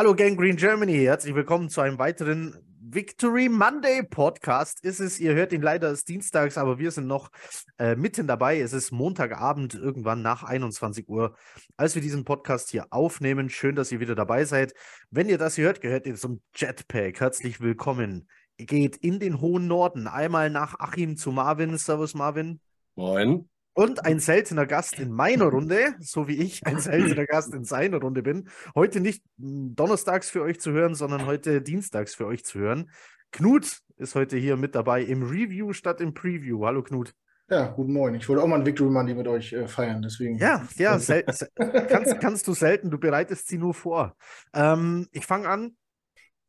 Hallo 0.00 0.14
Gang 0.14 0.34
Green 0.34 0.56
Germany, 0.56 0.96
herzlich 1.04 1.34
willkommen 1.34 1.68
zu 1.68 1.82
einem 1.82 1.98
weiteren 1.98 2.56
Victory 2.80 3.50
Monday 3.50 4.02
Podcast. 4.02 4.82
Ist 4.82 4.98
es, 4.98 5.20
ihr 5.20 5.34
hört 5.34 5.52
ihn 5.52 5.60
leider 5.60 5.88
als 5.88 6.04
Dienstags, 6.04 6.56
aber 6.56 6.78
wir 6.78 6.90
sind 6.90 7.06
noch 7.06 7.28
äh, 7.78 7.96
mitten 7.96 8.26
dabei. 8.26 8.60
Es 8.60 8.72
ist 8.72 8.92
Montagabend, 8.92 9.74
irgendwann 9.74 10.22
nach 10.22 10.42
21 10.42 11.06
Uhr, 11.06 11.36
als 11.76 11.96
wir 11.96 12.00
diesen 12.00 12.24
Podcast 12.24 12.70
hier 12.70 12.86
aufnehmen. 12.88 13.50
Schön, 13.50 13.76
dass 13.76 13.92
ihr 13.92 14.00
wieder 14.00 14.14
dabei 14.14 14.46
seid. 14.46 14.72
Wenn 15.10 15.28
ihr 15.28 15.36
das 15.36 15.56
hier 15.56 15.66
hört, 15.66 15.82
gehört 15.82 16.06
ihr 16.06 16.14
zum 16.14 16.40
Jetpack. 16.54 17.20
Herzlich 17.20 17.60
willkommen. 17.60 18.26
Geht 18.56 18.96
in 18.96 19.20
den 19.20 19.42
hohen 19.42 19.66
Norden, 19.66 20.06
einmal 20.06 20.48
nach 20.48 20.80
Achim 20.80 21.18
zu 21.18 21.30
Marvin. 21.30 21.76
Servus 21.76 22.14
Marvin. 22.14 22.58
Moin. 22.94 23.50
Und 23.72 24.04
ein 24.04 24.18
seltener 24.18 24.66
Gast 24.66 24.98
in 24.98 25.12
meiner 25.12 25.46
Runde, 25.46 25.94
so 26.00 26.28
wie 26.28 26.36
ich 26.36 26.66
ein 26.66 26.78
seltener 26.80 27.26
Gast 27.26 27.54
in 27.54 27.64
seiner 27.64 27.98
Runde 27.98 28.22
bin. 28.22 28.48
Heute 28.74 29.00
nicht 29.00 29.22
donnerstags 29.36 30.28
für 30.28 30.42
euch 30.42 30.60
zu 30.60 30.72
hören, 30.72 30.94
sondern 30.94 31.26
heute 31.26 31.62
dienstags 31.62 32.14
für 32.14 32.26
euch 32.26 32.44
zu 32.44 32.58
hören. 32.58 32.90
Knut 33.30 33.80
ist 33.96 34.14
heute 34.14 34.36
hier 34.36 34.56
mit 34.56 34.74
dabei 34.74 35.02
im 35.02 35.22
Review 35.22 35.72
statt 35.72 36.00
im 36.00 36.14
Preview. 36.14 36.64
Hallo 36.66 36.82
Knut. 36.82 37.14
Ja, 37.48 37.66
guten 37.66 37.92
Morgen. 37.92 38.14
Ich 38.14 38.28
wollte 38.28 38.42
auch 38.42 38.46
mal 38.46 38.60
ein 38.60 38.66
Victory 38.66 38.90
Monday 38.90 39.14
mit 39.14 39.26
euch 39.26 39.52
äh, 39.52 39.66
feiern, 39.66 40.02
deswegen. 40.02 40.36
Ja, 40.38 40.68
ja, 40.76 40.98
kannst, 41.88 42.20
kannst 42.20 42.46
du 42.46 42.54
selten, 42.54 42.90
du 42.90 42.98
bereitest 42.98 43.48
sie 43.48 43.58
nur 43.58 43.74
vor. 43.74 44.16
Ähm, 44.54 45.08
ich 45.10 45.26
fange 45.26 45.48
an 45.48 45.76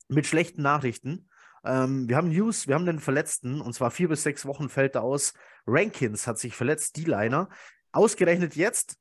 mit 0.10 0.28
schlechten 0.28 0.62
Nachrichten. 0.62 1.28
Ähm, 1.64 2.08
wir 2.08 2.18
haben 2.18 2.30
News, 2.30 2.68
wir 2.68 2.76
haben 2.76 2.86
den 2.86 3.00
Verletzten, 3.00 3.62
und 3.62 3.74
zwar 3.74 3.90
vier 3.90 4.10
bis 4.10 4.22
sechs 4.22 4.46
Wochen 4.46 4.70
fällt 4.70 4.96
er 4.96 5.02
aus. 5.02 5.34
Rankins 5.68 6.28
hat 6.28 6.40
sich 6.40 6.56
verletzt, 6.56 6.96
die 6.98 7.06
Liner. 7.06 7.50
Ausgerechnet 7.92 8.56
jetzt, 8.56 8.98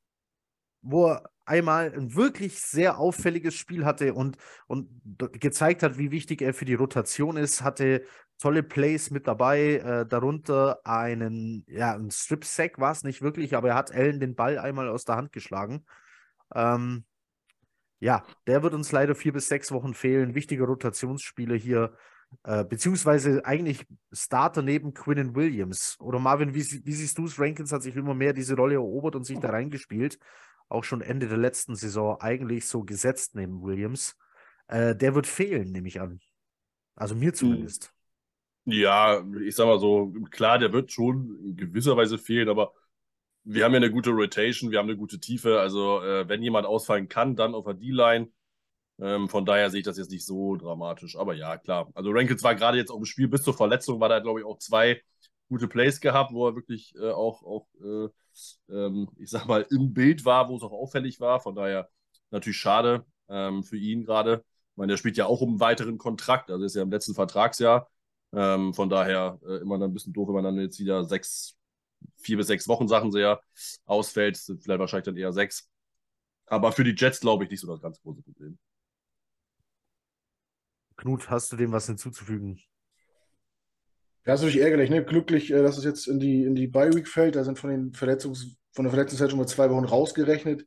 wo 0.81 1.07
er 1.07 1.29
einmal 1.45 1.93
ein 1.93 2.15
wirklich 2.15 2.61
sehr 2.61 2.97
auffälliges 2.97 3.55
Spiel 3.55 3.85
hatte 3.85 4.13
und, 4.13 4.37
und 4.67 4.89
gezeigt 5.33 5.83
hat, 5.83 5.97
wie 5.97 6.11
wichtig 6.11 6.41
er 6.41 6.53
für 6.53 6.65
die 6.65 6.75
Rotation 6.75 7.37
ist, 7.37 7.61
hatte 7.61 8.05
tolle 8.37 8.63
Plays 8.63 9.11
mit 9.11 9.27
dabei, 9.27 9.75
äh, 9.75 10.05
darunter 10.05 10.79
einen, 10.83 11.63
ja, 11.67 11.93
ein 11.93 12.09
Strip-Sack 12.09 12.79
war 12.79 12.91
es 12.91 13.03
nicht 13.03 13.21
wirklich, 13.21 13.55
aber 13.55 13.69
er 13.69 13.75
hat 13.75 13.91
Allen 13.91 14.19
den 14.19 14.35
Ball 14.35 14.57
einmal 14.57 14.89
aus 14.89 15.05
der 15.05 15.15
Hand 15.15 15.31
geschlagen. 15.31 15.85
Ähm, 16.55 17.05
ja, 17.99 18.23
der 18.47 18.63
wird 18.63 18.73
uns 18.73 18.91
leider 18.91 19.13
vier 19.13 19.31
bis 19.31 19.47
sechs 19.47 19.71
Wochen 19.71 19.93
fehlen. 19.93 20.33
Wichtiger 20.33 20.65
Rotationsspieler 20.65 21.55
hier 21.55 21.95
äh, 22.43 22.63
beziehungsweise 22.65 23.45
eigentlich 23.45 23.85
Starter 24.11 24.61
neben 24.61 24.93
Quinnen 24.93 25.35
Williams. 25.35 25.97
Oder 25.99 26.19
Marvin, 26.19 26.53
wie, 26.53 26.63
wie 26.85 26.93
siehst 26.93 27.17
du 27.17 27.25
es? 27.25 27.39
Rankins 27.39 27.71
hat 27.71 27.83
sich 27.83 27.95
immer 27.95 28.13
mehr 28.13 28.33
diese 28.33 28.55
Rolle 28.55 28.75
erobert 28.75 29.15
und 29.15 29.25
sich 29.25 29.39
da 29.39 29.49
reingespielt. 29.49 30.17
Auch 30.69 30.83
schon 30.83 31.01
Ende 31.01 31.27
der 31.27 31.37
letzten 31.37 31.75
Saison 31.75 32.19
eigentlich 32.19 32.67
so 32.67 32.83
gesetzt 32.83 33.35
neben 33.35 33.61
Williams. 33.61 34.17
Äh, 34.67 34.95
der 34.95 35.15
wird 35.15 35.27
fehlen, 35.27 35.71
nehme 35.71 35.87
ich 35.87 35.99
an. 35.99 36.19
Also 36.95 37.15
mir 37.15 37.29
hm. 37.29 37.35
zumindest. 37.35 37.93
Ja, 38.65 39.23
ich 39.43 39.55
sag 39.55 39.65
mal 39.65 39.79
so, 39.79 40.13
klar, 40.29 40.59
der 40.59 40.71
wird 40.71 40.91
schon 40.91 41.37
in 41.43 41.55
gewisser 41.55 41.97
Weise 41.97 42.17
fehlen, 42.17 42.47
aber 42.47 42.73
wir 43.43 43.65
haben 43.65 43.73
ja 43.73 43.77
eine 43.77 43.91
gute 43.91 44.11
Rotation, 44.11 44.71
wir 44.71 44.79
haben 44.79 44.87
eine 44.87 44.97
gute 44.97 45.19
Tiefe. 45.19 45.59
Also, 45.59 46.01
äh, 46.01 46.29
wenn 46.29 46.43
jemand 46.43 46.67
ausfallen 46.67 47.07
kann, 47.07 47.35
dann 47.35 47.55
auf 47.55 47.65
der 47.65 47.73
D-Line. 47.73 48.29
Ähm, 49.01 49.29
von 49.29 49.45
daher 49.45 49.69
sehe 49.71 49.79
ich 49.79 49.85
das 49.85 49.97
jetzt 49.97 50.11
nicht 50.11 50.25
so 50.25 50.55
dramatisch. 50.55 51.17
Aber 51.17 51.33
ja, 51.33 51.57
klar. 51.57 51.89
Also 51.95 52.11
Rankins 52.11 52.43
war 52.43 52.55
gerade 52.55 52.77
jetzt 52.77 52.91
auch 52.91 52.97
im 52.97 53.05
Spiel 53.05 53.27
bis 53.27 53.43
zur 53.43 53.55
Verletzung, 53.55 53.99
war 53.99 54.09
da, 54.09 54.19
glaube 54.19 54.39
ich, 54.39 54.45
auch 54.45 54.59
zwei 54.59 55.01
gute 55.49 55.67
Plays 55.67 55.99
gehabt, 55.99 56.31
wo 56.33 56.47
er 56.47 56.55
wirklich 56.55 56.95
äh, 56.95 57.11
auch, 57.11 57.43
auch 57.43 57.67
äh, 57.83 58.09
ähm, 58.69 59.09
ich 59.17 59.29
sag 59.29 59.45
mal, 59.47 59.65
im 59.69 59.93
Bild 59.93 60.23
war, 60.23 60.49
wo 60.49 60.55
es 60.55 60.63
auch 60.63 60.71
auffällig 60.71 61.19
war. 61.19 61.41
Von 61.41 61.55
daher 61.55 61.89
natürlich 62.29 62.57
schade 62.57 63.05
ähm, 63.27 63.63
für 63.63 63.77
ihn 63.77 64.05
gerade. 64.05 64.45
Ich 64.71 64.77
meine, 64.77 64.91
der 64.91 64.97
spielt 64.97 65.17
ja 65.17 65.25
auch 65.25 65.41
um 65.41 65.49
einen 65.49 65.59
weiteren 65.59 65.97
Kontrakt, 65.97 66.49
also 66.51 66.63
ist 66.63 66.75
ja 66.75 66.83
im 66.83 66.91
letzten 66.91 67.15
Vertragsjahr. 67.15 67.89
Ähm, 68.33 68.73
von 68.73 68.89
daher 68.89 69.39
äh, 69.45 69.57
immer 69.57 69.77
dann 69.77 69.91
ein 69.91 69.93
bisschen 69.93 70.13
doof, 70.13 70.27
wenn 70.29 70.35
man 70.35 70.43
dann 70.45 70.59
jetzt 70.59 70.79
wieder 70.79 71.03
sechs, 71.03 71.57
vier 72.17 72.37
bis 72.37 72.47
sechs 72.47 72.67
Wochen 72.67 72.87
Sachen 72.87 73.11
sehr 73.11 73.41
ausfällt. 73.85 74.37
Vielleicht 74.37 74.79
wahrscheinlich 74.79 75.05
dann 75.05 75.17
eher 75.17 75.33
sechs. 75.33 75.69
Aber 76.45 76.71
für 76.71 76.83
die 76.83 76.95
Jets 76.95 77.19
glaube 77.19 77.43
ich 77.43 77.49
nicht 77.49 77.59
so 77.59 77.67
das 77.67 77.81
ganz 77.81 78.01
große 78.01 78.21
Problem. 78.21 78.57
Knut, 81.01 81.29
hast 81.29 81.51
du 81.51 81.57
dem 81.57 81.71
was 81.71 81.87
hinzuzufügen? 81.87 82.59
Ja, 84.25 84.35
ist 84.35 84.41
natürlich 84.41 84.61
ärgerlich, 84.61 84.91
ne? 84.91 85.03
Glücklich, 85.03 85.51
äh, 85.51 85.63
dass 85.63 85.77
es 85.77 85.83
jetzt 85.83 86.07
in 86.07 86.19
die, 86.19 86.43
in 86.43 86.53
die 86.53 86.67
Bye-Week 86.67 87.07
fällt. 87.07 87.35
Da 87.35 87.43
sind 87.43 87.57
von, 87.57 87.71
den 87.71 87.91
Verletzungs-, 87.91 88.55
von 88.71 88.85
der 88.85 88.91
Verletzungszeit 88.91 89.31
schon 89.31 89.39
mal 89.39 89.47
zwei 89.47 89.69
Wochen 89.71 89.85
rausgerechnet. 89.85 90.65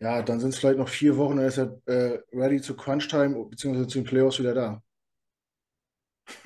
Ja, 0.00 0.22
dann 0.22 0.40
sind 0.40 0.50
es 0.50 0.58
vielleicht 0.58 0.78
noch 0.78 0.88
vier 0.88 1.16
Wochen, 1.16 1.36
dann 1.36 1.46
ist 1.46 1.58
er 1.58 1.80
äh, 1.86 2.18
ready 2.32 2.60
zu 2.60 2.76
Crunch-Time, 2.76 3.46
beziehungsweise 3.48 3.86
zu 3.86 3.98
den 3.98 4.04
Playoffs 4.04 4.38
wieder 4.38 4.54
da. 4.54 4.82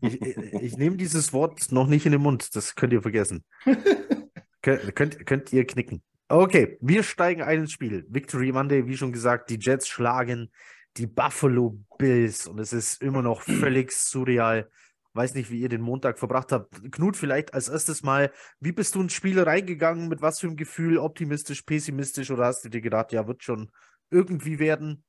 ich, 0.00 0.20
ich, 0.20 0.36
ich 0.36 0.76
nehme 0.76 0.96
dieses 0.96 1.32
Wort 1.32 1.70
noch 1.70 1.86
nicht 1.86 2.06
in 2.06 2.12
den 2.12 2.22
Mund, 2.22 2.54
das 2.56 2.74
könnt 2.74 2.92
ihr 2.92 3.02
vergessen. 3.02 3.44
Kön 4.62 4.94
könnt, 4.94 5.26
könnt 5.26 5.52
ihr 5.52 5.64
knicken. 5.66 6.02
Okay, 6.28 6.76
wir 6.80 7.02
steigen 7.04 7.42
ein 7.42 7.60
ins 7.60 7.72
Spiel. 7.72 8.04
Victory 8.08 8.52
Monday, 8.52 8.86
wie 8.86 8.96
schon 8.96 9.12
gesagt, 9.12 9.50
die 9.50 9.58
Jets 9.60 9.88
schlagen 9.88 10.50
die 10.98 11.06
Buffalo 11.06 11.78
Bills 11.98 12.46
und 12.46 12.58
es 12.58 12.72
ist 12.72 13.02
immer 13.02 13.22
noch 13.22 13.42
völlig 13.60 13.92
surreal. 13.92 14.68
Weiß 15.14 15.34
nicht, 15.34 15.50
wie 15.50 15.60
ihr 15.60 15.68
den 15.68 15.80
Montag 15.80 16.18
verbracht 16.18 16.52
habt. 16.52 16.92
Knut, 16.92 17.16
vielleicht 17.16 17.54
als 17.54 17.68
erstes 17.68 18.02
Mal, 18.02 18.30
wie 18.60 18.72
bist 18.72 18.94
du 18.94 19.00
ins 19.00 19.14
Spiel 19.14 19.40
reingegangen? 19.40 20.08
Mit 20.08 20.22
was 20.22 20.38
für 20.38 20.46
einem 20.46 20.56
Gefühl? 20.56 20.98
Optimistisch, 20.98 21.62
pessimistisch 21.62 22.30
oder 22.30 22.44
hast 22.44 22.64
du 22.64 22.68
dir 22.68 22.80
gedacht, 22.80 23.12
ja, 23.12 23.26
wird 23.26 23.42
schon 23.42 23.70
irgendwie 24.10 24.58
werden? 24.58 25.02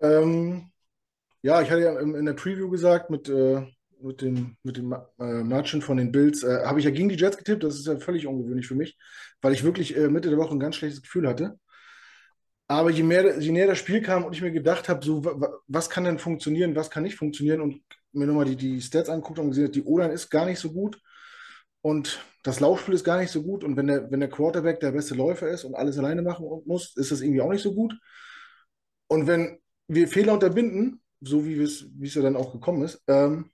Ähm, 0.00 0.70
ja, 1.42 1.62
ich 1.62 1.70
hatte 1.70 1.82
ja 1.82 1.98
in, 1.98 2.24
der 2.24 2.34
Preview 2.34 2.68
gesagt, 2.68 3.10
mit, 3.10 3.28
äh, 3.28 3.66
mit 4.00 4.20
dem, 4.20 4.56
mit 4.62 4.76
dem 4.76 4.92
äh, 4.92 5.42
Margin 5.42 5.82
von 5.82 5.96
den 5.96 6.12
Bills, 6.12 6.42
äh, 6.42 6.64
habe 6.64 6.78
ich 6.78 6.84
ja 6.84 6.90
gegen 6.90 7.08
die 7.08 7.16
Jets 7.16 7.38
getippt. 7.38 7.64
Das 7.64 7.76
ist 7.76 7.86
ja 7.86 7.98
völlig 7.98 8.26
ungewöhnlich 8.26 8.66
für 8.66 8.74
mich, 8.74 8.96
weil 9.40 9.54
ich 9.54 9.64
wirklich 9.64 9.96
äh, 9.96 10.08
Mitte 10.08 10.28
der 10.28 10.38
Woche 10.38 10.54
ein 10.54 10.60
ganz 10.60 10.76
schlechtes 10.76 11.02
Gefühl 11.02 11.26
hatte. 11.26 11.58
Aber 12.68 12.90
je, 12.90 13.02
mehr, 13.02 13.38
je 13.38 13.52
näher 13.52 13.68
das 13.68 13.78
Spiel 13.78 14.02
kam 14.02 14.24
und 14.24 14.32
ich 14.32 14.42
mir 14.42 14.50
gedacht 14.50 14.88
habe, 14.88 15.04
so, 15.04 15.24
was 15.68 15.88
kann 15.88 16.04
denn 16.04 16.18
funktionieren, 16.18 16.74
was 16.74 16.90
kann 16.90 17.04
nicht 17.04 17.16
funktionieren 17.16 17.60
und 17.60 17.80
mir 18.12 18.26
nochmal 18.26 18.46
die, 18.46 18.56
die 18.56 18.80
Stats 18.80 19.08
anguckt 19.08 19.38
und 19.38 19.50
gesehen, 19.50 19.70
die 19.70 19.84
O-Line 19.84 20.12
ist 20.12 20.30
gar 20.30 20.46
nicht 20.46 20.58
so 20.58 20.72
gut 20.72 21.00
und 21.80 22.20
das 22.42 22.58
Laufspiel 22.60 22.94
ist 22.94 23.04
gar 23.04 23.18
nicht 23.18 23.30
so 23.30 23.42
gut 23.42 23.62
und 23.62 23.76
wenn 23.76 23.86
der, 23.86 24.10
wenn 24.10 24.20
der 24.20 24.30
Quarterback 24.30 24.80
der 24.80 24.90
beste 24.92 25.14
Läufer 25.14 25.48
ist 25.48 25.64
und 25.64 25.76
alles 25.76 25.98
alleine 25.98 26.22
machen 26.22 26.44
muss, 26.66 26.96
ist 26.96 27.12
das 27.12 27.20
irgendwie 27.20 27.40
auch 27.40 27.52
nicht 27.52 27.62
so 27.62 27.74
gut. 27.74 27.94
Und 29.08 29.28
wenn 29.28 29.60
wir 29.86 30.08
Fehler 30.08 30.32
unterbinden, 30.32 31.00
so 31.20 31.46
wie 31.46 31.62
es 31.62 31.86
ja 32.14 32.22
dann 32.22 32.36
auch 32.36 32.52
gekommen 32.52 32.82
ist, 32.82 33.02
ähm, 33.06 33.50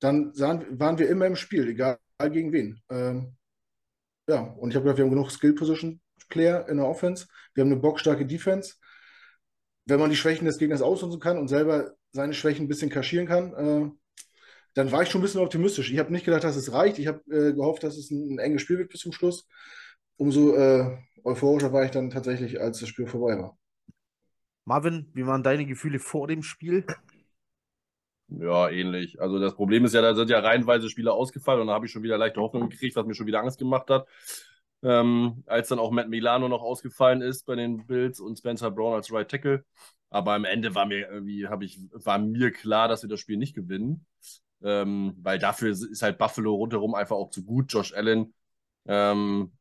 dann 0.00 0.34
sahen, 0.34 0.78
waren 0.78 0.98
wir 0.98 1.08
immer 1.08 1.26
im 1.26 1.36
Spiel, 1.36 1.68
egal 1.68 1.98
gegen 2.30 2.52
wen. 2.52 2.80
Ähm, 2.90 3.36
ja, 4.28 4.40
und 4.40 4.70
ich 4.70 4.76
habe 4.76 4.84
gedacht, 4.84 4.98
wir 4.98 5.04
haben 5.04 5.10
genug 5.10 5.30
Skill 5.30 5.54
Position 5.54 6.00
Player 6.30 6.68
in 6.68 6.78
der 6.78 6.86
Offense. 6.86 7.26
Wir 7.54 7.62
haben 7.62 7.70
eine 7.70 7.80
bockstarke 7.80 8.26
Defense. 8.26 8.76
Wenn 9.84 10.00
man 10.00 10.10
die 10.10 10.16
Schwächen 10.16 10.46
des 10.46 10.58
Gegners 10.58 10.82
ausnutzen 10.82 11.20
kann 11.20 11.38
und 11.38 11.48
selber 11.48 11.92
seine 12.12 12.32
Schwächen 12.32 12.64
ein 12.64 12.68
bisschen 12.68 12.90
kaschieren 12.90 13.26
kann, 13.26 13.52
äh, 13.54 13.90
dann 14.74 14.92
war 14.92 15.02
ich 15.02 15.10
schon 15.10 15.20
ein 15.20 15.24
bisschen 15.24 15.40
optimistisch. 15.40 15.90
Ich 15.92 15.98
habe 15.98 16.12
nicht 16.12 16.24
gedacht, 16.24 16.44
dass 16.44 16.56
es 16.56 16.72
reicht. 16.72 16.98
Ich 16.98 17.06
habe 17.06 17.20
äh, 17.30 17.52
gehofft, 17.52 17.82
dass 17.82 17.96
es 17.96 18.10
ein, 18.10 18.34
ein 18.34 18.38
enges 18.38 18.62
Spiel 18.62 18.78
wird 18.78 18.90
bis 18.90 19.00
zum 19.00 19.12
Schluss. 19.12 19.46
Umso 20.16 20.54
äh, 20.54 20.96
euphorischer 21.24 21.72
war 21.72 21.84
ich 21.84 21.90
dann 21.90 22.10
tatsächlich, 22.10 22.60
als 22.60 22.80
das 22.80 22.88
Spiel 22.88 23.06
vorbei 23.06 23.38
war. 23.38 23.58
Marvin, 24.64 25.10
wie 25.14 25.26
waren 25.26 25.42
deine 25.42 25.66
Gefühle 25.66 25.98
vor 25.98 26.28
dem 26.28 26.42
Spiel? 26.42 26.84
Ja, 28.28 28.70
ähnlich. 28.70 29.20
Also 29.20 29.40
das 29.40 29.56
Problem 29.56 29.84
ist 29.84 29.94
ja, 29.94 30.02
da 30.02 30.14
sind 30.14 30.30
ja 30.30 30.38
reihenweise 30.38 30.88
Spieler 30.88 31.14
ausgefallen 31.14 31.62
und 31.62 31.66
da 31.66 31.74
habe 31.74 31.86
ich 31.86 31.92
schon 31.92 32.04
wieder 32.04 32.16
leichte 32.16 32.40
Hoffnung 32.40 32.68
gekriegt, 32.68 32.94
was 32.94 33.04
mir 33.04 33.14
schon 33.14 33.26
wieder 33.26 33.40
Angst 33.40 33.58
gemacht 33.58 33.90
hat. 33.90 34.06
Ähm, 34.82 35.42
als 35.46 35.68
dann 35.68 35.78
auch 35.78 35.90
Matt 35.90 36.08
Milano 36.08 36.48
noch 36.48 36.62
ausgefallen 36.62 37.20
ist 37.20 37.44
bei 37.44 37.54
den 37.54 37.86
Bills 37.86 38.18
und 38.18 38.38
Spencer 38.38 38.70
Brown 38.70 38.94
als 38.94 39.12
Right 39.12 39.30
Tackle. 39.30 39.64
Aber 40.08 40.32
am 40.32 40.44
Ende 40.44 40.74
war 40.74 40.86
mir 40.86 41.08
irgendwie, 41.08 41.46
habe 41.48 41.64
ich, 41.64 41.78
war 41.92 42.18
mir 42.18 42.50
klar, 42.50 42.88
dass 42.88 43.02
wir 43.02 43.08
das 43.08 43.20
Spiel 43.20 43.36
nicht 43.36 43.54
gewinnen. 43.54 44.06
Ähm, 44.62 45.14
weil 45.22 45.38
dafür 45.38 45.70
ist 45.70 46.02
halt 46.02 46.18
Buffalo 46.18 46.54
rundherum 46.54 46.94
einfach 46.94 47.16
auch 47.16 47.30
zu 47.30 47.44
gut. 47.44 47.72
Josh 47.72 47.94
Allen 47.94 48.34
ähm, 48.86 49.52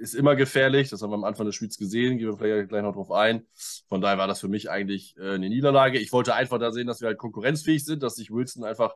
ist 0.00 0.14
immer 0.14 0.36
gefährlich. 0.36 0.88
Das 0.90 1.02
haben 1.02 1.10
wir 1.10 1.16
am 1.16 1.24
Anfang 1.24 1.46
des 1.46 1.54
Spiels 1.54 1.76
gesehen. 1.76 2.18
Gehen 2.18 2.28
wir 2.28 2.36
vielleicht 2.38 2.68
gleich 2.68 2.82
noch 2.82 2.94
drauf 2.94 3.12
ein. 3.12 3.46
Von 3.88 4.00
daher 4.00 4.18
war 4.18 4.26
das 4.26 4.40
für 4.40 4.48
mich 4.48 4.70
eigentlich 4.70 5.16
äh, 5.18 5.34
eine 5.34 5.48
Niederlage. 5.48 5.98
Ich 5.98 6.12
wollte 6.12 6.34
einfach 6.34 6.58
da 6.58 6.72
sehen, 6.72 6.86
dass 6.86 7.00
wir 7.00 7.08
halt 7.08 7.18
konkurrenzfähig 7.18 7.84
sind, 7.84 8.02
dass 8.02 8.16
sich 8.16 8.30
Wilson 8.30 8.64
einfach 8.64 8.94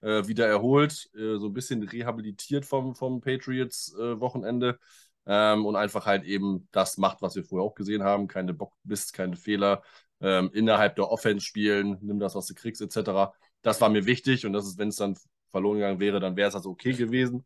äh, 0.00 0.26
wieder 0.26 0.46
erholt, 0.46 1.10
äh, 1.14 1.38
so 1.38 1.46
ein 1.46 1.52
bisschen 1.52 1.82
rehabilitiert 1.82 2.64
vom, 2.64 2.94
vom 2.94 3.20
Patriots-Wochenende. 3.20 4.78
Äh, 5.28 5.52
ähm, 5.54 5.66
und 5.66 5.76
einfach 5.76 6.06
halt 6.06 6.24
eben 6.24 6.68
das 6.72 6.96
macht, 6.98 7.22
was 7.22 7.36
wir 7.36 7.44
vorher 7.44 7.66
auch 7.66 7.74
gesehen 7.74 8.02
haben. 8.02 8.28
Keine 8.28 8.54
Bockmist, 8.54 9.12
keine 9.12 9.36
Fehler. 9.36 9.82
Ähm, 10.20 10.50
innerhalb 10.52 10.96
der 10.96 11.10
Offense 11.10 11.44
spielen, 11.46 11.98
nimm 12.00 12.18
das, 12.18 12.34
was 12.34 12.46
du 12.46 12.54
kriegst, 12.54 12.80
etc. 12.82 13.34
Das 13.62 13.80
war 13.80 13.88
mir 13.88 14.06
wichtig 14.06 14.46
und 14.46 14.52
das 14.52 14.66
ist, 14.66 14.78
wenn 14.78 14.88
es 14.88 14.96
dann 14.96 15.16
verloren 15.50 15.76
gegangen 15.78 16.00
wäre, 16.00 16.20
dann 16.20 16.36
wäre 16.36 16.48
es 16.48 16.54
also 16.56 16.70
okay 16.70 16.92
gewesen. 16.92 17.44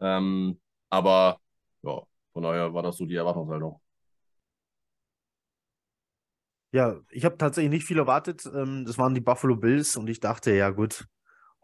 Ähm, 0.00 0.60
aber 0.90 1.40
ja, 1.82 2.02
von 2.32 2.42
daher 2.42 2.72
war 2.74 2.82
das 2.82 2.96
so 2.98 3.06
die 3.06 3.16
Erwartungshaltung. 3.16 3.80
Ja, 6.72 7.00
ich 7.10 7.24
habe 7.24 7.36
tatsächlich 7.38 7.70
nicht 7.70 7.86
viel 7.86 7.98
erwartet. 7.98 8.46
Ähm, 8.46 8.84
das 8.84 8.98
waren 8.98 9.14
die 9.14 9.20
Buffalo 9.20 9.56
Bills 9.56 9.96
und 9.96 10.08
ich 10.08 10.20
dachte, 10.20 10.52
ja 10.54 10.70
gut, 10.70 11.06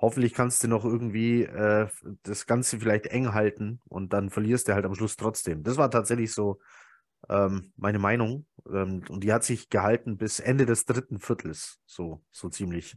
hoffentlich 0.01 0.35
kannst 0.35 0.65
du 0.65 0.69
noch 0.69 0.85
irgendwie 0.85 1.45
äh, 1.45 1.89
das 2.23 2.47
Ganze 2.47 2.79
vielleicht 2.79 3.07
eng 3.07 3.35
halten 3.35 3.81
und 3.89 4.13
dann 4.13 4.31
verlierst 4.31 4.69
du 4.69 4.75
halt 4.75 4.85
am 4.85 4.95
Schluss 4.95 5.17
trotzdem. 5.17 5.63
Das 5.63 5.77
war 5.77 5.91
tatsächlich 5.91 6.33
so 6.33 6.59
ähm, 7.29 7.73
meine 7.77 7.99
Meinung. 7.99 8.47
Ähm, 8.67 9.03
und 9.09 9.25
die 9.25 9.33
hat 9.33 9.45
sich 9.45 9.69
gehalten 9.69 10.17
bis 10.17 10.41
Ende 10.41 10.67
des 10.67 10.87
dritten 10.87 11.19
Viertels, 11.21 11.81
so, 11.87 12.23
so 12.31 12.49
ziemlich. 12.49 12.97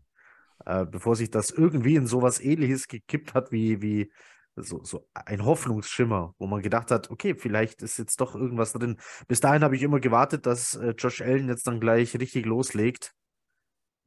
Äh, 0.66 0.86
bevor 0.86 1.16
sich 1.16 1.30
das 1.30 1.52
irgendwie 1.52 1.96
in 1.96 2.08
sowas 2.08 2.40
ähnliches 2.40 2.88
gekippt 2.88 3.34
hat 3.34 3.52
wie, 3.52 3.82
wie 3.82 4.12
so, 4.56 4.84
so 4.84 5.08
ein 5.14 5.44
Hoffnungsschimmer, 5.44 6.36
wo 6.38 6.48
man 6.48 6.62
gedacht 6.62 6.92
hat, 6.92 7.10
okay, 7.10 7.36
vielleicht 7.36 7.82
ist 7.82 7.98
jetzt 7.98 8.22
doch 8.22 8.36
irgendwas 8.36 8.74
drin. 8.74 8.98
Bis 9.28 9.40
dahin 9.40 9.64
habe 9.64 9.76
ich 9.76 9.84
immer 9.84 10.00
gewartet, 10.00 10.46
dass 10.46 10.76
äh, 10.76 10.94
Josh 10.98 11.22
Allen 11.22 11.50
jetzt 11.50 11.68
dann 11.68 11.80
gleich 11.80 12.18
richtig 12.18 12.46
loslegt 12.46 13.14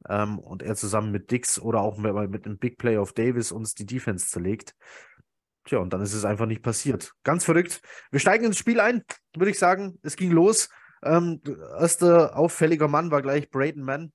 ähm, 0.07 0.39
und 0.39 0.61
er 0.61 0.75
zusammen 0.75 1.11
mit 1.11 1.31
Dix 1.31 1.59
oder 1.59 1.81
auch 1.81 1.97
mit, 1.97 2.13
mit 2.29 2.45
einem 2.45 2.57
Big 2.57 2.77
Play 2.77 2.97
of 2.97 3.13
Davis 3.13 3.51
uns 3.51 3.73
die 3.73 3.85
Defense 3.85 4.27
zerlegt. 4.27 4.75
Tja, 5.65 5.79
und 5.79 5.91
dann 5.91 6.01
ist 6.01 6.13
es 6.13 6.23
einfach 6.23 6.45
nicht 6.45 6.61
passiert. 6.61 7.13
Ganz 7.23 7.43
verrückt. 7.43 7.81
Wir 8.11 8.19
steigen 8.19 8.45
ins 8.45 8.57
Spiel 8.57 8.79
ein, 8.79 9.03
würde 9.35 9.51
ich 9.51 9.59
sagen. 9.59 9.99
Es 10.01 10.15
ging 10.15 10.31
los. 10.31 10.69
Ähm, 11.03 11.41
erster 11.77 12.37
auffälliger 12.37 12.87
Mann 12.87 13.11
war 13.11 13.21
gleich 13.21 13.49
Braden 13.49 13.83
Mann, 13.83 14.13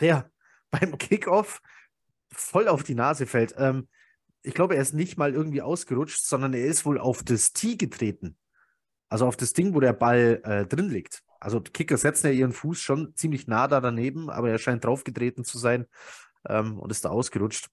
der 0.00 0.30
beim 0.70 0.96
Kickoff 0.96 1.60
voll 2.30 2.68
auf 2.68 2.84
die 2.84 2.94
Nase 2.94 3.26
fällt. 3.26 3.54
Ähm, 3.58 3.88
ich 4.42 4.54
glaube, 4.54 4.76
er 4.76 4.82
ist 4.82 4.94
nicht 4.94 5.18
mal 5.18 5.34
irgendwie 5.34 5.60
ausgerutscht, 5.60 6.24
sondern 6.24 6.54
er 6.54 6.64
ist 6.64 6.86
wohl 6.86 6.98
auf 6.98 7.22
das 7.22 7.52
Tee 7.52 7.76
getreten. 7.76 8.36
Also 9.08 9.26
auf 9.26 9.36
das 9.36 9.52
Ding, 9.52 9.74
wo 9.74 9.80
der 9.80 9.92
Ball 9.92 10.40
äh, 10.44 10.66
drin 10.66 10.88
liegt. 10.88 11.22
Also 11.40 11.60
Kicker 11.60 11.96
setzen 11.96 12.28
ja 12.28 12.32
ihren 12.32 12.52
Fuß 12.52 12.80
schon 12.80 13.14
ziemlich 13.16 13.46
nah 13.46 13.66
da 13.66 13.80
daneben, 13.80 14.30
aber 14.30 14.50
er 14.50 14.58
scheint 14.58 14.84
draufgetreten 14.84 15.42
zu 15.42 15.58
sein 15.58 15.86
ähm, 16.46 16.78
und 16.78 16.90
ist 16.90 17.04
da 17.04 17.08
ausgerutscht. 17.08 17.68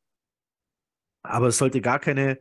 Aber 1.21 1.47
es 1.47 1.57
sollte 1.57 1.81
gar 1.81 1.99
keine 1.99 2.39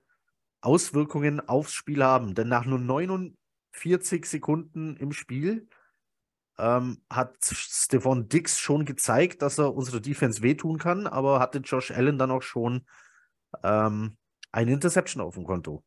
Auswirkungen 0.60 1.40
aufs 1.40 1.72
Spiel 1.72 2.02
haben, 2.04 2.34
denn 2.34 2.48
nach 2.48 2.64
nur 2.64 2.78
49 2.78 4.24
Sekunden 4.24 4.96
im 4.96 5.12
Spiel 5.12 5.68
ähm, 6.58 7.02
hat 7.10 7.36
Stefan 7.42 8.28
Dix 8.28 8.58
schon 8.58 8.84
gezeigt, 8.84 9.42
dass 9.42 9.58
er 9.58 9.74
unserer 9.74 10.00
Defense 10.00 10.42
wehtun 10.42 10.78
kann, 10.78 11.06
aber 11.06 11.40
hatte 11.40 11.58
Josh 11.58 11.90
Allen 11.90 12.18
dann 12.18 12.30
auch 12.30 12.42
schon 12.42 12.86
ähm, 13.62 14.16
eine 14.52 14.72
Interception 14.72 15.22
auf 15.22 15.34
dem 15.34 15.44
Konto. 15.44 15.84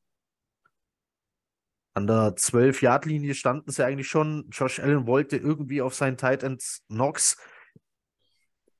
An 1.93 2.07
der 2.07 2.35
12-Yard-Linie 2.35 3.33
standen 3.33 3.71
sie 3.71 3.85
eigentlich 3.85 4.07
schon. 4.07 4.47
Josh 4.51 4.79
Allen 4.79 5.07
wollte 5.07 5.37
irgendwie 5.37 5.81
auf 5.81 5.95
seinen 5.95 6.17
Tight 6.17 6.43
End 6.43 6.63
Knox. 6.87 7.37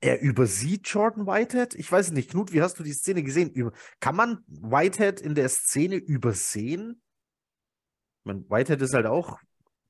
Er 0.02 0.22
übersieht 0.22 0.88
Jordan 0.88 1.28
Whitehead? 1.28 1.76
Ich 1.76 1.92
weiß 1.92 2.12
nicht. 2.12 2.32
Knut, 2.32 2.54
wie 2.54 2.62
hast 2.62 2.80
du 2.80 2.84
die 2.84 2.94
Szene 2.94 3.24
gesehen? 3.24 3.72
Kann 4.00 4.16
man 4.16 4.44
Whitehead 4.48 5.20
in 5.20 5.36
der 5.36 5.50
Szene 5.50 5.96
übersehen? 5.96 7.02
Ich 8.20 8.26
meine, 8.26 8.50
Whitehead 8.50 8.82
ist 8.82 8.94
halt 8.94 9.08
auch, 9.08 9.40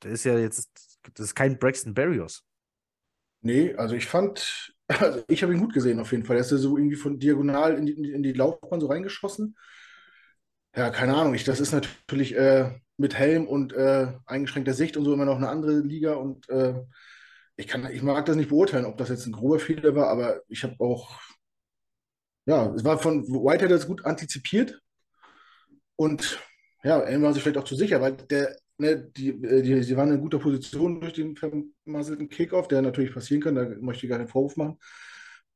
der 0.03 0.11
ist 0.11 0.23
ja 0.23 0.37
jetzt, 0.37 0.99
das 1.13 1.27
ist 1.27 1.35
kein 1.35 1.59
Braxton 1.59 1.93
Berrios. 1.93 2.43
Nee, 3.41 3.75
also 3.75 3.95
ich 3.95 4.07
fand, 4.07 4.73
also 4.87 5.23
ich 5.27 5.43
habe 5.43 5.53
ihn 5.53 5.59
gut 5.59 5.73
gesehen 5.73 5.99
auf 5.99 6.11
jeden 6.11 6.25
Fall. 6.25 6.37
Er 6.37 6.41
ist 6.41 6.51
ja 6.51 6.57
so 6.57 6.77
irgendwie 6.77 6.95
von 6.95 7.19
diagonal 7.19 7.77
in 7.77 7.85
die, 7.85 8.11
in 8.11 8.23
die 8.23 8.33
Laufbahn 8.33 8.79
so 8.79 8.87
reingeschossen. 8.87 9.55
Ja, 10.75 10.89
keine 10.89 11.15
Ahnung. 11.15 11.33
Ich, 11.33 11.43
das 11.43 11.59
ist 11.59 11.71
natürlich 11.71 12.35
äh, 12.35 12.71
mit 12.99 13.15
Helm 13.17 13.47
und 13.47 13.73
äh, 13.73 14.13
eingeschränkter 14.25 14.73
Sicht 14.73 14.97
und 14.97 15.05
so 15.05 15.13
immer 15.13 15.25
noch 15.25 15.37
eine 15.37 15.49
andere 15.49 15.79
Liga. 15.79 16.13
Und 16.13 16.49
äh, 16.49 16.75
ich, 17.55 17.67
kann, 17.67 17.89
ich 17.91 18.03
mag 18.03 18.25
das 18.25 18.35
nicht 18.35 18.49
beurteilen, 18.49 18.85
ob 18.85 18.97
das 18.97 19.09
jetzt 19.09 19.25
ein 19.25 19.31
grober 19.31 19.59
Fehler 19.59 19.95
war, 19.95 20.07
aber 20.07 20.41
ich 20.47 20.63
habe 20.63 20.75
auch, 20.79 21.19
ja, 22.45 22.73
es 22.75 22.83
war 22.83 22.99
von 22.99 23.23
Whitehead 23.27 23.71
das 23.71 23.87
gut 23.87 24.05
antizipiert. 24.05 24.79
Und 25.95 26.39
ja, 26.83 27.01
Helm 27.05 27.23
war 27.23 27.33
sich 27.33 27.41
vielleicht 27.41 27.57
auch 27.57 27.63
zu 27.63 27.75
sicher, 27.75 28.01
weil 28.01 28.13
der 28.13 28.55
ne, 28.79 29.09
die, 29.15 29.29
äh, 29.29 29.61
die, 29.61 29.83
sie 29.83 29.97
waren 29.97 30.11
in 30.11 30.21
guter 30.21 30.39
Position 30.39 30.99
durch 30.99 31.13
den 31.13 31.35
vermasselten 31.35 32.29
Kickoff, 32.29 32.67
der 32.67 32.81
natürlich 32.81 33.13
passieren 33.13 33.41
kann, 33.41 33.55
da 33.55 33.65
möchte 33.79 34.05
ich 34.05 34.09
gar 34.09 34.17
keinen 34.17 34.29
Vorwurf 34.29 34.57
machen. 34.57 34.77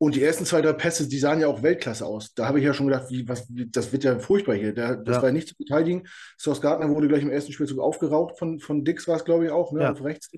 Und 0.04 0.16
die 0.16 0.22
ersten 0.22 0.44
zwei, 0.44 0.62
drei 0.62 0.74
Pässe, 0.74 1.08
die 1.08 1.18
sahen 1.18 1.40
ja 1.40 1.48
auch 1.48 1.64
Weltklasse 1.64 2.06
aus. 2.06 2.34
Da 2.34 2.46
habe 2.46 2.60
ich 2.60 2.66
ja 2.66 2.74
schon 2.74 2.88
gedacht, 2.88 3.06
wie, 3.10 3.26
was, 3.26 3.48
wie, 3.48 3.70
das 3.70 3.94
wird 3.94 4.04
ja 4.04 4.20
furchtbar 4.20 4.54
hier. 4.54 4.74
Der, 4.74 4.98
das 4.98 5.16
ja. 5.16 5.22
war 5.22 5.30
ja 5.30 5.34
nicht 5.34 5.48
zu 5.48 5.56
verteidigen. 5.56 6.04
Sauce 6.38 6.60
Gardner 6.60 6.90
wurde 6.90 7.08
gleich 7.08 7.22
im 7.22 7.30
ersten 7.30 7.54
Spielzug 7.54 7.80
aufgeraucht, 7.80 8.38
von, 8.38 8.60
von 8.60 8.84
Dix 8.84 9.08
war 9.08 9.16
es, 9.16 9.24
glaube 9.24 9.46
ich, 9.46 9.52
auch, 9.52 9.72
ne, 9.72 9.84
ja. 9.84 9.94
auf 9.94 10.04
rechts. 10.04 10.30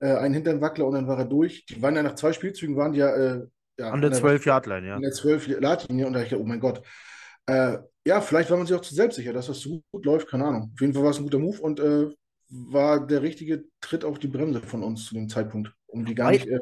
Äh, 0.00 0.16
ein 0.16 0.34
Hinternwackler 0.34 0.84
und 0.84 0.94
dann 0.94 1.06
war 1.06 1.16
er 1.16 1.26
durch. 1.26 1.64
Die 1.66 1.80
waren 1.80 1.94
ja 1.94 2.02
nach 2.02 2.16
zwei 2.16 2.32
Spielzügen, 2.32 2.76
waren 2.76 2.92
die 2.92 2.98
ja, 2.98 3.14
äh, 3.14 3.46
ja 3.78 3.90
an 3.92 4.00
der 4.00 4.10
12-Yard-Line, 4.10 4.88
ja. 4.88 4.96
An 4.96 5.02
der 5.02 5.12
12-Yard-Linie 5.12 6.04
und 6.08 6.14
da 6.14 6.22
ich 6.22 6.32
ja, 6.32 6.38
oh 6.38 6.44
mein 6.44 6.58
Gott. 6.58 6.82
Äh, 7.46 7.78
ja, 8.04 8.20
vielleicht 8.20 8.50
war 8.50 8.56
man 8.56 8.66
sich 8.66 8.74
auch 8.74 8.82
zu 8.82 8.96
selbstsicher, 8.96 9.32
dass 9.32 9.46
das 9.46 9.60
so 9.60 9.80
gut 9.92 10.06
läuft, 10.06 10.28
keine 10.28 10.44
Ahnung. 10.44 10.72
Auf 10.74 10.80
jeden 10.80 10.92
Fall 10.92 11.04
war 11.04 11.12
es 11.12 11.18
ein 11.18 11.24
guter 11.24 11.38
Move 11.38 11.60
und 11.60 11.78
äh, 11.78 12.08
war 12.48 13.06
der 13.06 13.22
richtige 13.22 13.62
Tritt 13.80 14.04
auf 14.04 14.18
die 14.18 14.26
Bremse 14.26 14.60
von 14.60 14.82
uns 14.82 15.04
zu 15.04 15.14
dem 15.14 15.28
Zeitpunkt, 15.28 15.72
um 15.86 16.04
die 16.04 16.16
gar 16.16 16.32
nicht 16.32 16.48
äh, 16.48 16.58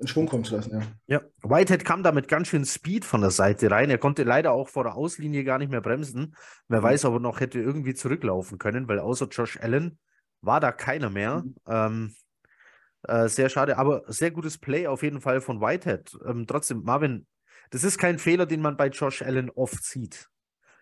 in 0.00 0.06
Schwung 0.06 0.26
kommen 0.26 0.44
zu 0.44 0.56
lassen. 0.56 0.80
Ja. 1.06 1.18
ja, 1.18 1.22
Whitehead 1.42 1.84
kam 1.84 2.02
da 2.02 2.12
mit 2.12 2.28
ganz 2.28 2.48
schön 2.48 2.64
Speed 2.64 3.04
von 3.04 3.20
der 3.20 3.30
Seite 3.30 3.70
rein. 3.70 3.90
Er 3.90 3.98
konnte 3.98 4.22
leider 4.22 4.52
auch 4.52 4.68
vor 4.68 4.84
der 4.84 4.94
Auslinie 4.94 5.44
gar 5.44 5.58
nicht 5.58 5.70
mehr 5.70 5.80
bremsen. 5.80 6.34
Wer 6.68 6.80
mhm. 6.80 6.84
weiß, 6.84 7.04
ob 7.06 7.14
er 7.14 7.20
noch 7.20 7.40
hätte 7.40 7.60
irgendwie 7.60 7.94
zurücklaufen 7.94 8.58
können, 8.58 8.88
weil 8.88 8.98
außer 8.98 9.28
Josh 9.28 9.58
Allen 9.60 9.98
war 10.40 10.60
da 10.60 10.72
keiner 10.72 11.10
mehr. 11.10 11.42
Mhm. 11.44 11.54
Ähm, 11.66 12.14
äh, 13.02 13.28
sehr 13.28 13.48
schade, 13.48 13.78
aber 13.78 14.02
sehr 14.06 14.30
gutes 14.30 14.58
Play 14.58 14.86
auf 14.86 15.02
jeden 15.02 15.20
Fall 15.20 15.40
von 15.40 15.60
Whitehead. 15.60 16.16
Ähm, 16.26 16.46
trotzdem, 16.46 16.82
Marvin, 16.82 17.26
das 17.70 17.84
ist 17.84 17.98
kein 17.98 18.18
Fehler, 18.18 18.46
den 18.46 18.60
man 18.60 18.76
bei 18.76 18.88
Josh 18.88 19.22
Allen 19.22 19.50
oft 19.50 19.84
sieht. 19.84 20.28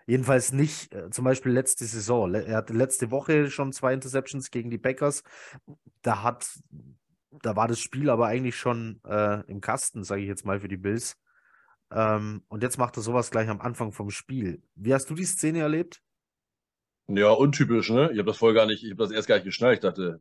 Jedenfalls 0.06 0.52
nicht, 0.52 0.94
äh, 0.94 1.10
zum 1.10 1.24
Beispiel 1.24 1.52
letzte 1.52 1.84
Saison. 1.84 2.30
Le 2.30 2.44
er 2.44 2.58
hatte 2.58 2.72
letzte 2.72 3.10
Woche 3.10 3.50
schon 3.50 3.72
zwei 3.72 3.92
Interceptions 3.92 4.50
gegen 4.50 4.70
die 4.70 4.78
Packers. 4.78 5.22
Da 6.02 6.22
hat, 6.22 6.48
da 7.30 7.56
war 7.56 7.68
das 7.68 7.80
Spiel 7.80 8.10
aber 8.10 8.26
eigentlich 8.26 8.56
schon 8.56 9.00
äh, 9.04 9.44
im 9.46 9.60
Kasten, 9.60 10.04
sage 10.04 10.22
ich 10.22 10.28
jetzt 10.28 10.44
mal, 10.44 10.60
für 10.60 10.68
die 10.68 10.76
Bills. 10.76 11.18
Ähm, 11.90 12.42
und 12.48 12.62
jetzt 12.62 12.78
macht 12.78 12.96
er 12.96 13.02
sowas 13.02 13.30
gleich 13.30 13.48
am 13.48 13.60
Anfang 13.60 13.92
vom 13.92 14.10
Spiel. 14.10 14.62
Wie 14.74 14.94
hast 14.94 15.08
du 15.10 15.14
die 15.14 15.24
Szene 15.24 15.60
erlebt? 15.60 16.02
Ja, 17.08 17.30
untypisch, 17.30 17.90
ne? 17.90 18.10
Ich 18.12 18.18
habe 18.18 18.24
das 18.24 18.38
voll 18.38 18.54
gar 18.54 18.66
nicht, 18.66 18.82
ich 18.82 18.90
habe 18.90 19.02
das 19.02 19.12
erst 19.12 19.28
gar 19.28 19.36
nicht 19.36 19.44
geschnallt. 19.44 19.76
Ich 19.76 19.82
dachte, 19.82 20.20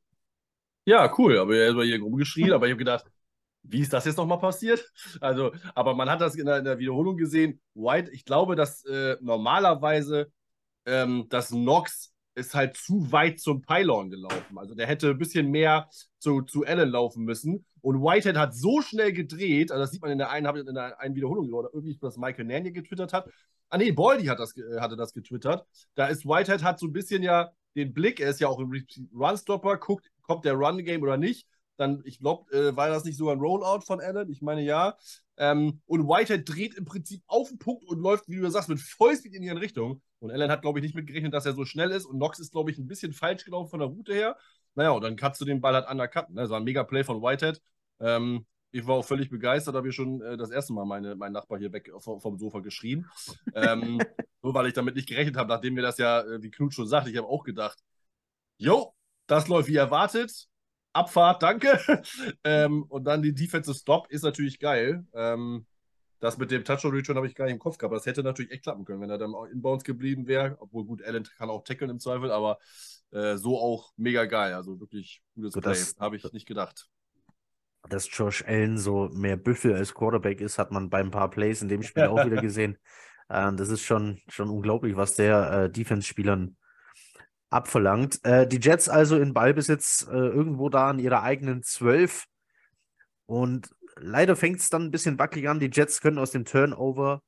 ja, 0.85 1.11
cool, 1.17 1.39
aber 1.39 1.55
er 1.55 1.69
ist 1.69 1.75
mal 1.75 1.85
hier 1.85 1.99
rumgeschrien, 1.99 2.53
aber 2.53 2.67
ich 2.67 2.71
habe 2.71 2.79
gedacht, 2.79 3.05
wie 3.63 3.81
ist 3.81 3.93
das 3.93 4.05
jetzt 4.05 4.17
nochmal 4.17 4.39
passiert? 4.39 4.91
Also, 5.19 5.51
aber 5.73 5.95
man 5.95 6.09
hat 6.09 6.21
das 6.21 6.35
in 6.35 6.45
der, 6.45 6.59
in 6.59 6.65
der 6.65 6.77
Wiederholung 6.77 7.17
gesehen. 7.17 7.59
White, 7.73 8.11
ich 8.11 8.23
glaube, 8.25 8.55
dass 8.55 8.85
äh, 8.85 9.17
normalerweise 9.21 10.31
ähm, 10.85 11.25
das 11.29 11.49
Nox 11.51 12.13
ist 12.35 12.53
halt 12.53 12.77
zu 12.77 13.11
weit 13.11 13.39
zum 13.39 13.61
Pylon 13.61 14.09
gelaufen. 14.09 14.57
Also 14.57 14.75
der 14.75 14.87
hätte 14.87 15.09
ein 15.11 15.17
bisschen 15.17 15.49
mehr 15.49 15.89
zu, 16.19 16.41
zu 16.41 16.65
Allen 16.65 16.89
laufen 16.89 17.23
müssen. 17.23 17.65
Und 17.81 18.01
Whitehead 18.01 18.37
hat 18.37 18.53
so 18.53 18.81
schnell 18.81 19.13
gedreht, 19.13 19.71
also 19.71 19.83
das 19.83 19.91
sieht 19.91 20.01
man 20.01 20.11
in 20.11 20.17
der 20.17 20.29
einen, 20.29 20.67
in 20.67 20.75
der 20.75 20.99
einen 20.99 21.15
Wiederholung, 21.15 21.51
oder 21.53 21.69
irgendwie, 21.73 21.97
was 22.01 22.17
Michael 22.17 22.45
Nanny 22.45 22.71
getwittert 22.71 23.13
hat. 23.13 23.29
Ah 23.69 23.77
nee, 23.77 23.91
Baldy 23.91 24.25
hat 24.25 24.39
das, 24.39 24.55
äh, 24.57 24.79
hatte 24.79 24.95
das 24.95 25.13
getwittert. 25.13 25.65
Da 25.95 26.07
ist 26.07 26.25
Whitehead 26.25 26.63
hat 26.63 26.79
so 26.79 26.87
ein 26.87 26.93
bisschen 26.93 27.23
ja 27.23 27.51
den 27.75 27.93
Blick, 27.93 28.19
er 28.19 28.29
ist 28.29 28.39
ja 28.39 28.47
auch 28.47 28.59
im 28.59 28.71
Runstopper, 29.13 29.77
guckt, 29.77 30.09
kommt 30.21 30.45
der 30.45 30.53
Run-Game 30.53 31.01
oder 31.01 31.17
nicht 31.17 31.47
dann, 31.77 32.01
ich 32.05 32.19
glaube, 32.19 32.51
äh, 32.55 32.75
war 32.75 32.89
das 32.89 33.03
nicht 33.03 33.17
sogar 33.17 33.35
ein 33.35 33.39
Rollout 33.39 33.81
von 33.81 33.99
Allen? 34.01 34.29
Ich 34.29 34.41
meine 34.41 34.61
ja. 34.61 34.95
Ähm, 35.37 35.81
und 35.85 36.07
Whitehead 36.07 36.47
dreht 36.47 36.75
im 36.75 36.85
Prinzip 36.85 37.21
auf 37.27 37.49
den 37.49 37.59
Punkt 37.59 37.85
und 37.85 37.99
läuft, 37.99 38.29
wie 38.29 38.37
du 38.37 38.49
sagst, 38.49 38.69
mit 38.69 38.79
Vollspeed 38.79 39.33
in 39.33 39.43
ihren 39.43 39.57
Richtung. 39.57 40.01
Und 40.19 40.31
Allen 40.31 40.49
hat, 40.49 40.61
glaube 40.61 40.79
ich, 40.79 40.83
nicht 40.83 40.95
mitgerechnet, 40.95 41.33
dass 41.33 41.45
er 41.45 41.53
so 41.53 41.65
schnell 41.65 41.91
ist. 41.91 42.05
Und 42.05 42.17
Knox 42.17 42.39
ist, 42.39 42.51
glaube 42.51 42.71
ich, 42.71 42.77
ein 42.77 42.87
bisschen 42.87 43.13
falsch 43.13 43.43
gelaufen 43.45 43.69
von 43.69 43.79
der 43.79 43.89
Route 43.89 44.13
her. 44.13 44.37
Naja, 44.75 44.91
und 44.91 45.03
dann 45.03 45.15
kannst 45.15 45.41
du 45.41 45.45
den 45.45 45.61
Ball 45.61 45.73
halt 45.73 45.89
undercut. 45.89 46.29
Ne? 46.29 46.41
Das 46.41 46.49
war 46.49 46.59
ein 46.59 46.63
mega 46.63 46.83
Play 46.83 47.03
von 47.03 47.21
Whitehead. 47.21 47.61
Ähm, 47.99 48.45
ich 48.71 48.85
war 48.85 48.95
auch 48.95 49.05
völlig 49.05 49.29
begeistert, 49.29 49.75
habe 49.75 49.87
ich 49.87 49.95
schon 49.95 50.21
äh, 50.21 50.35
das 50.35 50.51
erste 50.51 50.73
Mal 50.73 50.85
meine, 50.85 51.15
meinen 51.15 51.31
Nachbar 51.31 51.57
hier 51.59 51.71
weg 51.71 51.91
vom, 51.99 52.19
vom 52.19 52.37
Sofa 52.37 52.59
geschrien. 52.59 53.09
ähm, 53.53 53.99
nur 54.41 54.53
weil 54.53 54.67
ich 54.67 54.73
damit 54.73 54.95
nicht 54.95 55.07
gerechnet 55.07 55.37
habe, 55.37 55.49
nachdem 55.49 55.75
mir 55.75 55.81
das 55.81 55.97
ja, 55.97 56.21
äh, 56.21 56.41
wie 56.41 56.51
Knut 56.51 56.73
schon 56.73 56.87
sagt, 56.87 57.07
ich 57.07 57.15
habe 57.15 57.27
auch 57.27 57.43
gedacht, 57.43 57.79
jo, 58.57 58.93
das 59.27 59.47
läuft 59.47 59.69
wie 59.69 59.77
erwartet. 59.77 60.47
Abfahrt, 60.95 61.43
danke. 61.43 61.77
ähm, 62.43 62.83
und 62.83 63.03
dann 63.03 63.21
die 63.21 63.33
Defensive 63.33 63.75
Stop 63.75 64.07
ist 64.09 64.23
natürlich 64.23 64.59
geil. 64.59 65.05
Ähm, 65.13 65.65
das 66.19 66.37
mit 66.37 66.51
dem 66.51 66.63
Touchdown-Return 66.63 67.17
habe 67.17 67.27
ich 67.27 67.35
gar 67.35 67.45
nicht 67.45 67.55
im 67.55 67.59
Kopf 67.59 67.77
gehabt. 67.77 67.93
Das 67.93 68.05
hätte 68.05 68.23
natürlich 68.23 68.51
echt 68.51 68.63
klappen 68.63 68.85
können, 68.85 69.01
wenn 69.01 69.09
er 69.09 69.17
dann 69.17 69.35
auch 69.35 69.45
inbounds 69.45 69.83
geblieben 69.83 70.25
wäre. 70.27 70.55
Obwohl, 70.59 70.85
gut, 70.85 71.03
Allen 71.03 71.27
kann 71.37 71.49
auch 71.49 71.63
tackeln 71.63 71.91
im 71.91 71.99
Zweifel, 71.99 72.31
aber 72.31 72.59
äh, 73.11 73.35
so 73.35 73.59
auch 73.59 73.91
mega 73.97 74.23
geil. 74.25 74.53
Also 74.53 74.79
wirklich 74.79 75.21
gutes 75.35 75.53
so, 75.53 75.59
Play. 75.59 75.75
Habe 75.99 76.15
ich 76.15 76.31
nicht 76.31 76.47
gedacht. 76.47 76.87
Dass 77.89 78.07
Josh 78.09 78.43
Allen 78.47 78.77
so 78.77 79.09
mehr 79.09 79.35
Büffel 79.35 79.75
als 79.75 79.93
Quarterback 79.93 80.39
ist, 80.39 80.57
hat 80.57 80.71
man 80.71 80.89
bei 80.89 80.99
ein 80.99 81.11
paar 81.11 81.29
Plays 81.29 81.61
in 81.61 81.67
dem 81.67 81.83
Spiel 81.83 82.05
auch 82.05 82.25
wieder 82.25 82.41
gesehen. 82.41 82.77
Äh, 83.27 83.53
das 83.53 83.67
ist 83.67 83.81
schon, 83.81 84.21
schon 84.29 84.49
unglaublich, 84.49 84.95
was 84.95 85.15
der 85.15 85.51
äh, 85.51 85.69
Defense-Spielern 85.69 86.55
abverlangt. 87.55 88.23
Äh, 88.23 88.47
die 88.47 88.59
Jets 88.59 88.89
also 88.89 89.17
in 89.17 89.33
Ballbesitz 89.33 90.05
äh, 90.09 90.15
irgendwo 90.15 90.69
da 90.69 90.89
an 90.89 90.99
ihrer 90.99 91.23
eigenen 91.23 91.63
12. 91.63 92.25
Und 93.25 93.73
leider 93.95 94.35
fängt 94.35 94.59
es 94.59 94.69
dann 94.69 94.83
ein 94.83 94.91
bisschen 94.91 95.17
wackelig 95.17 95.49
an. 95.49 95.59
Die 95.59 95.71
Jets 95.71 96.01
können 96.01 96.19
aus 96.19 96.31
dem 96.31 96.45
Turnover 96.45 97.21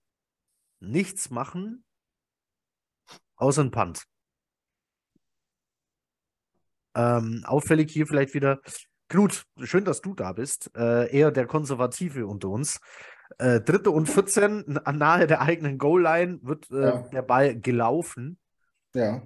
nichts 0.79 1.31
machen, 1.31 1.83
außer 3.37 3.63
ein 3.63 3.71
Punt. 3.71 4.03
Ähm, 6.95 7.43
auffällig 7.45 7.91
hier 7.91 8.07
vielleicht 8.07 8.33
wieder. 8.33 8.61
Knut, 9.09 9.45
schön, 9.63 9.85
dass 9.85 10.01
du 10.01 10.13
da 10.13 10.33
bist. 10.33 10.69
Äh, 10.75 11.09
eher 11.15 11.31
der 11.31 11.47
Konservative 11.47 12.27
unter 12.27 12.49
uns. 12.49 12.81
Äh, 13.37 13.61
dritte 13.61 13.91
und 13.91 14.07
14, 14.07 14.79
nahe 14.93 15.27
der 15.27 15.41
eigenen 15.41 15.77
Goal-Line 15.77 16.39
wird 16.41 16.69
äh, 16.71 16.81
Ja. 16.81 17.01
der 17.09 17.21
Ball 17.21 17.59
gelaufen. 17.59 18.37
Ja. 18.93 19.21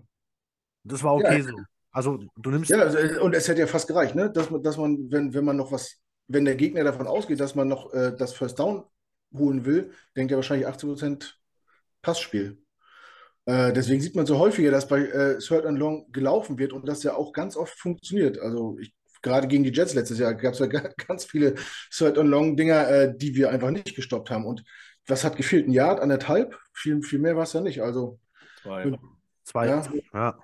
Das 0.84 1.04
war 1.04 1.16
okay 1.16 1.38
Ja. 1.40 1.44
so. 1.44 1.58
Also 1.94 2.20
du 2.38 2.52
nimmst 2.52 2.70
Ja, 2.70 2.80
also, 2.80 3.22
und 3.22 3.36
es 3.36 3.48
hätte 3.48 3.60
ja 3.62 3.68
fast 3.68 3.88
gereicht, 3.88 4.16
ne? 4.16 4.32
Dass 4.32 4.50
man, 4.50 4.64
dass 4.64 4.78
man, 4.78 5.12
wenn, 5.12 5.34
wenn 5.34 5.44
man 5.44 5.58
noch 5.58 5.72
was, 5.72 5.98
wenn 6.28 6.46
der 6.46 6.56
Gegner 6.56 6.84
davon 6.86 7.06
ausgeht, 7.08 7.40
dass 7.42 7.54
man 7.56 7.68
noch 7.68 7.94
äh, 7.94 8.16
das 8.18 8.34
First 8.34 8.60
Down 8.60 8.86
holen 9.34 9.66
will, 9.66 9.92
denkt 10.16 10.32
er 10.32 10.38
wahrscheinlich 10.38 10.68
80% 10.68 11.34
Passspiel. 12.02 12.60
Äh, 13.46 13.74
deswegen 13.74 14.02
sieht 14.02 14.16
man 14.16 14.26
so 14.26 14.38
häufiger, 14.40 14.72
dass 14.72 14.88
bei 14.88 15.02
äh, 15.02 15.38
Third 15.40 15.66
and 15.66 15.78
Long 15.78 16.10
gelaufen 16.12 16.58
wird 16.60 16.74
und 16.74 16.88
das 16.88 17.04
ja 17.04 17.16
auch 17.16 17.34
ganz 17.34 17.58
oft 17.58 17.78
funktioniert. 17.78 18.40
Also 18.40 18.78
ich, 18.80 18.94
gerade 19.22 19.48
gegen 19.48 19.64
die 19.64 19.72
Jets 19.72 19.94
letztes 19.94 20.20
Jahr 20.20 20.34
gab 20.36 20.54
es 20.54 20.60
ja 20.60 20.68
ga- 20.68 20.94
ganz 21.08 21.26
viele 21.26 21.56
Third 21.92 22.18
and 22.18 22.30
Long 22.30 22.56
Dinger, 22.56 22.88
äh, 22.90 23.14
die 23.18 23.36
wir 23.36 23.50
einfach 23.50 23.72
nicht 23.72 23.96
gestoppt 23.96 24.30
haben. 24.30 24.46
Und 24.46 24.64
was 25.08 25.24
hat 25.26 25.36
gefehlt? 25.36 25.68
Ein 25.68 25.72
Yard, 25.74 26.00
anderthalb? 26.00 26.58
Viel, 26.74 27.02
viel 27.04 27.20
mehr 27.20 27.36
war 27.36 27.44
es 27.44 27.54
ja 27.54 27.60
nicht. 27.62 27.82
Also, 27.82 28.20
Zwei. 28.62 28.98
zwei. 29.44 29.68
Ja. 29.68 29.84
Ja. 30.14 30.40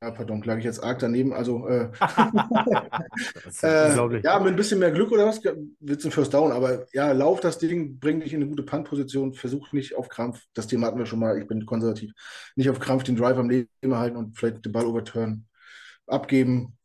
Ja, 0.00 0.10
pardon, 0.10 0.42
lag 0.42 0.58
ich 0.58 0.64
jetzt 0.64 0.82
arg 0.82 0.98
daneben. 1.00 1.32
Also, 1.32 1.66
äh, 1.68 1.90
Äh, 3.62 4.20
ja, 4.22 4.38
mit 4.38 4.50
ein 4.52 4.56
bisschen 4.56 4.78
mehr 4.78 4.90
Glück 4.92 5.10
oder 5.12 5.26
was 5.26 5.42
wird 5.42 6.00
es 6.00 6.04
ein 6.04 6.10
First 6.10 6.32
Down. 6.32 6.52
Aber 6.52 6.86
ja, 6.92 7.12
lauf 7.12 7.40
das 7.40 7.58
Ding, 7.58 7.98
bring 7.98 8.20
dich 8.20 8.32
in 8.32 8.40
eine 8.40 8.48
gute 8.48 8.62
Punt-Position, 8.62 9.34
versuch 9.34 9.72
nicht 9.72 9.96
auf 9.96 10.08
Krampf, 10.08 10.46
das 10.54 10.66
Thema 10.66 10.86
hatten 10.86 10.98
wir 10.98 11.06
schon 11.06 11.18
mal, 11.18 11.38
ich 11.38 11.46
bin 11.46 11.66
konservativ, 11.66 12.12
nicht 12.56 12.70
auf 12.70 12.78
Krampf 12.78 13.04
den 13.04 13.16
Drive 13.16 13.36
am 13.36 13.50
Leben 13.50 13.68
halten 13.96 14.16
und 14.16 14.38
vielleicht 14.38 14.64
den 14.64 14.72
Ball 14.72 14.86
overturnen, 14.86 15.48
abgeben, 16.06 16.78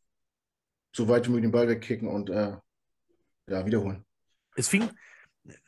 so 0.94 1.08
weit 1.08 1.26
wie 1.26 1.30
möglich 1.30 1.46
den 1.46 1.52
Ball 1.52 1.68
wegkicken 1.68 2.08
und 2.08 2.30
äh, 2.30 2.56
ja, 3.48 3.66
wiederholen. 3.66 4.04
Es 4.56 4.68
fing, 4.68 4.90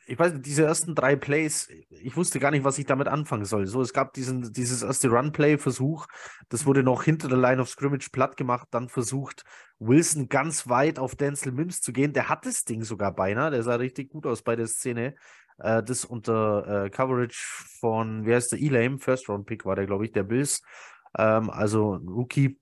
ich 0.05 0.17
weiß 0.17 0.33
diese 0.39 0.63
ersten 0.63 0.95
drei 0.95 1.15
Plays, 1.15 1.69
ich 1.89 2.15
wusste 2.15 2.39
gar 2.39 2.51
nicht, 2.51 2.63
was 2.63 2.77
ich 2.77 2.85
damit 2.85 3.07
anfangen 3.07 3.45
soll. 3.45 3.67
So, 3.67 3.81
es 3.81 3.93
gab 3.93 4.13
diesen, 4.13 4.51
dieses 4.53 4.83
erste 4.83 5.09
Run-Play-Versuch, 5.09 6.07
das 6.49 6.65
wurde 6.65 6.83
noch 6.83 7.03
hinter 7.03 7.27
der 7.27 7.37
Line 7.37 7.61
of 7.61 7.69
Scrimmage 7.69 8.09
platt 8.11 8.37
gemacht, 8.37 8.67
dann 8.71 8.89
versucht 8.89 9.43
Wilson 9.79 10.29
ganz 10.29 10.67
weit 10.67 10.99
auf 10.99 11.15
Denzel 11.15 11.51
Mims 11.51 11.81
zu 11.81 11.93
gehen. 11.93 12.13
Der 12.13 12.29
hat 12.29 12.45
das 12.45 12.63
Ding 12.65 12.83
sogar 12.83 13.13
beinahe, 13.13 13.51
der 13.51 13.63
sah 13.63 13.75
richtig 13.75 14.09
gut 14.09 14.25
aus 14.25 14.41
bei 14.41 14.55
der 14.55 14.67
Szene. 14.67 15.15
Äh, 15.57 15.83
das 15.83 16.05
unter 16.05 16.85
äh, 16.85 16.89
Coverage 16.89 17.45
von, 17.79 18.25
wie 18.25 18.33
heißt 18.33 18.51
der, 18.51 18.59
Elam, 18.59 18.99
First-Round-Pick 18.99 19.65
war 19.65 19.75
der, 19.75 19.85
glaube 19.85 20.05
ich, 20.05 20.11
der 20.11 20.23
Bills. 20.23 20.61
Ähm, 21.17 21.49
also 21.49 21.93
Rookie. 21.93 22.59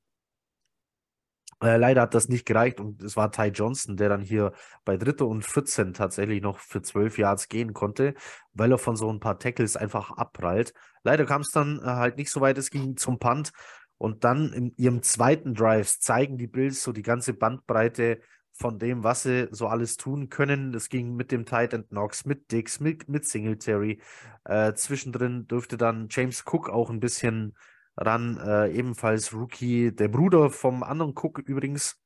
Äh, 1.62 1.78
leider 1.78 2.02
hat 2.04 2.14
das 2.14 2.30
nicht 2.30 2.46
gereicht 2.46 2.80
und 2.80 3.02
es 3.02 3.18
war 3.18 3.32
Ty 3.32 3.48
Johnson, 3.48 3.98
der 3.98 4.10
dann 4.10 4.22
hier 4.22 4.54
bei 4.86 4.96
Dritte 4.98 5.26
und 5.26 5.44
14 5.44 5.94
tatsächlich 5.94 6.42
noch 6.42 6.60
für 6.60 6.82
12 6.82 7.18
Yards 7.18 7.50
gehen 7.50 7.74
konnte, 7.74 8.14
weil 8.54 8.72
er 8.72 8.78
von 8.78 8.96
so 8.96 9.12
ein 9.12 9.20
paar 9.20 9.40
Tackles 9.40 9.76
einfach 9.76 10.12
abprallt. 10.12 10.74
Leider 11.04 11.26
kam 11.26 11.42
es 11.42 11.50
dann 11.52 11.80
äh, 11.80 11.86
halt 11.86 12.18
nicht 12.18 12.30
so 12.30 12.42
weit, 12.42 12.58
es 12.58 12.70
ging 12.70 12.96
zum 12.98 13.18
Punt 13.18 13.52
und 13.98 14.24
dann 14.24 14.54
in 14.54 14.72
ihrem 14.78 15.02
zweiten 15.02 15.56
Drive 15.56 16.00
zeigen 16.00 16.38
die 16.38 16.48
Bills 16.48 16.84
so 16.84 16.92
die 16.92 17.02
ganze 17.02 17.34
Bandbreite 17.34 18.20
von 18.54 18.80
dem, 18.80 19.04
was 19.04 19.24
sie 19.24 19.48
so 19.52 19.68
alles 19.68 19.98
tun 19.98 20.30
können. 20.30 20.72
Das 20.72 20.90
ging 20.90 21.16
mit 21.16 21.32
dem 21.32 21.46
Tight 21.46 21.74
End 21.74 21.90
Knox, 21.90 22.26
mit 22.26 22.52
Dix, 22.52 22.80
mit, 22.80 23.08
mit 23.08 23.26
Singletary. 23.26 24.02
Äh, 24.46 24.74
zwischendrin 24.74 25.48
dürfte 25.48 25.78
dann 25.78 26.08
James 26.10 26.44
Cook 26.46 26.70
auch 26.70 26.90
ein 26.90 27.00
bisschen 27.00 27.56
ran, 27.98 28.38
äh, 28.38 28.70
ebenfalls 28.72 29.34
Rookie, 29.34 29.92
der 29.92 30.08
Bruder 30.08 30.50
vom 30.50 30.84
anderen 30.84 31.14
Cook 31.16 31.40
übrigens, 31.40 32.00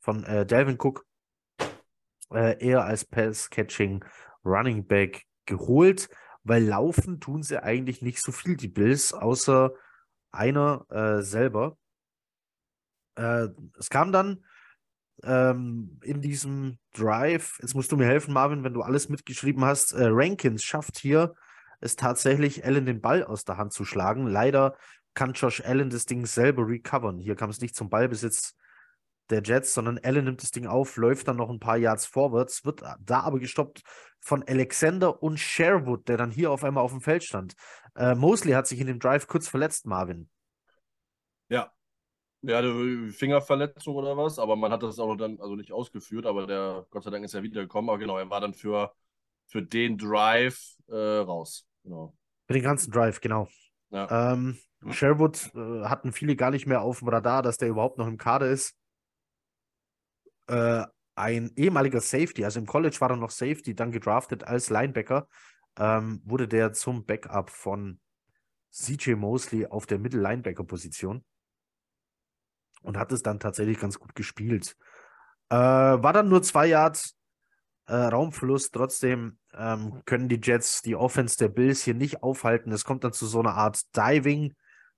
von 0.00 0.22
äh, 0.24 0.46
Delvin 0.46 0.78
Cook, 0.78 1.06
äh, 2.30 2.62
eher 2.64 2.84
als 2.84 3.04
Pass-Catching 3.04 4.04
Running 4.44 4.86
Back 4.86 5.24
geholt, 5.46 6.08
weil 6.44 6.64
laufen 6.64 7.20
tun 7.20 7.42
sie 7.42 7.62
eigentlich 7.62 8.02
nicht 8.02 8.22
so 8.22 8.32
viel, 8.32 8.56
die 8.56 8.68
Bills, 8.68 9.12
außer 9.12 9.72
einer 10.30 10.86
äh, 10.90 11.22
selber. 11.22 11.78
Äh, 13.16 13.48
es 13.78 13.88
kam 13.88 14.12
dann 14.12 14.44
ähm, 15.24 15.98
in 16.02 16.20
diesem 16.20 16.78
Drive, 16.94 17.58
jetzt 17.60 17.74
musst 17.74 17.90
du 17.90 17.96
mir 17.96 18.06
helfen, 18.06 18.34
Marvin, 18.34 18.62
wenn 18.62 18.74
du 18.74 18.82
alles 18.82 19.08
mitgeschrieben 19.08 19.64
hast, 19.64 19.92
äh, 19.92 20.04
Rankins 20.04 20.62
schafft 20.62 20.98
hier 20.98 21.34
es 21.80 21.96
tatsächlich, 21.96 22.64
Allen 22.64 22.86
den 22.86 23.00
Ball 23.00 23.22
aus 23.22 23.44
der 23.44 23.56
Hand 23.56 23.72
zu 23.72 23.84
schlagen. 23.84 24.26
Leider 24.26 24.76
kann 25.18 25.32
Josh 25.32 25.60
Allen 25.64 25.90
das 25.90 26.06
Ding 26.06 26.26
selber 26.26 26.68
recovern. 26.68 27.18
Hier 27.18 27.34
kam 27.34 27.50
es 27.50 27.60
nicht 27.60 27.74
zum 27.74 27.90
Ballbesitz 27.90 28.54
der 29.30 29.42
Jets, 29.42 29.74
sondern 29.74 29.98
Allen 29.98 30.26
nimmt 30.26 30.42
das 30.42 30.52
Ding 30.52 30.68
auf, 30.68 30.96
läuft 30.96 31.26
dann 31.26 31.38
noch 31.38 31.50
ein 31.50 31.58
paar 31.58 31.76
Yards 31.76 32.06
vorwärts, 32.06 32.64
wird 32.64 32.82
da 33.00 33.20
aber 33.22 33.40
gestoppt 33.40 33.82
von 34.20 34.44
Alexander 34.44 35.20
und 35.20 35.40
Sherwood, 35.40 36.08
der 36.08 36.18
dann 36.18 36.30
hier 36.30 36.52
auf 36.52 36.62
einmal 36.62 36.84
auf 36.84 36.92
dem 36.92 37.00
Feld 37.00 37.24
stand. 37.24 37.54
Äh, 37.96 38.14
Mosley 38.14 38.52
hat 38.52 38.68
sich 38.68 38.78
in 38.78 38.86
dem 38.86 39.00
Drive 39.00 39.26
kurz 39.26 39.48
verletzt, 39.48 39.86
Marvin. 39.86 40.30
Ja. 41.48 41.72
Der 42.40 42.58
hatte 42.58 43.10
Fingerverletzung 43.10 43.96
oder 43.96 44.16
was, 44.16 44.38
aber 44.38 44.54
man 44.54 44.70
hat 44.70 44.84
das 44.84 45.00
auch 45.00 45.16
dann 45.16 45.40
also 45.40 45.56
nicht 45.56 45.72
ausgeführt, 45.72 46.26
aber 46.26 46.46
der, 46.46 46.86
Gott 46.90 47.02
sei 47.02 47.10
Dank, 47.10 47.24
ist 47.24 47.34
er 47.34 47.42
wiedergekommen. 47.42 47.90
Aber 47.90 47.98
genau, 47.98 48.18
er 48.18 48.30
war 48.30 48.40
dann 48.40 48.54
für, 48.54 48.94
für 49.48 49.62
den 49.62 49.98
Drive 49.98 50.76
äh, 50.86 50.94
raus. 50.94 51.66
Genau. 51.82 52.14
Für 52.46 52.52
den 52.52 52.62
ganzen 52.62 52.92
Drive, 52.92 53.20
genau. 53.20 53.48
Ja. 53.90 54.32
Ähm, 54.32 54.56
Sherwood 54.90 55.50
äh, 55.54 55.84
hatten 55.84 56.12
viele 56.12 56.36
gar 56.36 56.50
nicht 56.50 56.66
mehr 56.66 56.82
auf 56.82 57.00
dem 57.00 57.08
Radar, 57.08 57.42
dass 57.42 57.58
der 57.58 57.68
überhaupt 57.68 57.98
noch 57.98 58.06
im 58.06 58.18
Kader 58.18 58.48
ist. 58.48 58.76
Äh, 60.46 60.84
ein 61.14 61.50
ehemaliger 61.56 62.00
Safety, 62.00 62.44
also 62.44 62.60
im 62.60 62.66
College 62.66 62.96
war 63.00 63.10
er 63.10 63.16
noch 63.16 63.30
Safety, 63.30 63.74
dann 63.74 63.90
gedraftet 63.90 64.44
als 64.44 64.70
Linebacker, 64.70 65.28
ähm, 65.76 66.22
wurde 66.24 66.46
der 66.46 66.72
zum 66.72 67.04
Backup 67.04 67.50
von 67.50 68.00
CJ 68.70 69.14
Mosley 69.14 69.66
auf 69.66 69.86
der 69.86 69.98
Mittel-Linebacker-Position 69.98 71.24
und 72.82 72.96
hat 72.96 73.10
es 73.10 73.22
dann 73.22 73.40
tatsächlich 73.40 73.80
ganz 73.80 73.98
gut 73.98 74.14
gespielt. 74.14 74.76
Äh, 75.50 75.56
war 75.56 76.12
dann 76.12 76.28
nur 76.28 76.42
zwei 76.42 76.66
Yards 76.66 77.16
äh, 77.86 77.94
Raumverlust. 77.94 78.72
Trotzdem 78.74 79.38
ähm, 79.54 80.02
können 80.04 80.28
die 80.28 80.40
Jets 80.42 80.82
die 80.82 80.94
Offense 80.94 81.36
der 81.38 81.48
Bills 81.48 81.82
hier 81.82 81.94
nicht 81.94 82.22
aufhalten. 82.22 82.70
Es 82.70 82.84
kommt 82.84 83.02
dann 83.04 83.12
zu 83.12 83.26
so 83.26 83.40
einer 83.40 83.54
Art 83.54 83.80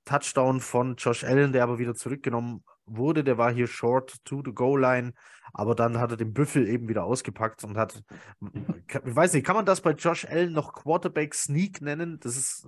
Diving-Touchdown 0.04 0.60
von 0.60 0.96
Josh 0.96 1.24
Allen, 1.24 1.52
der 1.52 1.62
aber 1.62 1.78
wieder 1.78 1.94
zurückgenommen 1.94 2.64
wurde. 2.86 3.24
Der 3.24 3.38
war 3.38 3.52
hier 3.52 3.66
short 3.66 4.16
to 4.24 4.42
the 4.44 4.52
goal 4.52 4.80
line, 4.80 5.12
aber 5.52 5.74
dann 5.74 5.98
hat 5.98 6.10
er 6.10 6.16
den 6.16 6.32
Büffel 6.32 6.68
eben 6.68 6.88
wieder 6.88 7.04
ausgepackt 7.04 7.64
und 7.64 7.76
hat, 7.76 8.02
ich 8.40 9.16
weiß 9.16 9.32
nicht, 9.32 9.46
kann 9.46 9.56
man 9.56 9.66
das 9.66 9.80
bei 9.80 9.92
Josh 9.92 10.24
Allen 10.24 10.52
noch 10.52 10.72
Quarterback 10.72 11.34
Sneak 11.34 11.80
nennen? 11.80 12.18
Das 12.20 12.36
ist, 12.36 12.66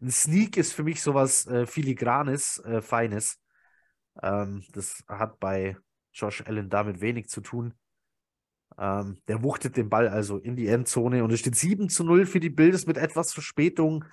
ein 0.00 0.10
Sneak 0.10 0.56
ist 0.56 0.72
für 0.72 0.84
mich 0.84 1.02
sowas 1.02 1.46
äh, 1.46 1.66
filigranes, 1.66 2.58
äh, 2.64 2.82
feines. 2.82 3.38
Ähm, 4.22 4.64
das 4.72 5.02
hat 5.08 5.40
bei 5.40 5.76
Josh 6.12 6.42
Allen 6.46 6.68
damit 6.68 7.00
wenig 7.00 7.28
zu 7.28 7.40
tun. 7.40 7.74
Ähm, 8.76 9.18
der 9.28 9.42
wuchtet 9.42 9.76
den 9.76 9.88
Ball 9.88 10.08
also 10.08 10.38
in 10.38 10.56
die 10.56 10.66
Endzone 10.66 11.22
und 11.22 11.32
es 11.32 11.40
steht 11.40 11.54
7 11.54 11.88
zu 11.88 12.02
0 12.02 12.26
für 12.26 12.40
die 12.40 12.50
Bills 12.50 12.86
mit 12.86 12.96
etwas 12.96 13.32
Verspätung, 13.32 14.04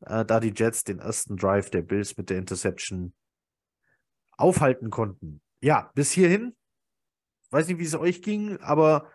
äh, 0.00 0.24
da 0.24 0.40
die 0.40 0.52
Jets 0.54 0.84
den 0.84 0.98
ersten 0.98 1.36
Drive 1.36 1.70
der 1.70 1.82
Bills 1.82 2.16
mit 2.16 2.30
der 2.30 2.38
Interception 2.38 3.14
aufhalten 4.36 4.90
konnten. 4.90 5.40
Ja, 5.60 5.90
bis 5.94 6.12
hierhin. 6.12 6.54
Weiß 7.50 7.68
nicht, 7.68 7.78
wie 7.78 7.84
es 7.84 7.94
euch 7.94 8.22
ging, 8.22 8.58
aber 8.60 9.10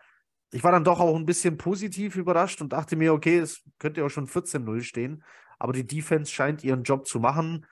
ich 0.52 0.64
war 0.64 0.72
dann 0.72 0.84
doch 0.84 1.00
auch 1.00 1.16
ein 1.16 1.26
bisschen 1.26 1.58
positiv 1.58 2.16
überrascht 2.16 2.62
und 2.62 2.74
dachte 2.74 2.96
mir, 2.96 3.14
okay, 3.14 3.40
es 3.40 3.62
könnte 3.78 4.04
auch 4.04 4.10
schon 4.10 4.28
14-0 4.28 4.82
stehen, 4.82 5.24
aber 5.60 5.74
die 5.74 5.86
Defense 5.86 6.32
scheint 6.32 6.64
ihren 6.64 6.84
Job 6.84 7.08
zu 7.08 7.20
machen 7.20 7.66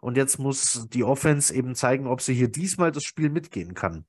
und 0.00 0.16
jetzt 0.16 0.38
muss 0.38 0.88
die 0.88 1.04
Offense 1.04 1.54
eben 1.54 1.74
zeigen, 1.74 2.06
ob 2.06 2.20
sie 2.20 2.34
hier 2.34 2.48
diesmal 2.48 2.90
das 2.90 3.04
Spiel 3.04 3.30
mitgehen 3.30 3.74
kann. 3.74 4.06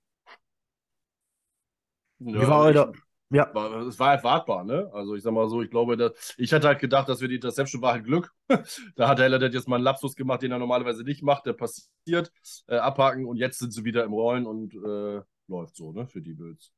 Ja, 2.19 2.41
Wie 2.41 2.47
war 2.47 2.61
euer, 2.61 2.93
ja, 3.29 3.53
war, 3.53 3.87
es 3.87 3.99
war 3.99 4.13
erwartbar, 4.13 4.63
ne? 4.63 4.89
Also 4.93 5.15
ich 5.15 5.23
sag 5.23 5.33
mal 5.33 5.49
so, 5.49 5.61
ich 5.61 5.71
glaube, 5.71 5.97
dass, 5.97 6.35
ich 6.37 6.53
hatte 6.53 6.67
halt 6.67 6.79
gedacht, 6.79 7.09
dass 7.09 7.21
wir 7.21 7.27
die 7.27 7.35
Interception 7.35 7.81
war 7.81 7.93
halt 7.93 8.05
Glück. 8.05 8.31
da 8.95 9.07
hat 9.07 9.19
Heller 9.19 9.41
jetzt 9.41 9.67
mal 9.67 9.77
einen 9.77 9.83
Lapsus 9.83 10.15
gemacht, 10.15 10.43
den 10.43 10.51
er 10.51 10.59
normalerweise 10.59 11.03
nicht 11.03 11.23
macht, 11.23 11.45
der 11.45 11.53
passiert, 11.53 12.31
äh, 12.67 12.77
abhaken 12.77 13.25
und 13.25 13.37
jetzt 13.37 13.59
sind 13.59 13.73
sie 13.73 13.83
wieder 13.83 14.03
im 14.03 14.13
Rollen 14.13 14.45
und 14.45 14.75
äh, 14.75 15.21
läuft 15.47 15.75
so, 15.75 15.91
ne, 15.91 16.07
für 16.07 16.21
die 16.21 16.33
Bills. 16.33 16.71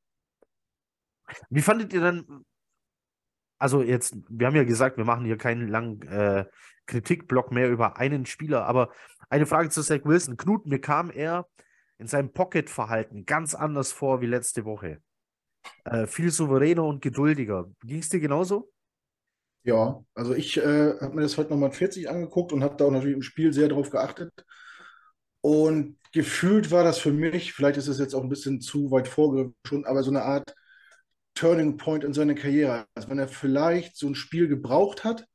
Wie 1.50 1.62
fandet 1.62 1.92
ihr 1.92 2.00
denn, 2.00 2.44
also 3.58 3.82
jetzt, 3.82 4.16
wir 4.28 4.46
haben 4.46 4.56
ja 4.56 4.64
gesagt, 4.64 4.96
wir 4.96 5.04
machen 5.04 5.26
hier 5.26 5.36
keinen 5.36 5.68
langen 5.68 6.00
äh, 6.02 6.46
Kritikblock 6.86 7.52
mehr 7.52 7.70
über 7.70 7.98
einen 7.98 8.24
Spieler, 8.24 8.64
aber 8.64 8.90
eine 9.28 9.46
Frage 9.46 9.68
zu 9.68 9.82
Zach 9.82 10.00
Wilson. 10.04 10.38
Knut, 10.38 10.66
mir 10.66 10.80
kam 10.80 11.10
er 11.10 11.46
in 11.98 12.06
seinem 12.06 12.32
Pocket-Verhalten 12.32 13.26
ganz 13.26 13.54
anders 13.54 13.92
vor 13.92 14.20
wie 14.22 14.26
letzte 14.26 14.64
Woche. 14.64 15.02
Äh, 15.84 16.06
viel 16.06 16.30
souveräner 16.30 16.84
und 16.84 17.02
geduldiger. 17.02 17.70
Ging 17.84 17.98
es 17.98 18.08
dir 18.08 18.20
genauso? 18.20 18.70
Ja, 19.64 20.02
also 20.14 20.34
ich 20.34 20.56
äh, 20.56 20.94
habe 21.00 21.14
mir 21.14 21.22
das 21.22 21.36
heute 21.36 21.50
nochmal 21.50 21.72
40 21.72 22.08
angeguckt 22.08 22.52
und 22.52 22.62
habe 22.62 22.76
da 22.76 22.86
auch 22.86 22.90
natürlich 22.90 23.16
im 23.16 23.22
Spiel 23.22 23.52
sehr 23.52 23.68
drauf 23.68 23.90
geachtet. 23.90 24.32
Und 25.40 25.98
gefühlt 26.12 26.70
war 26.70 26.84
das 26.84 26.98
für 26.98 27.12
mich, 27.12 27.52
vielleicht 27.52 27.76
ist 27.76 27.88
es 27.88 27.98
jetzt 27.98 28.14
auch 28.14 28.22
ein 28.22 28.28
bisschen 28.28 28.60
zu 28.60 28.90
weit 28.90 29.08
vorgegriffen, 29.08 29.84
aber 29.84 30.02
so 30.02 30.10
eine 30.10 30.22
Art 30.22 30.54
Turning 31.34 31.76
Point 31.76 32.04
in 32.04 32.14
seiner 32.14 32.34
Karriere. 32.34 32.86
Also 32.94 33.08
wenn 33.10 33.18
er 33.18 33.28
vielleicht 33.28 33.96
so 33.96 34.08
ein 34.08 34.14
Spiel 34.14 34.48
gebraucht 34.48 35.04
hat, 35.04 35.26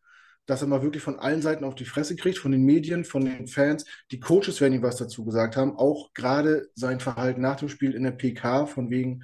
dass 0.45 0.61
er 0.61 0.67
mal 0.67 0.81
wirklich 0.81 1.03
von 1.03 1.19
allen 1.19 1.41
Seiten 1.41 1.63
auf 1.63 1.75
die 1.75 1.85
Fresse 1.85 2.15
kriegt, 2.15 2.37
von 2.37 2.51
den 2.51 2.65
Medien, 2.65 3.05
von 3.05 3.23
den 3.23 3.47
Fans. 3.47 3.85
Die 4.11 4.19
Coaches 4.19 4.59
werden 4.59 4.73
ihm 4.73 4.81
was 4.81 4.97
dazu 4.97 5.23
gesagt 5.23 5.55
haben. 5.55 5.77
Auch 5.77 6.13
gerade 6.13 6.69
sein 6.75 6.99
Verhalten 6.99 7.41
nach 7.41 7.55
dem 7.55 7.69
Spiel 7.69 7.93
in 7.93 8.03
der 8.03 8.11
PK, 8.11 8.65
von 8.65 8.89
wegen, 8.89 9.23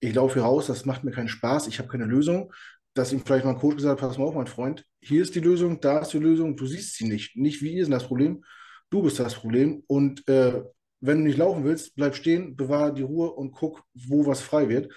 ich 0.00 0.14
laufe 0.14 0.34
hier 0.34 0.42
raus, 0.42 0.66
das 0.66 0.84
macht 0.84 1.04
mir 1.04 1.10
keinen 1.10 1.28
Spaß, 1.28 1.66
ich 1.68 1.78
habe 1.78 1.88
keine 1.88 2.04
Lösung. 2.04 2.52
Dass 2.94 3.12
ihm 3.12 3.20
vielleicht 3.24 3.44
mal 3.44 3.50
ein 3.52 3.58
Coach 3.58 3.76
gesagt 3.76 4.00
hat, 4.00 4.08
pass 4.08 4.18
mal 4.18 4.24
auf, 4.24 4.34
mein 4.34 4.46
Freund, 4.46 4.84
hier 5.00 5.20
ist 5.20 5.34
die 5.34 5.40
Lösung, 5.40 5.80
da 5.80 5.98
ist 5.98 6.14
die 6.14 6.18
Lösung, 6.18 6.56
du 6.56 6.66
siehst 6.66 6.96
sie 6.96 7.06
nicht. 7.06 7.36
Nicht 7.36 7.60
wie 7.60 7.78
ist 7.78 7.86
denn 7.86 7.92
das 7.92 8.06
Problem, 8.06 8.42
du 8.88 9.02
bist 9.02 9.18
das 9.18 9.34
Problem. 9.34 9.82
Und 9.86 10.26
äh, 10.28 10.62
wenn 11.00 11.18
du 11.18 11.24
nicht 11.24 11.38
laufen 11.38 11.64
willst, 11.64 11.94
bleib 11.94 12.16
stehen, 12.16 12.56
bewahre 12.56 12.94
die 12.94 13.02
Ruhe 13.02 13.30
und 13.32 13.52
guck, 13.52 13.82
wo 13.94 14.26
was 14.26 14.40
frei 14.40 14.68
wird. 14.70 14.92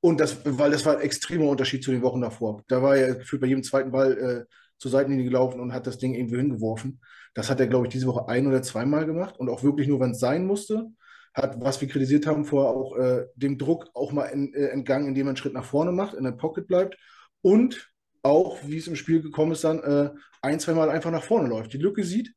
Und 0.00 0.20
das, 0.20 0.40
weil 0.44 0.70
das 0.70 0.84
war 0.84 0.96
ein 0.96 1.02
extremer 1.02 1.48
Unterschied 1.48 1.82
zu 1.82 1.90
den 1.90 2.02
Wochen 2.02 2.20
davor. 2.20 2.62
Da 2.68 2.82
war 2.82 2.96
er 2.96 3.16
gefühlt 3.16 3.40
bei 3.40 3.48
jedem 3.48 3.62
zweiten 3.62 3.90
Ball 3.90 4.18
äh, 4.18 4.54
zur 4.78 4.90
Seitenlinie 4.90 5.24
gelaufen 5.24 5.60
und 5.60 5.72
hat 5.72 5.86
das 5.86 5.98
Ding 5.98 6.14
irgendwo 6.14 6.36
hingeworfen. 6.36 7.00
Das 7.34 7.50
hat 7.50 7.60
er, 7.60 7.66
glaube 7.66 7.86
ich, 7.86 7.92
diese 7.92 8.06
Woche 8.06 8.28
ein- 8.28 8.46
oder 8.46 8.62
zweimal 8.62 9.06
gemacht 9.06 9.38
und 9.38 9.48
auch 9.48 9.62
wirklich 9.62 9.88
nur, 9.88 10.00
wenn 10.00 10.12
es 10.12 10.20
sein 10.20 10.46
musste. 10.46 10.86
Hat, 11.34 11.60
was 11.60 11.80
wir 11.80 11.88
kritisiert 11.88 12.26
haben, 12.26 12.44
vorher 12.44 12.70
auch 12.70 12.96
äh, 12.96 13.26
dem 13.34 13.58
Druck 13.58 13.90
auch 13.94 14.12
mal 14.12 14.24
in, 14.26 14.52
äh, 14.54 14.68
entgangen, 14.68 15.08
indem 15.08 15.26
er 15.26 15.30
einen 15.30 15.36
Schritt 15.36 15.52
nach 15.52 15.64
vorne 15.64 15.92
macht, 15.92 16.14
in 16.14 16.24
der 16.24 16.32
Pocket 16.32 16.66
bleibt 16.66 16.96
und 17.42 17.90
auch, 18.22 18.58
wie 18.64 18.76
es 18.76 18.88
im 18.88 18.96
Spiel 18.96 19.22
gekommen 19.22 19.52
ist, 19.52 19.64
dann 19.64 19.80
äh, 19.80 20.10
ein, 20.42 20.60
zweimal 20.60 20.90
einfach 20.90 21.10
nach 21.10 21.22
vorne 21.22 21.48
läuft. 21.48 21.72
Die 21.72 21.78
Lücke 21.78 22.04
sieht, 22.04 22.34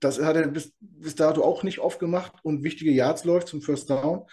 das 0.00 0.20
hat 0.20 0.36
er 0.36 0.48
bis, 0.48 0.74
bis 0.80 1.14
dato 1.14 1.42
auch 1.42 1.62
nicht 1.62 1.78
oft 1.78 1.98
gemacht 1.98 2.32
und 2.42 2.62
wichtige 2.62 2.90
Yards 2.90 3.24
läuft 3.24 3.48
zum 3.48 3.62
First 3.62 3.88
Down. 3.90 4.24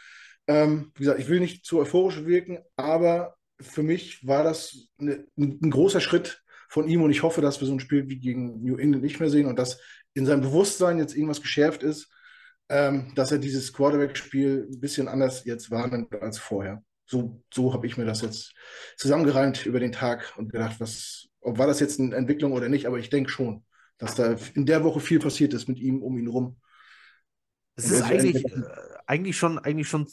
Ähm, 0.48 0.91
wie 0.96 1.03
gesagt, 1.03 1.20
ich 1.20 1.29
will 1.29 1.39
nicht 1.39 1.65
zu 1.65 1.79
euphorisch 1.79 2.25
wirken, 2.25 2.60
aber 2.75 3.36
für 3.60 3.84
mich 3.84 4.25
war 4.27 4.43
das 4.43 4.89
eine, 5.00 5.25
ein 5.38 5.70
großer 5.70 6.01
Schritt 6.01 6.41
von 6.67 6.88
ihm 6.88 7.03
und 7.03 7.12
ich 7.12 7.24
hoffe, 7.24 7.41
dass 7.41 7.60
wir 7.62 7.67
so 7.67 7.74
ein 7.74 7.79
Spiel 7.79 8.10
wie 8.10 8.20
gegen 8.20 8.61
New 8.64 8.77
England 8.77 9.03
nicht 9.03 9.20
mehr 9.20 9.29
sehen 9.29 9.46
und 9.46 9.59
dass 9.59 9.79
in 10.14 10.25
seinem 10.25 10.42
Bewusstsein 10.42 10.98
jetzt 10.98 11.16
irgendwas 11.16 11.42
geschärft 11.42 11.83
ist, 11.83 12.09
ähm, 12.72 13.12
dass 13.16 13.34
er 13.34 13.38
dieses 13.38 13.74
Quarterback-Spiel 13.74 14.70
ein 14.72 14.79
bisschen 14.79 15.10
anders 15.10 15.44
jetzt 15.44 15.72
wahrnimmt 15.72 16.16
als 16.22 16.40
vorher. 16.40 16.81
So, 17.05 17.44
so 17.53 17.74
habe 17.74 17.86
ich 17.86 17.98
mir 17.98 18.05
das 18.05 18.22
jetzt 18.22 18.53
zusammengereimt 18.96 19.66
über 19.66 19.81
den 19.81 19.92
Tag 19.92 20.34
und 20.38 20.53
gedacht, 20.53 20.79
was, 20.79 21.27
ob 21.42 21.57
war 21.57 21.68
das 21.68 21.81
jetzt 21.81 22.00
eine 22.00 22.16
Entwicklung 22.16 22.53
oder 22.53 22.70
nicht, 22.70 22.88
aber 22.88 22.98
ich 22.98 23.10
denke 23.10 23.29
schon, 23.29 23.66
dass 23.98 24.16
da 24.16 24.38
in 24.53 24.66
der 24.66 24.86
Woche 24.86 25.01
viel 25.01 25.20
passiert 25.20 25.53
ist 25.53 25.68
mit 25.68 25.79
ihm 25.79 26.01
um 26.01 26.18
ihn 26.18 26.29
rum. 26.29 26.62
Es 27.75 27.92
ist 27.92 28.03
eigentlich, 28.03 28.46
äh, 28.46 28.64
eigentlich, 29.05 29.38
schon, 29.38 29.60
eigentlich 29.60 29.90
schon 29.90 30.07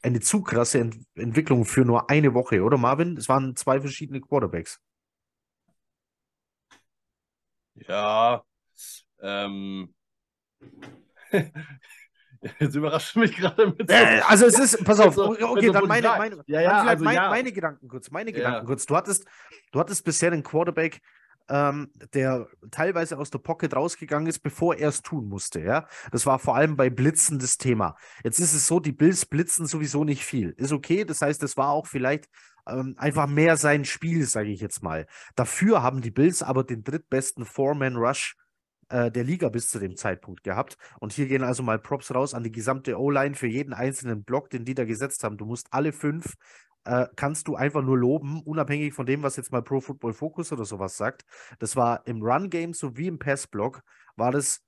eine 0.00 0.20
zu 0.20 0.42
krasse 0.42 0.78
Ent 0.78 0.96
Entwicklung 1.14 1.66
für 1.66 1.84
nur 1.84 2.08
eine 2.08 2.32
Woche, 2.32 2.62
oder 2.62 2.78
Marvin? 2.78 3.18
Es 3.18 3.28
waren 3.28 3.54
zwei 3.54 3.80
verschiedene 3.80 4.22
Quarterbacks. 4.22 4.80
Ja, 7.74 8.42
ähm. 9.20 9.94
Jetzt 12.60 12.74
überrascht 12.74 13.16
mich 13.16 13.36
gerade 13.36 13.68
mit. 13.68 13.90
So, 13.90 13.96
äh, 13.96 14.20
also 14.26 14.46
es 14.46 14.58
ist, 14.58 14.84
pass 14.84 15.00
auf, 15.00 15.14
so, 15.14 15.30
okay, 15.30 15.70
dann 15.70 15.86
meine, 15.86 16.08
meine, 16.08 16.42
ja, 16.46 16.60
ja, 16.60 16.82
also 16.82 17.04
meine, 17.04 17.16
ja. 17.16 17.30
meine 17.30 17.52
Gedanken 17.52 17.88
kurz, 17.88 18.10
meine. 18.10 18.32
Gedanken 18.32 18.66
kurz. 18.66 18.86
Du 18.86 18.96
hattest, 18.96 19.24
du 19.72 19.80
hattest 19.80 20.04
bisher 20.04 20.32
einen 20.32 20.42
Quarterback, 20.42 21.00
ähm, 21.48 21.90
der 22.12 22.48
teilweise 22.70 23.18
aus 23.18 23.30
der 23.30 23.38
Pocket 23.38 23.74
rausgegangen 23.74 24.28
ist, 24.28 24.40
bevor 24.40 24.74
er 24.76 24.88
es 24.88 25.02
tun 25.02 25.28
musste. 25.28 25.60
Ja, 25.60 25.86
das 26.10 26.26
war 26.26 26.38
vor 26.38 26.56
allem 26.56 26.76
bei 26.76 26.90
Blitzen 26.90 27.38
das 27.38 27.58
Thema. 27.58 27.96
Jetzt 28.24 28.40
ist 28.40 28.52
es 28.52 28.66
so, 28.66 28.80
die 28.80 28.92
Bills 28.92 29.26
blitzen 29.26 29.66
sowieso 29.66 30.04
nicht 30.04 30.24
viel. 30.24 30.50
Ist 30.56 30.72
okay. 30.72 31.04
Das 31.04 31.22
heißt, 31.22 31.42
das 31.42 31.56
war 31.56 31.70
auch 31.70 31.86
vielleicht 31.86 32.28
ähm, 32.68 32.94
einfach 32.98 33.26
mehr 33.26 33.56
sein 33.56 33.84
Spiel, 33.84 34.26
sage 34.26 34.50
ich 34.50 34.60
jetzt 34.60 34.82
mal. 34.82 35.06
Dafür 35.36 35.82
haben 35.82 36.00
die 36.00 36.10
Bills 36.10 36.42
aber 36.42 36.64
den 36.64 36.82
drittbesten 36.82 37.44
Four-Man-Rush 37.44 38.36
äh, 38.88 39.10
der 39.10 39.24
Liga 39.24 39.48
bis 39.48 39.68
zu 39.70 39.78
dem 39.78 39.96
Zeitpunkt 39.96 40.42
gehabt. 40.42 40.76
Und 41.00 41.12
hier 41.12 41.26
gehen 41.26 41.42
also 41.42 41.62
mal 41.62 41.78
Props 41.78 42.14
raus 42.14 42.34
an 42.34 42.42
die 42.42 42.52
gesamte 42.52 42.98
O-Line 42.98 43.34
für 43.34 43.46
jeden 43.46 43.72
einzelnen 43.72 44.24
Block, 44.24 44.50
den 44.50 44.64
die 44.64 44.74
da 44.74 44.84
gesetzt 44.84 45.24
haben. 45.24 45.36
Du 45.36 45.46
musst 45.46 45.68
alle 45.70 45.92
fünf 45.92 46.34
äh, 46.86 47.08
kannst 47.16 47.48
du 47.48 47.56
einfach 47.56 47.82
nur 47.82 47.98
loben, 47.98 48.40
unabhängig 48.42 48.94
von 48.94 49.06
dem, 49.06 49.22
was 49.22 49.36
jetzt 49.36 49.52
mal 49.52 49.62
Pro 49.62 49.80
Football 49.80 50.12
Focus 50.12 50.52
oder 50.52 50.64
sowas 50.64 50.96
sagt. 50.96 51.24
Das 51.58 51.76
war 51.76 52.06
im 52.06 52.22
Run-Game 52.22 52.72
sowie 52.74 53.08
im 53.08 53.18
Pass-Block, 53.18 53.82
war 54.14 54.30
das 54.30 54.62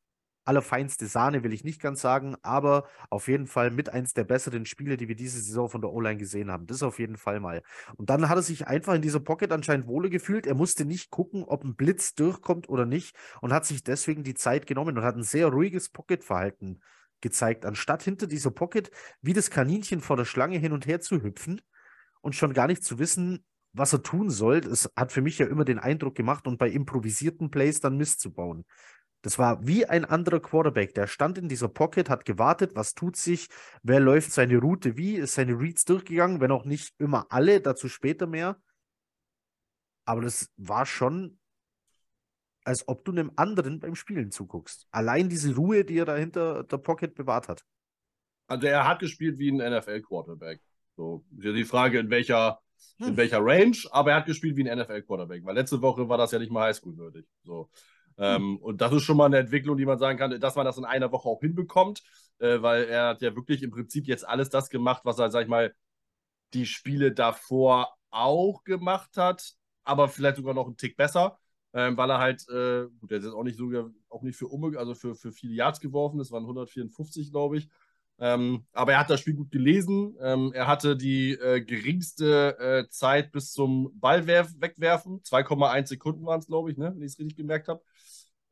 allerfeinste 0.48 1.06
Sahne, 1.06 1.44
will 1.44 1.52
ich 1.52 1.62
nicht 1.62 1.80
ganz 1.80 2.00
sagen, 2.00 2.34
aber 2.42 2.88
auf 3.11 3.28
jeden 3.28 3.46
Fall 3.46 3.70
mit 3.70 3.90
eins 3.90 4.14
der 4.14 4.24
besseren 4.24 4.64
Spiele, 4.64 4.96
die 4.96 5.06
wir 5.06 5.14
diese 5.14 5.40
Saison 5.40 5.68
von 5.68 5.82
der 5.82 5.92
O-Line 5.92 6.16
gesehen 6.16 6.50
haben. 6.50 6.66
Das 6.66 6.82
auf 6.82 6.98
jeden 6.98 7.18
Fall 7.18 7.38
mal. 7.38 7.62
Und 7.96 8.08
dann 8.11 8.28
hat 8.28 8.38
er 8.38 8.42
sich 8.42 8.66
einfach 8.66 8.94
in 8.94 9.02
dieser 9.02 9.20
Pocket 9.20 9.52
anscheinend 9.52 9.87
wohle 9.87 10.08
gefühlt. 10.08 10.46
Er 10.46 10.54
musste 10.54 10.87
nicht 10.87 11.11
gucken, 11.11 11.44
ob 11.44 11.64
ein 11.64 11.76
Blitz 11.76 12.14
durchkommt 12.14 12.68
oder 12.68 12.87
nicht 12.87 13.14
und 13.42 13.52
hat 13.52 13.66
sich 13.66 13.84
deswegen 13.84 14.24
die 14.24 14.34
Zeit 14.34 14.66
genommen 14.66 14.96
und 14.96 15.04
hat 15.04 15.16
ein 15.16 15.22
sehr 15.22 15.48
ruhiges 15.48 15.90
Pocket-Verhalten 15.90 16.80
gezeigt, 17.20 17.66
anstatt 17.66 18.02
hinter 18.02 18.26
dieser 18.26 18.50
Pocket 18.50 18.90
wie 19.20 19.34
das 19.34 19.50
Kaninchen 19.50 20.00
vor 20.00 20.16
der 20.16 20.24
Schlange 20.24 20.58
hin 20.58 20.72
und 20.72 20.87
her 20.87 21.00
zu 21.00 21.22
hüpfen 21.22 21.61
und 22.20 22.34
schon 22.34 22.54
gar 22.54 22.68
nicht 22.68 22.84
zu 22.84 22.98
wissen, 22.98 23.44
was 23.72 23.92
er 23.92 24.02
tun 24.02 24.30
soll. 24.30 24.58
Es 24.58 24.90
hat 24.96 25.12
für 25.12 25.20
mich 25.20 25.38
ja 25.38 25.46
immer 25.46 25.64
den 25.64 25.78
Eindruck 25.78 26.14
gemacht 26.14 26.46
und 26.46 26.58
bei 26.58 26.68
improvisierten 26.68 27.50
Plays 27.50 27.80
dann 27.80 27.96
Mist 27.96 28.20
zu 28.20 28.32
bauen. 28.32 28.64
Das 29.22 29.38
war 29.38 29.66
wie 29.66 29.85
ein 29.85 30.04
anderer 30.04 30.40
Quarterback. 30.40 30.94
Der 30.94 31.07
stand 31.07 31.38
in 31.38 31.48
dieser 31.48 31.68
Pocket, 31.68 32.09
hat 32.09 32.24
gewartet, 32.24 32.74
was 32.74 32.94
tut 32.94 33.16
sich, 33.16 33.48
wer 33.83 33.98
läuft 33.98 34.33
seine 34.33 34.59
Route 34.59 34.96
wie, 34.96 35.16
ist 35.16 35.35
seine 35.35 35.59
Reads 35.59 35.85
durchgegangen, 35.85 36.40
wenn 36.40 36.52
auch 36.52 36.64
nicht 36.64 36.94
immer 36.98 37.26
alle, 37.31 37.61
dazu 37.61 37.88
später 37.88 38.26
mehr. 38.26 38.61
Aber 40.04 40.22
das 40.22 40.50
war 40.57 40.87
schon, 40.87 41.38
als 42.64 42.87
ob 42.87 43.04
du 43.04 43.12
einem 43.12 43.33
anderen 43.37 43.81
beim 43.81 43.96
Spielen 43.96 44.31
zuguckst. 44.31 44.87
Allein 44.90 45.28
diese 45.28 45.54
Ruhe, 45.54 45.85
die 45.85 45.98
er 45.98 46.04
da 46.04 46.16
hinter 46.16 46.62
der 46.64 46.78
Pocket 46.78 47.14
bewahrt 47.14 47.48
hat. 47.48 47.64
Also 48.46 48.66
er 48.66 48.87
hat 48.87 49.00
gespielt 49.00 49.38
wie 49.38 49.50
ein 49.50 49.57
NFL-Quarterback. 49.57 50.61
So, 50.96 51.24
ist 51.37 51.44
ja 51.44 51.52
die 51.52 51.64
Frage, 51.64 51.98
in 51.98 52.09
welcher, 52.09 52.61
hm. 52.98 53.09
in 53.09 53.16
welcher 53.16 53.40
Range, 53.40 53.76
aber 53.90 54.12
er 54.12 54.16
hat 54.18 54.26
gespielt 54.26 54.57
wie 54.57 54.68
ein 54.68 54.78
NFL-Quarterback, 54.78 55.44
weil 55.44 55.54
letzte 55.54 55.83
Woche 55.83 56.09
war 56.09 56.18
das 56.18 56.33
ja 56.33 56.38
nicht 56.38 56.50
mal 56.50 56.68
Highschool 56.68 56.96
würdig. 56.96 57.26
So. 57.42 57.68
Ähm, 58.18 58.59
und 58.59 58.81
das 58.81 58.92
ist 58.92 59.02
schon 59.04 59.16
mal 59.16 59.26
eine 59.26 59.38
Entwicklung, 59.38 59.76
die 59.76 59.87
man 59.87 59.98
sagen 59.98 60.18
kann, 60.18 60.38
dass 60.40 60.57
man 60.57 60.66
das 60.66 60.76
in 60.76 60.85
einer 60.85 61.12
Woche 61.12 61.28
auch 61.28 61.40
hinbekommt, 61.40 62.02
äh, 62.38 62.61
weil 62.61 62.85
er 62.85 63.09
hat 63.09 63.22
ja 63.22 63.35
wirklich 63.37 63.62
im 63.62 63.70
Prinzip 63.70 64.07
jetzt 64.07 64.26
alles 64.26 64.50
das 64.50 64.70
gemacht, 64.70 65.02
was 65.04 65.18
er, 65.18 65.31
sag 65.31 65.42
ich 65.42 65.48
mal, 65.48 65.74
die 66.54 66.66
Spiele 66.66 67.12
davor 67.12 67.94
auch 68.11 68.64
gemacht 68.64 69.16
hat, 69.16 69.54
aber 69.85 70.09
vielleicht 70.09 70.37
sogar 70.37 70.54
noch 70.54 70.66
einen 70.66 70.76
Tick 70.76 70.96
besser, 70.96 71.38
ähm, 71.72 71.96
weil 71.96 72.11
er 72.11 72.18
halt, 72.18 72.48
äh, 72.48 72.88
gut, 73.00 73.11
der 73.11 73.18
ist 73.18 73.24
jetzt 73.24 73.35
auch 73.35 73.44
nicht 73.44 73.59
so, 73.59 73.70
auch 74.09 74.22
nicht 74.22 74.37
für 74.37 74.48
Umme, 74.48 74.78
also 74.78 74.94
für, 74.94 75.14
für 75.14 75.33
viele 75.33 75.54
Yards 75.54 75.81
geworfen, 75.81 76.18
das 76.18 76.31
waren 76.33 76.44
154, 76.44 77.31
glaube 77.31 77.59
ich. 77.59 77.68
Ähm, 78.20 78.64
aber 78.72 78.92
er 78.92 79.00
hat 79.00 79.11
das 79.11 79.20
Spiel 79.20 79.35
gut 79.35 79.50
gelesen. 79.52 80.16
Ähm, 80.20 80.50
er 80.52 80.66
hatte 80.66 80.96
die 80.96 81.33
äh, 81.33 81.61
geringste 81.61 82.59
äh, 82.59 82.88
Zeit 82.90 83.31
bis 83.31 83.52
zum 83.52 83.92
Ballwerf 84.00 84.50
wegwerfen. 84.59 85.22
2,1 85.22 85.88
Sekunden 85.88 86.26
waren 86.26 86.40
es, 86.40 86.46
glaube 86.48 86.70
ich, 86.70 86.76
ne? 86.76 86.92
wenn 86.94 87.02
ich 87.02 87.12
es 87.12 87.18
richtig 87.18 87.37
gemerkt 87.37 87.68
habe. 87.68 87.81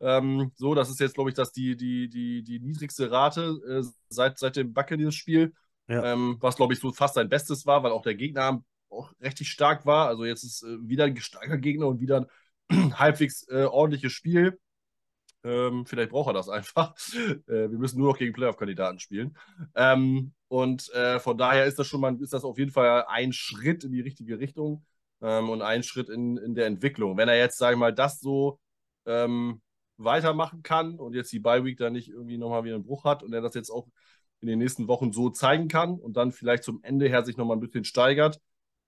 Ähm, 0.00 0.52
so, 0.56 0.74
das 0.74 0.90
ist 0.90 1.00
jetzt, 1.00 1.14
glaube 1.14 1.30
ich, 1.30 1.37
das 1.37 1.52
die, 1.52 1.76
die, 1.76 2.09
die, 2.09 2.42
die 2.42 2.61
niedrigste 2.61 3.11
Rate 3.11 3.59
äh, 3.68 3.82
seit, 4.09 4.38
seit 4.38 4.56
dem 4.56 4.72
Buccaneers-Spiel. 4.72 5.54
Ja. 5.88 6.12
Ähm, 6.12 6.37
was, 6.40 6.56
glaube 6.56 6.74
ich, 6.74 6.80
so 6.80 6.92
fast 6.92 7.14
sein 7.14 7.28
Bestes 7.28 7.64
war, 7.66 7.82
weil 7.82 7.92
auch 7.92 8.02
der 8.02 8.14
Gegner 8.14 8.62
auch 8.90 9.12
richtig 9.20 9.50
stark 9.50 9.87
war. 9.87 10.09
Also 10.09 10.24
jetzt 10.24 10.44
ist 10.44 10.62
äh, 10.62 10.88
wieder 10.88 11.04
ein 11.04 11.14
gesteigerter 11.14 11.59
Gegner 11.59 11.87
und 11.87 12.00
wieder 12.00 12.26
ein 12.68 12.98
halbwegs 12.98 13.48
äh, 13.48 13.64
ordentliches 13.64 14.12
Spiel. 14.12 14.59
Ähm, 15.44 15.87
vielleicht 15.87 16.11
braucht 16.11 16.30
er 16.30 16.35
das 16.35 16.48
einfach. 16.48 16.94
Äh, 17.48 17.70
wir 17.70 17.78
müssen 17.78 17.98
nur 17.98 18.09
noch 18.11 18.18
gegen 18.18 18.32
Playoff-Kandidaten 18.32 18.98
spielen. 18.98 19.37
Ähm, 19.74 20.32
und 20.48 20.92
äh, 20.92 21.20
von 21.20 21.38
daher 21.38 21.64
ist 21.66 21.78
das 21.78 21.87
schon 21.87 22.00
mal, 22.00 22.20
ist 22.20 22.32
das 22.32 22.44
auf 22.44 22.59
jeden 22.59 22.72
Fall 22.72 23.04
ein 23.09 23.32
Schritt 23.32 23.85
in 23.85 23.92
die 23.92 24.00
richtige 24.00 24.38
Richtung 24.38 24.85
ähm, 25.22 25.48
und 25.50 25.62
ein 25.62 25.82
Schritt 25.82 26.09
in, 26.09 26.37
in 26.37 26.54
der 26.54 26.66
Entwicklung. 26.66 27.16
Wenn 27.16 27.28
er 27.28 27.38
jetzt, 27.38 27.59
sage 27.59 27.74
ich 27.74 27.78
mal, 27.78 27.94
das 27.94 28.20
so 28.20 28.59
ähm, 29.06 29.61
weitermachen 29.96 30.62
kann 30.62 30.98
und 30.98 31.14
jetzt 31.14 31.32
die 31.32 31.40
Bye-Week 31.40 31.78
da 31.78 31.90
nicht 31.90 32.11
irgendwie 32.11 32.38
nochmal 32.38 32.64
wieder 32.64 32.74
einen 32.74 32.85
Bruch 32.85 33.04
hat 33.04 33.22
und 33.22 33.32
er 33.32 33.40
das 33.40 33.54
jetzt 33.54 33.70
auch 33.70 33.87
in 34.40 34.48
den 34.48 34.59
nächsten 34.59 34.88
Wochen 34.88 35.12
so 35.12 35.30
zeigen 35.30 35.68
kann 35.68 35.98
und 35.98 36.16
dann 36.16 36.32
vielleicht 36.32 36.64
zum 36.64 36.80
Ende 36.82 37.09
her 37.09 37.24
sich 37.24 37.37
nochmal 37.37 37.56
ein 37.56 37.61
bisschen 37.61 37.85
steigert 37.85 38.40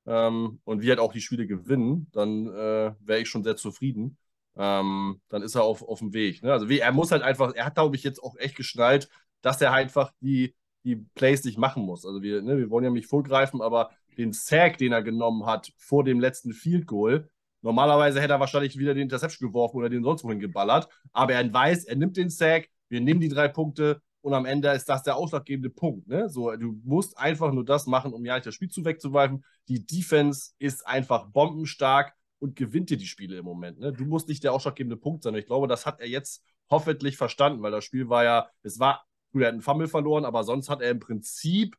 ähm, 0.07 0.61
und 0.65 0.83
wir 0.83 0.91
halt 0.91 1.01
auch 1.01 1.13
die 1.13 1.21
Spiele 1.21 1.47
gewinnen, 1.47 2.09
dann 2.13 2.47
äh, 2.49 2.95
wäre 3.01 3.21
ich 3.21 3.29
schon 3.29 3.45
sehr 3.45 3.57
zufrieden 3.57 4.19
ähm, 4.59 5.21
dann 5.29 5.43
ist 5.43 5.55
er 5.55 5.63
auf, 5.63 5.83
auf 5.83 6.01
dem 6.01 6.13
Weg. 6.13 6.43
Ne? 6.43 6.53
Also 6.53 6.67
er 6.69 6.93
muss 6.93 7.13
halt 7.13 7.23
einfach, 7.23 7.55
er 7.55 7.67
hat, 7.67 7.77
glaube 7.77 7.97
ich, 7.97 8.03
jetzt 8.03 8.23
auch 8.23 8.37
echt 8.37 8.57
geschnallt, 8.57 9.09
dass 9.41 9.61
er 9.63 9.73
einfach 9.73 10.13
die, 10.21 10.55
die 10.85 10.97
Plays 10.97 11.45
nicht 11.45 11.59
machen 11.59 11.85
muss. 11.85 12.05
Also 12.05 12.23
wir, 12.23 12.43
ne, 12.43 12.59
wir 12.59 12.69
wollen 12.69 12.85
ja 12.85 12.91
nicht 12.91 13.07
vorgreifen, 13.07 13.63
aber 13.63 13.91
den 14.19 14.33
Sack, 14.33 14.79
den 14.79 14.93
er 14.93 15.03
genommen 15.03 15.47
hat 15.47 15.73
vor 15.77 16.03
dem 16.03 16.19
letzten 16.19 16.53
Field 16.53 16.87
Goal. 16.89 17.31
Normalerweise 17.63 18.21
hätte 18.21 18.35
er 18.35 18.41
wahrscheinlich 18.41 18.79
wieder 18.79 18.95
den 18.95 19.05
Interception 19.05 19.49
geworfen 19.49 19.79
oder 19.79 19.89
den 19.89 20.05
sonst 20.05 20.25
wohin 20.25 20.41
geballert. 20.41 20.89
Aber 21.13 21.33
er 21.33 21.53
weiß, 21.53 21.85
er 21.85 21.97
nimmt 21.97 22.17
den 22.17 22.31
Sack, 22.31 22.69
wir 22.89 23.01
nehmen 23.01 23.21
die 23.21 23.29
drei 23.29 23.49
Punkte 23.49 24.01
und 24.21 24.35
am 24.35 24.47
Ende 24.47 24.69
ist 24.71 24.89
das 24.89 25.03
der 25.03 25.17
ausschlaggebende 25.17 25.71
Punkt. 25.71 26.07
Ne? 26.09 26.29
So, 26.29 26.55
du 26.57 26.81
musst 26.85 27.17
einfach 27.19 27.53
nur 27.53 27.65
das 27.65 27.87
machen, 27.87 28.13
um 28.13 28.25
ja 28.25 28.35
nicht 28.35 28.47
das 28.47 28.55
Spiel 28.55 28.69
zu 28.69 28.85
wegzuwerfen. 28.85 29.45
Die 29.69 29.87
Defense 29.87 30.53
ist 30.59 30.87
einfach 30.87 31.27
bombenstark 31.27 32.15
und 32.39 32.57
gewinnt 32.57 32.91
dir 32.91 32.97
die 32.97 33.07
Spiele 33.07 33.39
im 33.39 33.45
Moment. 33.45 33.79
Ne? 33.79 33.93
Du 33.93 34.05
musst 34.05 34.29
nicht 34.29 34.45
der 34.45 34.53
ausschlaggebende 34.53 34.97
Punkt 34.97 35.23
sein. 35.23 35.35
Und 35.35 35.41
ich 35.41 35.47
glaube, 35.47 35.69
das 35.69 35.87
hat 35.87 36.01
er 36.01 36.09
jetzt 36.09 36.45
hoffentlich 36.71 37.17
verstanden, 37.17 37.63
weil 37.63 37.73
das 37.73 37.85
Spiel 37.85 38.09
war 38.09 38.25
ja, 38.25 38.49
es 38.63 38.79
war, 38.79 39.05
er 39.33 39.47
hat 39.47 39.53
einen 39.53 39.63
Fumble 39.63 39.89
verloren, 39.89 40.25
aber 40.25 40.45
sonst 40.45 40.69
hat 40.69 40.81
er 40.81 40.91
im 40.91 41.01
Prinzip 41.01 41.77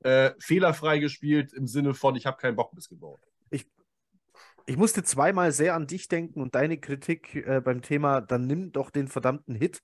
äh, 0.00 0.30
fehlerfrei 0.38 0.98
gespielt 0.98 1.52
im 1.52 1.66
Sinne 1.66 1.94
von, 1.94 2.16
ich 2.16 2.26
habe 2.26 2.38
keinen 2.38 2.56
Bock 2.56 2.72
missgebaut. 2.72 3.20
Ich, 4.70 4.76
musste 4.76 5.02
zweimal 5.02 5.52
sehr 5.52 5.74
an 5.74 5.86
dich 5.86 6.08
denken 6.08 6.40
und 6.40 6.54
deine 6.54 6.78
Kritik 6.78 7.34
äh, 7.34 7.60
beim 7.60 7.82
Thema, 7.82 8.20
dann 8.20 8.46
nimm 8.46 8.70
doch 8.72 8.90
den 8.90 9.08
verdammten 9.08 9.54
Hit 9.54 9.82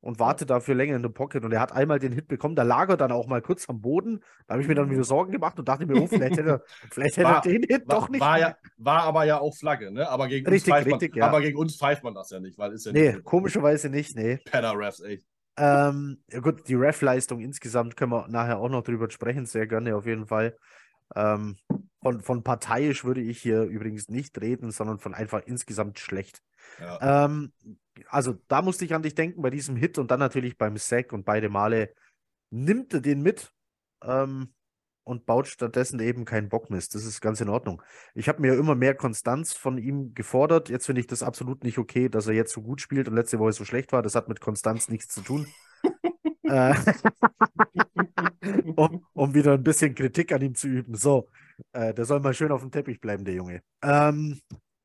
und 0.00 0.18
warte 0.18 0.46
dafür 0.46 0.74
länger 0.74 0.96
in 0.96 1.02
der 1.02 1.10
Pocket. 1.10 1.44
Und 1.44 1.52
er 1.52 1.60
hat 1.60 1.72
einmal 1.72 1.98
den 1.98 2.12
Hit 2.12 2.28
bekommen, 2.28 2.56
da 2.56 2.62
lag 2.62 2.88
er 2.88 2.96
dann 2.96 3.12
auch 3.12 3.26
mal 3.26 3.42
kurz 3.42 3.68
am 3.68 3.80
Boden. 3.80 4.20
Da 4.46 4.54
habe 4.54 4.62
ich 4.62 4.68
mir 4.68 4.74
dann 4.74 4.90
wieder 4.90 5.04
Sorgen 5.04 5.32
gemacht 5.32 5.58
und 5.58 5.68
dachte 5.68 5.84
mir, 5.84 6.00
oh, 6.00 6.06
vielleicht 6.06 6.38
hätte 6.38 6.48
er, 6.48 6.62
vielleicht 6.90 7.16
hätte 7.16 7.28
War- 7.28 7.40
den 7.42 7.62
Hit 7.62 7.86
War, 7.88 7.96
doch 7.96 8.08
nicht. 8.08 8.20
war, 8.20 8.38
ja, 8.38 8.56
war 8.78 9.02
aber 9.02 9.24
ja 9.24 9.38
auch 9.38 9.54
Flagge, 9.54 9.90
ne? 9.90 10.08
Aber 10.08 10.28
gegen, 10.28 10.46
Richtig, 10.46 10.72
uns, 10.72 10.76
pfeift 10.76 10.90
man, 10.90 10.98
richtig, 11.00 11.16
ja. 11.16 11.26
aber 11.26 11.40
gegen 11.42 11.58
uns 11.58 11.76
pfeift 11.76 12.02
man 12.02 12.14
das 12.14 12.30
ja 12.30 12.40
nicht, 12.40 12.56
weil 12.56 12.72
ist 12.72 12.86
ja 12.86 12.92
nee, 12.92 13.12
nicht 13.12 13.24
komischerweise 13.24 13.90
nicht, 13.90 14.16
nee. 14.16 14.36
Penner-Refs, 14.44 15.00
echt. 15.00 15.26
Ähm, 15.58 16.22
ja 16.30 16.40
gut, 16.40 16.68
die 16.68 16.74
Ref-Leistung 16.74 17.40
insgesamt 17.40 17.96
können 17.96 18.12
wir 18.12 18.28
nachher 18.28 18.58
auch 18.58 18.68
noch 18.68 18.82
drüber 18.82 19.10
sprechen, 19.10 19.46
sehr 19.46 19.66
gerne 19.66 19.96
auf 19.96 20.06
jeden 20.06 20.26
Fall. 20.26 20.56
Ähm, 21.14 21.56
von, 22.02 22.20
von 22.20 22.42
parteiisch 22.42 23.04
würde 23.04 23.20
ich 23.20 23.40
hier 23.40 23.62
übrigens 23.62 24.08
nicht 24.08 24.40
reden, 24.40 24.70
sondern 24.70 24.98
von 24.98 25.14
einfach 25.14 25.42
insgesamt 25.46 25.98
schlecht. 25.98 26.42
Ja. 26.80 27.24
Ähm, 27.24 27.52
also 28.08 28.36
da 28.48 28.62
musste 28.62 28.84
ich 28.84 28.94
an 28.94 29.02
dich 29.02 29.14
denken 29.14 29.42
bei 29.42 29.50
diesem 29.50 29.76
Hit 29.76 29.98
und 29.98 30.10
dann 30.10 30.20
natürlich 30.20 30.58
beim 30.58 30.76
Sack 30.76 31.12
und 31.12 31.24
beide 31.24 31.48
Male 31.48 31.92
nimmt 32.50 32.94
er 32.94 33.00
den 33.00 33.22
mit 33.22 33.52
ähm, 34.04 34.52
und 35.04 35.24
baut 35.24 35.46
stattdessen 35.46 36.00
eben 36.00 36.24
keinen 36.24 36.48
Bockmist. 36.48 36.94
Das 36.94 37.04
ist 37.04 37.20
ganz 37.20 37.40
in 37.40 37.48
Ordnung. 37.48 37.82
Ich 38.14 38.28
habe 38.28 38.40
mir 38.40 38.54
immer 38.54 38.74
mehr 38.74 38.94
Konstanz 38.94 39.52
von 39.52 39.78
ihm 39.78 40.14
gefordert. 40.14 40.68
Jetzt 40.68 40.86
finde 40.86 41.00
ich 41.00 41.06
das 41.06 41.22
absolut 41.22 41.64
nicht 41.64 41.78
okay, 41.78 42.08
dass 42.08 42.26
er 42.26 42.34
jetzt 42.34 42.52
so 42.52 42.60
gut 42.62 42.80
spielt 42.80 43.08
und 43.08 43.14
letzte 43.14 43.38
Woche 43.38 43.52
so 43.52 43.64
schlecht 43.64 43.92
war. 43.92 44.02
Das 44.02 44.14
hat 44.14 44.28
mit 44.28 44.40
Konstanz 44.40 44.88
nichts 44.88 45.14
zu 45.14 45.22
tun. 45.22 45.46
Äh, 46.48 46.74
um, 48.76 49.04
um 49.14 49.34
wieder 49.34 49.54
ein 49.54 49.62
bisschen 49.62 49.94
Kritik 49.94 50.32
an 50.32 50.42
ihm 50.42 50.54
zu 50.54 50.68
üben. 50.68 50.94
So, 50.94 51.28
äh, 51.72 51.94
der 51.94 52.04
soll 52.04 52.20
mal 52.20 52.34
schön 52.34 52.52
auf 52.52 52.60
dem 52.60 52.70
Teppich 52.70 53.00
bleiben, 53.00 53.24
der 53.24 53.34
Junge. 53.34 53.62
Ähm, 53.82 54.40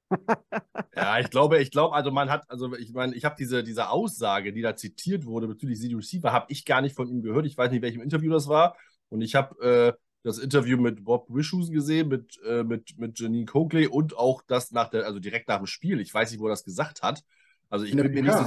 Ja, 0.95 1.19
ich 1.19 1.29
glaube, 1.29 1.61
ich 1.61 1.71
glaube, 1.71 1.95
also 1.95 2.11
man 2.11 2.29
hat, 2.29 2.49
also 2.49 2.73
ich 2.75 2.91
meine, 2.93 3.15
ich 3.15 3.25
habe 3.25 3.35
diese, 3.39 3.63
diese 3.63 3.89
Aussage, 3.89 4.53
die 4.53 4.61
da 4.61 4.75
zitiert 4.75 5.25
wurde 5.25 5.47
bezüglich 5.47 5.79
CD 5.79 5.95
Receiver, 5.95 6.31
habe 6.33 6.45
ich 6.49 6.65
gar 6.65 6.81
nicht 6.81 6.95
von 6.95 7.07
ihm 7.07 7.21
gehört. 7.21 7.45
Ich 7.45 7.57
weiß 7.57 7.71
nicht, 7.71 7.81
welchem 7.81 8.01
Interview 8.01 8.31
das 8.31 8.47
war. 8.47 8.75
Und 9.09 9.21
ich 9.21 9.35
habe 9.35 9.55
äh, 9.63 9.93
das 10.23 10.37
Interview 10.37 10.77
mit 10.77 11.03
Bob 11.03 11.27
Wishoes 11.29 11.71
gesehen, 11.71 12.09
mit, 12.09 12.39
äh, 12.45 12.63
mit, 12.63 12.97
mit 12.97 13.19
Janine 13.19 13.45
Coakley 13.45 13.87
und 13.87 14.17
auch 14.17 14.41
das 14.47 14.71
nach 14.71 14.89
der, 14.89 15.05
also 15.05 15.19
direkt 15.19 15.47
nach 15.47 15.57
dem 15.57 15.65
Spiel. 15.65 15.99
Ich 16.01 16.13
weiß 16.13 16.31
nicht, 16.31 16.39
wo 16.39 16.47
er 16.47 16.51
das 16.51 16.63
gesagt 16.63 17.01
hat. 17.03 17.23
Also 17.69 17.85
ich 17.85 17.95
bin 17.95 18.11
mir 18.11 18.23
nicht 18.23 18.37
so. 18.37 18.45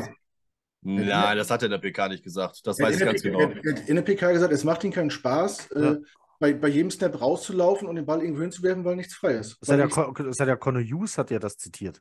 Nein, 0.84 1.36
das 1.36 1.50
hat 1.50 1.62
er 1.62 1.66
in 1.66 1.70
der 1.72 1.78
PK 1.78 2.08
nicht 2.08 2.22
gesagt. 2.22 2.60
Das 2.66 2.78
Er 2.78 2.86
weiß 2.86 2.98
ich 2.98 3.04
ganz 3.04 3.22
der, 3.22 3.32
genau. 3.32 3.46
PK, 3.48 3.60
er 3.68 3.72
hat 3.80 3.88
in 3.88 3.96
der 3.96 4.02
PK 4.02 4.32
gesagt, 4.32 4.52
es 4.52 4.64
macht 4.64 4.84
ihm 4.84 4.92
keinen 4.92 5.10
Spaß, 5.10 5.68
Ja. 5.74 5.92
äh, 5.92 6.00
bei, 6.40 6.52
bei 6.52 6.68
jedem 6.68 6.90
Snap 6.90 7.20
rauszulaufen 7.20 7.88
und 7.88 7.96
den 7.96 8.04
Ball 8.04 8.20
irgendwo 8.20 8.42
hinzuwerfen, 8.42 8.84
weil 8.84 8.96
nichts 8.96 9.14
frei 9.14 9.34
ist. 9.34 9.56
das, 9.60 9.68
Weil 9.68 9.74
hat 9.76 9.78
ja, 9.78 9.84
nichts- 10.02 10.14
Con- 10.16 10.26
das 10.26 10.40
hat 10.40 10.48
ja 10.48 10.56
Connor 10.56 10.82
Hughes 10.82 11.16
hat 11.16 11.30
ja 11.30 11.38
das 11.38 11.56
zitiert. 11.56 12.00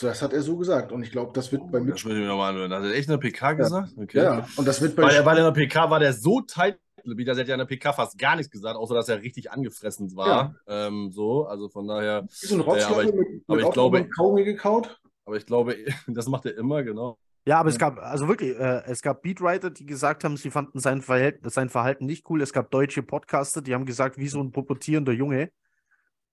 das 0.00 0.20
hat 0.20 0.32
er 0.32 0.42
so 0.42 0.56
gesagt. 0.56 0.92
Und 0.92 1.02
ich 1.02 1.10
glaube, 1.10 1.32
das 1.32 1.50
wird 1.52 1.62
bei 1.72 1.78
Das 1.78 1.86
Mitch. 1.86 2.06
muss 2.06 2.14
ich 2.16 2.20
mir 2.22 2.26
nochmal 2.28 2.50
anhören. 2.50 2.72
Hat 2.72 2.82
er 2.84 2.90
echt 2.94 3.08
in 3.08 3.12
der 3.12 3.18
PK 3.18 3.52
gesagt? 3.54 3.92
Okay. 3.96 4.18
Ja, 4.18 4.46
und 4.56 4.68
das 4.68 4.82
wird 4.82 4.94
bei 4.94 5.04
Weil, 5.04 5.14
er- 5.16 5.24
weil 5.26 5.38
in 5.38 5.44
der 5.44 5.52
PK 5.52 5.88
war 5.90 5.98
der 6.00 6.12
so 6.12 6.40
tight, 6.42 6.78
das 7.04 7.38
hat 7.38 7.48
ja 7.48 7.54
in 7.54 7.58
der 7.60 7.64
PK 7.66 7.92
fast 7.94 8.18
gar 8.18 8.36
nichts 8.36 8.50
gesagt, 8.50 8.76
außer 8.76 8.94
dass 8.94 9.08
er 9.08 9.22
richtig 9.22 9.50
angefressen 9.50 10.14
war. 10.14 10.54
Ähm, 10.66 11.10
so, 11.10 11.46
also 11.46 11.68
von 11.70 11.86
daher, 11.88 12.26
so 12.28 12.54
ein 12.56 12.60
Ja, 12.60 12.66
aber 12.66 12.74
Rotzlöffel 12.74 13.08
ich- 13.08 13.14
mit, 13.14 13.42
aber 13.46 13.56
mit 13.56 13.66
ich 13.66 13.72
glaube- 13.72 14.08
Kaugummi 14.14 14.44
gekaut. 14.44 15.00
aber 15.24 15.36
ich 15.36 15.46
glaube, 15.46 15.76
das 16.08 16.26
macht 16.28 16.44
er 16.46 16.58
immer, 16.58 16.82
genau. 16.82 17.16
Ja, 17.48 17.60
aber 17.60 17.70
es 17.70 17.76
Ja. 17.76 17.88
gab, 17.88 17.98
also 17.98 18.28
wirklich, 18.28 18.58
äh, 18.58 18.82
es 18.84 19.00
gab 19.00 19.22
Beatwriter, 19.22 19.70
die 19.70 19.86
gesagt 19.86 20.22
haben, 20.22 20.36
sie 20.36 20.50
fanden 20.50 20.80
sein 20.80 21.00
Verhalten, 21.00 21.48
sein 21.48 21.70
Verhalten 21.70 22.04
nicht 22.04 22.28
cool. 22.28 22.42
Es 22.42 22.52
gab 22.52 22.70
deutsche 22.70 23.02
Podcaster, 23.02 23.62
die 23.62 23.72
haben 23.74 23.86
gesagt, 23.86 24.18
wie 24.18 24.28
so 24.28 24.40
ein 24.42 24.52
pubertierender 24.52 25.12
Junge 25.12 25.50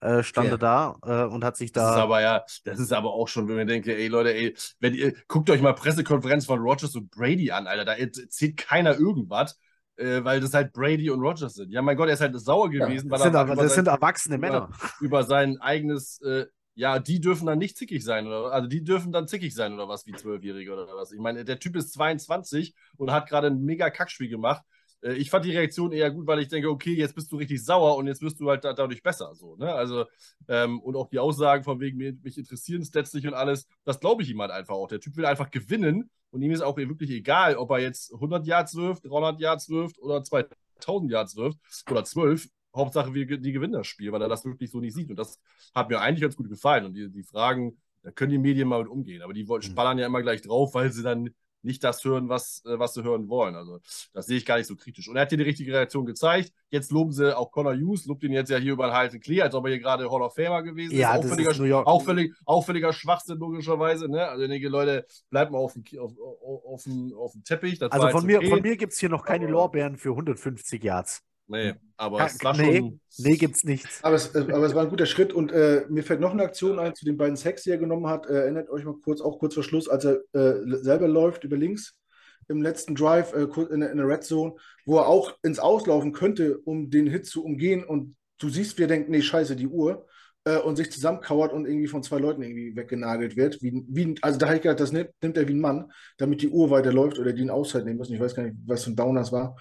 äh, 0.01 0.23
stand 0.23 0.47
Ja. 0.49 0.55
er 0.55 0.57
da 0.57 0.95
äh, 1.05 1.33
und 1.33 1.45
hat 1.45 1.55
sich 1.55 1.71
Das 1.71 1.89
ist 1.91 1.95
da. 1.95 2.03
aber 2.03 2.19
ja, 2.21 2.43
das 2.65 2.79
ist 2.79 2.91
aber 2.91 3.13
auch 3.13 3.29
schon, 3.29 3.47
wenn 3.47 3.55
man 3.55 3.65
denkt, 3.67 3.87
ey 3.87 4.07
Leute, 4.09 4.33
ey, 4.35 4.53
wenn 4.81 4.93
ihr, 4.93 5.13
guckt 5.29 5.49
euch 5.49 5.61
mal 5.61 5.71
Pressekonferenz 5.73 6.45
von 6.45 6.59
Rogers 6.59 6.93
und 6.97 7.09
Brady 7.11 7.49
an, 7.51 7.65
Alter, 7.65 7.85
da 7.85 7.93
erzählt 7.93 8.57
keiner 8.57 8.99
irgendwas, 8.99 9.57
äh, 9.95 10.21
weil 10.25 10.41
das 10.41 10.53
halt 10.53 10.73
Brady 10.73 11.09
und 11.09 11.21
Rogers 11.21 11.53
sind. 11.53 11.71
Ja, 11.71 11.81
mein 11.81 11.95
Gott, 11.95 12.09
er 12.09 12.15
ist 12.15 12.21
halt 12.21 12.37
sauer 12.39 12.69
Ja, 12.73 12.85
gewesen, 12.85 13.09
weil 13.09 13.17
das 13.19 13.23
sind, 13.23 13.35
er 13.35 13.39
aber, 13.39 13.55
das 13.55 13.67
sein- 13.67 13.85
sind 13.85 13.87
erwachsene 13.87 14.35
über- 14.35 14.47
Männer. 14.47 14.69
über 14.99 15.23
sein 15.23 15.61
eigenes, 15.61 16.19
äh, 16.21 16.45
ja, 16.75 16.99
die 16.99 17.19
dürfen 17.21 17.45
dann 17.47 17.57
nicht 17.57 17.77
zickig 17.77 18.03
sein, 18.03 18.27
oder 18.27 18.51
also 18.51 18.67
die 18.67 18.83
dürfen 18.83 19.11
dann 19.11 19.27
zickig 19.27 19.53
sein 19.55 19.73
oder 19.73 19.87
was, 19.87 20.05
wie 20.05 20.13
Zwölfjährige 20.13 20.73
oder 20.73 20.87
was. 20.95 21.11
Ich 21.11 21.19
meine, 21.19 21.45
der 21.45 21.59
Typ 21.59 21.75
ist 21.77 21.93
22 21.93 22.75
und 22.97 23.11
hat 23.11 23.29
gerade 23.29 23.47
ein 23.47 23.63
mega 23.63 23.89
Kackspiel 23.89 24.29
gemacht. 24.29 24.63
Äh, 25.01 25.13
Ich 25.13 25.29
fand 25.29 25.45
die 25.45 25.51
Reaktion 25.55 25.91
eher 25.93 26.11
gut, 26.11 26.27
weil 26.27 26.39
ich 26.39 26.49
denke, 26.49 26.69
okay, 26.69 26.93
jetzt 26.93 27.15
bist 27.15 27.31
du 27.31 27.37
richtig 27.37 27.63
sauer 27.63 27.95
und 27.97 28.07
jetzt 28.07 28.21
wirst 28.21 28.39
du 28.39 28.49
halt 28.49 28.63
da, 28.65 28.73
dadurch 28.73 29.01
besser. 29.03 29.33
So, 29.35 29.55
ne? 29.55 29.73
Also, 29.73 30.05
ähm, 30.47 30.79
und 30.81 30.95
auch 30.95 31.09
die 31.09 31.19
Aussagen 31.19 31.63
von 31.63 31.79
wegen, 31.79 31.97
mich 31.97 32.37
interessieren 32.37 32.83
Stats 32.83 33.13
nicht 33.13 33.27
und 33.27 33.33
alles, 33.33 33.67
das 33.85 33.99
glaube 33.99 34.23
ich 34.23 34.29
ihm 34.29 34.41
halt 34.41 34.51
einfach 34.51 34.75
auch. 34.75 34.87
Der 34.87 34.99
Typ 34.99 35.15
will 35.17 35.25
einfach 35.25 35.51
gewinnen 35.51 36.09
und 36.31 36.41
ihm 36.41 36.51
ist 36.51 36.61
auch 36.61 36.75
wirklich 36.77 37.11
egal, 37.11 37.55
ob 37.55 37.71
er 37.71 37.79
jetzt 37.79 38.13
100 38.13 38.45
Yards 38.45 38.75
wirft, 38.75 39.05
300 39.05 39.39
Yards 39.39 39.69
wirft 39.69 39.97
oder 39.99 40.23
2000 40.23 41.11
Yards 41.11 41.35
wirft 41.37 41.57
oder 41.89 42.03
12. 42.03 42.49
Hauptsache, 42.75 43.13
wir 43.13 43.25
die 43.37 43.51
gewinnen 43.51 43.73
das 43.73 43.87
Spiel, 43.87 44.11
weil 44.11 44.21
er 44.21 44.29
das 44.29 44.45
wirklich 44.45 44.71
so 44.71 44.79
nicht 44.79 44.93
sieht. 44.93 45.09
Und 45.09 45.17
das 45.17 45.39
hat 45.73 45.89
mir 45.89 45.99
eigentlich 45.99 46.21
ganz 46.21 46.35
gut 46.35 46.49
gefallen. 46.49 46.85
Und 46.85 46.93
die, 46.93 47.09
die 47.09 47.23
Fragen, 47.23 47.77
da 48.03 48.11
können 48.11 48.31
die 48.31 48.37
Medien 48.37 48.67
mal 48.67 48.79
mit 48.79 48.89
umgehen. 48.89 49.21
Aber 49.21 49.33
die 49.33 49.45
Mhm. 49.45 49.61
spallern 49.61 49.97
ja 49.97 50.05
immer 50.05 50.21
gleich 50.21 50.41
drauf, 50.41 50.73
weil 50.73 50.91
sie 50.91 51.03
dann 51.03 51.29
nicht 51.65 51.83
das 51.83 52.03
hören, 52.05 52.29
was, 52.29 52.63
äh, 52.65 52.79
was 52.79 52.93
sie 52.93 53.03
hören 53.03 53.27
wollen. 53.27 53.55
Also 53.55 53.79
das 54.13 54.27
sehe 54.27 54.37
ich 54.37 54.45
gar 54.45 54.57
nicht 54.57 54.67
so 54.67 54.75
kritisch. 54.75 55.09
Und 55.09 55.15
er 55.15 55.23
hat 55.23 55.29
hier 55.29 55.37
die 55.39 55.43
richtige 55.43 55.73
Reaktion 55.73 56.05
gezeigt. 56.05 56.53
Jetzt 56.69 56.91
loben 56.91 57.11
sie 57.11 57.35
auch 57.35 57.51
Connor 57.51 57.73
Hughes, 57.75 58.05
lobt 58.05 58.23
ihn 58.23 58.31
jetzt 58.31 58.49
ja 58.49 58.57
hier 58.57 58.73
über 58.73 58.85
den 58.87 58.93
heißen 58.93 59.19
Klee, 59.19 59.41
als 59.41 59.55
ob 59.55 59.65
er 59.65 59.71
hier 59.71 59.79
gerade 59.79 60.09
Hall 60.09 60.21
of 60.21 60.35
Famer 60.35 60.61
gewesen 60.63 60.95
Ja, 60.95 61.15
ist. 61.15 61.27
Völliger, 61.27 61.51
ist 61.51 62.35
auch 62.45 62.63
völliger 62.65 62.93
Schwachsinn, 62.93 63.39
logischerweise. 63.39 64.07
Ne? 64.07 64.27
Also 64.27 64.47
denke, 64.47 64.67
Leute, 64.69 65.05
bleibt 65.29 65.51
mal 65.51 65.57
auf 65.57 65.73
dem, 65.73 65.83
auf, 65.99 66.13
auf, 66.19 66.65
auf 66.65 66.85
auf 67.17 67.31
dem 67.33 67.43
Teppich. 67.43 67.79
Das 67.79 67.91
Also 67.91 68.09
von 68.09 68.25
mir, 68.25 68.37
okay. 68.37 68.49
von 68.49 68.61
mir 68.61 68.77
gibt 68.77 68.93
es 68.93 68.99
hier 68.99 69.09
noch 69.09 69.25
keine 69.25 69.47
Lorbeeren 69.47 69.97
für 69.97 70.09
150 70.11 70.83
Yards. 70.83 71.23
Nee, 71.47 71.73
aber 71.97 72.17
Ka- 72.19 72.25
es 72.25 72.43
war 72.43 72.57
nee, 72.57 72.77
schon. 72.79 72.99
nee, 73.19 73.37
gibt's 73.37 73.63
nichts. 73.63 74.03
Aber 74.03 74.15
es, 74.15 74.33
äh, 74.33 74.39
aber 74.39 74.65
es 74.65 74.73
war 74.73 74.83
ein 74.83 74.89
guter 74.89 75.05
Schritt 75.05 75.31
und 75.31 75.51
äh, 75.51 75.85
mir 75.89 76.03
fällt 76.03 76.19
noch 76.19 76.31
eine 76.31 76.43
Aktion 76.43 76.79
ein 76.79 76.95
zu 76.95 77.05
den 77.05 77.17
beiden 77.17 77.35
Sacks, 77.35 77.63
die 77.63 77.69
er 77.69 77.77
genommen 77.77 78.07
hat. 78.07 78.25
Äh, 78.27 78.33
erinnert 78.33 78.69
euch 78.69 78.83
mal 78.83 78.95
kurz, 79.03 79.21
auch 79.21 79.37
kurz 79.39 79.53
vor 79.53 79.63
Schluss, 79.63 79.87
als 79.87 80.05
er 80.05 80.21
äh, 80.33 80.55
selber 80.81 81.07
läuft 81.07 81.43
über 81.43 81.55
links 81.57 81.99
im 82.47 82.61
letzten 82.61 82.95
Drive 82.95 83.33
äh, 83.33 83.47
kurz 83.47 83.71
in, 83.71 83.79
der- 83.81 83.91
in 83.91 83.97
der 83.97 84.07
Red 84.07 84.23
Zone, 84.23 84.53
wo 84.85 84.97
er 84.97 85.07
auch 85.07 85.33
ins 85.43 85.59
Auslaufen 85.59 86.13
könnte, 86.13 86.57
um 86.59 86.89
den 86.89 87.07
Hit 87.07 87.25
zu 87.27 87.43
umgehen 87.43 87.83
und 87.83 88.15
du 88.39 88.49
siehst, 88.49 88.77
wie 88.77 88.83
er 88.83 88.87
denkt, 88.87 89.09
nee, 89.09 89.21
scheiße, 89.21 89.55
die 89.55 89.67
Uhr 89.67 90.07
äh, 90.45 90.57
und 90.57 90.75
sich 90.77 90.91
zusammenkauert 90.91 91.53
und 91.53 91.65
irgendwie 91.67 91.87
von 91.87 92.03
zwei 92.03 92.17
Leuten 92.19 92.41
irgendwie 92.41 92.75
weggenagelt 92.75 93.35
wird. 93.35 93.61
Wie, 93.61 93.83
wie, 93.87 94.15
also 94.21 94.37
da 94.39 94.47
habe 94.47 94.57
ich 94.57 94.61
gedacht, 94.63 94.79
das 94.79 94.91
nimmt, 94.91 95.09
nimmt 95.21 95.37
er 95.37 95.47
wie 95.47 95.53
ein 95.53 95.61
Mann, 95.61 95.91
damit 96.17 96.41
die 96.41 96.49
Uhr 96.49 96.69
weiterläuft 96.71 97.19
oder 97.19 97.33
die 97.33 97.41
einen 97.41 97.49
Auszeit 97.51 97.85
nehmen 97.85 97.97
müssen. 97.99 98.13
Ich 98.13 98.19
weiß 98.19 98.35
gar 98.35 98.43
nicht, 98.43 98.55
was 98.65 98.83
für 98.83 98.91
ein 98.91 98.95
Downer 98.95 99.21
das 99.21 99.31
war. 99.31 99.55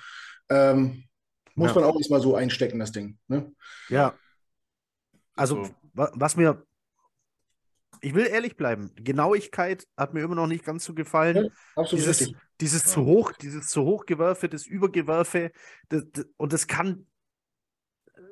Ähm, 0.51 1.05
muss 1.55 1.69
Ja. 1.71 1.75
man 1.77 1.85
auch 1.85 1.97
erstmal 1.97 2.21
so 2.21 2.35
einstecken, 2.37 2.79
das 2.79 2.93
Ding. 2.93 3.19
Ne? 3.29 3.53
Ja. 3.88 4.14
Also, 5.37 5.64
So. 5.64 5.71
wa- 5.95 6.12
was 6.14 6.37
mir. 6.37 6.64
Ich 8.01 8.14
will 8.14 8.27
ehrlich 8.27 8.57
bleiben. 8.57 8.90
Genauigkeit 8.97 9.87
hat 9.97 10.12
mir 10.14 10.21
immer 10.23 10.35
noch 10.35 10.47
nicht 10.47 10.64
ganz 10.64 10.85
so 10.85 10.93
gefallen. 10.95 11.37
Ja, 11.37 11.43
Absolut 11.77 11.93
Dieses, 12.05 12.21
richtig. 12.21 12.37
dieses 12.61 12.85
zu 12.85 13.05
hoch, 13.05 13.33
dieses 13.33 13.69
zu 13.69 13.83
hoch 13.85 14.05
Gewerfe, 14.05 14.49
das 14.49 14.67
Übergewerfe, 14.67 15.53
das, 15.88 16.05
das, 16.12 16.27
und 16.37 16.53
das 16.53 16.67
kann 16.67 17.07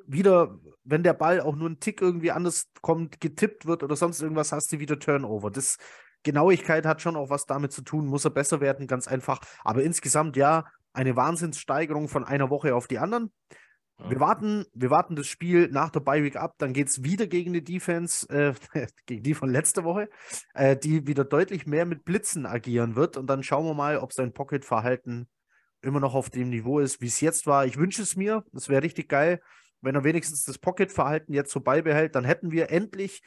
wieder, 0.06 0.58
wenn 0.84 1.02
der 1.02 1.14
Ball 1.14 1.40
auch 1.40 1.54
nur 1.56 1.70
ein 1.70 1.80
Tick 1.80 2.02
irgendwie 2.02 2.32
anders 2.32 2.68
kommt, 2.82 3.20
getippt 3.20 3.64
wird 3.66 3.82
oder 3.82 3.96
sonst 3.96 4.20
irgendwas, 4.20 4.52
hast 4.52 4.72
du 4.72 4.78
wieder 4.78 4.98
Turnover. 4.98 5.50
Das 5.50 5.78
Genauigkeit 6.22 6.84
hat 6.84 7.00
schon 7.00 7.16
auch 7.16 7.30
was 7.30 7.46
damit 7.46 7.72
zu 7.72 7.82
tun, 7.82 8.06
muss 8.06 8.24
er 8.24 8.30
besser 8.30 8.60
werden, 8.60 8.86
ganz 8.86 9.08
einfach. 9.08 9.40
Aber 9.64 9.82
insgesamt 9.82 10.36
ja, 10.36 10.66
eine 10.92 11.16
Wahnsinnssteigerung 11.16 12.08
von 12.08 12.24
einer 12.24 12.50
Woche 12.50 12.74
auf 12.74 12.86
die 12.86 12.98
anderen. 12.98 13.32
Ja. 13.98 14.10
Wir 14.10 14.20
warten, 14.20 14.66
wir 14.74 14.90
warten 14.90 15.16
das 15.16 15.26
Spiel 15.26 15.68
nach 15.68 15.90
der 15.90 16.00
Bye 16.00 16.24
Week 16.24 16.36
ab, 16.36 16.54
dann 16.58 16.72
geht 16.72 16.88
es 16.88 17.02
wieder 17.02 17.26
gegen 17.26 17.52
die 17.52 17.64
Defense, 17.64 18.28
äh, 18.28 18.54
gegen 19.06 19.22
die 19.22 19.34
von 19.34 19.50
letzter 19.50 19.84
Woche, 19.84 20.08
äh, 20.54 20.76
die 20.76 21.06
wieder 21.06 21.24
deutlich 21.24 21.66
mehr 21.66 21.84
mit 21.84 22.04
Blitzen 22.04 22.46
agieren 22.46 22.96
wird. 22.96 23.16
Und 23.16 23.26
dann 23.28 23.42
schauen 23.42 23.66
wir 23.66 23.74
mal, 23.74 23.98
ob 23.98 24.12
sein 24.12 24.32
Pocket-Verhalten 24.32 25.28
immer 25.82 26.00
noch 26.00 26.14
auf 26.14 26.30
dem 26.30 26.50
Niveau 26.50 26.78
ist, 26.78 27.00
wie 27.00 27.06
es 27.06 27.20
jetzt 27.20 27.46
war. 27.46 27.66
Ich 27.66 27.76
wünsche 27.76 28.02
es 28.02 28.16
mir, 28.16 28.44
das 28.52 28.68
wäre 28.68 28.82
richtig 28.82 29.08
geil. 29.08 29.40
wenn 29.84 29.96
er 29.96 30.04
wenigstens 30.04 30.44
das 30.44 30.58
Pocket-Verhalten 30.58 31.32
jetzt 31.32 31.50
so 31.50 31.60
beibehält, 31.60 32.14
dann 32.14 32.24
hätten 32.24 32.52
wir 32.52 32.70
endlich, 32.70 33.20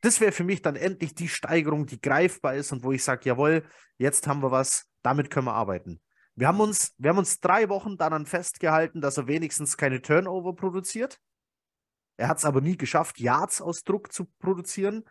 das 0.00 0.20
wäre 0.20 0.30
für 0.30 0.44
mich 0.44 0.62
dann 0.62 0.76
endlich 0.76 1.16
die 1.16 1.26
Steigerung, 1.26 1.86
die 1.86 2.00
greifbar 2.00 2.54
ist 2.54 2.70
und 2.70 2.84
wo 2.84 2.92
ich 2.92 3.02
sage, 3.02 3.22
jawohl, 3.24 3.64
jetzt 3.96 4.28
haben 4.28 4.40
wir 4.40 4.52
was, 4.52 4.86
damit 5.02 5.28
können 5.28 5.46
wir 5.46 5.54
arbeiten. 5.54 6.00
Wir 6.38 6.46
haben 6.46 6.60
uns, 6.60 6.94
wir 6.98 7.10
haben 7.10 7.18
uns 7.18 7.40
drei 7.40 7.68
Wochen 7.68 7.96
daran 7.96 8.24
festgehalten, 8.24 9.00
dass 9.00 9.16
er 9.16 9.26
wenigstens 9.26 9.76
keine 9.76 10.00
Turnover 10.00 10.54
produziert. 10.54 11.18
Er 12.16 12.28
hat 12.28 12.38
es 12.38 12.44
aber 12.44 12.60
nie 12.60 12.76
geschafft, 12.76 13.18
Yards 13.18 13.60
aus 13.60 13.82
Druck 13.82 14.12
zu 14.12 14.26
produzieren. 14.38 15.04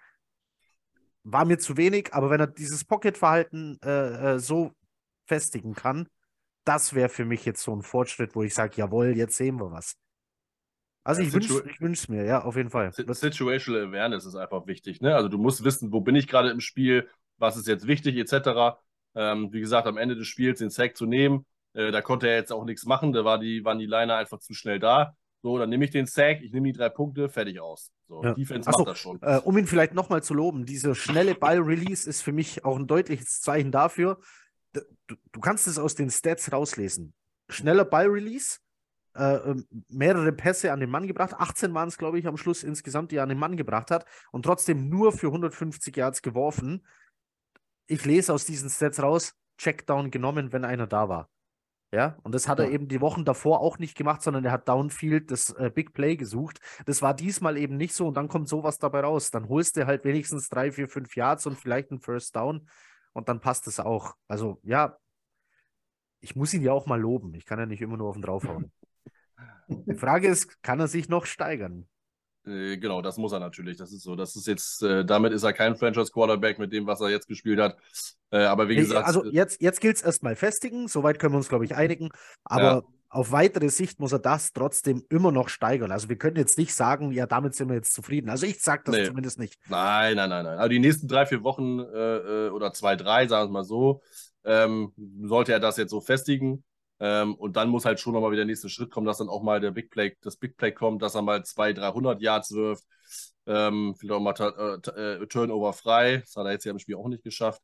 War 1.24 1.44
mir 1.44 1.58
zu 1.58 1.76
wenig, 1.76 2.14
aber 2.14 2.30
wenn 2.30 2.40
er 2.40 2.48
dieses 2.48 2.86
Pocket-Verhalten 2.86 3.78
äh, 3.84 4.36
äh, 4.36 4.40
so 4.40 4.72
festigen 5.26 5.74
kann, 5.76 6.08
das 6.64 6.94
wäre 6.94 7.10
für 7.10 7.26
mich 7.26 7.44
jetzt 7.44 7.62
so 7.62 7.76
ein 7.76 7.82
Fortschritt, 7.82 8.34
wo 8.34 8.44
ich 8.44 8.54
sage, 8.54 8.78
jawohl, 8.78 9.08
jetzt 9.18 9.36
sehen 9.36 9.60
wir 9.60 9.70
was. 9.70 9.98
Also 11.04 11.22
Ja, 11.22 11.28
ich 11.28 11.34
wünsche 11.34 11.62
wünsch's 11.80 12.08
mir, 12.08 12.24
ja, 12.24 12.42
auf 12.46 12.56
jeden 12.56 12.70
Fall. 12.70 12.94
Situational 12.94 13.90
Awareness 13.90 14.26
ist 14.26 14.36
einfach 14.36 14.66
wichtig. 14.66 15.02
Ne? 15.02 15.14
Also 15.14 15.28
du 15.28 15.38
musst 15.38 15.66
wissen, 15.66 15.92
wo 15.92 16.00
bin 16.00 16.16
ich 16.16 16.30
gerade 16.30 16.52
im 16.52 16.62
Spiel, 16.62 17.10
was 17.38 17.58
ist 17.58 17.68
jetzt 17.68 17.86
wichtig, 17.86 18.16
etc. 18.16 18.80
Ähm, 19.18 19.52
wie 19.52 19.60
gesagt, 19.60 19.88
am 19.88 19.98
Ende 19.98 20.16
des 20.16 20.28
Spiels 20.28 20.60
den 20.60 20.70
Sack 20.70 20.96
zu 20.96 21.08
nehmen, 21.08 21.46
äh, 21.74 21.92
da 21.92 22.02
konnte 22.02 22.28
er 22.28 22.36
jetzt 22.36 22.54
auch 22.54 22.66
nichts 22.66 22.86
machen, 22.86 23.14
da 23.14 23.26
war 23.26 23.40
die, 23.40 23.66
waren 23.66 23.80
die 23.80 23.88
Liner 23.88 24.16
einfach 24.16 24.40
zu 24.40 24.54
schnell 24.54 24.80
da. 24.80 25.16
So, 25.42 25.58
dann 25.58 25.70
nehme 25.70 25.86
ich 25.86 25.92
den 25.92 26.06
Sack, 26.06 26.42
ich 26.42 26.52
nehme 26.52 26.68
die 26.68 26.78
drei 26.78 26.90
Punkte, 26.90 27.28
fertig 27.28 27.60
aus. 27.60 27.92
So, 28.08 28.24
Ja. 28.24 28.34
Defense 28.34 28.70
Ach 28.70 28.74
so, 28.74 28.80
macht 28.80 28.90
das 28.90 29.00
schon. 29.00 29.20
Äh, 29.22 29.40
um 29.44 29.58
ihn 29.58 29.66
vielleicht 29.66 29.94
nochmal 29.94 30.22
zu 30.22 30.34
loben, 30.34 30.66
dieser 30.66 30.94
schnelle 30.94 31.36
Ball-Release 31.36 32.08
ist 32.08 32.22
für 32.22 32.32
mich 32.32 32.64
auch 32.64 32.78
ein 32.78 32.88
deutliches 32.88 33.42
Zeichen 33.42 33.72
dafür. 33.72 34.20
Du, 34.74 34.82
du 35.32 35.40
kannst 35.40 35.68
es 35.68 35.80
aus 35.80 35.96
den 35.96 36.12
Stats 36.12 36.52
rauslesen. 36.52 37.14
Schneller 37.50 37.86
Ball-Release, 37.86 38.60
äh, 39.16 39.36
ähm, 39.36 39.66
mehrere 39.90 40.32
Pässe 40.32 40.72
an 40.72 40.80
den 40.80 40.90
Mann 40.90 41.08
gebracht. 41.08 41.34
18 41.34 41.74
waren 41.74 41.88
es, 41.88 41.98
glaube 41.98 42.20
ich, 42.20 42.28
am 42.28 42.38
Schluss 42.38 42.64
insgesamt, 42.64 43.12
die 43.12 43.16
er 43.16 43.24
an 43.24 43.30
den 43.30 43.40
Mann 43.40 43.58
gebracht 43.58 43.90
hat. 43.90 44.06
Und 44.32 44.44
trotzdem 44.44 44.90
nur 44.90 45.12
für 45.12 45.28
150 45.28 45.96
Yards 45.96 46.22
geworfen. 46.22 46.86
Ich 47.88 48.06
lese 48.06 48.34
aus 48.34 48.46
diesen 48.46 48.70
Stats 48.70 49.02
raus, 49.02 49.34
Checkdown 49.58 50.12
genommen, 50.12 50.52
wenn 50.54 50.66
einer 50.66 50.88
da 50.88 51.10
war. 51.10 51.30
Ja, 51.94 52.18
und 52.24 52.36
das 52.36 52.50
hat 52.50 52.60
er 52.60 52.66
Ja. 52.66 52.72
eben 52.72 52.90
die 52.90 53.00
Wochen 53.00 53.24
davor 53.24 53.62
auch 53.62 53.80
nicht 53.80 53.98
gemacht, 53.98 54.22
sondern 54.22 54.44
er 54.44 54.52
hat 54.52 54.68
Downfield 54.68 55.32
das 55.32 55.52
äh, 55.52 55.72
Big 55.74 55.94
Play 55.94 56.18
gesucht. 56.18 56.60
Das 56.86 57.02
war 57.02 57.14
diesmal 57.14 57.58
eben 57.58 57.78
nicht 57.78 57.94
so 57.94 58.08
und 58.08 58.16
dann 58.16 58.28
kommt 58.28 58.50
sowas 58.50 58.78
dabei 58.78 59.00
raus. 59.02 59.32
Dann 59.32 59.48
holst 59.48 59.78
du 59.78 59.88
halt 59.88 60.04
wenigstens 60.04 60.50
drei, 60.50 60.72
vier, 60.74 60.90
fünf 60.90 61.16
Yards 61.16 61.46
und 61.48 61.58
vielleicht 61.58 61.90
einen 61.92 62.02
First 62.02 62.36
Down 62.36 62.68
und 63.14 63.30
dann 63.30 63.40
passt 63.40 63.68
es 63.68 63.80
auch. 63.80 64.16
Also 64.28 64.60
ja, 64.64 64.98
ich 66.20 66.36
muss 66.36 66.54
ihn 66.54 66.62
ja 66.62 66.74
auch 66.74 66.88
mal 66.88 67.00
loben. 67.00 67.34
Ich 67.36 67.46
kann 67.46 67.58
ja 67.60 67.66
nicht 67.66 67.82
immer 67.82 67.96
nur 67.96 68.10
auf 68.10 68.18
ihn 68.18 68.22
draufhauen. 68.22 68.72
Die 69.70 69.96
Frage 69.96 70.28
ist, 70.28 70.62
kann 70.64 70.80
er 70.82 70.88
sich 70.88 71.08
noch 71.08 71.26
steigern? 71.26 71.88
Äh, 72.48 72.78
genau, 72.78 73.02
das 73.02 73.18
muss 73.18 73.34
er 73.34 73.40
natürlich. 73.40 73.78
Das 73.78 73.92
ist 73.92 74.04
so. 74.04 74.16
Das 74.16 74.36
ist 74.36 74.48
jetzt, 74.48 74.82
äh, 74.84 75.04
damit 75.06 75.34
ist 75.34 75.44
er 75.44 75.54
kein 75.54 75.76
Franchise-Quarterback 75.76 76.60
mit 76.60 76.72
dem, 76.74 76.88
was 76.88 77.02
er 77.02 77.10
jetzt 77.10 77.28
gespielt 77.28 77.60
hat. 77.60 77.78
Äh, 78.32 78.40
aber 78.44 78.70
wie 78.70 78.76
gesagt, 78.76 79.06
also 79.08 79.24
äh, 79.26 79.30
jetzt, 79.30 79.62
jetzt 79.62 79.82
gilt 79.82 79.98
es 79.98 80.02
erstmal 80.02 80.36
festigen, 80.36 80.88
soweit 80.88 81.20
können 81.20 81.34
wir 81.34 81.38
uns, 81.38 81.50
glaube 81.50 81.66
ich, 81.66 81.76
einigen. 81.76 82.10
Aber 82.44 82.64
Ja. 82.64 82.82
auf 83.10 83.32
weitere 83.32 83.70
Sicht 83.70 84.00
muss 84.00 84.12
er 84.12 84.20
das 84.20 84.52
trotzdem 84.54 85.04
immer 85.10 85.32
noch 85.32 85.50
steigern. 85.50 85.92
Also 85.92 86.10
wir 86.10 86.18
können 86.18 86.36
jetzt 86.38 86.58
nicht 86.58 86.74
sagen, 86.74 87.12
ja, 87.12 87.26
damit 87.26 87.56
sind 87.56 87.70
wir 87.70 87.76
jetzt 87.76 87.94
zufrieden. 87.94 88.30
Also 88.30 88.46
ich 88.46 88.62
sage 88.62 88.84
das 88.86 88.96
Nee. 88.96 89.06
zumindest 89.06 89.40
nicht. 89.40 89.56
Nein, 89.68 90.16
nein, 90.16 90.30
nein, 90.30 90.44
nein. 90.46 90.58
Also 90.58 90.70
die 90.70 90.80
nächsten 90.80 91.08
drei, 91.08 91.26
vier 91.26 91.44
Wochen 91.44 91.80
äh, 91.80 92.50
oder 92.50 92.74
zwei, 92.74 92.96
drei, 92.96 93.28
sagen 93.28 93.44
wir 93.44 93.48
es 93.48 93.54
mal 93.54 93.64
so, 93.64 94.02
ähm, 94.44 94.94
sollte 95.24 95.52
er 95.54 95.60
das 95.60 95.78
jetzt 95.78 95.92
so 95.92 96.00
festigen. 96.02 96.64
Ähm, 97.00 97.36
und 97.36 97.56
dann 97.58 97.70
muss 97.70 97.86
halt 97.86 98.00
schon 98.00 98.14
nochmal 98.14 98.32
wieder 98.32 98.40
der 98.42 98.46
nächste 98.48 98.70
Schritt 98.70 98.90
kommen, 98.92 99.06
dass 99.06 99.20
dann 99.20 99.30
auch 99.30 99.44
mal 99.44 99.60
der 99.60 99.72
Big 99.72 99.92
Play, 99.92 100.16
das 100.22 100.38
Big 100.38 100.58
Play 100.58 100.72
kommt, 100.72 101.02
dass 101.02 101.16
er 101.16 101.22
mal 101.22 101.44
200, 101.46 101.84
300 101.84 102.22
Yards 102.22 102.52
wirft. 102.54 102.84
Ähm, 103.46 103.96
vielleicht 103.98 104.14
auch 104.14 104.20
mal 104.20 104.80
äh, 104.86 105.22
äh, 105.24 105.28
Turnover 105.28 105.74
frei. 105.74 106.18
Das 106.18 106.36
hat 106.36 106.46
er 106.46 106.52
jetzt 106.54 106.66
ja 106.66 106.72
im 106.72 106.80
Spiel 106.80 106.96
auch 106.96 107.08
nicht 107.08 107.24
geschafft. 107.24 107.62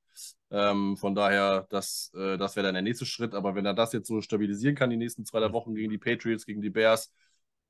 Ähm, 0.51 0.95
von 0.97 1.15
daher, 1.15 1.65
das, 1.69 2.11
äh, 2.15 2.37
das 2.37 2.55
wäre 2.55 2.65
dann 2.67 2.75
der 2.75 2.83
nächste 2.83 3.05
Schritt. 3.05 3.33
Aber 3.33 3.55
wenn 3.55 3.65
er 3.65 3.73
das 3.73 3.91
jetzt 3.93 4.07
so 4.07 4.21
stabilisieren 4.21 4.75
kann, 4.75 4.89
die 4.89 4.97
nächsten 4.97 5.25
zwei, 5.25 5.39
drei 5.39 5.51
Wochen 5.51 5.75
gegen 5.75 5.89
die 5.89 5.97
Patriots, 5.97 6.45
gegen 6.45 6.61
die 6.61 6.69
Bears, 6.69 7.11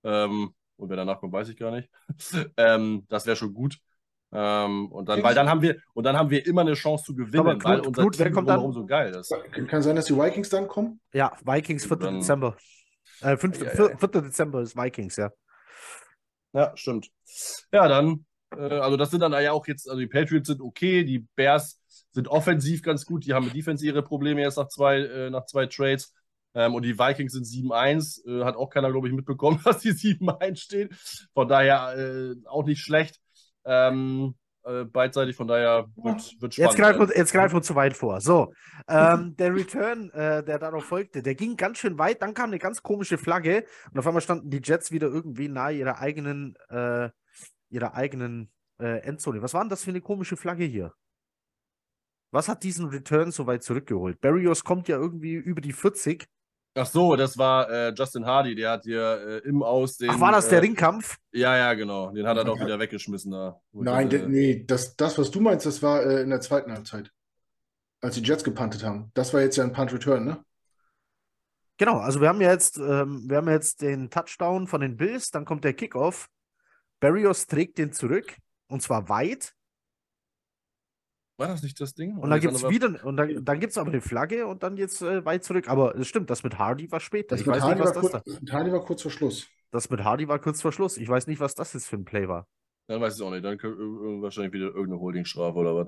ähm, 0.03 0.53
und 0.75 0.89
wer 0.89 0.97
danach 0.97 1.19
kommt, 1.19 1.33
weiß 1.33 1.49
ich 1.49 1.57
gar 1.57 1.71
nicht. 1.71 1.89
ähm, 2.57 3.05
das 3.09 3.25
wäre 3.25 3.35
schon 3.37 3.53
gut. 3.53 3.79
Ähm, 4.35 4.91
und 4.91 5.07
dann, 5.09 5.21
weil 5.21 5.35
dann 5.35 5.47
haben 5.47 5.61
wir, 5.61 5.77
und 5.93 6.03
dann 6.05 6.17
haben 6.17 6.29
wir 6.31 6.45
immer 6.47 6.61
eine 6.61 6.73
Chance 6.73 7.05
zu 7.05 7.15
gewinnen, 7.15 7.59
Knut- 7.59 7.63
weil 7.63 7.79
unser 7.81 8.01
Knut, 8.01 8.15
Team 8.17 8.31
kommt 8.33 8.49
dann? 8.49 8.71
so 8.71 8.85
geil 8.85 9.13
ist. 9.15 9.33
Kann 9.67 9.81
sein, 9.83 9.95
dass 9.95 10.05
die 10.05 10.15
Vikings 10.17 10.49
dann 10.49 10.67
kommen? 10.67 10.99
Ja, 11.13 11.31
Vikings 11.45 11.85
4. 11.85 11.97
Dann- 11.97 12.15
Dezember. 12.15 12.57
Äh, 13.21 13.37
5, 13.37 13.59
Ja, 13.59 13.65
ja, 13.65 13.71
4. 13.71 13.89
ja. 13.91 13.97
4. 13.97 14.21
Dezember 14.21 14.61
ist 14.61 14.75
Vikings, 14.75 15.15
ja. 15.17 15.31
Ja, 16.53 16.71
stimmt. 16.75 17.09
Ja, 17.71 17.87
dann, 17.87 18.25
äh, 18.55 18.61
also 18.79 18.97
das 18.97 19.11
sind 19.11 19.19
dann 19.21 19.33
ja 19.33 19.51
auch 19.51 19.67
jetzt, 19.67 19.87
also 19.89 19.99
die 19.99 20.07
Patriots 20.07 20.47
sind 20.47 20.61
okay, 20.61 21.03
die 21.03 21.27
Bears 21.35 21.79
sind 22.11 22.27
offensiv 22.27 22.83
ganz 22.83 23.05
gut, 23.05 23.25
die 23.25 23.33
haben 23.33 23.45
mit 23.45 23.55
Defense 23.55 23.85
ihre 23.85 24.03
Probleme 24.03 24.41
jetzt 24.41 24.57
nach 24.57 24.67
zwei, 24.67 24.99
äh, 24.99 25.29
nach 25.29 25.45
zwei 25.45 25.65
Trades. 25.65 26.13
Ähm, 26.55 26.75
und 26.75 26.83
die 26.83 26.99
Vikings 26.99 27.33
sind 27.33 27.45
7-1, 27.45 28.23
äh, 28.27 28.43
hat 28.43 28.55
auch 28.55 28.69
keiner, 28.69 28.91
glaube 28.91 29.07
ich, 29.07 29.13
mitbekommen, 29.15 29.59
dass 29.65 29.79
die 29.79 29.91
7-1 29.93 30.55
stehen. 30.59 30.89
Von 31.33 31.47
daher 31.47 31.95
äh, 31.97 32.35
auch 32.47 32.63
nicht 32.65 32.81
schlecht. 32.81 33.19
Ähm, 33.65 34.35
äh, 34.65 34.85
beidseitig, 34.85 35.35
von 35.35 35.47
daher 35.47 35.87
wird, 35.95 36.41
wird 36.41 36.53
spannend. 36.53 36.57
Jetzt 36.57 36.75
greifen, 36.77 37.09
wir, 37.09 37.17
jetzt 37.17 37.33
greifen 37.33 37.55
wir 37.55 37.61
zu 37.61 37.75
weit 37.75 37.97
vor. 37.97 38.21
So, 38.21 38.53
ähm, 38.87 39.35
der 39.35 39.53
Return, 39.53 40.09
äh, 40.11 40.43
der 40.43 40.57
darauf 40.57 40.85
folgte, 40.85 41.21
der 41.21 41.35
ging 41.35 41.57
ganz 41.57 41.79
schön 41.79 41.97
weit. 41.97 42.21
Dann 42.21 42.33
kam 42.33 42.49
eine 42.49 42.59
ganz 42.59 42.81
komische 42.81 43.17
Flagge 43.17 43.65
und 43.91 43.99
auf 43.99 44.07
einmal 44.07 44.21
standen 44.21 44.49
die 44.49 44.61
Jets 44.63 44.91
wieder 44.91 45.07
irgendwie 45.07 45.49
nahe 45.49 45.73
ihrer 45.73 45.99
eigenen, 45.99 46.55
äh, 46.69 47.09
ihrer 47.69 47.93
eigenen 47.93 48.51
äh, 48.79 48.99
Endzone. 48.99 49.41
Was 49.41 49.53
war 49.53 49.61
denn 49.61 49.69
das 49.69 49.83
für 49.83 49.91
eine 49.91 50.01
komische 50.01 50.37
Flagge 50.37 50.63
hier? 50.63 50.93
Was 52.31 52.47
hat 52.47 52.63
diesen 52.63 52.87
Return 52.87 53.31
so 53.31 53.45
weit 53.45 53.63
zurückgeholt? 53.63 54.19
Barrios 54.21 54.63
kommt 54.63 54.87
ja 54.87 54.97
irgendwie 54.97 55.33
über 55.33 55.61
die 55.61 55.73
40. 55.73 56.25
Ach 56.75 56.87
so, 56.87 57.15
das 57.15 57.37
war 57.37 57.69
äh, 57.69 57.93
Justin 57.95 58.25
Hardy, 58.25 58.55
der 58.55 58.71
hat 58.71 58.83
hier 58.83 59.41
äh, 59.43 59.47
im 59.47 59.61
Aussehen. 59.61 60.09
Ach, 60.11 60.19
war 60.19 60.31
das 60.31 60.49
der 60.49 60.57
äh, 60.57 60.61
Ringkampf? 60.61 61.17
Ja, 61.31 61.55
ja, 61.55 61.73
genau. 61.75 62.11
Den 62.11 62.25
hat 62.25 62.35
er 62.35 62.43
doch 62.43 62.59
wieder 62.59 62.79
weggeschmissen 62.79 63.31
da. 63.31 63.59
Nein, 63.73 64.09
de, 64.09 64.27
nee, 64.27 64.63
das, 64.65 64.95
das, 64.95 65.17
was 65.19 65.29
du 65.29 65.39
meinst, 65.39 65.67
das 65.67 65.83
war 65.83 66.03
äh, 66.03 66.21
in 66.21 66.31
der 66.31 66.41
zweiten 66.41 66.71
Halbzeit. 66.71 67.11
Als 68.01 68.15
die 68.15 68.21
Jets 68.21 68.43
gepuntet 68.43 68.83
haben. 68.83 69.11
Das 69.13 69.33
war 69.33 69.41
jetzt 69.41 69.55
ja 69.55 69.63
ein 69.63 69.71
Punt-Return, 69.71 70.25
ne? 70.25 70.43
Genau, 71.77 71.97
also 71.97 72.21
wir 72.21 72.29
haben 72.29 72.41
ja 72.41 72.51
jetzt, 72.51 72.77
ähm, 72.77 73.23
wir 73.27 73.37
haben 73.37 73.49
jetzt 73.49 73.81
den 73.81 74.09
Touchdown 74.09 74.67
von 74.67 74.81
den 74.81 74.97
Bills, 74.97 75.31
dann 75.31 75.45
kommt 75.45 75.63
der 75.63 75.73
Kickoff. 75.73 76.27
Barrios 76.99 77.47
trägt 77.47 77.77
den 77.77 77.91
zurück 77.93 78.35
und 78.67 78.81
zwar 78.81 79.09
weit. 79.09 79.53
War 81.37 81.47
das 81.47 81.63
nicht 81.63 81.79
das 81.81 81.95
Ding? 81.95 82.17
Und 82.17 82.29
dann 82.29 82.39
gibt 82.39 82.53
es 82.53 82.67
wieder, 82.69 83.03
und 83.03 83.17
dann, 83.17 83.43
dann 83.43 83.59
gibt 83.59 83.71
es 83.71 83.77
aber 83.77 83.89
eine 83.89 84.01
Flagge 84.01 84.45
und 84.45 84.61
dann 84.61 84.77
jetzt 84.77 85.01
äh, 85.01 85.25
weit 85.25 85.43
zurück. 85.43 85.67
Aber 85.67 85.95
es 85.95 86.07
stimmt, 86.07 86.29
das 86.29 86.43
mit 86.43 86.59
Hardy 86.59 86.91
war 86.91 86.99
später. 86.99 87.29
Das 87.29 87.41
ich 87.41 87.47
mit 87.47 87.55
weiß 87.55 87.63
Hardy 87.63 87.79
nicht, 87.79 87.89
was 87.89 87.95
war, 87.95 88.01
das 88.03 88.23
kurz, 88.23 88.39
da. 88.45 88.51
Hardy 88.53 88.71
war 88.71 88.85
kurz 88.85 89.01
vor 89.01 89.11
Schluss. 89.11 89.47
Das 89.71 89.89
mit 89.89 90.03
Hardy 90.03 90.27
war 90.27 90.37
kurz 90.39 90.61
vor 90.61 90.71
Schluss. 90.71 90.97
Ich 90.97 91.09
weiß 91.09 91.25
nicht, 91.27 91.39
was 91.39 91.55
das 91.55 91.73
jetzt 91.73 91.87
für 91.87 91.95
ein 91.95 92.05
Play 92.05 92.27
war. 92.27 92.47
Dann 92.87 93.01
weiß 93.01 93.13
ich 93.15 93.19
es 93.19 93.25
auch 93.25 93.31
nicht. 93.31 93.43
Dann 93.43 93.57
wahrscheinlich 94.21 94.53
wieder 94.53 94.67
irgendeine 94.67 94.99
Holdingstrafe 94.99 95.57
oder 95.57 95.75
was. 95.75 95.87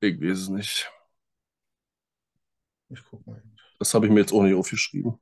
Ich 0.00 0.20
weiß 0.20 0.38
es 0.38 0.48
nicht. 0.50 0.90
Ich 2.90 3.02
guck 3.10 3.26
mal. 3.26 3.42
Das 3.78 3.92
habe 3.94 4.06
ich 4.06 4.12
mir 4.12 4.20
jetzt 4.20 4.32
auch 4.32 4.42
nicht 4.42 4.54
aufgeschrieben. 4.54 5.14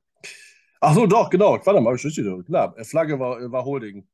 Ach 0.81 0.95
so, 0.95 1.07
doch, 1.07 1.31
genau. 1.31 1.53
Warte 1.65 1.81
mal, 1.81 1.95
ich 1.95 2.05
wieder. 2.05 2.43
Klar, 2.43 2.77
äh, 2.77 2.85
Flagge 2.85 3.19
war, 3.19 3.41
äh, 3.41 3.51
war 3.51 3.65
Holding. 3.65 4.07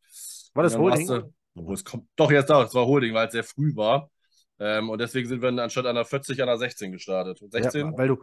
War 0.55 0.63
das 0.63 0.75
Und 0.75 0.83
Holding? 0.83 1.07
du- 1.07 1.33
Oh, 1.57 1.73
es 1.73 1.85
kommt, 1.85 2.07
doch, 2.15 2.31
jetzt 2.31 2.49
da, 2.49 2.63
es 2.63 2.75
war 2.75 2.87
Holding, 2.87 3.13
weil 3.13 3.27
es 3.27 3.33
sehr 3.33 3.43
früh 3.43 3.75
war. 3.75 4.09
Ähm, 4.61 4.91
und 4.91 5.01
deswegen 5.01 5.27
sind 5.27 5.41
wir 5.43 5.49
anstatt 5.49 5.87
einer 5.87 6.05
40 6.05 6.43
an 6.43 6.49
einer 6.49 6.59
16 6.59 6.93
gestartet. 6.93 7.41
16? 7.51 7.87
Ja, 7.87 7.99
weil 7.99 8.09
du 8.09 8.23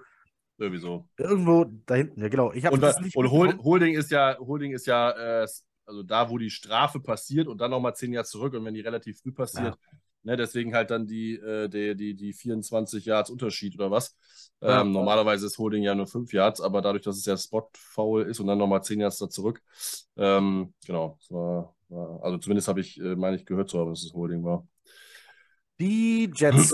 Sowieso. 0.60 1.08
irgendwo 1.18 1.66
da 1.86 1.96
hinten, 1.96 2.22
ja 2.22 2.30
genau. 2.30 2.52
Ich 2.54 2.66
habe 2.66 2.76
Und, 2.76 2.82
das 2.82 3.00
nicht 3.00 3.16
und 3.16 3.30
Hold. 3.30 3.60
Holding 3.60 3.96
ist 3.96 4.12
ja, 4.12 4.38
Holding 4.40 4.72
ist 4.72 4.88
ja, 4.88 5.42
äh, 5.42 5.48
also 5.86 6.04
da, 6.04 6.30
wo 6.30 6.38
die 6.38 6.50
Strafe 6.50 7.00
passiert 7.00 7.48
und 7.48 7.60
dann 7.60 7.72
nochmal 7.72 7.96
10 7.96 8.14
Jahre 8.14 8.26
zurück 8.26 8.54
und 8.54 8.66
wenn 8.66 8.74
die 8.74 8.82
relativ 8.82 9.20
früh 9.20 9.32
passiert, 9.32 9.78
ne, 10.24 10.36
deswegen 10.36 10.74
halt 10.76 10.92
dann 10.92 11.08
die, 11.08 11.36
äh, 11.36 11.70
die, 11.70 11.96
die, 11.96 12.16
die 12.16 12.34
24 12.34 13.06
Yards 13.06 13.30
Unterschied 13.30 13.76
oder 13.76 13.90
was. 13.92 14.18
Ja. 14.62 14.82
Ähm, 14.82 14.92
normalerweise 14.92 15.46
ist 15.46 15.58
Holding 15.58 15.84
ja 15.84 15.96
nur 15.96 16.08
5 16.08 16.34
Yards, 16.34 16.60
aber 16.60 16.82
dadurch, 16.82 17.04
dass 17.04 17.18
es 17.18 17.26
ja 17.26 17.38
Spot-Foul 17.38 18.24
ist 18.24 18.40
und 18.40 18.48
dann 18.48 18.58
nochmal 18.58 18.84
10 18.84 19.00
Yards 19.00 19.20
da 19.20 19.30
zurück, 19.30 19.62
ähm, 20.18 20.74
genau, 20.86 21.18
war, 21.30 21.76
war, 21.90 22.24
also 22.24 22.38
zumindest 22.40 22.68
habe 22.68 22.82
ich, 22.82 23.00
äh, 23.00 23.16
meine 23.16 23.38
ich, 23.38 23.46
gehört 23.46 23.70
zu 23.70 23.80
haben, 23.80 23.92
dass 23.92 24.04
es 24.04 24.14
Holding 24.14 24.44
war. 24.44 24.68
Die 25.80 26.32
Jets 26.34 26.74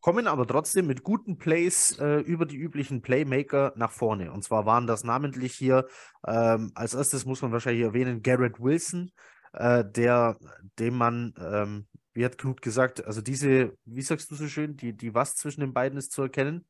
kommen 0.00 0.26
aber 0.26 0.46
trotzdem 0.46 0.86
mit 0.86 1.02
guten 1.02 1.38
Plays 1.38 1.98
äh, 1.98 2.20
über 2.20 2.46
die 2.46 2.56
üblichen 2.56 3.02
Playmaker 3.02 3.72
nach 3.76 3.90
vorne. 3.90 4.30
Und 4.30 4.44
zwar 4.44 4.66
waren 4.66 4.86
das 4.86 5.04
namentlich 5.04 5.54
hier, 5.54 5.86
ähm, 6.26 6.70
als 6.74 6.94
erstes 6.94 7.24
muss 7.24 7.42
man 7.42 7.52
wahrscheinlich 7.52 7.82
erwähnen, 7.82 8.22
Garrett 8.22 8.60
Wilson, 8.60 9.10
äh, 9.52 9.84
der, 9.84 10.38
dem 10.78 10.94
man, 10.94 11.34
ähm, 11.40 11.88
wie 12.12 12.24
hat 12.24 12.38
Knut 12.38 12.62
gesagt, 12.62 13.04
also 13.04 13.20
diese, 13.20 13.76
wie 13.84 14.02
sagst 14.02 14.30
du 14.30 14.34
so 14.34 14.46
schön, 14.48 14.76
die, 14.76 14.92
die 14.96 15.14
was 15.14 15.34
zwischen 15.34 15.62
den 15.62 15.72
beiden 15.72 15.98
ist 15.98 16.12
zu 16.12 16.22
erkennen? 16.22 16.64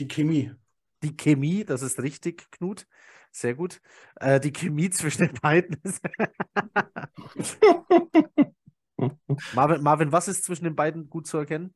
Die 0.00 0.08
Chemie. 0.08 0.52
Die 1.02 1.16
Chemie, 1.16 1.64
das 1.64 1.82
ist 1.82 2.02
richtig, 2.02 2.50
Knut. 2.50 2.86
Sehr 3.30 3.54
gut. 3.54 3.80
Äh, 4.16 4.40
die 4.40 4.52
Chemie 4.52 4.90
zwischen 4.90 5.28
den 5.28 5.34
beiden 5.40 5.76
ist. 5.84 6.02
Marvin, 9.54 9.82
Marvin, 9.82 10.12
was 10.12 10.28
ist 10.28 10.44
zwischen 10.44 10.64
den 10.64 10.76
beiden 10.76 11.08
gut 11.08 11.26
zu 11.26 11.38
erkennen? 11.38 11.74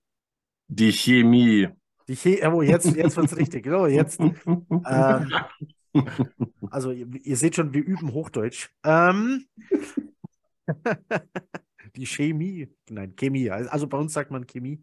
Die 0.68 0.92
Chemie. 0.92 1.68
Die 2.08 2.16
Chemie, 2.16 2.44
oh, 2.46 2.62
jetzt, 2.62 2.86
jetzt 2.94 3.16
wird 3.16 3.26
es 3.26 3.36
richtig. 3.36 3.66
Oh, 3.68 3.86
jetzt. 3.86 4.20
Ähm, 4.86 5.32
also, 6.70 6.90
ihr, 6.90 7.06
ihr, 7.22 7.36
seht 7.36 7.54
schon, 7.54 7.72
wir 7.72 7.84
üben 7.84 8.12
Hochdeutsch. 8.12 8.70
Ähm, 8.82 9.46
die 11.96 12.06
Chemie, 12.06 12.68
nein, 12.88 13.14
Chemie, 13.16 13.50
also 13.50 13.86
bei 13.86 13.98
uns 13.98 14.12
sagt 14.12 14.30
man 14.30 14.46
Chemie. 14.46 14.82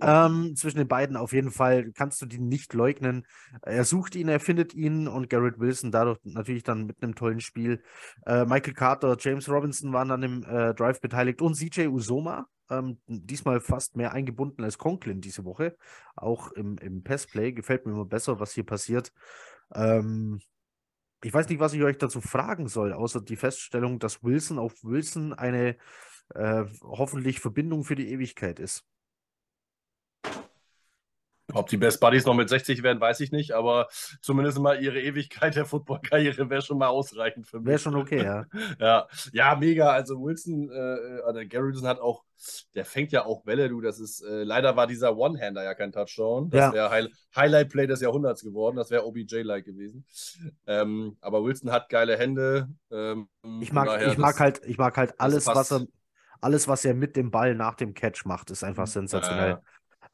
Ähm, 0.00 0.54
zwischen 0.56 0.78
den 0.78 0.88
beiden 0.88 1.16
auf 1.16 1.32
jeden 1.32 1.50
Fall 1.50 1.92
kannst 1.92 2.20
du 2.22 2.26
die 2.26 2.38
nicht 2.38 2.74
leugnen. 2.74 3.26
Er 3.62 3.84
sucht 3.84 4.14
ihn, 4.14 4.28
er 4.28 4.40
findet 4.40 4.74
ihn 4.74 5.08
und 5.08 5.30
Garrett 5.30 5.58
Wilson 5.58 5.90
dadurch 5.90 6.18
natürlich 6.24 6.62
dann 6.62 6.86
mit 6.86 7.02
einem 7.02 7.14
tollen 7.14 7.40
Spiel. 7.40 7.82
Äh, 8.26 8.44
Michael 8.44 8.74
Carter, 8.74 9.16
James 9.18 9.48
Robinson 9.48 9.92
waren 9.92 10.08
dann 10.08 10.22
im 10.22 10.42
äh, 10.44 10.74
Drive 10.74 11.00
beteiligt 11.00 11.42
und 11.42 11.54
CJ 11.54 11.86
Usoma. 11.88 12.46
Ähm, 12.70 13.00
diesmal 13.06 13.60
fast 13.60 13.96
mehr 13.96 14.12
eingebunden 14.12 14.62
als 14.62 14.78
Conklin 14.78 15.20
diese 15.20 15.44
Woche. 15.44 15.76
Auch 16.14 16.52
im, 16.52 16.78
im 16.78 17.02
Passplay. 17.02 17.52
Gefällt 17.52 17.84
mir 17.84 17.92
immer 17.92 18.04
besser, 18.04 18.38
was 18.38 18.52
hier 18.52 18.64
passiert. 18.64 19.12
Ähm, 19.74 20.40
ich 21.22 21.34
weiß 21.34 21.48
nicht, 21.48 21.60
was 21.60 21.74
ich 21.74 21.82
euch 21.82 21.98
dazu 21.98 22.20
fragen 22.20 22.68
soll, 22.68 22.92
außer 22.92 23.20
die 23.20 23.36
Feststellung, 23.36 23.98
dass 23.98 24.22
Wilson 24.22 24.58
auf 24.58 24.82
Wilson 24.82 25.32
eine 25.34 25.76
äh, 26.34 26.64
hoffentlich 26.82 27.40
Verbindung 27.40 27.84
für 27.84 27.96
die 27.96 28.10
Ewigkeit 28.10 28.58
ist. 28.58 28.84
Ob 31.54 31.68
die 31.68 31.76
Best 31.76 32.00
Buddies 32.00 32.26
noch 32.26 32.34
mit 32.34 32.48
60 32.48 32.82
werden, 32.82 33.00
weiß 33.00 33.20
ich 33.20 33.32
nicht, 33.32 33.52
aber 33.52 33.88
zumindest 34.20 34.58
mal 34.58 34.82
ihre 34.82 35.00
Ewigkeit 35.00 35.56
der 35.56 35.64
Football-Karriere 35.64 36.50
wäre 36.50 36.62
schon 36.62 36.78
mal 36.78 36.88
ausreichend 36.88 37.46
für 37.46 37.58
mich. 37.58 37.66
Wäre 37.66 37.78
schon 37.78 37.96
okay, 37.96 38.22
ja. 38.22 38.44
ja. 38.78 39.08
ja, 39.32 39.56
mega. 39.56 39.90
Also 39.90 40.20
Wilson, 40.22 40.70
äh, 40.70 41.28
oder 41.28 41.44
Gary 41.44 41.68
Wilson 41.68 41.88
hat 41.88 42.00
auch, 42.00 42.24
der 42.74 42.84
fängt 42.84 43.12
ja 43.12 43.24
auch 43.24 43.42
Bälle, 43.42 43.68
du. 43.68 43.80
Das 43.80 44.00
ist, 44.00 44.22
äh, 44.22 44.44
leider 44.44 44.76
war 44.76 44.86
dieser 44.86 45.16
One-Hander 45.16 45.62
ja 45.62 45.74
kein 45.74 45.92
Touchdown. 45.92 46.50
Das 46.50 46.60
ja. 46.60 46.72
wäre 46.72 46.90
High 46.90 47.08
Highlight-Play 47.36 47.86
des 47.86 48.00
Jahrhunderts 48.00 48.42
geworden. 48.42 48.76
Das 48.76 48.90
wäre 48.90 49.04
OBJ-like 49.06 49.64
gewesen. 49.64 50.04
Ähm, 50.66 51.16
aber 51.20 51.44
Wilson 51.44 51.70
hat 51.72 51.88
geile 51.88 52.16
Hände. 52.16 52.68
Ähm, 52.90 53.28
ich 53.60 53.72
mag, 53.72 54.02
ich 54.06 54.18
mag 54.18 54.38
halt, 54.40 54.62
ich 54.64 54.78
mag 54.78 54.96
halt 54.96 55.18
alles, 55.18 55.46
was 55.46 55.72
er, 55.72 55.86
alles, 56.40 56.68
was 56.68 56.84
er 56.84 56.94
mit 56.94 57.16
dem 57.16 57.30
Ball 57.30 57.54
nach 57.54 57.74
dem 57.74 57.94
Catch 57.94 58.24
macht, 58.24 58.50
ist 58.50 58.64
einfach 58.64 58.86
sensationell. 58.86 59.60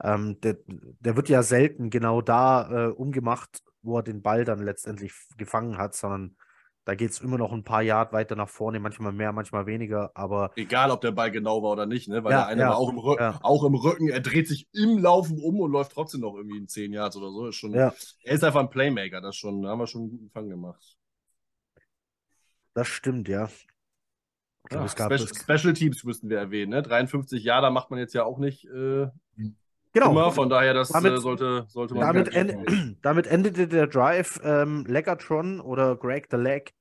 Äh, 0.02 0.14
ähm, 0.14 0.40
der, 0.40 0.56
der 0.66 1.16
wird 1.16 1.28
ja 1.28 1.42
selten 1.42 1.90
genau 1.90 2.20
da 2.20 2.88
äh, 2.88 2.90
umgemacht, 2.90 3.62
wo 3.82 3.98
er 3.98 4.02
den 4.02 4.22
Ball 4.22 4.44
dann 4.44 4.58
letztendlich 4.58 5.12
gefangen 5.36 5.78
hat, 5.78 5.94
sondern 5.94 6.36
da 6.86 6.94
geht 6.94 7.10
es 7.10 7.20
immer 7.20 7.36
noch 7.36 7.52
ein 7.52 7.64
paar 7.64 7.82
Yard 7.82 8.12
weiter 8.12 8.36
nach 8.36 8.48
vorne, 8.48 8.78
manchmal 8.78 9.12
mehr, 9.12 9.32
manchmal 9.32 9.66
weniger, 9.66 10.12
aber. 10.14 10.52
Egal, 10.54 10.92
ob 10.92 11.00
der 11.00 11.10
Ball 11.10 11.32
genau 11.32 11.60
war 11.60 11.72
oder 11.72 11.84
nicht, 11.84 12.08
ne? 12.08 12.22
Weil 12.22 12.30
ja, 12.30 12.38
der 12.38 12.46
eine 12.46 12.60
ja, 12.60 12.68
war 12.68 12.76
auch 12.76 12.90
im, 12.90 13.18
ja. 13.18 13.38
auch 13.42 13.64
im, 13.64 13.74
Rücken, 13.74 14.08
er 14.08 14.20
dreht 14.20 14.46
sich 14.46 14.68
im 14.72 14.98
Laufen 14.98 15.40
um 15.40 15.58
und 15.58 15.72
läuft 15.72 15.92
trotzdem 15.92 16.20
noch 16.20 16.36
irgendwie 16.36 16.58
in 16.58 16.68
10 16.68 16.92
Yards 16.92 17.16
oder 17.16 17.30
so. 17.30 17.48
Ist 17.48 17.56
schon, 17.56 17.74
Er 17.74 17.92
ist 18.22 18.44
einfach 18.44 18.60
ein 18.60 18.70
Playmaker, 18.70 19.20
das 19.20 19.34
schon, 19.34 19.62
da 19.62 19.70
haben 19.70 19.80
wir 19.80 19.88
schon 19.88 20.02
einen 20.02 20.10
guten 20.10 20.30
Fang 20.30 20.48
gemacht. 20.48 20.96
Das 22.74 22.86
stimmt, 22.86 23.28
ja. 23.28 23.48
Glaub, 24.68 24.90
Special, 24.90 25.29
Special, 25.29 25.72
Teams 25.72 26.05
müssten 26.05 26.29
wir 26.29 26.38
erwähnen, 26.38 26.70
ne? 26.70 26.83
53 26.83 27.42
Jahre, 27.42 27.62
da 27.62 27.70
macht 27.70 27.90
man 27.90 27.98
jetzt 27.98 28.14
ja 28.14 28.24
auch 28.24 28.38
nicht. 28.38 28.64
Äh, 28.66 29.09
Genau. 29.96 30.11
Immer, 30.11 30.31
von 30.31 30.50
daher, 30.50 30.74
das 30.74 30.90
damit, 30.90 31.14
äh, 31.14 31.20
sollte, 31.20 31.64
sollte 31.68 31.94
man. 31.94 32.02
Damit, 32.02 32.35
end, 32.35 32.98
damit, 33.02 33.26
endete 33.26 33.66
der 33.66 33.87
Drive 33.87 34.38
ähm, 34.44 34.85
Legatron 34.87 35.59
oder 35.59 35.96
Greg 35.96 36.29
the 36.31 36.37
Leg. 36.37 36.74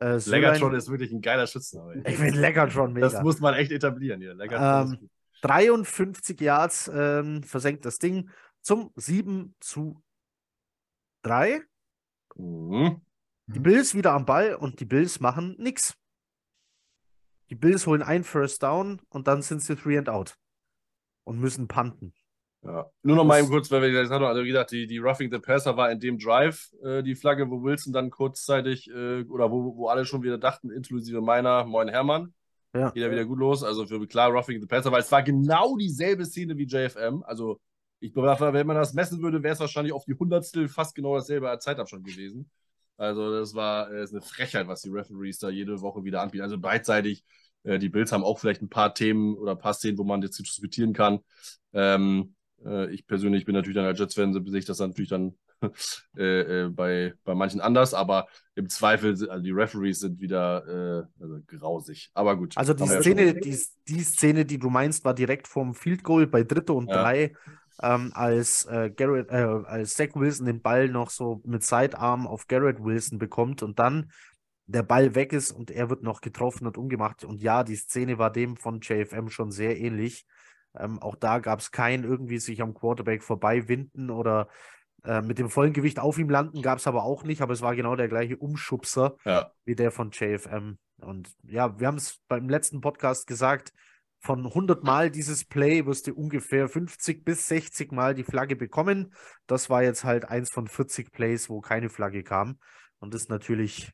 Äh, 0.00 0.18
so 0.18 0.32
Legatron 0.32 0.72
ein, 0.72 0.76
ist 0.76 0.90
wirklich 0.90 1.12
ein 1.12 1.20
geiler 1.20 1.46
Schützname. 1.46 2.02
Ich 2.04 2.16
finde 2.16 2.40
Legatron 2.40 2.92
mega. 2.92 3.08
Das 3.08 3.22
muss 3.22 3.38
man 3.38 3.54
echt 3.54 3.70
etablieren 3.70 4.20
hier. 4.20 4.36
Ähm, 4.50 5.08
53 5.42 6.40
Yards 6.40 6.90
ähm, 6.92 7.44
versenkt 7.44 7.84
das 7.84 7.98
Ding 7.98 8.30
zum 8.62 8.90
7 8.96 9.54
zu 9.60 10.02
3. 11.22 11.62
Mhm. 12.34 13.00
Die 13.46 13.60
Bills 13.60 13.94
wieder 13.94 14.12
am 14.12 14.26
Ball 14.26 14.56
und 14.56 14.80
die 14.80 14.86
Bills 14.86 15.20
machen 15.20 15.54
nichts. 15.58 15.96
Die 17.50 17.54
Bills 17.54 17.86
holen 17.86 18.02
ein 18.02 18.24
First 18.24 18.62
Down 18.62 19.00
und 19.08 19.28
dann 19.28 19.42
sind 19.42 19.62
sie 19.62 19.76
three 19.76 19.98
and 19.98 20.08
out 20.08 20.36
und 21.24 21.38
müssen 21.40 21.68
punten. 21.68 22.14
Ja. 22.62 22.90
Nur 23.02 23.16
noch 23.16 23.24
mal 23.24 23.38
eben 23.38 23.48
kurz, 23.48 23.70
weil 23.70 23.82
wir 23.82 23.90
gesagt 23.90 24.10
haben, 24.10 24.24
also 24.24 24.42
wie 24.42 24.48
gesagt, 24.48 24.72
die, 24.72 24.86
die 24.88 24.98
Roughing 24.98 25.30
the 25.30 25.38
Passer 25.38 25.76
war 25.76 25.90
in 25.90 26.00
dem 26.00 26.18
Drive 26.18 26.72
äh, 26.82 27.02
die 27.02 27.14
Flagge, 27.14 27.48
wo 27.48 27.62
Wilson 27.62 27.92
dann 27.92 28.10
kurzzeitig 28.10 28.90
äh, 28.90 29.22
oder 29.22 29.52
wo, 29.52 29.76
wo 29.76 29.88
alle 29.88 30.04
schon 30.04 30.22
wieder 30.22 30.38
dachten, 30.38 30.70
inklusive 30.70 31.20
meiner, 31.20 31.64
moin 31.64 31.88
Hermann. 31.88 32.34
Ja. 32.74 32.90
Geht 32.90 33.04
ja 33.04 33.10
wieder 33.10 33.24
gut 33.24 33.38
los. 33.38 33.62
Also 33.62 33.86
für 33.86 34.04
klar 34.06 34.30
Roughing 34.30 34.60
the 34.60 34.66
Passer, 34.66 34.90
weil 34.90 35.00
es 35.00 35.12
war 35.12 35.22
genau 35.22 35.76
dieselbe 35.76 36.24
Szene 36.24 36.56
wie 36.56 36.66
JFM. 36.66 37.22
Also 37.24 37.60
ich 38.00 38.14
wenn 38.14 38.66
man 38.66 38.76
das 38.76 38.92
messen 38.94 39.22
würde, 39.22 39.42
wäre 39.42 39.54
es 39.54 39.60
wahrscheinlich 39.60 39.92
auf 39.92 40.04
die 40.04 40.14
Hundertstel 40.14 40.68
fast 40.68 40.94
genau 40.94 41.14
dasselbe 41.14 41.48
als 41.48 41.64
Zeitabstand 41.64 42.04
gewesen. 42.04 42.50
Also 42.96 43.30
das 43.30 43.54
war 43.54 43.90
äh, 43.92 44.02
ist 44.02 44.12
eine 44.12 44.22
Frechheit, 44.22 44.68
was 44.68 44.82
die 44.82 44.90
Referees 44.90 45.38
da 45.38 45.50
jede 45.50 45.80
Woche 45.80 46.04
wieder 46.04 46.22
anbieten. 46.22 46.44
Also 46.44 46.58
beidseitig. 46.58 47.24
Äh, 47.62 47.78
die 47.78 47.88
Bills 47.88 48.12
haben 48.12 48.24
auch 48.24 48.38
vielleicht 48.38 48.62
ein 48.62 48.68
paar 48.68 48.94
Themen 48.94 49.36
oder 49.36 49.52
ein 49.52 49.58
paar 49.58 49.74
Szenen, 49.74 49.98
wo 49.98 50.04
man 50.04 50.22
jetzt 50.22 50.38
diskutieren 50.38 50.92
kann. 50.92 51.20
Ähm, 51.72 52.34
äh, 52.64 52.92
ich 52.92 53.06
persönlich 53.06 53.44
bin 53.44 53.54
natürlich 53.54 53.76
dann 53.76 53.84
als 53.84 53.98
Jets-Fan, 53.98 54.32
sehe 54.32 54.58
ich 54.58 54.64
das 54.64 54.78
natürlich 54.78 55.10
dann 55.10 55.34
äh, 56.16 56.64
äh, 56.64 56.68
bei, 56.68 57.14
bei 57.24 57.34
manchen 57.34 57.60
anders, 57.60 57.94
aber 57.94 58.28
im 58.54 58.68
Zweifel, 58.68 59.10
also 59.10 59.42
die 59.42 59.50
Referees 59.50 60.00
sind 60.00 60.20
wieder 60.20 60.66
äh, 60.66 61.22
also 61.22 61.40
grausig. 61.46 62.10
Aber 62.14 62.36
gut. 62.36 62.56
Also 62.56 62.74
die 62.74 62.86
Szene, 62.86 63.34
die, 63.34 63.58
die 63.88 64.00
Szene, 64.00 64.44
die 64.44 64.58
du 64.58 64.70
meinst, 64.70 65.04
war 65.04 65.14
direkt 65.14 65.48
vorm 65.48 65.74
Field 65.74 66.02
Goal 66.02 66.26
bei 66.26 66.42
Dritte 66.42 66.72
und 66.72 66.88
ja. 66.88 67.02
Drei, 67.02 67.34
ähm, 67.82 68.12
als 68.14 68.64
äh, 68.66 68.90
Garrett, 68.90 69.30
äh, 69.30 69.66
als 69.66 69.94
Zach 69.94 70.14
Wilson 70.14 70.46
den 70.46 70.62
Ball 70.62 70.88
noch 70.88 71.10
so 71.10 71.40
mit 71.44 71.62
Sidearm 71.62 72.26
auf 72.26 72.46
Garrett 72.46 72.82
Wilson 72.82 73.18
bekommt 73.18 73.62
und 73.62 73.78
dann 73.78 74.10
der 74.66 74.82
Ball 74.82 75.14
weg 75.14 75.32
ist 75.32 75.52
und 75.52 75.70
er 75.70 75.90
wird 75.90 76.02
noch 76.02 76.20
getroffen 76.20 76.66
und 76.66 76.76
umgemacht. 76.76 77.24
Und 77.24 77.40
ja, 77.40 77.62
die 77.62 77.76
Szene 77.76 78.18
war 78.18 78.32
dem 78.32 78.56
von 78.56 78.80
JFM 78.80 79.28
schon 79.28 79.50
sehr 79.52 79.78
ähnlich. 79.78 80.26
Ähm, 80.74 81.00
auch 81.00 81.14
da 81.14 81.38
gab 81.38 81.60
es 81.60 81.70
kein 81.70 82.04
irgendwie 82.04 82.38
sich 82.38 82.60
am 82.62 82.74
Quarterback 82.74 83.22
vorbeiwinden 83.22 84.10
oder 84.10 84.48
äh, 85.04 85.22
mit 85.22 85.38
dem 85.38 85.50
vollen 85.50 85.72
Gewicht 85.72 86.00
auf 86.00 86.18
ihm 86.18 86.30
landen, 86.30 86.62
gab 86.62 86.78
es 86.78 86.86
aber 86.86 87.04
auch 87.04 87.22
nicht, 87.22 87.42
aber 87.42 87.52
es 87.52 87.62
war 87.62 87.76
genau 87.76 87.94
der 87.94 88.08
gleiche 88.08 88.36
Umschubser 88.36 89.16
ja. 89.24 89.52
wie 89.64 89.76
der 89.76 89.92
von 89.92 90.10
JFM. 90.10 90.78
Und 90.98 91.30
ja, 91.44 91.78
wir 91.78 91.86
haben 91.86 91.96
es 91.96 92.20
beim 92.26 92.48
letzten 92.48 92.80
Podcast 92.80 93.26
gesagt, 93.26 93.72
von 94.26 94.44
100 94.44 94.84
Mal 94.84 95.10
dieses 95.10 95.44
Play 95.44 95.86
wirst 95.86 96.06
du 96.06 96.14
ungefähr 96.14 96.68
50 96.68 97.24
bis 97.24 97.48
60 97.48 97.92
Mal 97.92 98.14
die 98.14 98.24
Flagge 98.24 98.56
bekommen. 98.56 99.14
Das 99.46 99.70
war 99.70 99.82
jetzt 99.82 100.04
halt 100.04 100.26
eins 100.26 100.50
von 100.50 100.66
40 100.66 101.12
Plays, 101.12 101.48
wo 101.48 101.60
keine 101.60 101.88
Flagge 101.88 102.22
kam. 102.22 102.58
Und 102.98 103.14
das 103.14 103.22
ist 103.22 103.30
natürlich. 103.30 103.92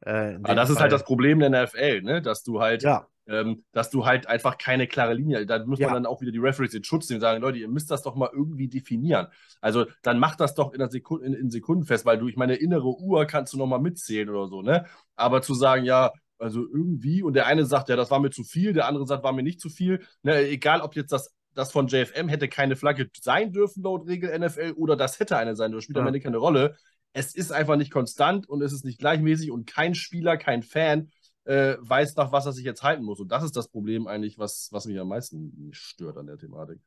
Äh, 0.00 0.36
Aber 0.42 0.54
das 0.54 0.68
Fall, 0.68 0.76
ist 0.76 0.80
halt 0.80 0.92
das 0.92 1.04
Problem 1.04 1.40
der 1.40 1.50
NFL, 1.50 2.02
ne? 2.02 2.22
dass 2.22 2.44
du 2.44 2.60
halt 2.60 2.82
ja 2.82 3.08
ähm, 3.28 3.64
dass 3.72 3.90
du 3.90 4.06
halt 4.06 4.26
einfach 4.26 4.56
keine 4.56 4.86
klare 4.86 5.14
Linie, 5.14 5.44
da 5.44 5.64
muss 5.64 5.78
ja. 5.78 5.88
man 5.88 5.94
dann 5.94 6.06
auch 6.06 6.20
wieder 6.20 6.32
die 6.32 6.38
Referees 6.38 6.72
in 6.72 6.82
Schutz 6.82 7.08
nehmen 7.08 7.18
und 7.18 7.20
sagen, 7.20 7.42
Leute, 7.42 7.58
ihr 7.58 7.68
müsst 7.68 7.90
das 7.90 8.02
doch 8.02 8.16
mal 8.16 8.30
irgendwie 8.32 8.68
definieren. 8.68 9.28
Also 9.60 9.84
dann 10.02 10.18
mach 10.18 10.34
das 10.34 10.54
doch 10.54 10.72
in, 10.72 10.88
Sekunde, 10.88 11.26
in, 11.26 11.34
in 11.34 11.50
Sekunden 11.50 11.84
fest, 11.84 12.06
weil 12.06 12.18
du, 12.18 12.28
ich 12.28 12.36
meine, 12.36 12.54
innere 12.56 12.88
Uhr 12.88 13.26
kannst 13.26 13.52
du 13.52 13.58
noch 13.58 13.66
mal 13.66 13.78
mitzählen 13.78 14.30
oder 14.30 14.48
so, 14.48 14.62
ne? 14.62 14.86
Aber 15.14 15.42
zu 15.42 15.52
sagen, 15.52 15.84
ja, 15.84 16.10
also 16.38 16.60
irgendwie, 16.60 17.22
und 17.22 17.34
der 17.34 17.46
eine 17.46 17.64
sagt, 17.66 17.88
ja, 17.88 17.96
das 17.96 18.10
war 18.10 18.20
mir 18.20 18.30
zu 18.30 18.44
viel, 18.44 18.72
der 18.72 18.86
andere 18.86 19.06
sagt, 19.06 19.24
war 19.24 19.32
mir 19.32 19.42
nicht 19.42 19.60
zu 19.60 19.68
viel, 19.68 20.04
ne? 20.22 20.48
egal 20.48 20.80
ob 20.80 20.96
jetzt 20.96 21.12
das 21.12 21.34
das 21.58 21.72
von 21.72 21.88
JFM 21.88 22.28
hätte 22.28 22.48
keine 22.48 22.76
Flagge 22.76 23.10
sein 23.20 23.52
dürfen 23.52 23.82
laut 23.82 24.06
Regel 24.06 24.36
NFL 24.38 24.74
oder 24.76 24.96
das 24.96 25.18
hätte 25.18 25.36
eine 25.36 25.56
sein 25.56 25.72
dürfen, 25.72 25.82
spielt 25.82 25.96
ja. 25.96 26.02
am 26.02 26.06
Ende 26.06 26.20
keine 26.20 26.36
Rolle. 26.36 26.76
Es 27.12 27.34
ist 27.34 27.50
einfach 27.52 27.76
nicht 27.76 27.90
konstant 27.90 28.48
und 28.48 28.62
es 28.62 28.72
ist 28.72 28.84
nicht 28.84 29.00
gleichmäßig 29.00 29.50
und 29.50 29.66
kein 29.66 29.94
Spieler, 29.94 30.36
kein 30.36 30.62
Fan 30.62 31.10
äh, 31.44 31.76
weiß, 31.80 32.14
nach 32.16 32.30
was 32.30 32.46
er 32.46 32.52
sich 32.52 32.64
jetzt 32.64 32.82
halten 32.82 33.02
muss. 33.02 33.18
Und 33.18 33.32
das 33.32 33.42
ist 33.42 33.56
das 33.56 33.68
Problem 33.68 34.06
eigentlich, 34.06 34.38
was, 34.38 34.68
was 34.70 34.86
mich 34.86 35.00
am 35.00 35.08
meisten 35.08 35.70
stört 35.72 36.16
an 36.16 36.26
der 36.26 36.38
Thematik. 36.38 36.78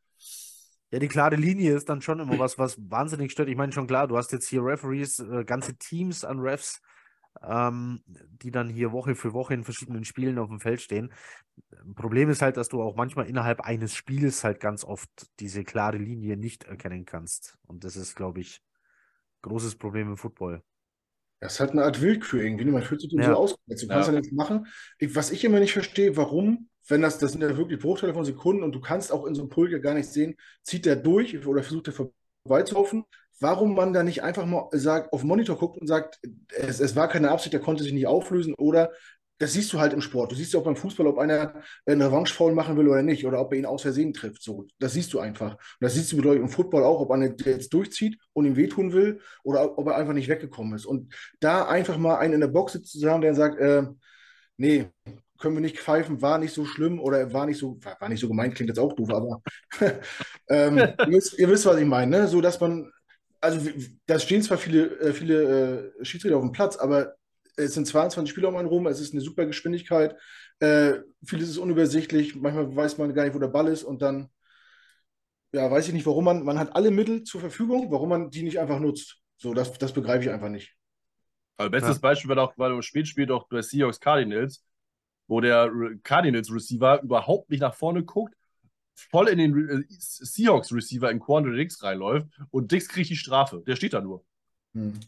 Ja, 0.91 0.99
die 0.99 1.07
klare 1.07 1.35
Linie 1.35 1.75
ist 1.75 1.89
dann 1.89 2.01
schon 2.01 2.19
immer 2.19 2.39
was, 2.39 2.57
was 2.57 2.77
wahnsinnig 2.77 3.31
stört. 3.31 3.49
Ich 3.49 3.55
meine 3.57 3.71
schon 3.71 3.87
klar, 3.87 4.07
du 4.07 4.17
hast 4.17 4.31
jetzt 4.31 4.47
hier 4.47 4.63
Referees, 4.63 5.19
äh, 5.19 5.43
ganze 5.43 5.75
Teams 5.75 6.23
an 6.23 6.39
Refs, 6.39 6.81
ähm, 7.41 8.01
die 8.05 8.51
dann 8.51 8.69
hier 8.69 8.91
Woche 8.91 9.15
für 9.15 9.33
Woche 9.33 9.53
in 9.53 9.63
verschiedenen 9.63 10.05
Spielen 10.05 10.37
auf 10.37 10.49
dem 10.49 10.59
Feld 10.59 10.81
stehen. 10.81 11.13
Problem 11.95 12.29
ist 12.29 12.41
halt, 12.41 12.57
dass 12.57 12.69
du 12.69 12.81
auch 12.81 12.95
manchmal 12.95 13.27
innerhalb 13.27 13.61
eines 13.61 13.95
Spiels 13.95 14.43
halt 14.43 14.59
ganz 14.59 14.83
oft 14.83 15.09
diese 15.39 15.63
klare 15.63 15.97
Linie 15.97 16.37
nicht 16.37 16.65
erkennen 16.65 17.05
kannst. 17.05 17.57
Und 17.67 17.83
das 17.83 17.95
ist, 17.95 18.15
glaube 18.15 18.41
ich, 18.41 18.61
großes 19.41 19.75
Problem 19.75 20.09
im 20.09 20.17
Football. 20.17 20.61
Das 21.39 21.53
ist 21.53 21.59
halt 21.59 21.71
eine 21.71 21.83
Art 21.83 22.01
Willkür 22.01 22.43
irgendwie. 22.43 22.65
Ne? 22.65 22.71
Man 22.71 22.83
fühlt 22.83 23.01
sich 23.01 23.11
ja. 23.13 23.25
so 23.25 23.33
ausgesetzt. 23.33 23.83
Du 23.83 23.87
kannst 23.87 24.07
ja, 24.07 24.13
ja 24.13 24.19
nichts 24.19 24.33
machen. 24.33 24.67
Ich, 24.99 25.15
was 25.15 25.31
ich 25.31 25.43
immer 25.43 25.59
nicht 25.59 25.73
verstehe, 25.73 26.15
warum, 26.15 26.69
wenn 26.87 27.01
das, 27.01 27.17
das 27.17 27.31
sind 27.31 27.41
ja 27.41 27.57
wirklich 27.57 27.79
Bruchteile 27.79 28.13
von 28.13 28.25
Sekunden 28.25 28.61
und 28.61 28.73
du 28.73 28.79
kannst 28.79 29.11
auch 29.11 29.25
in 29.25 29.33
so 29.33 29.41
einem 29.41 29.49
Pult 29.49 29.71
ja 29.71 29.79
gar 29.79 29.95
nicht 29.95 30.09
sehen, 30.09 30.35
zieht 30.61 30.85
der 30.85 30.97
durch 30.97 31.35
oder 31.45 31.63
versucht 31.63 31.87
der 31.87 31.93
vorbeizulaufen, 32.45 33.03
warum 33.39 33.75
man 33.75 33.93
da 33.93 34.03
nicht 34.03 34.23
einfach 34.23 34.45
mal 34.45 34.69
sagt, 34.71 35.13
auf 35.13 35.23
Monitor 35.23 35.57
guckt 35.57 35.79
und 35.79 35.87
sagt, 35.87 36.19
es, 36.49 36.79
es 36.79 36.95
war 36.95 37.07
keine 37.07 37.31
Absicht, 37.31 37.53
der 37.53 37.59
konnte 37.59 37.83
sich 37.83 37.93
nicht 37.93 38.07
auflösen 38.07 38.53
oder 38.55 38.91
das 39.41 39.53
siehst 39.53 39.73
du 39.73 39.79
halt 39.79 39.91
im 39.93 40.01
Sport. 40.01 40.31
Du 40.31 40.35
siehst 40.35 40.53
ja 40.53 40.59
auch 40.59 40.63
beim 40.63 40.75
Fußball, 40.75 41.07
ob 41.07 41.17
einer 41.17 41.63
einen 41.87 42.01
Revanche-Foul 42.03 42.53
machen 42.53 42.77
will 42.77 42.87
oder 42.87 43.01
nicht, 43.01 43.25
oder 43.25 43.41
ob 43.41 43.51
er 43.51 43.57
ihn 43.57 43.65
aus 43.65 43.81
Versehen 43.81 44.13
trifft. 44.13 44.43
So, 44.43 44.67
das 44.77 44.93
siehst 44.93 45.11
du 45.13 45.19
einfach. 45.19 45.53
Und 45.53 45.59
das 45.79 45.95
siehst 45.95 46.11
du 46.11 46.31
im 46.31 46.47
Football 46.47 46.83
auch, 46.83 46.99
ob 46.99 47.09
einer 47.09 47.33
jetzt 47.43 47.73
durchzieht 47.73 48.19
und 48.33 48.45
ihm 48.45 48.55
wehtun 48.55 48.93
will 48.93 49.19
oder 49.43 49.79
ob 49.79 49.87
er 49.87 49.95
einfach 49.95 50.13
nicht 50.13 50.27
weggekommen 50.27 50.75
ist. 50.75 50.85
Und 50.85 51.11
da 51.39 51.67
einfach 51.67 51.97
mal 51.97 52.17
einen 52.17 52.35
in 52.35 52.41
der 52.41 52.49
Box 52.49 52.73
sitzen 52.73 52.99
zu 52.99 53.09
haben, 53.09 53.21
der 53.21 53.33
sagt, 53.33 53.59
äh, 53.59 53.87
nee, 54.57 54.89
können 55.41 55.55
wir 55.55 55.61
nicht 55.61 55.79
pfeifen, 55.79 56.21
war 56.21 56.37
nicht 56.37 56.53
so 56.53 56.65
schlimm 56.65 56.99
oder 56.99 57.33
war 57.33 57.45
nicht 57.45 57.57
so, 57.57 57.77
war 57.99 58.09
nicht 58.09 58.19
so 58.19 58.27
gemeint, 58.27 58.55
klingt 58.55 58.69
jetzt 58.69 58.79
auch 58.79 58.93
doof, 58.93 59.09
aber 59.09 59.41
ähm, 60.49 60.77
ihr, 60.77 60.95
wisst, 61.07 61.37
ihr, 61.37 61.49
wisst, 61.49 61.65
was 61.65 61.77
ich 61.77 61.85
meine, 61.85 62.19
ne? 62.19 62.27
So 62.27 62.39
dass 62.41 62.59
man, 62.59 62.91
also 63.41 63.69
da 64.05 64.19
stehen 64.19 64.41
zwar 64.41 64.57
viele, 64.57 64.99
äh, 64.99 65.13
viele 65.13 65.91
äh, 65.99 66.05
Schiedsrichter 66.05 66.37
auf 66.37 66.43
dem 66.43 66.51
Platz, 66.51 66.77
aber 66.77 67.15
es 67.57 67.73
sind 67.73 67.87
22 67.87 68.31
Spieler 68.31 68.49
um 68.49 68.55
einen 68.55 68.67
rum, 68.67 68.87
es 68.87 69.01
ist 69.01 69.13
eine 69.13 69.21
super 69.21 69.45
Geschwindigkeit, 69.45 70.15
äh, 70.59 70.99
vieles 71.25 71.49
ist 71.49 71.57
unübersichtlich, 71.57 72.35
manchmal 72.35 72.75
weiß 72.75 72.97
man 72.97 73.13
gar 73.13 73.25
nicht, 73.25 73.35
wo 73.35 73.39
der 73.39 73.47
Ball 73.47 73.67
ist 73.67 73.83
und 73.83 74.01
dann, 74.01 74.29
ja, 75.51 75.69
weiß 75.69 75.87
ich 75.87 75.93
nicht, 75.93 76.05
warum 76.05 76.23
man, 76.23 76.43
man 76.43 76.59
hat 76.59 76.75
alle 76.75 76.91
Mittel 76.91 77.23
zur 77.23 77.41
Verfügung, 77.41 77.91
warum 77.91 78.09
man 78.09 78.29
die 78.29 78.43
nicht 78.43 78.59
einfach 78.59 78.79
nutzt. 78.79 79.17
So, 79.37 79.53
das, 79.53 79.73
das 79.73 79.91
begreife 79.91 80.23
ich 80.23 80.29
einfach 80.29 80.49
nicht. 80.49 80.75
Also 81.57 81.71
bestes 81.71 81.95
ja. 81.97 82.01
Beispiel 82.01 82.29
war 82.29 82.35
doch, 82.35 82.53
weil 82.57 82.71
im 82.71 82.81
Spiel 82.81 83.05
spielt 83.05 83.31
auch 83.31 83.47
bei 83.47 83.61
Seahawks 83.61 83.99
Cardinals, 83.99 84.63
wo 85.31 85.39
der 85.39 85.71
Cardinals 86.03 86.53
Receiver 86.53 87.01
überhaupt 87.01 87.49
nicht 87.49 87.61
nach 87.61 87.73
vorne 87.73 88.03
guckt, 88.03 88.35
voll 88.93 89.29
in 89.29 89.37
den 89.37 89.69
äh, 89.69 89.83
Seahawks 89.87 90.73
Receiver 90.73 91.09
in 91.09 91.21
Quandre 91.21 91.55
Dix 91.55 91.81
reinläuft 91.81 92.27
und 92.49 92.69
Dix 92.69 92.89
kriegt 92.89 93.09
die 93.09 93.15
Strafe. 93.15 93.63
Der 93.65 93.77
steht 93.77 93.93
da 93.93 94.01
nur. 94.01 94.25
Hm. 94.73 94.99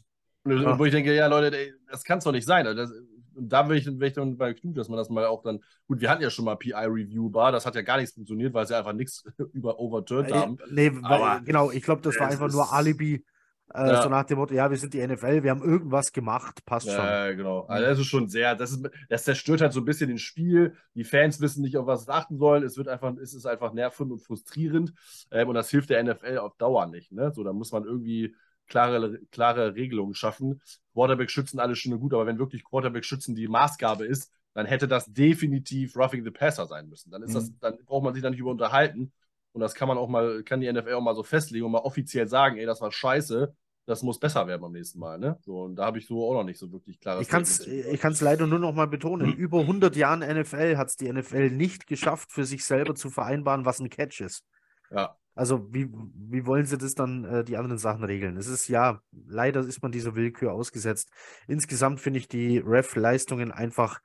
Ja. 0.46 0.80
Wo 0.80 0.86
ich 0.86 0.94
denke, 0.94 1.14
ja, 1.14 1.28
Leute, 1.28 1.58
ey, 1.58 1.74
das 1.90 2.06
kann 2.06 2.20
es 2.20 2.24
doch 2.24 2.32
nicht 2.32 2.48
sein. 2.48 2.64
Das, 2.66 2.90
und 3.36 3.50
da 3.50 3.68
will 3.68 3.76
ich, 3.76 3.86
will 3.86 4.08
ich 4.08 4.14
dann 4.14 4.38
bei 4.38 4.54
Knut, 4.54 4.78
dass 4.78 4.88
man 4.88 4.98
das 4.98 5.10
mal 5.10 5.26
auch 5.26 5.44
dann. 5.44 5.60
Gut, 5.88 6.00
wir 6.00 6.10
hatten 6.10 6.24
ja 6.24 6.30
schon 6.30 6.46
mal 6.46 6.56
PI-Review-Bar, 6.56 7.52
das 7.52 7.66
hat 7.66 7.76
ja 7.76 7.82
gar 7.82 7.98
nichts 7.98 8.14
funktioniert, 8.14 8.54
weil 8.54 8.66
sie 8.66 8.78
einfach 8.78 8.94
nichts 8.94 9.26
über 9.52 9.78
overturned 9.78 10.32
haben. 10.32 10.58
Nee, 10.72 10.90
weil, 10.94 11.42
genau, 11.44 11.70
ich 11.70 11.84
glaube, 11.84 12.02
das 12.02 12.18
war 12.18 12.30
einfach 12.30 12.50
nur 12.50 12.72
Alibi. 12.72 13.26
Äh, 13.74 13.88
ja. 13.88 14.04
So 14.04 14.10
nach 14.10 14.24
dem 14.26 14.38
Motto, 14.38 14.54
ja, 14.54 14.70
wir 14.70 14.78
sind 14.78 14.94
die 14.94 15.06
NFL, 15.06 15.42
wir 15.42 15.50
haben 15.50 15.64
irgendwas 15.64 16.12
gemacht, 16.12 16.64
passt 16.66 16.88
schon. 16.88 16.96
Ja, 16.96 17.32
genau. 17.32 17.62
Also 17.62 17.86
das 17.86 18.00
ist 18.00 18.06
schon 18.06 18.28
sehr, 18.28 18.56
das, 18.56 18.72
ist, 18.72 18.88
das 19.10 19.24
zerstört 19.24 19.62
halt 19.62 19.74
so 19.74 19.82
ein 19.82 19.86
bisschen 19.86 20.10
den 20.10 20.20
Spiel. 20.20 20.76
Die 20.94 21.04
Fans 21.04 21.42
wissen 21.42 21.64
nicht, 21.64 21.78
auf 21.78 21.88
was 21.88 22.06
sie 22.06 22.14
achten 22.14 22.38
sollen. 22.38 22.64
Es 22.64 22.78
wird 22.78 22.88
einfach, 22.88 23.16
es 23.18 23.34
ist 23.34 23.48
einfach 23.48 23.74
nervend 23.74 24.12
und 24.12 24.20
frustrierend. 24.20 24.94
Ähm, 25.32 25.50
und 25.50 25.56
das 25.56 25.70
hilft 25.72 25.90
der 25.90 26.04
NFL 26.04 26.38
auf 26.38 26.56
Dauer 26.58 26.86
nicht. 26.86 27.12
Ne? 27.12 27.32
So, 27.34 27.44
da 27.44 27.52
muss 27.52 27.72
man 27.72 27.84
irgendwie 27.84 28.36
klare, 28.68 29.20
klare 29.32 29.74
Regelungen 29.76 30.14
schaffen. 30.14 30.62
Quarterback 30.94 31.32
schützen 31.32 31.60
alles 31.60 31.80
schön 31.80 31.94
und 31.94 32.00
gut, 32.00 32.14
aber 32.14 32.28
wenn 32.28 32.38
wirklich 32.38 32.64
Quarterback 32.64 33.06
schützen 33.06 33.36
die 33.36 33.48
Maßgabe 33.48 34.06
ist, 34.06 34.32
dann 34.54 34.68
hätte 34.68 34.88
das 34.88 35.12
definitiv 35.12 35.98
Roughing 35.98 36.24
the 36.24 36.32
Passer 36.32 36.68
sein 36.68 36.88
müssen. 36.88 37.10
Dann 37.10 37.24
ist 37.24 37.32
mhm. 37.32 37.34
das, 37.34 37.52
dann 37.60 37.78
braucht 37.86 38.04
man 38.04 38.14
sich 38.14 38.22
da 38.22 38.30
nicht 38.30 38.40
über 38.40 38.52
unterhalten. 38.52 39.12
Und 39.52 39.62
das 39.62 39.76
kann 39.76 39.88
man 39.88 39.98
auch 39.98 40.10
mal, 40.10 40.44
kann 40.44 40.62
die 40.62 40.72
NFL 40.72 40.94
auch 40.94 41.02
mal 41.02 41.16
so 41.16 41.24
festlegen 41.24 41.66
und 41.66 41.72
mal 41.72 41.80
offiziell 41.80 42.28
sagen, 42.28 42.58
ey, 42.58 42.66
das 42.66 42.82
war 42.82 42.92
scheiße, 42.92 43.56
das 43.86 44.02
muss 44.04 44.20
besser 44.20 44.48
werden 44.48 44.62
beim 44.62 44.72
nächsten 44.72 45.00
Mal. 45.00 45.20
Ne? 45.20 45.38
So, 45.42 45.64
und 45.64 45.76
da 45.76 45.86
habe 45.86 45.98
ich 45.98 46.08
so 46.08 46.30
auch 46.30 46.34
noch 46.34 46.44
nicht 46.44 46.60
so 46.60 46.72
wirklich 46.72 47.00
klare 47.00 47.22
Ich 47.22 47.28
kann 47.28 47.42
es 47.42 48.22
leider 48.22 48.48
nur 48.48 48.60
noch 48.60 48.74
mal 48.74 48.88
betonen. 48.88 49.32
In 49.32 49.38
über 49.38 49.62
100 49.62 49.96
Jahren 49.96 50.20
NFL 50.20 50.78
hat 50.78 50.90
es 50.90 50.96
die 50.96 51.12
NFL 51.12 51.50
nicht 51.50 51.88
geschafft, 51.88 52.32
für 52.32 52.46
sich 52.46 52.64
selber 52.64 52.96
zu 52.96 53.10
vereinbaren, 53.10 53.66
was 53.66 53.80
ein 53.80 53.90
Catch 53.90 54.22
ist. 54.22 54.46
Ja. 54.90 55.18
Also 55.36 55.74
wie, 55.74 55.90
wie 55.92 56.46
wollen 56.46 56.66
sie 56.66 56.78
das 56.78 56.94
dann 56.94 57.26
äh, 57.26 57.44
die 57.44 57.58
anderen 57.58 57.80
Sachen 57.80 58.04
regeln? 58.04 58.38
Es 58.38 58.48
ist 58.48 58.68
ja, 58.68 59.02
leider 59.12 59.62
ist 59.62 59.82
man 59.82 59.92
dieser 59.92 60.16
Willkür 60.16 60.54
ausgesetzt. 60.54 61.10
Insgesamt 61.48 62.00
finde 62.00 62.20
ich 62.20 62.28
die 62.28 62.60
Ref-Leistungen 62.60 63.52
einfach 63.52 64.00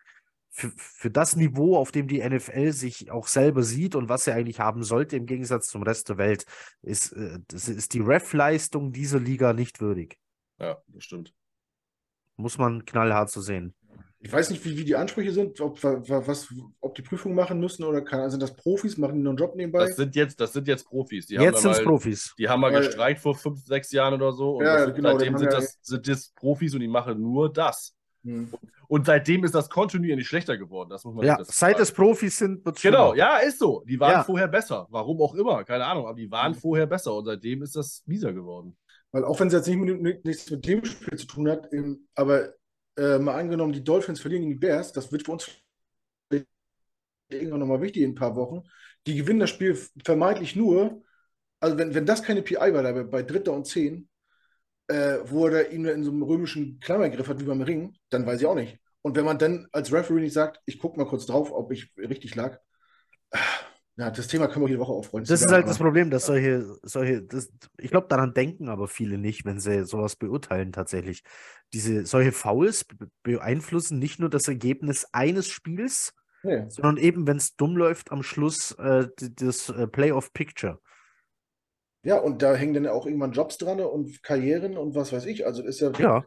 für, 0.50 0.72
für 0.76 1.10
das 1.10 1.36
Niveau, 1.36 1.76
auf 1.76 1.92
dem 1.92 2.08
die 2.08 2.26
NFL 2.26 2.72
sich 2.72 3.10
auch 3.10 3.26
selber 3.26 3.62
sieht 3.62 3.94
und 3.94 4.08
was 4.08 4.24
sie 4.24 4.32
eigentlich 4.32 4.60
haben 4.60 4.82
sollte, 4.82 5.16
im 5.16 5.26
Gegensatz 5.26 5.68
zum 5.68 5.82
Rest 5.82 6.08
der 6.08 6.18
Welt, 6.18 6.44
ist, 6.82 7.12
äh, 7.12 7.38
das 7.48 7.68
ist 7.68 7.94
die 7.94 8.00
Ref-Leistung 8.00 8.92
dieser 8.92 9.20
Liga 9.20 9.52
nicht 9.52 9.80
würdig. 9.80 10.18
Ja, 10.58 10.82
das 10.88 11.04
stimmt. 11.04 11.34
Muss 12.36 12.58
man 12.58 12.84
knallhart 12.84 13.30
so 13.30 13.40
sehen. 13.40 13.74
Ich 14.20 14.32
weiß 14.32 14.50
nicht, 14.50 14.64
wie, 14.64 14.76
wie 14.76 14.84
die 14.84 14.96
Ansprüche 14.96 15.30
sind, 15.30 15.60
ob, 15.60 15.82
was, 15.82 16.52
ob 16.80 16.94
die 16.96 17.02
Prüfung 17.02 17.34
machen 17.34 17.60
müssen 17.60 17.84
oder 17.84 18.02
kann, 18.02 18.28
sind 18.30 18.42
das 18.42 18.54
Profis, 18.56 18.96
machen 18.96 19.16
die 19.16 19.22
noch 19.22 19.30
einen 19.30 19.38
Job 19.38 19.54
nebenbei? 19.54 19.86
Das 19.86 19.96
sind 19.96 20.16
jetzt, 20.16 20.40
das 20.40 20.52
sind 20.52 20.66
jetzt 20.66 20.88
Profis. 20.88 21.26
Die 21.26 21.34
jetzt 21.34 21.62
sind 21.62 21.70
es 21.70 21.82
Profis. 21.84 22.34
Die 22.36 22.48
haben 22.48 22.60
mal 22.60 22.72
Weil, 22.72 22.84
gestreikt 22.84 23.20
vor 23.20 23.36
fünf, 23.36 23.64
sechs 23.64 23.92
Jahren 23.92 24.14
oder 24.14 24.32
so. 24.32 24.56
Und 24.56 24.64
ja, 24.64 24.86
genau, 24.86 25.16
seitdem 25.16 25.38
sind, 25.38 25.52
ja 25.52 25.58
das, 25.58 25.78
sind 25.82 26.08
das 26.08 26.30
Profis 26.30 26.74
und 26.74 26.80
die 26.80 26.88
machen 26.88 27.20
nur 27.20 27.52
das. 27.52 27.94
Hm. 28.24 28.50
Und, 28.88 29.06
seitdem 29.06 29.44
ist 29.44 29.54
das 29.54 29.70
kontinuierlich 29.70 30.26
schlechter 30.26 30.56
geworden. 30.56 30.90
Das 30.90 31.04
muss 31.04 31.14
man 31.14 31.26
ja, 31.26 31.38
seit 31.42 31.78
es 31.78 31.92
Profis 31.92 32.38
sind, 32.38 32.64
wird 32.64 32.80
Genau, 32.80 33.14
ja, 33.14 33.38
ist 33.38 33.58
so. 33.58 33.84
Die 33.86 33.98
waren 34.00 34.12
ja. 34.12 34.24
vorher 34.24 34.48
besser. 34.48 34.86
Warum 34.90 35.20
auch 35.20 35.34
immer, 35.34 35.64
keine 35.64 35.84
Ahnung, 35.84 36.06
aber 36.06 36.16
die 36.16 36.30
waren 36.30 36.54
hm. 36.54 36.60
vorher 36.60 36.86
besser 36.86 37.14
und 37.14 37.24
seitdem 37.24 37.62
ist 37.62 37.76
das 37.76 38.02
mieser 38.06 38.32
geworden. 38.32 38.76
Weil 39.12 39.24
auch 39.24 39.38
wenn 39.40 39.48
es 39.48 39.54
jetzt 39.54 39.68
nicht 39.68 39.78
mit, 39.78 40.24
nichts 40.24 40.50
mit 40.50 40.66
dem 40.66 40.84
Spiel 40.84 41.18
zu 41.18 41.26
tun 41.26 41.48
hat, 41.48 41.72
eben, 41.72 42.08
aber 42.14 42.54
äh, 42.96 43.18
mal 43.18 43.38
angenommen, 43.38 43.72
die 43.72 43.84
Dolphins 43.84 44.20
verlieren 44.20 44.42
gegen 44.42 44.54
die 44.54 44.66
Bears, 44.66 44.92
das 44.92 45.10
wird 45.12 45.24
für 45.24 45.32
uns 45.32 45.50
irgendwann 47.30 47.60
nochmal 47.60 47.80
wichtig 47.80 48.02
in 48.02 48.12
ein 48.12 48.14
paar 48.14 48.36
Wochen. 48.36 48.62
Die 49.06 49.16
gewinnen 49.16 49.40
das 49.40 49.50
Spiel 49.50 49.78
vermeintlich 50.04 50.56
nur, 50.56 51.02
also 51.60 51.78
wenn, 51.78 51.94
wenn 51.94 52.06
das 52.06 52.22
keine 52.22 52.42
PI 52.42 52.72
war, 52.72 52.82
bei, 52.82 53.04
bei 53.04 53.22
Dritter 53.22 53.52
und 53.52 53.66
Zehn, 53.66 54.08
äh, 54.88 55.18
wo 55.24 55.46
er 55.46 55.70
ihn 55.70 55.84
in 55.84 56.02
so 56.02 56.10
einem 56.10 56.22
römischen 56.22 56.80
Klammergriff 56.80 57.28
hat 57.28 57.40
wie 57.40 57.44
beim 57.44 57.62
Ring, 57.62 57.94
dann 58.10 58.26
weiß 58.26 58.40
ich 58.40 58.46
auch 58.46 58.54
nicht. 58.54 58.78
Und 59.02 59.16
wenn 59.16 59.24
man 59.24 59.38
dann 59.38 59.68
als 59.72 59.92
Referee 59.92 60.20
nicht 60.20 60.32
sagt, 60.32 60.60
ich 60.66 60.78
gucke 60.78 60.98
mal 60.98 61.06
kurz 61.06 61.26
drauf, 61.26 61.52
ob 61.52 61.70
ich 61.72 61.92
richtig 61.96 62.34
lag, 62.34 62.58
ja, 63.96 64.10
das 64.10 64.28
Thema 64.28 64.46
können 64.46 64.64
wir 64.64 64.68
jede 64.68 64.80
Woche 64.80 64.92
aufrollen. 64.92 65.26
Das, 65.26 65.40
ist 65.40 65.50
halt 65.50 65.66
das 65.66 65.78
Problem, 65.78 66.08
dass 66.08 66.26
solche, 66.26 66.64
solche, 66.82 67.22
das, 67.22 67.50
ich 67.78 67.90
glaube, 67.90 68.06
daran 68.08 68.32
denken 68.32 68.68
aber 68.68 68.86
viele 68.86 69.18
nicht, 69.18 69.44
wenn 69.44 69.58
sie 69.58 69.84
sowas 69.84 70.14
beurteilen 70.14 70.70
tatsächlich. 70.70 71.24
Diese, 71.72 72.06
solche 72.06 72.30
Fouls 72.30 72.86
beeinflussen 73.24 73.98
nicht 73.98 74.20
nur 74.20 74.30
das 74.30 74.46
Ergebnis 74.46 75.06
eines 75.12 75.48
Spiels, 75.48 76.14
nee. 76.44 76.64
sondern 76.68 76.96
eben, 76.96 77.26
wenn 77.26 77.38
es 77.38 77.56
dumm 77.56 77.76
läuft, 77.76 78.12
am 78.12 78.22
Schluss 78.22 78.70
äh, 78.78 79.08
das 79.18 79.68
äh, 79.68 79.88
Playoff-Picture. 79.88 80.80
Ja, 82.02 82.18
und 82.18 82.42
da 82.42 82.54
hängen 82.54 82.74
dann 82.74 82.86
auch 82.86 83.06
irgendwann 83.06 83.32
Jobs 83.32 83.58
dran 83.58 83.80
und 83.80 84.22
Karrieren 84.22 84.76
und 84.76 84.94
was 84.94 85.12
weiß 85.12 85.26
ich. 85.26 85.46
Also 85.46 85.62
ist 85.62 85.80
ja, 85.80 85.90
ja. 85.98 86.24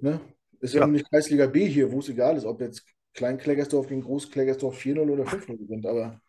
Ne, 0.00 0.20
ist 0.60 0.74
ja, 0.74 0.80
ja. 0.80 0.86
nicht 0.86 1.08
Kreisliga 1.08 1.46
B 1.46 1.66
hier, 1.66 1.90
wo 1.90 2.00
es 2.00 2.08
egal 2.08 2.36
ist, 2.36 2.44
ob 2.44 2.60
jetzt 2.60 2.84
Klein-Klägersdorf 3.14 3.88
gegen 3.88 4.02
Groß-Klägersdorf 4.02 4.78
4-0 4.78 5.10
oder 5.10 5.24
5-0 5.24 5.56
gewinnt, 5.56 5.86
aber 5.86 6.20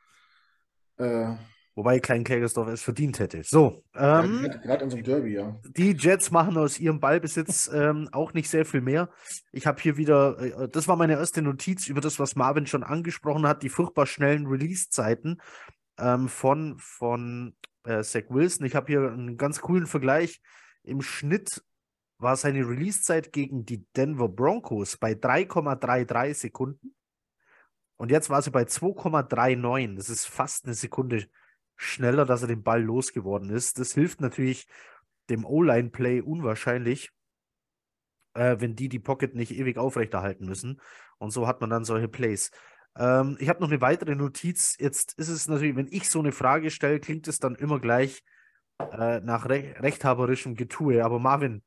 äh, 0.98 1.36
Wobei 1.78 2.00
Klein 2.00 2.24
Klägersdorf 2.24 2.70
es 2.70 2.82
verdient 2.82 3.20
hätte. 3.20 3.44
So. 3.44 3.84
Ähm, 3.94 4.48
ja, 4.48 4.58
Gerade 4.58 4.86
in 4.86 4.90
so 4.90 4.96
einem 4.96 5.06
Derby, 5.06 5.34
ja. 5.36 5.60
Die 5.78 5.92
Jets 5.92 6.32
machen 6.32 6.58
aus 6.58 6.80
ihrem 6.80 7.00
Ballbesitz 7.00 7.70
ähm, 7.72 8.10
auch 8.14 8.34
nicht 8.34 8.50
sehr 8.50 8.66
viel 8.66 8.82
mehr. 8.82 9.12
Ich 9.52 9.68
habe 9.68 9.80
hier 9.80 9.96
wieder, 9.96 10.40
äh, 10.40 10.68
das 10.70 10.88
war 10.88 10.96
meine 10.96 11.14
erste 11.14 11.44
Notiz 11.44 11.88
über 11.88 12.02
das, 12.02 12.18
was 12.18 12.36
Marvin 12.36 12.66
schon 12.66 12.82
angesprochen 12.82 13.48
hat, 13.48 13.62
die 13.62 13.70
furchtbar 13.70 14.08
schnellen 14.08 14.48
Release-Zeiten 14.48 15.38
ähm, 16.00 16.30
von, 16.30 16.80
von 16.80 17.54
äh, 17.88 18.04
Zach 18.04 18.24
Wilson. 18.30 18.66
Ich 18.66 18.76
habe 18.76 18.88
hier 18.88 19.12
einen 19.12 19.38
ganz 19.38 19.62
coolen 19.62 19.88
Vergleich. 19.88 20.42
Im 20.84 21.02
Schnitt 21.02 21.64
war 22.20 22.36
seine 22.36 22.68
Release-Zeit 22.68 23.32
gegen 23.32 23.66
die 23.66 23.86
Denver 23.96 24.30
Broncos 24.30 24.98
bei 24.98 25.14
3,33 25.14 26.34
Sekunden. 26.34 26.96
Und 27.98 28.12
jetzt 28.12 28.30
war 28.30 28.42
sie 28.42 28.52
bei 28.52 28.64
2,39. 28.64 29.96
Das 29.96 30.10
ist 30.10 30.26
fast 30.26 30.66
eine 30.66 30.74
Sekunde 30.74 31.28
schneller, 31.76 32.26
dass 32.26 32.42
er 32.42 32.48
den 32.48 32.64
Ball 32.64 32.82
losgeworden 32.82 33.50
ist. 33.50 33.80
Das 33.80 33.94
hilft 33.94 34.22
natürlich 34.22 34.68
dem 35.30 35.46
O-Line-Play 35.46 36.22
unwahrscheinlich, 36.22 37.12
äh, 38.34 38.58
wenn 38.60 38.76
die 38.76 38.90
die 38.90 39.00
Pocket 39.00 39.36
nicht 39.36 39.52
ewig 39.52 39.78
aufrechterhalten 39.78 40.46
müssen. 40.46 40.82
Und 41.18 41.32
so 41.32 41.48
hat 41.48 41.62
man 41.62 41.70
dann 41.70 41.86
solche 41.86 42.08
Plays. 42.08 42.52
Ähm, 42.98 43.38
ich 43.40 43.50
habe 43.50 43.62
noch 43.62 43.70
eine 43.70 43.82
weitere 43.82 44.16
Notiz. 44.16 44.76
Jetzt 44.80 45.14
ist 45.14 45.30
es 45.30 45.48
natürlich, 45.48 45.76
wenn 45.76 45.88
ich 45.92 46.10
so 46.10 46.20
eine 46.20 46.32
Frage 46.32 46.72
stelle, 46.72 47.00
klingt 47.00 47.28
es 47.28 47.40
dann 47.40 47.56
immer 47.56 47.80
gleich 47.80 48.24
äh, 48.80 49.20
nach 49.22 49.48
Re 49.48 49.76
rechthaberischem 49.80 50.56
Getue. 50.56 51.04
Aber 51.04 51.20
Marvin, 51.20 51.64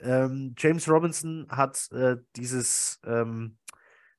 ähm, 0.00 0.54
James 0.58 0.88
Robinson 0.88 1.46
hat 1.48 1.90
äh, 1.92 2.16
dieses 2.36 3.00
ähm, 3.04 3.56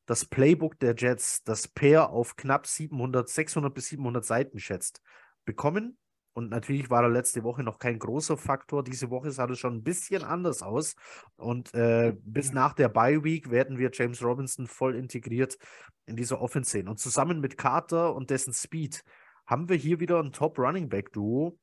das 0.07 0.25
Playbook 0.25 0.79
der 0.79 0.95
Jets, 0.97 1.43
das 1.43 1.67
Pair 1.67 2.09
auf 2.09 2.35
knapp 2.37 2.65
700, 2.65 3.29
600 3.29 3.73
bis 3.73 3.87
700 3.87 4.25
Seiten 4.25 4.59
schätzt, 4.59 5.01
bekommen. 5.45 5.97
Und 6.37 6.51
natürlich 6.51 6.91
war 6.91 7.01
er 7.01 7.09
letzte 7.09 7.43
Woche 7.43 7.63
noch 7.63 7.79
kein 7.79 7.97
großer 7.97 8.37
Faktor. 8.37 8.83
Diese 8.83 9.09
Woche 9.09 9.31
sah 9.31 9.49
es 9.49 9.57
schon 9.57 9.77
ein 9.77 9.83
bisschen 9.83 10.23
anders 10.23 10.61
aus. 10.61 10.95
Und 11.35 11.73
äh, 11.73 12.15
bis 12.21 12.53
nach 12.53 12.73
der 12.73 12.89
Bye 12.89 13.23
Week 13.23 13.49
werden 13.49 13.79
wir 13.79 13.89
James 13.91 14.21
Robinson 14.21 14.67
voll 14.67 14.95
integriert 14.95 15.57
in 16.05 16.15
dieser 16.15 16.39
Offense 16.39 16.69
sehen. 16.69 16.89
Und 16.89 16.99
zusammen 16.99 17.39
mit 17.39 17.57
Carter 17.57 18.13
und 18.13 18.29
dessen 18.29 18.53
Speed 18.53 19.03
haben 19.47 19.67
wir 19.67 19.77
hier 19.77 19.99
wieder 19.99 20.19
ein 20.21 20.31
Top 20.31 20.59
Running 20.59 20.89
Back 20.89 21.11
Duo, 21.11 21.57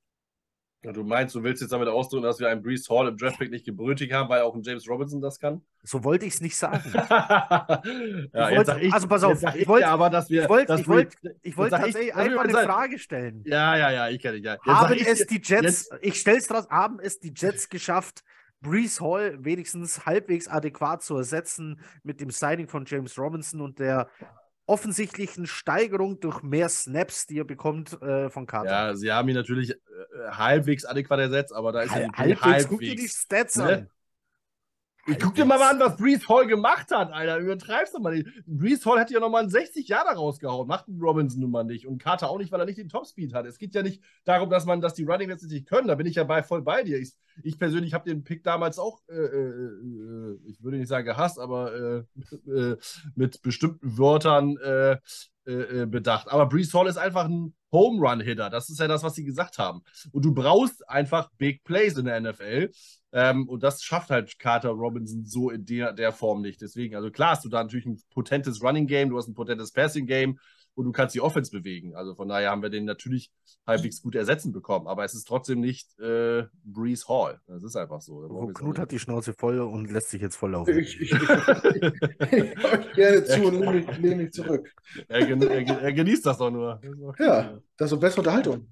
Ja, 0.84 0.92
du 0.92 1.02
meinst, 1.02 1.34
du 1.34 1.42
willst 1.42 1.62
jetzt 1.62 1.72
damit 1.72 1.88
ausdrücken, 1.88 2.24
dass 2.24 2.38
wir 2.38 2.48
einen 2.48 2.62
Brees 2.62 2.88
Hall 2.90 3.08
im 3.08 3.16
Draftpick 3.16 3.50
nicht 3.50 3.64
gebrütigt 3.64 4.12
haben, 4.12 4.28
weil 4.28 4.42
auch 4.42 4.54
ein 4.54 4.62
James 4.62 4.86
Robinson 4.88 5.20
das 5.20 5.40
kann? 5.40 5.62
So 5.82 6.04
wollte 6.04 6.26
ich 6.26 6.34
es 6.34 6.40
nicht 6.42 6.56
sagen. 6.56 6.82
ja, 6.94 7.80
wollte- 8.32 8.78
ich, 8.80 8.92
also 8.92 9.08
pass 9.08 9.22
auf, 9.24 9.42
ich 9.42 9.62
ich 9.62 9.68
wollte- 9.68 9.86
dir 9.86 9.90
aber, 9.92 10.10
dass 10.10 10.28
wir. 10.30 10.42
Ich 10.42 10.48
wollte 10.48 10.74
ich 10.78 10.86
wollt, 10.88 11.14
ich 11.42 11.56
wollt 11.56 11.72
ich- 11.72 11.78
tatsächlich 11.78 12.06
mich 12.06 12.14
einfach 12.14 12.44
eine 12.44 12.52
sagen. 12.52 12.66
Frage 12.68 12.98
stellen. 12.98 13.42
Ja, 13.46 13.76
ja, 13.76 13.90
ja, 13.90 14.08
ich 14.08 14.20
kenne 14.20 14.36
dich. 14.36 14.44
Ja. 14.44 14.58
Haben 14.64 14.94
ich 14.94 15.06
es 15.06 15.26
die 15.26 15.40
Jets, 15.42 15.88
jetzt- 15.90 15.92
ich 16.02 16.20
stell's 16.20 16.46
draus, 16.46 16.68
haben 16.68 17.00
es 17.00 17.18
die 17.18 17.32
Jets 17.34 17.68
geschafft, 17.68 18.22
Brees 18.60 19.00
Hall 19.00 19.36
wenigstens 19.44 20.06
halbwegs 20.06 20.48
adäquat 20.48 21.02
zu 21.02 21.16
ersetzen 21.16 21.80
mit 22.02 22.20
dem 22.20 22.30
Signing 22.30 22.68
von 22.68 22.84
James 22.86 23.18
Robinson 23.18 23.60
und 23.60 23.78
der 23.78 24.08
offensichtlichen 24.66 25.46
Steigerung 25.46 26.20
durch 26.20 26.42
mehr 26.42 26.68
Snaps, 26.68 27.26
die 27.26 27.38
er 27.38 27.44
bekommt 27.44 28.00
äh, 28.00 28.30
von 28.30 28.46
Carter. 28.46 28.70
Ja, 28.70 28.94
sie 28.94 29.12
haben 29.12 29.28
ihn 29.28 29.34
natürlich 29.34 29.72
äh, 29.72 29.76
halbwegs 30.30 30.84
adäquat 30.84 31.20
ersetzt, 31.20 31.52
aber 31.52 31.72
da 31.72 31.82
ist 31.82 31.90
Hal- 31.90 32.02
ja 32.02 32.12
halbwegs, 32.14 32.68
guck 32.68 32.80
dir 32.80 32.96
die 32.96 33.08
Stats 33.08 33.56
ne? 33.56 33.64
an. 33.64 33.90
Ich 35.06 35.18
guck 35.18 35.34
dir 35.34 35.44
mal 35.44 35.60
an, 35.60 35.78
was 35.78 35.96
Brees 35.96 36.26
Hall 36.28 36.46
gemacht 36.46 36.90
hat, 36.90 37.12
Alter. 37.12 37.38
Übertreibst 37.38 37.94
du 37.94 38.00
mal 38.00 38.14
nicht. 38.14 38.28
Brees 38.46 38.86
Hall 38.86 38.98
hätte 38.98 39.12
ja 39.12 39.20
nochmal 39.20 39.42
einen 39.42 39.50
60 39.50 39.86
Jahre 39.86 40.14
rausgehauen. 40.14 40.66
Macht 40.66 40.88
ein 40.88 40.98
Robinson 40.98 41.40
nun 41.40 41.50
mal 41.50 41.64
nicht. 41.64 41.86
Und 41.86 42.02
Carter 42.02 42.30
auch 42.30 42.38
nicht, 42.38 42.50
weil 42.52 42.60
er 42.60 42.66
nicht 42.66 42.78
den 42.78 42.88
Topspeed 42.88 43.34
hat. 43.34 43.44
Es 43.44 43.58
geht 43.58 43.74
ja 43.74 43.82
nicht 43.82 44.02
darum, 44.24 44.48
dass 44.48 44.64
man, 44.64 44.80
dass 44.80 44.94
die 44.94 45.04
Running 45.04 45.28
Backs 45.28 45.42
nicht 45.42 45.66
können. 45.66 45.88
Da 45.88 45.94
bin 45.94 46.06
ich 46.06 46.16
ja 46.16 46.24
bei, 46.24 46.42
voll 46.42 46.62
bei 46.62 46.82
dir. 46.82 46.98
Ich, 46.98 47.12
ich 47.42 47.58
persönlich 47.58 47.92
habe 47.92 48.08
den 48.08 48.24
Pick 48.24 48.44
damals 48.44 48.78
auch, 48.78 49.02
äh, 49.08 49.14
äh, 49.14 49.48
äh, 49.48 50.38
ich 50.46 50.62
würde 50.62 50.78
nicht 50.78 50.88
sagen 50.88 51.04
gehasst, 51.04 51.38
aber 51.38 51.74
äh, 51.74 52.50
äh, 52.50 52.76
mit 53.14 53.42
bestimmten 53.42 53.98
Wörtern 53.98 54.56
äh, 55.46 55.82
äh, 55.82 55.86
bedacht. 55.86 56.30
Aber 56.30 56.46
Brees 56.46 56.72
Hall 56.72 56.86
ist 56.86 56.96
einfach 56.96 57.26
ein 57.26 57.54
Home 57.72 58.00
Run 58.00 58.20
Hitter. 58.20 58.50
Das 58.50 58.70
ist 58.70 58.80
ja 58.80 58.88
das, 58.88 59.02
was 59.02 59.14
sie 59.14 59.24
gesagt 59.24 59.58
haben. 59.58 59.82
Und 60.12 60.24
du 60.24 60.32
brauchst 60.32 60.88
einfach 60.88 61.30
Big 61.38 61.64
Plays 61.64 61.98
in 61.98 62.06
der 62.06 62.20
NFL. 62.20 62.70
Ähm, 63.12 63.48
und 63.48 63.62
das 63.62 63.82
schafft 63.82 64.10
halt 64.10 64.38
Carter 64.38 64.70
Robinson 64.70 65.24
so 65.24 65.50
in 65.50 65.64
der, 65.64 65.92
der 65.92 66.12
Form 66.12 66.40
nicht. 66.40 66.60
Deswegen, 66.60 66.96
also 66.96 67.10
klar 67.10 67.30
hast 67.30 67.44
du 67.44 67.48
da 67.48 67.62
natürlich 67.62 67.86
ein 67.86 68.00
potentes 68.12 68.62
Running 68.62 68.86
Game, 68.86 69.10
du 69.10 69.18
hast 69.18 69.28
ein 69.28 69.34
potentes 69.34 69.72
Passing 69.72 70.06
Game 70.06 70.38
und 70.74 70.84
du 70.86 70.92
kannst 70.92 71.14
die 71.14 71.20
Offense 71.20 71.50
bewegen. 71.50 71.94
Also 71.94 72.14
von 72.14 72.28
daher 72.28 72.50
haben 72.50 72.62
wir 72.62 72.70
den 72.70 72.84
natürlich 72.84 73.30
halbwegs 73.66 74.02
gut 74.02 74.14
ersetzen 74.14 74.52
bekommen. 74.52 74.86
Aber 74.88 75.04
es 75.04 75.14
ist 75.14 75.24
trotzdem 75.28 75.60
nicht 75.60 75.98
äh, 76.00 76.44
Breeze 76.64 77.06
Hall. 77.08 77.40
Das 77.46 77.62
ist 77.62 77.76
einfach 77.76 78.00
so. 78.00 78.46
Jetzt 78.48 78.58
Knut 78.58 78.78
hat 78.78 78.90
die 78.90 78.98
Schnauze 78.98 79.32
voll 79.34 79.60
und 79.60 79.90
lässt 79.90 80.10
sich 80.10 80.20
jetzt 80.20 80.36
voll 80.36 80.50
laufen. 80.52 80.76
Ich, 80.78 81.00
ich, 81.00 81.12
ich, 81.12 81.20
ich 81.22 82.64
euch 82.64 82.92
gerne 82.94 83.24
zu 83.24 83.42
und 83.44 83.60
lehne 84.00 84.16
mich, 84.24 84.32
zurück. 84.32 84.68
er, 85.08 85.26
gen 85.26 85.42
er, 85.42 85.80
er 85.82 85.92
genießt 85.92 86.26
das 86.26 86.38
doch 86.38 86.50
nur. 86.50 86.80
Das 86.82 86.96
doch- 86.98 87.18
Ja, 87.18 87.58
das 87.76 87.86
ist 87.86 87.90
so 87.90 87.98
bessere 88.00 88.20
Unterhaltung. 88.20 88.68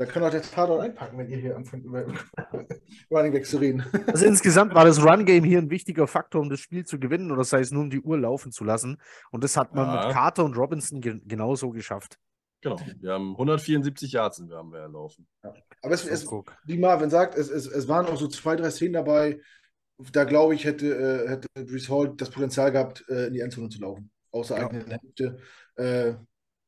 Da 0.00 0.06
kann 0.06 0.24
auch 0.24 0.30
der 0.30 0.40
Tatort 0.40 0.80
einpacken, 0.80 1.18
wenn 1.18 1.28
ihr 1.28 1.36
hier 1.36 1.54
anfangt, 1.54 1.84
über 1.84 2.06
Running 3.10 3.32
Backs 3.34 3.50
zu 3.50 3.58
reden. 3.58 3.84
Also 4.06 4.24
insgesamt 4.24 4.74
war 4.74 4.86
das 4.86 5.04
Run-Game 5.04 5.44
hier 5.44 5.58
ein 5.58 5.68
wichtiger 5.68 6.06
Faktor, 6.06 6.40
um 6.40 6.48
das 6.48 6.58
Spiel 6.60 6.86
zu 6.86 6.98
gewinnen 6.98 7.30
oder 7.30 7.44
sei 7.44 7.60
es 7.60 7.70
nur 7.70 7.82
um 7.82 7.90
die 7.90 8.00
Uhr 8.00 8.18
laufen 8.18 8.50
zu 8.50 8.64
lassen. 8.64 8.96
Und 9.30 9.44
das 9.44 9.58
hat 9.58 9.74
man 9.74 9.86
Ja. 9.94 10.06
mit 10.06 10.14
Carter 10.14 10.46
und 10.46 10.56
Robinson 10.56 11.02
ge 11.02 11.20
genauso 11.26 11.68
geschafft. 11.68 12.16
Genau. 12.62 12.80
Wir 12.98 13.12
haben 13.12 13.32
174 13.32 14.12
Yards 14.12 14.38
sind 14.38 14.48
wir 14.48 14.56
haben 14.56 14.72
wir 14.72 14.78
erlaufen. 14.80 15.26
Aber 15.42 15.92
es, 15.92 16.06
es, 16.06 16.26
wie 16.64 16.78
Marvin 16.78 17.10
sagt, 17.10 17.36
es, 17.36 17.50
es, 17.50 17.66
es 17.66 17.86
waren 17.86 18.06
auch 18.06 18.16
so 18.16 18.28
zwei, 18.28 18.56
drei 18.56 18.70
Szenen 18.70 18.94
dabei, 18.94 19.38
da 20.12 20.24
glaube 20.24 20.54
ich, 20.54 20.64
hätte, 20.64 20.94
äh, 20.94 21.28
hätte 21.28 21.48
Brees 21.66 21.90
Hall 21.90 22.14
das 22.16 22.30
Potenzial 22.30 22.72
gehabt, 22.72 23.04
äh, 23.10 23.26
in 23.26 23.34
die 23.34 23.40
Endzone 23.40 23.68
zu 23.68 23.82
laufen. 23.82 24.10
Außer 24.30 24.56
Ja. 24.56 24.62
eigenen 24.66 24.86
Hälfte, 24.98 25.36
äh, 25.76 26.14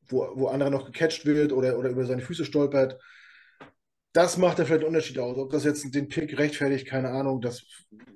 wo, 0.07 0.29
wo 0.35 0.47
andere 0.49 0.69
noch 0.69 0.85
gecatcht 0.85 1.25
wird 1.25 1.51
oder, 1.51 1.79
oder 1.79 1.89
über 1.89 2.05
seine 2.05 2.21
Füße 2.21 2.45
stolpert. 2.45 2.99
Das 4.13 4.37
macht 4.37 4.59
ja 4.59 4.65
vielleicht 4.65 4.81
einen 4.81 4.89
Unterschied 4.89 5.19
aus. 5.19 5.37
Ob 5.37 5.51
das 5.51 5.63
jetzt 5.63 5.93
den 5.93 6.07
Pick 6.07 6.37
rechtfertigt, 6.37 6.87
keine 6.87 7.09
Ahnung. 7.09 7.41
Das, 7.41 7.65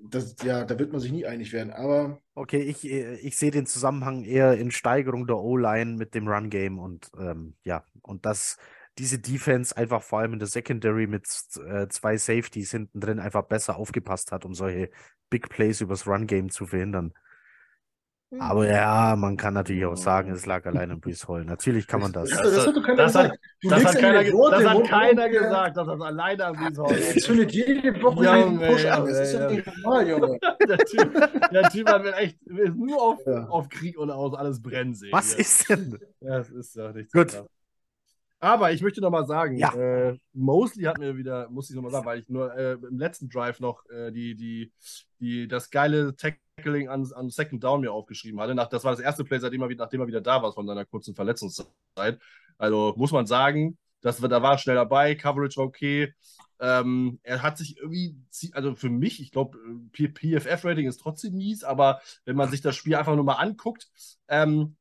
das, 0.09 0.35
ja, 0.43 0.63
da 0.63 0.77
wird 0.77 0.91
man 0.91 1.01
sich 1.01 1.11
nie 1.11 1.25
einig 1.25 1.53
werden. 1.53 1.71
Aber 1.71 2.21
Okay, 2.39 2.61
ich, 2.61 2.85
ich 2.85 3.35
sehe 3.35 3.49
den 3.49 3.65
Zusammenhang 3.65 4.23
eher 4.23 4.59
in 4.59 4.69
Steigerung 4.69 5.25
der 5.25 5.37
O-Line 5.37 5.95
mit 5.95 6.13
dem 6.13 6.27
Run-Game 6.27 6.77
und 6.77 7.09
ähm, 7.17 7.55
ja, 7.63 7.83
und 8.03 8.27
dass 8.27 8.57
diese 8.99 9.17
Defense 9.17 9.75
einfach 9.75 10.03
vor 10.03 10.19
allem 10.19 10.33
in 10.33 10.39
der 10.39 10.47
Secondary 10.47 11.07
mit 11.07 11.27
äh, 11.67 11.87
zwei 11.87 12.15
Safeties 12.17 12.69
hinten 12.69 12.99
drin 12.99 13.19
einfach 13.19 13.41
besser 13.41 13.77
aufgepasst 13.77 14.31
hat, 14.31 14.45
um 14.45 14.53
solche 14.53 14.91
Big 15.31 15.49
Plays 15.49 15.81
übers 15.81 16.05
Run-Game 16.05 16.51
zu 16.51 16.67
verhindern. 16.67 17.11
Aber 18.39 18.67
ja, 18.67 19.15
man 19.17 19.37
kann 19.37 19.53
natürlich 19.53 19.85
auch 19.85 19.95
sagen, 19.95 20.31
es 20.31 20.45
lag 20.45 20.65
allein 20.65 20.91
an 20.91 20.99
Brees 20.99 21.25
Hall. 21.29 21.45
Natürlich 21.45 21.87
kann 21.87 22.01
man 22.01 22.11
das. 22.11 22.29
Das, 22.29 22.41
Das 22.41 22.51
das 22.51 22.59
hat- 22.59 22.67
hat 22.67 22.75
doch 22.75 22.83
keiner 22.83 22.97
das 22.97 23.15
hat- 23.15 23.23
gesagt. 23.31 23.39
Du 23.61 23.69
Das 23.69 23.85
hat 23.85 23.95
keiner, 23.99 24.17
den 24.19 24.23
ge- 24.25 24.33
Wort 24.33 24.51
das 24.53 24.65
hat 24.65 24.83
keiner 24.87 25.29
gesagt, 25.29 25.77
dass 25.77 25.87
das 25.87 26.01
alleine 26.01 26.45
an 26.45 26.55
Brees 26.57 26.77
Hall 26.77 26.91
Jetzt 26.91 27.15
ist. 27.15 27.25
zündet 27.25 27.51
jede 27.53 28.01
Woche 28.03 28.15
Junge, 28.25 28.29
einen 28.31 28.59
Push 28.59 28.85
an. 28.85 29.05
Das 29.05 29.19
ist 29.19 29.33
ja 29.33 29.49
nicht 29.49 29.65
normal, 29.65 30.09
Junge. 30.09 30.39
Der 30.67 30.77
Typ, 30.79 31.13
der 31.53 31.69
typ 31.69 31.87
hat 31.89 32.03
mir 32.03 32.13
echt 32.17 32.37
will 32.45 32.69
nur 32.71 33.01
auf, 33.01 33.19
Ja. 33.25 33.45
auf 33.47 33.69
Krieg 33.69 33.97
und 33.97 34.11
aus 34.11 34.33
alles 34.35 34.61
brennen 34.61 34.93
sehen. 34.93 35.13
Was 35.13 35.31
hier. 35.31 35.39
ist 35.39 35.69
denn? 35.69 35.97
Ja, 36.19 36.37
das 36.39 36.49
ist 36.49 36.75
ja 36.75 36.91
nicht 36.91 37.13
Gut. 37.13 37.43
Aber 38.39 38.71
ich 38.71 38.81
möchte 38.81 38.99
noch 39.01 39.09
mal 39.09 39.25
sagen, 39.25 39.57
Ja. 39.57 39.73
äh, 39.73 40.17
Mosley 40.33 40.83
hat 40.83 40.99
mir 40.99 41.15
wieder, 41.17 41.49
muss 41.49 41.69
ich 41.69 41.75
noch 41.77 41.81
mal 41.81 41.89
sagen, 41.91 42.05
weil 42.05 42.19
ich 42.19 42.27
nur 42.29 42.53
äh, 42.55 42.73
im 42.73 42.99
letzten 42.99 43.29
Drive 43.29 43.59
noch 43.61 43.83
äh, 43.89 44.11
die, 44.11 44.35
die, 44.35 44.71
die, 45.19 45.47
das 45.47 45.71
geile 45.71 46.15
Tackling 46.57 46.89
an, 46.89 47.07
an 47.13 47.29
Second 47.29 47.63
Down 47.63 47.81
mir 47.81 47.91
aufgeschrieben 47.91 48.39
hatte. 48.39 48.55
Nach, 48.55 48.67
das 48.67 48.83
war 48.83 48.91
das 48.91 48.99
erste 48.99 49.23
Play, 49.23 49.39
seitdem 49.39 49.61
er, 49.61 49.69
nachdem 49.75 50.01
er 50.01 50.07
wieder 50.07 50.21
da 50.21 50.41
war 50.41 50.53
von 50.53 50.65
seiner 50.65 50.85
kurzen 50.85 51.13
Verletzungszeit. 51.13 52.19
Also 52.57 52.93
muss 52.97 53.11
man 53.11 53.27
sagen, 53.27 53.77
das, 54.01 54.17
da 54.17 54.41
war 54.41 54.53
er 54.53 54.57
schnell 54.57 54.75
dabei, 54.75 55.15
Coverage 55.15 55.61
okay. 55.61 56.13
Ähm, 56.59 57.19
er 57.21 57.43
hat 57.43 57.59
sich 57.59 57.77
irgendwie, 57.77 58.15
also 58.53 58.73
für 58.75 58.89
mich, 58.89 59.21
ich 59.21 59.31
glaube, 59.31 59.59
PFF-Rating 59.93 60.87
ist 60.87 60.97
trotzdem 60.99 61.35
mies, 61.35 61.63
aber 61.63 62.01
wenn 62.25 62.35
man 62.35 62.49
sich 62.49 62.61
das 62.61 62.75
Spiel 62.75 62.95
einfach 62.95 63.15
nur 63.15 63.25
mal 63.25 63.33
anguckt, 63.33 63.87
ähm, 64.27 64.76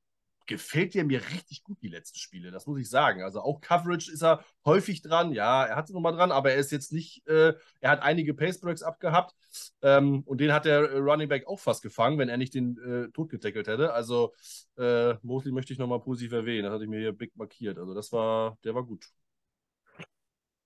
gefällt 0.46 0.94
der 0.94 1.04
mir 1.04 1.20
richtig 1.30 1.62
gut, 1.64 1.82
die 1.82 1.88
letzten 1.88 2.18
Spiele. 2.18 2.50
Das 2.50 2.66
muss 2.66 2.80
ich 2.80 2.88
sagen. 2.88 3.22
Also 3.22 3.40
auch 3.40 3.60
Coverage 3.60 4.10
ist 4.10 4.22
er 4.22 4.44
häufig 4.64 5.02
dran. 5.02 5.32
Ja, 5.32 5.64
er 5.64 5.76
hat 5.76 5.86
es 5.86 5.94
nochmal 5.94 6.14
dran, 6.14 6.32
aber 6.32 6.52
er 6.52 6.58
ist 6.58 6.72
jetzt 6.72 6.92
nicht, 6.92 7.26
äh, 7.26 7.54
er 7.80 7.90
hat 7.90 8.02
einige 8.02 8.34
Pacebreaks 8.34 8.82
abgehabt 8.82 9.34
ähm, 9.82 10.22
und 10.24 10.40
den 10.40 10.52
hat 10.52 10.64
der 10.64 10.90
äh, 10.90 10.98
Running 10.98 11.28
Back 11.28 11.46
auch 11.46 11.60
fast 11.60 11.82
gefangen, 11.82 12.18
wenn 12.18 12.28
er 12.28 12.36
nicht 12.36 12.54
den 12.54 12.78
äh, 12.78 13.10
tot 13.12 13.30
getackelt 13.30 13.68
hätte. 13.68 13.92
Also 13.92 14.34
äh, 14.78 15.14
Mosley 15.22 15.52
möchte 15.52 15.72
ich 15.72 15.78
nochmal 15.78 16.00
positiv 16.00 16.32
erwähnen. 16.32 16.64
Das 16.64 16.72
hatte 16.72 16.84
ich 16.84 16.90
mir 16.90 17.00
hier 17.00 17.12
big 17.12 17.36
markiert. 17.36 17.78
Also 17.78 17.94
das 17.94 18.12
war, 18.12 18.58
der 18.64 18.74
war 18.74 18.84
gut. 18.84 19.06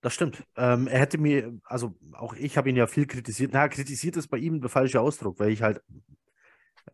Das 0.03 0.15
stimmt. 0.15 0.43
Ähm, 0.57 0.87
er 0.87 0.99
hätte 0.99 1.19
mir, 1.19 1.59
also 1.65 1.95
auch 2.13 2.35
ich 2.35 2.57
habe 2.57 2.71
ihn 2.71 2.77
ja 2.77 2.87
viel 2.87 3.07
kritisiert. 3.07 3.51
Na, 3.53 3.69
kritisiert 3.69 4.17
ist 4.17 4.29
bei 4.29 4.39
ihm 4.39 4.61
der 4.61 4.71
falsche 4.71 5.01
Ausdruck, 5.01 5.39
weil 5.39 5.51
ich 5.51 5.63
halt 5.63 5.83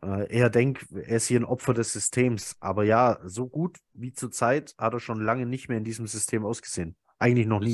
äh, 0.02 0.32
eher 0.32 0.50
denke, 0.50 0.86
er 0.94 1.16
ist 1.16 1.26
hier 1.26 1.40
ein 1.40 1.44
Opfer 1.44 1.74
des 1.74 1.92
Systems. 1.92 2.56
Aber 2.60 2.84
ja, 2.84 3.18
so 3.24 3.48
gut 3.48 3.78
wie 3.92 4.12
zurzeit 4.12 4.74
hat 4.78 4.92
er 4.94 5.00
schon 5.00 5.20
lange 5.20 5.46
nicht 5.46 5.68
mehr 5.68 5.78
in 5.78 5.84
diesem 5.84 6.06
System 6.06 6.44
ausgesehen. 6.44 6.96
Eigentlich 7.18 7.46
noch 7.46 7.60
nie. 7.60 7.72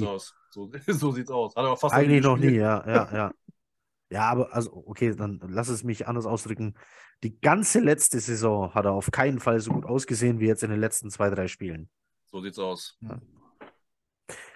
So, 0.51 0.71
so 0.87 1.13
sieht's 1.13 1.31
aus. 1.31 1.57
Hat 1.57 1.65
er 1.65 1.71
auch 1.73 1.79
fast 1.79 1.95
Eigentlich 1.95 2.23
noch 2.23 2.37
nie, 2.37 2.57
ja, 2.57 2.85
ja, 2.87 3.09
ja. 3.13 3.33
Ja, 4.11 4.29
aber 4.29 4.53
also, 4.55 4.85
okay, 4.87 5.15
dann 5.15 5.41
lass 5.49 5.69
es 5.69 5.85
mich 5.85 6.07
anders 6.07 6.27
ausdrücken. 6.27 6.75
Die 7.23 7.41
ganze 7.41 7.81
letzte 7.81 8.21
Saison 8.21 8.75
hat 8.75 8.85
er 8.85 8.93
auf 8.93 9.11
keinen 9.11 9.41
Fall 9.41 9.59
so 9.61 9.73
gut 9.73 9.87
ausgesehen 9.87 10.39
wie 10.39 10.47
jetzt 10.47 10.63
in 10.63 10.71
den 10.71 10.81
letzten 10.81 11.11
zwei, 11.11 11.31
drei 11.31 11.49
Spielen. 11.49 11.89
So 12.27 12.43
sieht's 12.43 12.59
aus. 12.59 12.99
Ja. 13.01 13.19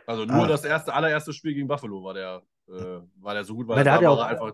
Also 0.06 0.24
nur 0.24 0.44
Ah. 0.44 0.46
das 0.46 0.64
erste, 0.64 0.92
allererste 0.92 1.32
Spiel 1.32 1.54
gegen 1.54 1.68
Buffalo 1.68 2.04
war 2.04 2.12
der, 2.14 2.42
äh, 2.68 3.00
war 3.20 3.34
der 3.34 3.44
so 3.44 3.54
gut, 3.54 3.68
weil 3.68 3.76
Weil 3.76 3.84
der 3.84 3.92
da 3.92 3.96
hat 3.96 4.02
ja 4.02 4.08
war 4.10 4.16
auch- 4.16 4.20
er 4.22 4.28
einfach. 4.28 4.52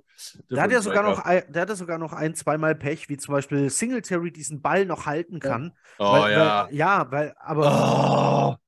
Der 0.51 0.63
hat 0.63 0.71
ja 0.73 0.83
sogar 0.83 1.03
noch, 1.03 1.23
der 1.23 1.63
hatte 1.63 1.77
sogar 1.77 1.99
noch 1.99 2.13
ein, 2.13 2.35
zweimal 2.35 2.75
Pech, 2.75 3.09
wie 3.09 3.17
zum 3.17 3.33
Beispiel 3.35 3.71
Singletary 3.71 4.31
diesen 4.33 4.61
Ball 4.63 4.85
noch 4.87 5.07
halten 5.07 5.41
kann. 5.41 5.73
Oh 5.99 6.13
weil, 6.13 6.33
ja. 6.33 6.67
Weil, 6.69 6.75
ja, 6.75 7.11
weil, 7.11 7.35
aber 7.39 8.59
Oh. 8.59 8.63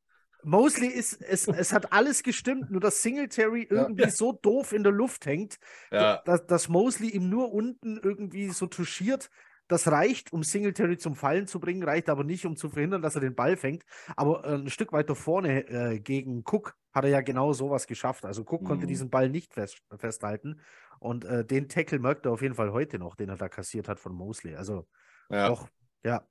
Mosley 0.46 0.88
ist, 0.88 1.22
es, 1.22 1.48
es 1.48 1.72
hat 1.72 1.92
alles 1.92 2.22
gestimmt, 2.22 2.70
nur 2.70 2.80
dass 2.80 3.02
Singletary 3.02 3.66
irgendwie 3.70 4.10
so 4.10 4.32
doof 4.32 4.72
in 4.72 4.82
der 4.82 4.92
Luft 4.92 5.24
hängt, 5.24 5.56
Ja. 5.90 6.20
dass, 6.26 6.46
dass 6.46 6.68
Mosley 6.68 7.08
ihm 7.10 7.30
nur 7.30 7.52
unten 7.52 7.98
irgendwie 8.02 8.50
so 8.50 8.66
touchiert. 8.66 9.30
Das 9.68 9.88
reicht, 9.88 10.32
um 10.32 10.42
Singletary 10.42 10.98
zum 10.98 11.14
Fallen 11.16 11.46
zu 11.46 11.58
bringen, 11.58 11.82
reicht 11.82 12.08
aber 12.10 12.22
nicht, 12.24 12.44
um 12.44 12.56
zu 12.56 12.68
verhindern, 12.68 13.00
dass 13.02 13.14
er 13.14 13.22
den 13.22 13.34
Ball 13.34 13.56
fängt. 13.56 13.84
Aber 14.16 14.44
äh, 14.44 14.54
ein 14.56 14.68
Stück 14.70 14.92
weiter 14.92 15.14
vorne 15.14 15.66
äh, 15.68 16.00
gegen 16.00 16.40
Cook 16.44 16.76
hat 16.92 17.04
er 17.04 17.10
ja 17.10 17.20
genau 17.22 17.52
sowas 17.54 17.86
geschafft. 17.86 18.24
Also 18.26 18.42
Cook 18.42 18.64
konnte 18.64 18.84
Mhm. 18.84 18.88
diesen 18.88 19.10
Ball 19.10 19.30
nicht 19.30 19.54
fest, 19.54 19.80
festhalten. 19.96 20.60
Und 20.98 21.24
äh, 21.24 21.44
den 21.44 21.68
Tackle 21.68 21.98
merkt 21.98 22.26
er 22.26 22.32
auf 22.32 22.42
jeden 22.42 22.54
Fall 22.54 22.72
heute 22.72 22.98
noch, 22.98 23.14
den 23.16 23.28
er 23.30 23.36
da 23.36 23.48
kassiert 23.48 23.88
hat 23.88 24.00
von 24.00 24.14
Mosley. 24.14 24.54
Also 24.54 24.86
ja. 25.30 25.48
auch, 25.48 25.68
ja. 26.04 26.26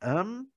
Ähm, 0.00 0.50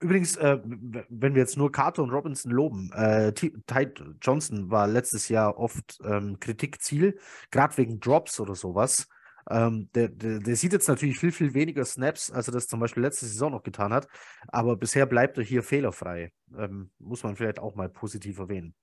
übrigens, 0.00 0.36
äh, 0.36 0.58
wenn 0.64 1.34
wir 1.34 1.42
jetzt 1.42 1.56
nur 1.56 1.72
Carter 1.72 2.02
und 2.02 2.10
Robinson 2.10 2.50
loben, 2.52 2.92
äh, 2.92 3.32
Ty 3.32 3.92
Johnson 4.22 4.70
war 4.70 4.86
letztes 4.86 5.28
Jahr 5.28 5.58
oft 5.58 5.98
ähm, 6.04 6.38
Kritikziel, 6.40 7.18
gerade 7.50 7.76
wegen 7.76 8.00
Drops 8.00 8.40
oder 8.40 8.54
sowas. 8.54 9.08
Ähm, 9.48 9.88
der, 9.94 10.08
der, 10.08 10.40
der, 10.40 10.56
sieht 10.56 10.72
jetzt 10.72 10.88
natürlich 10.88 11.18
viel, 11.18 11.30
viel 11.30 11.54
weniger 11.54 11.84
Snaps, 11.84 12.30
als 12.30 12.48
er 12.48 12.52
das 12.52 12.66
zum 12.66 12.80
Beispiel 12.80 13.02
letzte 13.02 13.26
Saison 13.26 13.52
noch 13.52 13.62
getan 13.62 13.92
hat. 13.92 14.08
Aber 14.48 14.76
bisher 14.76 15.06
bleibt 15.06 15.38
er 15.38 15.44
hier 15.44 15.62
fehlerfrei. 15.62 16.32
Ähm, 16.56 16.90
muss 16.98 17.22
man 17.22 17.36
vielleicht 17.36 17.60
auch 17.60 17.76
mal 17.76 17.88
positiv 17.88 18.38
erwähnen. 18.38 18.74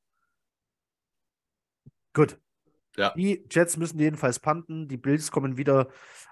Gut. 2.14 2.40
Ja. 2.96 3.14
Die 3.16 3.46
Jets 3.50 3.76
müssen 3.76 4.00
jedenfalls 4.00 4.40
panten. 4.40 4.88
Die 4.88 4.98
Bills 4.98 5.32
kommen 5.32 5.58
wieder 5.58 5.90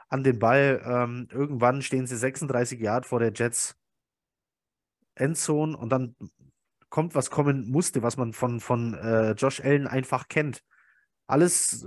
an 0.10 0.24
den 0.24 0.40
Ball. 0.40 0.82
Ähm, 0.86 1.28
irgendwann 1.32 1.82
stehen 1.82 2.08
sie 2.08 2.18
36 2.18 2.80
Yard 2.80 3.06
vor 3.06 3.20
der 3.20 3.34
Jets 3.34 3.76
Endzone 5.16 5.76
und 5.76 5.90
dann 5.90 6.16
kommt, 6.90 7.16
was 7.16 7.30
kommen 7.30 7.70
musste, 7.70 8.04
was 8.04 8.18
man 8.18 8.34
von, 8.34 8.60
von 8.60 8.94
äh, 8.94 9.32
Josh 9.32 9.60
Allen 9.60 9.88
einfach 9.88 10.28
kennt. 10.28 10.64
Alles 11.28 11.86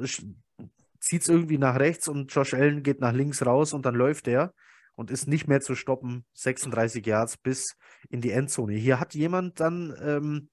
zieht 1.04 1.22
es 1.22 1.28
irgendwie 1.28 1.58
nach 1.58 1.78
rechts 1.78 2.08
und 2.08 2.34
Josh 2.34 2.54
Allen 2.54 2.82
geht 2.82 3.00
nach 3.00 3.12
links 3.12 3.44
raus 3.44 3.72
und 3.72 3.86
dann 3.86 3.94
läuft 3.94 4.26
er 4.26 4.54
und 4.96 5.10
ist 5.10 5.28
nicht 5.28 5.48
mehr 5.48 5.60
zu 5.60 5.74
stoppen. 5.74 6.24
36 6.34 7.04
Yards 7.04 7.36
bis 7.36 7.76
in 8.08 8.20
die 8.20 8.30
Endzone. 8.30 8.74
Hier 8.74 9.00
hat 9.00 9.14
jemand 9.14 9.60
dann 9.60 9.94
ähm, 10.00 10.48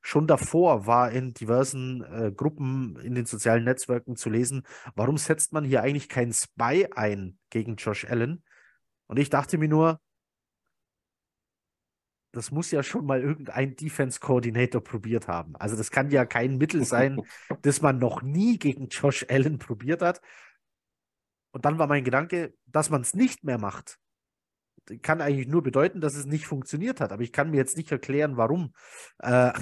schon 0.00 0.26
davor 0.26 0.86
war 0.86 1.12
in 1.12 1.34
diversen 1.34 2.02
äh, 2.02 2.32
Gruppen 2.32 2.98
in 3.02 3.14
den 3.14 3.26
sozialen 3.26 3.64
Netzwerken 3.64 4.16
zu 4.16 4.30
lesen, 4.30 4.64
warum 4.94 5.18
setzt 5.18 5.52
man 5.52 5.64
hier 5.64 5.82
eigentlich 5.82 6.08
keinen 6.08 6.32
Spy 6.32 6.88
ein 6.94 7.38
gegen 7.50 7.76
Josh 7.76 8.04
Allen? 8.04 8.42
Und 9.06 9.18
ich 9.18 9.30
dachte 9.30 9.58
mir 9.58 9.68
nur, 9.68 10.00
das 12.32 12.50
muss 12.50 12.70
ja 12.70 12.82
schon 12.82 13.04
mal 13.04 13.20
irgendein 13.20 13.76
Defense 13.76 14.18
Coordinator 14.18 14.82
probiert 14.82 15.28
haben. 15.28 15.54
Also 15.56 15.76
das 15.76 15.90
kann 15.90 16.10
ja 16.10 16.24
kein 16.24 16.56
Mittel 16.58 16.84
sein, 16.84 17.20
das 17.62 17.82
man 17.82 17.98
noch 17.98 18.22
nie 18.22 18.58
gegen 18.58 18.88
Josh 18.88 19.26
Allen 19.28 19.58
probiert 19.58 20.02
hat. 20.02 20.20
Und 21.52 21.64
dann 21.66 21.78
war 21.78 21.86
mein 21.86 22.04
Gedanke, 22.04 22.54
dass 22.66 22.88
man 22.88 23.02
es 23.02 23.14
nicht 23.14 23.44
mehr 23.44 23.58
macht 23.58 23.98
kann 25.02 25.20
eigentlich 25.20 25.48
nur 25.48 25.62
bedeuten, 25.62 26.00
dass 26.00 26.14
es 26.14 26.26
nicht 26.26 26.46
funktioniert 26.46 27.00
hat. 27.00 27.12
Aber 27.12 27.22
ich 27.22 27.32
kann 27.32 27.50
mir 27.50 27.56
jetzt 27.56 27.76
nicht 27.76 27.90
erklären, 27.92 28.36
warum. 28.36 28.72
Äh, 29.18 29.52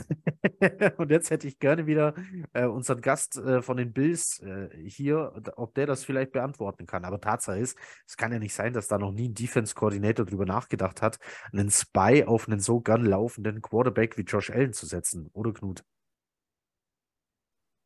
und 0.97 1.11
jetzt 1.11 1.31
hätte 1.31 1.47
ich 1.47 1.59
gerne 1.59 1.87
wieder 1.87 2.15
äh, 2.53 2.67
unseren 2.67 3.01
Gast 3.01 3.37
äh, 3.37 3.63
von 3.63 3.77
den 3.77 3.93
Bills 3.93 4.41
äh, 4.41 4.69
hier, 4.87 5.33
ob 5.57 5.75
der 5.75 5.87
das 5.87 6.05
vielleicht 6.05 6.33
beantworten 6.33 6.87
kann. 6.87 7.05
Aber 7.05 7.21
Tatsache 7.21 7.59
ist, 7.59 7.79
es 8.07 8.17
kann 8.17 8.33
ja 8.33 8.39
nicht 8.39 8.55
sein, 8.55 8.73
dass 8.73 8.89
da 8.89 8.99
noch 8.99 9.13
nie 9.13 9.29
ein 9.29 9.35
Defense-Coordinator 9.35 10.27
drüber 10.27 10.47
nachgedacht 10.47 11.03
hat, 11.03 11.19
einen 11.53 11.71
Spy 11.71 12.25
auf 12.27 12.49
einen 12.49 12.61
so 12.61 12.81
gern 12.81 13.05
laufenden 13.05 13.63
Quarterback 13.63 14.17
wie 14.17 14.23
Josh 14.23 14.51
Allen 14.51 14.73
zu 14.73 14.87
setzen. 14.87 15.31
Oder 15.33 15.53
Knut? 15.53 15.85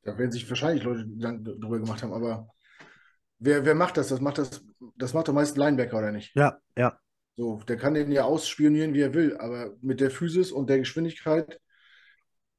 Da 0.03 0.19
werden 0.19 0.33
sich 0.33 0.49
wahrscheinlich 0.49 0.85
Leute 0.85 1.07
drüber 1.07 1.79
gemacht 1.79 2.03
haben, 2.03 2.13
aber 2.13 2.49
wer, 3.39 3.65
wer 3.65 3.75
macht 3.75 3.97
das? 3.97 4.09
Das 4.09 4.21
macht 4.21 4.39
das, 4.39 4.63
das 4.97 5.15
macht 5.15 5.29
doch 5.29 5.33
meist 5.33 5.57
Linebacker, 5.57 5.99
oder 5.99 6.13
nicht? 6.13 6.35
Ja, 6.37 6.59
ja. 6.77 6.99
So, 7.37 7.61
der 7.67 7.77
kann 7.77 7.95
den 7.95 8.13
ja 8.13 8.25
ausspionieren, 8.25 8.95
wie 8.95 9.01
er 9.01 9.15
will, 9.15 9.37
aber 9.39 9.75
mit 9.81 10.01
der 10.01 10.11
Physis 10.11 10.53
und 10.53 10.71
der 10.71 10.79
Geschwindigkeit, 10.79 11.61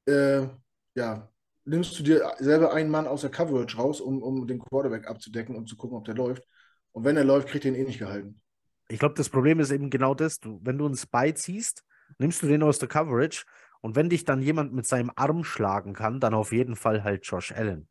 äh, 0.06 0.48
ja, 0.96 1.32
nimmst 1.64 1.98
du 1.98 2.04
dir 2.04 2.34
selber 2.40 2.74
einen 2.74 2.90
Mann 2.90 3.08
aus 3.08 3.22
der 3.22 3.32
Coverage 3.32 3.78
raus, 3.78 4.02
um, 4.02 4.22
um 4.22 4.46
den 4.48 4.60
Quarterback 4.60 5.08
abzudecken 5.08 5.56
und 5.56 5.68
zu 5.68 5.78
gucken, 5.78 5.98
ob 5.98 6.06
der 6.06 6.16
läuft. 6.16 6.44
Und 6.92 7.06
wenn 7.06 7.18
er 7.18 7.24
läuft, 7.24 7.48
kriegt 7.48 7.66
er 7.66 7.72
ihn 7.72 7.76
eh 7.76 7.84
nicht 7.84 8.00
gehalten. 8.00 8.42
Ich 8.88 9.00
glaube, 9.00 9.16
das 9.16 9.30
Problem 9.30 9.60
ist 9.60 9.72
eben 9.72 9.90
genau 9.90 10.14
das. 10.14 10.40
Du, 10.40 10.60
wenn 10.64 10.78
du 10.78 10.86
einen 10.86 10.98
Spy 10.98 11.34
ziehst, 11.34 11.84
nimmst 12.20 12.44
du 12.44 12.48
den 12.48 12.62
aus 12.62 12.78
der 12.78 12.88
Coverage 12.88 13.46
und 13.82 13.96
wenn 13.96 14.10
dich 14.10 14.26
dann 14.26 14.42
jemand 14.42 14.74
mit 14.74 14.86
seinem 14.86 15.12
Arm 15.16 15.44
schlagen 15.44 15.94
kann, 15.94 16.20
dann 16.20 16.34
auf 16.34 16.52
jeden 16.52 16.76
Fall 16.76 17.04
halt 17.04 17.26
Josh 17.26 17.52
Allen. 17.52 17.88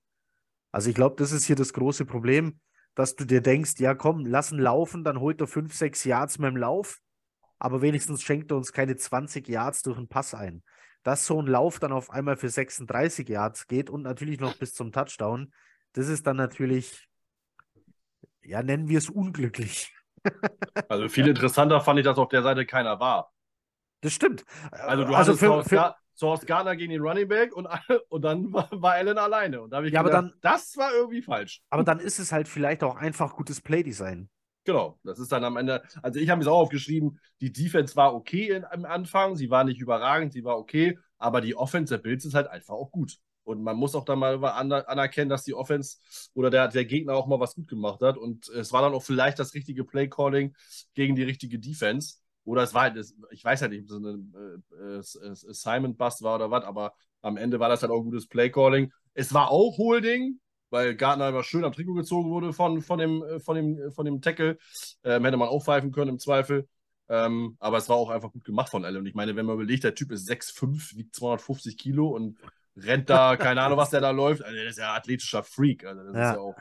Also 0.71 0.91
ich 0.91 0.95
glaube, 0.95 1.17
das 1.19 1.33
ist 1.33 1.45
hier 1.45 1.57
das 1.57 1.73
große 1.73 2.05
Problem 2.05 2.61
dass 2.95 3.17
du 3.17 3.25
dir 3.25 3.41
denkst, 3.41 3.75
ja 3.79 3.95
komm, 3.95 4.25
lass 4.27 4.53
ihn 4.53 4.59
laufen, 4.59 5.05
dann 5.05 5.21
holt 5.21 5.41
er 5.41 5.47
5, 5.47 5.75
6 5.75 6.05
Yards 6.05 6.39
mit 6.39 6.51
dem 6.51 6.57
Lauf, 6.57 7.01
aber 7.59 7.83
wenigstens 7.83 8.23
schenkt 8.23 8.51
er 8.51 8.57
uns 8.57 8.73
keine 8.73 8.97
20 8.97 9.49
Yards 9.49 9.83
durch 9.83 9.97
einen 9.97 10.09
Pass 10.09 10.35
ein. 10.35 10.63
Dass 11.03 11.27
so 11.27 11.41
ein 11.41 11.47
Lauf 11.47 11.81
dann 11.81 11.93
auf 11.93 12.11
einmal 12.11 12.37
für 12.37 12.49
36 12.49 13.29
Yards 13.29 13.67
geht 13.67 13.91
und 13.91 14.03
natürlich 14.03 14.41
noch 14.41 14.57
bis 14.57 14.75
zum 14.75 14.91
Touchdown, 14.91 15.53
das 15.93 16.09
ist 16.09 16.27
dann 16.27 16.37
natürlich, 16.37 17.09
ja, 18.43 18.63
nennen 18.63 18.89
wir 18.89 18.99
es 18.99 19.11
unglücklich. 19.11 19.93
Also 20.89 21.09
viel 21.11 21.29
interessanter 21.29 21.83
fand 21.83 21.99
ich, 21.99 22.05
dass 22.07 22.17
auf 22.17 22.31
der 22.31 22.43
Seite 22.43 22.65
keiner 22.65 22.99
war. 22.99 23.31
Das 24.01 24.15
stimmt. 24.15 24.45
Also 24.71 25.05
du 25.05 25.15
also 25.15 25.33
hattest 25.33 25.41
für, 25.41 25.65
für, 25.65 25.95
Source 26.15 26.47
Gardner 26.47 26.77
gegen 26.77 26.93
den 26.93 27.03
Running 27.03 27.29
Back 27.29 27.55
und, 27.55 27.69
und 28.09 28.23
dann 28.23 28.53
war, 28.53 28.69
war 28.73 28.93
Allen 28.93 29.19
alleine. 29.19 29.63
Und 29.63 29.71
da 29.71 29.79
habe 29.79 29.89
ich 29.89 29.95
ja, 29.95 30.03
gedacht, 30.03 30.19
aber 30.19 30.29
dann, 30.29 30.39
das 30.41 30.77
war 30.77 30.93
irgendwie 30.93 31.23
falsch. 31.23 31.63
Aber 31.71 31.85
dann 31.85 31.99
ist 31.99 32.19
es 32.19 32.33
halt 32.33 32.49
vielleicht 32.49 32.83
auch 32.83 32.97
einfach 32.97 33.37
gutes 33.37 33.61
Playdesign. 33.61 34.29
Genau, 34.65 34.99
das 35.05 35.19
ist 35.19 35.31
dann 35.31 35.45
am 35.45 35.59
Ende. 35.59 35.83
Also 36.03 36.19
ich 36.19 36.31
habe 36.31 36.41
es 36.41 36.47
auch 36.47 36.59
aufgeschrieben, 36.59 37.21
die 37.41 37.53
Defense 37.53 37.97
war 37.97 38.15
okay 38.15 38.49
in, 38.49 38.65
am 38.65 38.87
Anfang, 38.87 39.37
sie 39.37 39.51
war 39.51 39.65
nicht 39.65 39.79
überragend, 39.79 40.33
sie 40.33 40.45
war 40.45 40.57
okay, 40.57 40.99
aber 41.19 41.43
die 41.43 41.55
Offense 41.55 41.95
der 41.95 42.03
Bills 42.03 42.25
ist 42.25 42.35
halt 42.35 42.49
einfach 42.49 42.75
auch 42.75 42.91
gut. 42.91 43.19
Und 43.45 43.63
man 43.63 43.77
muss 43.77 43.95
auch 43.95 44.07
dann 44.07 44.19
mal 44.19 44.43
anerkennen, 44.43 45.29
dass 45.29 45.45
die 45.45 45.53
Offense 45.53 45.99
oder 46.33 46.49
der, 46.49 46.69
der 46.69 46.87
Gegner 46.87 47.13
auch 47.13 47.27
mal 47.27 47.41
was 47.41 47.55
gut 47.55 47.69
gemacht 47.69 48.01
hat. 48.01 48.17
Und 48.17 48.49
es 48.49 48.73
war 48.73 48.81
dann 48.81 48.95
auch 48.95 49.03
vielleicht 49.03 49.39
das 49.39 49.53
richtige 49.53 49.85
Play-Calling 49.85 50.57
gegen 50.95 51.15
die 51.15 51.25
richtige 51.25 51.59
Defense. 51.59 52.17
Oder 52.45 52.63
es 52.63 52.75
war 52.75 52.83
halt, 52.83 53.05
ich 53.31 53.45
weiß 53.45 53.63
halt 53.63 53.73
nicht, 53.73 53.91
ob 53.91 53.91
es 53.91 54.05
ein 54.05 54.63
äh, 54.79 54.99
äh, 54.99 55.03
Simon 55.33 55.97
Bust 55.97 56.23
war 56.23 56.37
oder 56.37 56.51
was, 56.51 56.65
aber 56.65 56.95
am 57.23 57.37
Ende 57.37 57.59
war 57.59 57.69
das 57.69 57.83
halt 57.83 57.91
auch 57.91 57.99
ein 57.99 58.05
gutes 58.05 58.27
Play-Calling. 58.27 58.93
Es 59.15 59.33
war 59.33 59.51
auch 59.51 59.79
Holding, 59.79 60.41
weil 60.71 60.95
Gardner 60.95 61.31
immer 61.31 61.43
schön 61.43 61.65
am 61.65 61.73
Trikot 61.73 61.95
gezogen 61.95 62.31
wurde 62.31 62.53
von, 62.53 62.83
von, 62.83 62.99
dem, 62.99 63.23
äh, 63.23 63.41
von, 63.41 63.57
dem, 63.57 63.93
von 63.93 64.05
dem 64.05 64.21
Tackle. 64.21 64.59
Ähm, 65.05 65.25
hätte 65.25 65.37
man 65.37 65.49
auch 65.49 65.65
pfeifen 65.65 65.91
können 65.91 66.11
im 66.11 66.19
Zweifel. 66.19 66.69
Ähm, 67.09 67.57
aber 67.61 67.79
es 67.79 67.89
war 67.89 67.97
auch 67.97 68.11
einfach 68.11 68.33
gut 68.33 68.45
gemacht 68.45 68.71
von 68.71 68.85
Allen. 68.85 68.99
Und 68.99 69.07
ich 69.07 69.15
meine, 69.15 69.37
wenn 69.37 69.47
man 69.47 69.57
überlegt, 69.57 69.85
der 69.85 69.95
Typ 69.95 70.11
ist 70.11 70.29
6'5, 70.29 70.97
wiegt 70.97 71.15
250 71.15 71.79
Kilo 71.79 72.09
und 72.09 72.39
rennt 72.77 73.09
da, 73.09 73.37
keine 73.37 73.63
Ahnung, 73.63 73.79
was 73.79 73.91
der 73.91 74.01
da 74.01 74.11
läuft. 74.11 74.43
Also, 74.43 74.55
der 74.55 74.67
ist 74.67 74.79
ja 74.79 74.95
athletischer 74.95 75.43
Freak. 75.43 75.85
Also, 75.85 76.03
das 76.05 76.15
ja. 76.15 76.31
ist 76.31 76.37
ja 76.37 76.41
auch 76.41 76.57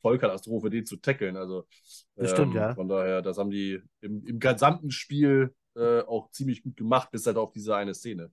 Vollkatastrophe, 0.00 0.70
den 0.70 0.86
zu 0.86 0.96
tackeln. 0.96 1.36
Also, 1.36 1.66
das 2.14 2.30
stimmt, 2.30 2.54
ähm, 2.54 2.60
ja. 2.60 2.74
Von 2.74 2.88
daher, 2.88 3.22
das 3.22 3.38
haben 3.38 3.50
die 3.50 3.80
im, 4.00 4.24
im 4.26 4.38
gesamten 4.38 4.90
Spiel 4.90 5.54
äh, 5.74 6.00
auch 6.00 6.30
ziemlich 6.30 6.62
gut 6.62 6.76
gemacht, 6.76 7.10
bis 7.10 7.26
halt 7.26 7.36
auf 7.36 7.52
diese 7.52 7.76
eine 7.76 7.94
Szene. 7.94 8.30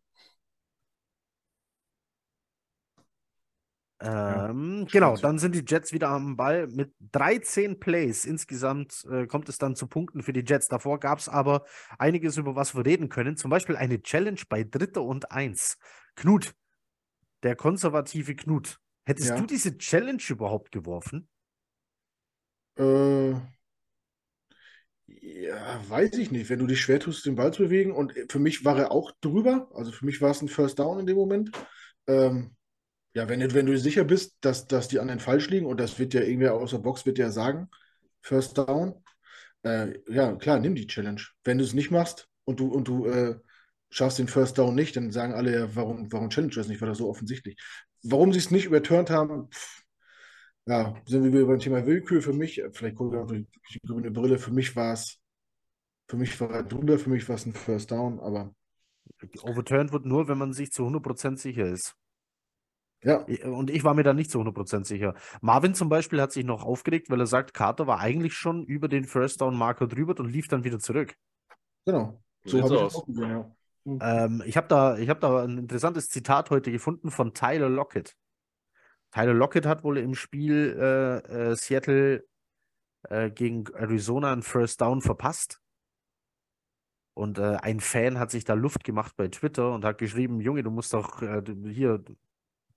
Ähm, 4.06 4.86
genau, 4.92 5.16
dann 5.16 5.40
sind 5.40 5.56
die 5.56 5.64
Jets 5.66 5.94
wieder 5.94 6.10
am 6.10 6.36
Ball 6.36 6.68
mit 6.68 6.94
13 7.14 7.80
Plays. 7.80 8.26
Insgesamt 8.26 9.06
äh, 9.10 9.28
kommt 9.28 9.48
es 9.48 9.58
dann 9.58 9.78
zu 9.78 9.88
Punkten 9.88 10.24
für 10.24 10.34
die 10.34 10.44
Jets. 10.46 10.68
Davor 10.68 11.00
gab 11.00 11.20
es 11.20 11.30
aber 11.30 11.64
einiges, 11.98 12.36
über 12.36 12.54
was 12.56 12.76
wir 12.76 12.86
reden 12.86 13.08
können. 13.08 13.38
Zum 13.38 13.50
Beispiel 13.50 13.78
eine 13.78 14.02
Challenge 14.02 14.42
bei 14.50 14.66
Dritter 14.66 15.04
und 15.04 15.32
Eins. 15.32 15.78
Knut, 16.16 16.54
der 17.44 17.56
konservative 17.56 18.36
Knut. 18.36 18.80
Hättest 19.06 19.30
ja. 19.30 19.38
du 19.38 19.46
diese 19.46 19.78
Challenge 19.78 20.22
überhaupt 20.28 20.74
geworfen? 20.74 21.30
Äh, 22.76 23.34
ja, 25.08 25.82
weiß 25.90 26.14
ich 26.18 26.32
nicht. 26.32 26.50
Wenn 26.50 26.60
du 26.60 26.68
dich 26.68 26.82
schwer 26.82 27.00
tust, 27.00 27.26
den 27.26 27.36
Ball 27.36 27.54
zu 27.54 27.64
bewegen 27.64 27.92
und 27.92 28.14
für 28.30 28.40
mich 28.40 28.66
war 28.66 28.78
er 28.78 28.92
auch 28.92 29.12
drüber, 29.22 29.70
also 29.74 29.92
für 29.92 30.06
mich 30.06 30.22
war 30.22 30.32
es 30.32 30.42
ein 30.42 30.48
First 30.50 30.80
Down 30.80 31.00
in 31.00 31.06
dem 31.06 31.18
Moment. 31.18 31.52
Ähm, 32.08 32.56
ja, 33.16 33.30
wenn, 33.30 33.54
wenn 33.54 33.68
du 33.68 33.78
sicher 33.78 34.04
bist, 34.06 34.36
dass, 34.42 34.68
dass 34.68 34.90
die 34.90 35.00
anderen 35.00 35.20
falsch 35.20 35.50
liegen 35.50 35.68
und 35.68 35.80
das 35.80 36.00
wird 36.00 36.14
ja 36.14 36.22
irgendwer 36.22 36.56
aus 36.56 36.72
der 36.72 36.80
Box 36.80 37.06
wird 37.06 37.20
ja 37.20 37.32
sagen, 37.32 37.70
First 38.22 38.58
Down, 38.58 38.96
äh, 39.64 40.00
ja, 40.10 40.36
klar, 40.36 40.60
nimm 40.60 40.76
die 40.76 40.88
Challenge. 40.88 41.22
Wenn 41.44 41.60
du 41.60 41.64
es 41.66 41.74
nicht 41.74 41.92
machst 41.92 42.30
und 42.46 42.60
du, 42.62 42.70
und 42.70 42.88
du 42.88 43.08
äh, 43.08 43.36
schaffst 43.92 44.20
den 44.20 44.30
First 44.30 44.58
Down 44.60 44.76
nicht, 44.76 44.98
dann 44.98 45.12
sagen 45.12 45.34
alle 45.36 45.54
ja, 45.54 45.76
warum, 45.76 46.12
warum 46.12 46.30
challenge 46.32 46.56
das 46.56 46.70
nicht, 46.70 46.82
war 46.82 46.90
das 46.90 47.00
so 47.00 47.10
offensichtlich. 47.10 47.58
Warum 48.04 48.34
sie 48.34 48.40
es 48.40 48.52
nicht 48.52 48.66
überturnt 48.66 49.12
haben, 49.12 49.50
pff, 49.52 49.83
ja, 50.66 50.96
sind 51.06 51.24
wir 51.24 51.34
wieder 51.34 51.46
beim 51.46 51.60
Thema 51.60 51.86
Willkür. 51.86 52.22
Für 52.22 52.34
mich, 52.34 52.62
vielleicht 52.72 52.96
gucke 52.96 53.16
ich 53.16 53.22
auch 53.22 53.28
durch 53.28 53.46
die 53.74 53.88
grüne 53.88 54.12
Brille, 54.12 54.38
für 54.38 54.52
mich 54.52 54.76
war 54.76 54.94
es, 54.94 55.20
für 56.08 56.18
mich 56.18 56.40
war 56.40 56.52
er 56.52 56.64
drüber, 56.64 56.98
für 56.98 57.10
mich 57.10 57.28
war 57.28 57.36
es 57.36 57.46
ein 57.46 57.54
First 57.54 57.92
Down, 57.92 58.20
aber. 58.20 58.54
Overturned 59.42 59.92
wird 59.92 60.06
nur, 60.06 60.28
wenn 60.28 60.38
man 60.38 60.54
sich 60.54 60.72
zu 60.72 60.84
100% 60.84 61.38
sicher 61.38 61.66
ist. 61.66 61.96
Ja. 63.04 63.26
Und 63.46 63.70
ich 63.70 63.84
war 63.84 63.94
mir 63.94 64.04
da 64.04 64.14
nicht 64.14 64.32
zu 64.32 64.40
100% 64.40 64.86
sicher. 64.86 65.14
Marvin 65.42 65.76
zum 65.76 65.90
Beispiel 65.90 66.22
hat 66.22 66.32
sich 66.32 66.46
noch 66.46 66.64
aufgeregt, 66.64 67.10
weil 67.10 67.20
er 67.20 67.28
sagt, 67.28 67.54
Carter 67.54 67.86
war 67.86 68.00
eigentlich 68.00 68.34
schon 68.34 68.64
über 68.64 68.88
den 68.88 69.04
First 69.04 69.42
Down 69.42 69.58
Marker 69.58 69.88
drüber 69.88 70.18
und 70.20 70.30
lief 70.30 70.48
dann 70.48 70.64
wieder 70.64 70.80
zurück. 70.80 71.16
Genau. 71.86 72.22
So 72.46 72.62
habe 72.62 72.76
ich 72.76 72.82
es 72.82 72.96
auch 72.96 73.06
gesehen, 73.06 73.30
ja. 73.30 73.56
Hm. 73.86 74.00
Ähm, 74.02 74.44
ich 74.46 74.56
habe 74.56 74.68
da, 74.68 74.98
hab 74.98 75.20
da 75.20 75.44
ein 75.44 75.58
interessantes 75.58 76.08
Zitat 76.08 76.50
heute 76.50 76.72
gefunden 76.72 77.12
von 77.12 77.34
Tyler 77.34 77.70
Lockett. 77.70 78.16
Tyler 79.14 79.34
Lockett 79.34 79.66
hat 79.68 79.84
wohl 79.84 80.00
im 80.00 80.16
Spiel 80.16 80.76
äh, 80.80 81.52
äh, 81.52 81.56
Seattle 81.56 82.26
äh, 83.04 83.30
gegen 83.30 83.66
Arizona 83.76 84.34
einen 84.34 84.42
First 84.42 84.82
Down 84.82 85.02
verpasst. 85.02 85.60
Und 87.14 87.38
äh, 87.38 87.58
ein 87.62 87.80
Fan 87.80 88.18
hat 88.18 88.32
sich 88.32 88.44
da 88.44 88.56
Luft 88.56 88.84
gemacht 88.84 89.14
bei 89.16 89.28
Twitter 89.28 89.72
und 89.72 89.86
hat 89.86 90.00
geschrieben: 90.00 90.42
Junge, 90.42 90.64
du 90.64 90.72
musst 90.72 90.94
doch 90.94 91.22
äh, 91.22 91.44
hier, 91.70 92.04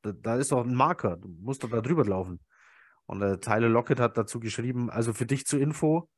da, 0.03 0.12
da, 0.12 0.37
ist 0.37 0.53
doch 0.53 0.62
ein 0.62 0.74
Marker, 0.74 1.16
du 1.16 1.28
musst 1.41 1.64
doch 1.64 1.70
da 1.70 1.80
drüber 1.80 2.05
laufen. 2.05 2.41
Und 3.07 3.22
äh, 3.22 3.39
Tyler 3.39 3.70
Lockett 3.70 3.99
hat 3.99 4.18
dazu 4.18 4.39
geschrieben, 4.39 4.91
also 4.91 5.14
für 5.14 5.24
dich 5.24 5.47
zur 5.47 5.61
Info, 5.61 6.11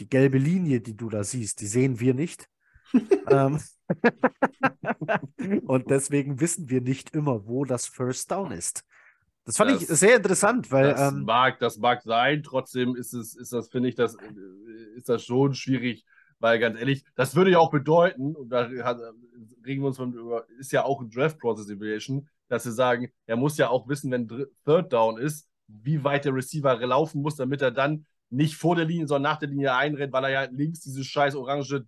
die 0.00 0.08
gelbe 0.08 0.36
Linie, 0.36 0.82
die 0.82 0.96
du 0.96 1.08
da 1.08 1.24
siehst, 1.24 1.62
die 1.62 1.66
sehen 1.66 1.98
wir 1.98 2.12
nicht. 2.12 2.46
ähm, 3.30 3.58
und 5.66 5.88
deswegen 5.88 6.40
wissen 6.40 6.68
wir 6.68 6.82
nicht 6.82 7.14
immer, 7.14 7.46
wo 7.46 7.64
das 7.64 7.86
First 7.86 8.30
Down 8.30 8.52
ist. 8.52 8.84
Das 9.44 9.56
fand 9.56 9.70
Das- 9.72 9.82
ich 9.82 9.88
sehr 9.88 10.16
interessant, 10.16 10.70
weil 10.70 10.90
Das, 10.90 11.12
ähm, 11.12 11.24
mag, 11.24 11.58
das 11.58 11.78
mag 11.78 12.02
sein, 12.02 12.42
trotzdem 12.42 12.94
ist 12.94 13.12
es, 13.12 13.34
ist 13.34 13.52
das, 13.52 13.68
finde 13.68 13.88
ich, 13.88 13.94
das, 13.96 14.14
äh, 14.14 14.96
ist 14.96 15.08
das 15.08 15.24
schon 15.24 15.54
schwierig, 15.54 16.04
weil 16.38 16.58
ganz 16.58 16.78
ehrlich, 16.78 17.04
das 17.16 17.34
würde 17.34 17.50
ja 17.50 17.58
auch 17.58 17.70
bedeuten, 17.70 18.34
und 18.36 18.48
da 18.50 18.68
hat, 18.84 18.98
regen 19.66 19.82
wir 19.82 19.88
uns 19.88 19.96
von 19.96 20.12
über, 20.12 20.46
ist 20.58 20.70
ja 20.72 20.84
auch 20.84 21.00
ein 21.00 21.10
Draft 21.10 21.38
Process 21.38 21.68
Evaluation, 21.68 22.28
dass 22.48 22.62
sie 22.64 22.72
sagen, 22.72 23.10
er 23.26 23.36
muss 23.36 23.56
ja 23.58 23.68
auch 23.68 23.88
wissen, 23.88 24.10
wenn 24.12 24.28
Third 24.64 24.92
Down 24.92 25.18
ist, 25.18 25.48
wie 25.66 26.04
weit 26.04 26.24
der 26.24 26.34
Receiver 26.34 26.74
laufen 26.86 27.22
muss, 27.22 27.36
damit 27.36 27.62
er 27.62 27.70
dann 27.70 28.06
nicht 28.30 28.54
vor 28.56 28.76
der 28.76 28.84
Linie, 28.84 29.06
sondern 29.08 29.32
nach 29.32 29.38
der 29.38 29.48
Linie 29.48 29.74
einrennt, 29.74 30.12
weil 30.12 30.24
er 30.24 30.30
ja 30.30 30.42
links 30.50 30.80
dieses 30.80 31.06
scheiß 31.06 31.34
orange 31.34 31.84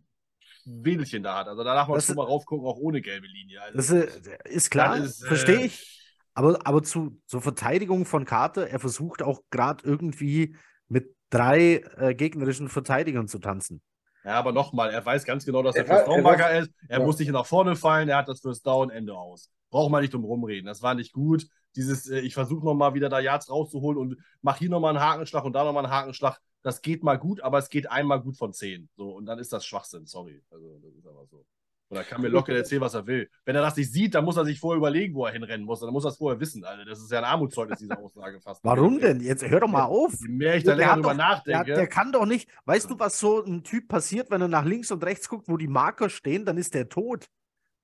Wedelchen 0.65 1.23
da 1.23 1.39
hat. 1.39 1.49
Also 1.49 1.63
da 1.63 1.75
darf 1.75 1.89
man 1.89 1.97
Das 1.97 2.07
schon 2.07 2.15
ist- 2.15 2.17
mal 2.17 2.25
raufgucken, 2.25 2.67
auch 2.67 2.79
ohne 2.79 3.01
gelbe 3.03 3.27
Linie. 3.27 3.61
Also, 3.63 3.77
das 3.77 3.91
ist, 3.91 4.27
ist 4.45 4.71
klar, 4.71 4.97
verstehe 5.07 5.61
äh, 5.61 5.67
ich. 5.67 6.01
Aber, 6.35 6.67
aber 6.67 6.83
zu, 6.83 7.21
zur 7.27 7.41
Verteidigung 7.43 8.05
von 8.07 8.25
Carter, 8.25 8.69
er 8.69 8.81
versucht 8.81 9.23
auch 9.23 9.41
gerade 9.51 9.85
irgendwie 9.87 10.57
mit 10.89 11.15
drei 11.31 11.77
äh, 11.97 12.15
gegnerischen 12.15 12.69
Verteidigern 12.69 13.29
zu 13.29 13.39
tanzen. 13.39 13.81
Ja, 14.25 14.33
aber 14.35 14.53
nochmal, 14.53 14.91
er 14.91 15.05
weiß 15.05 15.25
ganz 15.25 15.45
genau, 15.45 15.63
dass 15.63 15.77
er 15.77 15.87
Er 15.87 15.95
First 15.95 16.07
Down 16.09 16.19
er 16.19 16.25
war- 16.25 16.33
Marker 16.33 16.59
ist. 16.59 16.71
Er 16.89 17.01
ja. 17.01 17.05
muss 17.05 17.19
nicht 17.19 17.31
nach 17.31 17.47
vorne 17.47 17.77
fallen, 17.77 18.09
er 18.09 18.17
hat 18.19 18.29
das 18.29 18.41
First 18.41 18.67
Down, 18.67 18.91
Ende 18.91 19.15
aus. 19.17 19.51
Braucht 19.71 19.91
man 19.91 20.03
nicht 20.03 20.15
drum 20.15 20.25
rumreden. 20.25 20.67
Das 20.67 20.83
war 20.83 20.95
nicht 20.95 21.13
gut. 21.13 21.47
Dieses, 21.77 22.09
äh, 22.09 22.21
ich 22.21 22.35
versuche 22.35 22.65
nochmal 22.65 22.95
wieder 22.95 23.09
da 23.09 23.21
Yards 23.21 23.51
rauszuholen 23.51 23.99
und 23.99 24.17
mach 24.41 24.59
hier 24.59 24.71
nochmal 24.71 24.97
einen 24.97 25.05
Hakenschlag 25.05 25.45
und 25.45 25.53
da 25.53 25.65
nochmal 25.65 25.85
einen 25.85 25.93
Hakenschlag. 25.93 26.41
Das 26.63 26.81
geht 26.81 27.03
mal 27.03 27.19
gut, 27.19 27.43
aber 27.43 27.59
es 27.59 27.69
geht 27.69 27.91
einmal 27.91 28.23
gut 28.23 28.37
von 28.39 28.53
zehn. 28.55 28.89
So, 28.97 29.11
und 29.11 29.27
dann 29.27 29.39
ist 29.39 29.53
das 29.53 29.67
Schwachsinn, 29.67 30.07
sorry. 30.07 30.43
Also, 30.51 30.79
das 30.83 30.95
ist 30.95 31.07
aber 31.07 31.27
so. 31.27 31.45
Und 31.95 32.03
da 32.03 32.09
kann 32.09 32.21
mir 32.23 32.29
Locke 32.29 32.57
erzählen, 32.57 32.81
was 32.81 32.95
er 32.95 33.07
will. 33.07 33.31
Wenn 33.45 33.55
er 33.55 33.63
das 33.63 33.77
nicht 33.77 33.93
sieht, 33.93 34.15
dann 34.15 34.25
muss 34.25 34.37
er 34.37 34.45
sich 34.45 34.59
vorher 34.59 34.79
überlegen, 34.79 35.15
wo 35.15 35.27
er 35.27 35.33
hinrennen 35.33 35.65
muss. 35.65 35.81
Dann 35.81 35.93
muss 35.93 36.05
er 36.05 36.09
es 36.11 36.17
vorher 36.17 36.41
wissen. 36.41 36.65
Alter. 36.65 36.85
Das 36.85 36.99
ist 37.01 37.11
ja 37.13 37.19
ein 37.19 37.25
Armutszeugnis, 37.25 37.79
diese 37.79 37.97
Aussage 37.97 38.41
fast. 38.41 38.65
Warum 38.65 38.99
denn? 38.99 39.21
Jetzt 39.21 39.47
hör 39.49 39.61
doch 39.61 39.69
mal 39.69 39.85
auf. 39.85 40.13
Je 40.21 40.29
mehr 40.29 40.57
ich 40.57 40.65
da 40.65 40.71
Der 40.75 40.77
länger 40.79 40.95
drüber 40.95 41.11
doch- 41.11 41.17
Der, 41.17 41.59
nachdenke. 41.59 41.75
der 41.75 41.87
kann 41.87 42.11
doch 42.11 42.27
nicht. 42.27 42.49
Weißt 42.65 42.91
du, 42.91 42.99
was 42.99 43.19
so 43.21 43.45
ein 43.45 43.63
Typ 43.63 43.87
passiert, 43.89 44.31
wenn 44.31 44.41
er 44.41 44.49
nach 44.49 44.65
links 44.65 44.91
und 44.91 45.05
rechts 45.05 45.29
guckt, 45.29 45.49
wo 45.49 45.57
die 45.57 45.69
Marker 45.69 46.11
stehen, 46.11 46.45
dann 46.45 46.57
ist 46.59 46.75
der 46.75 46.89
tot. 46.89 47.27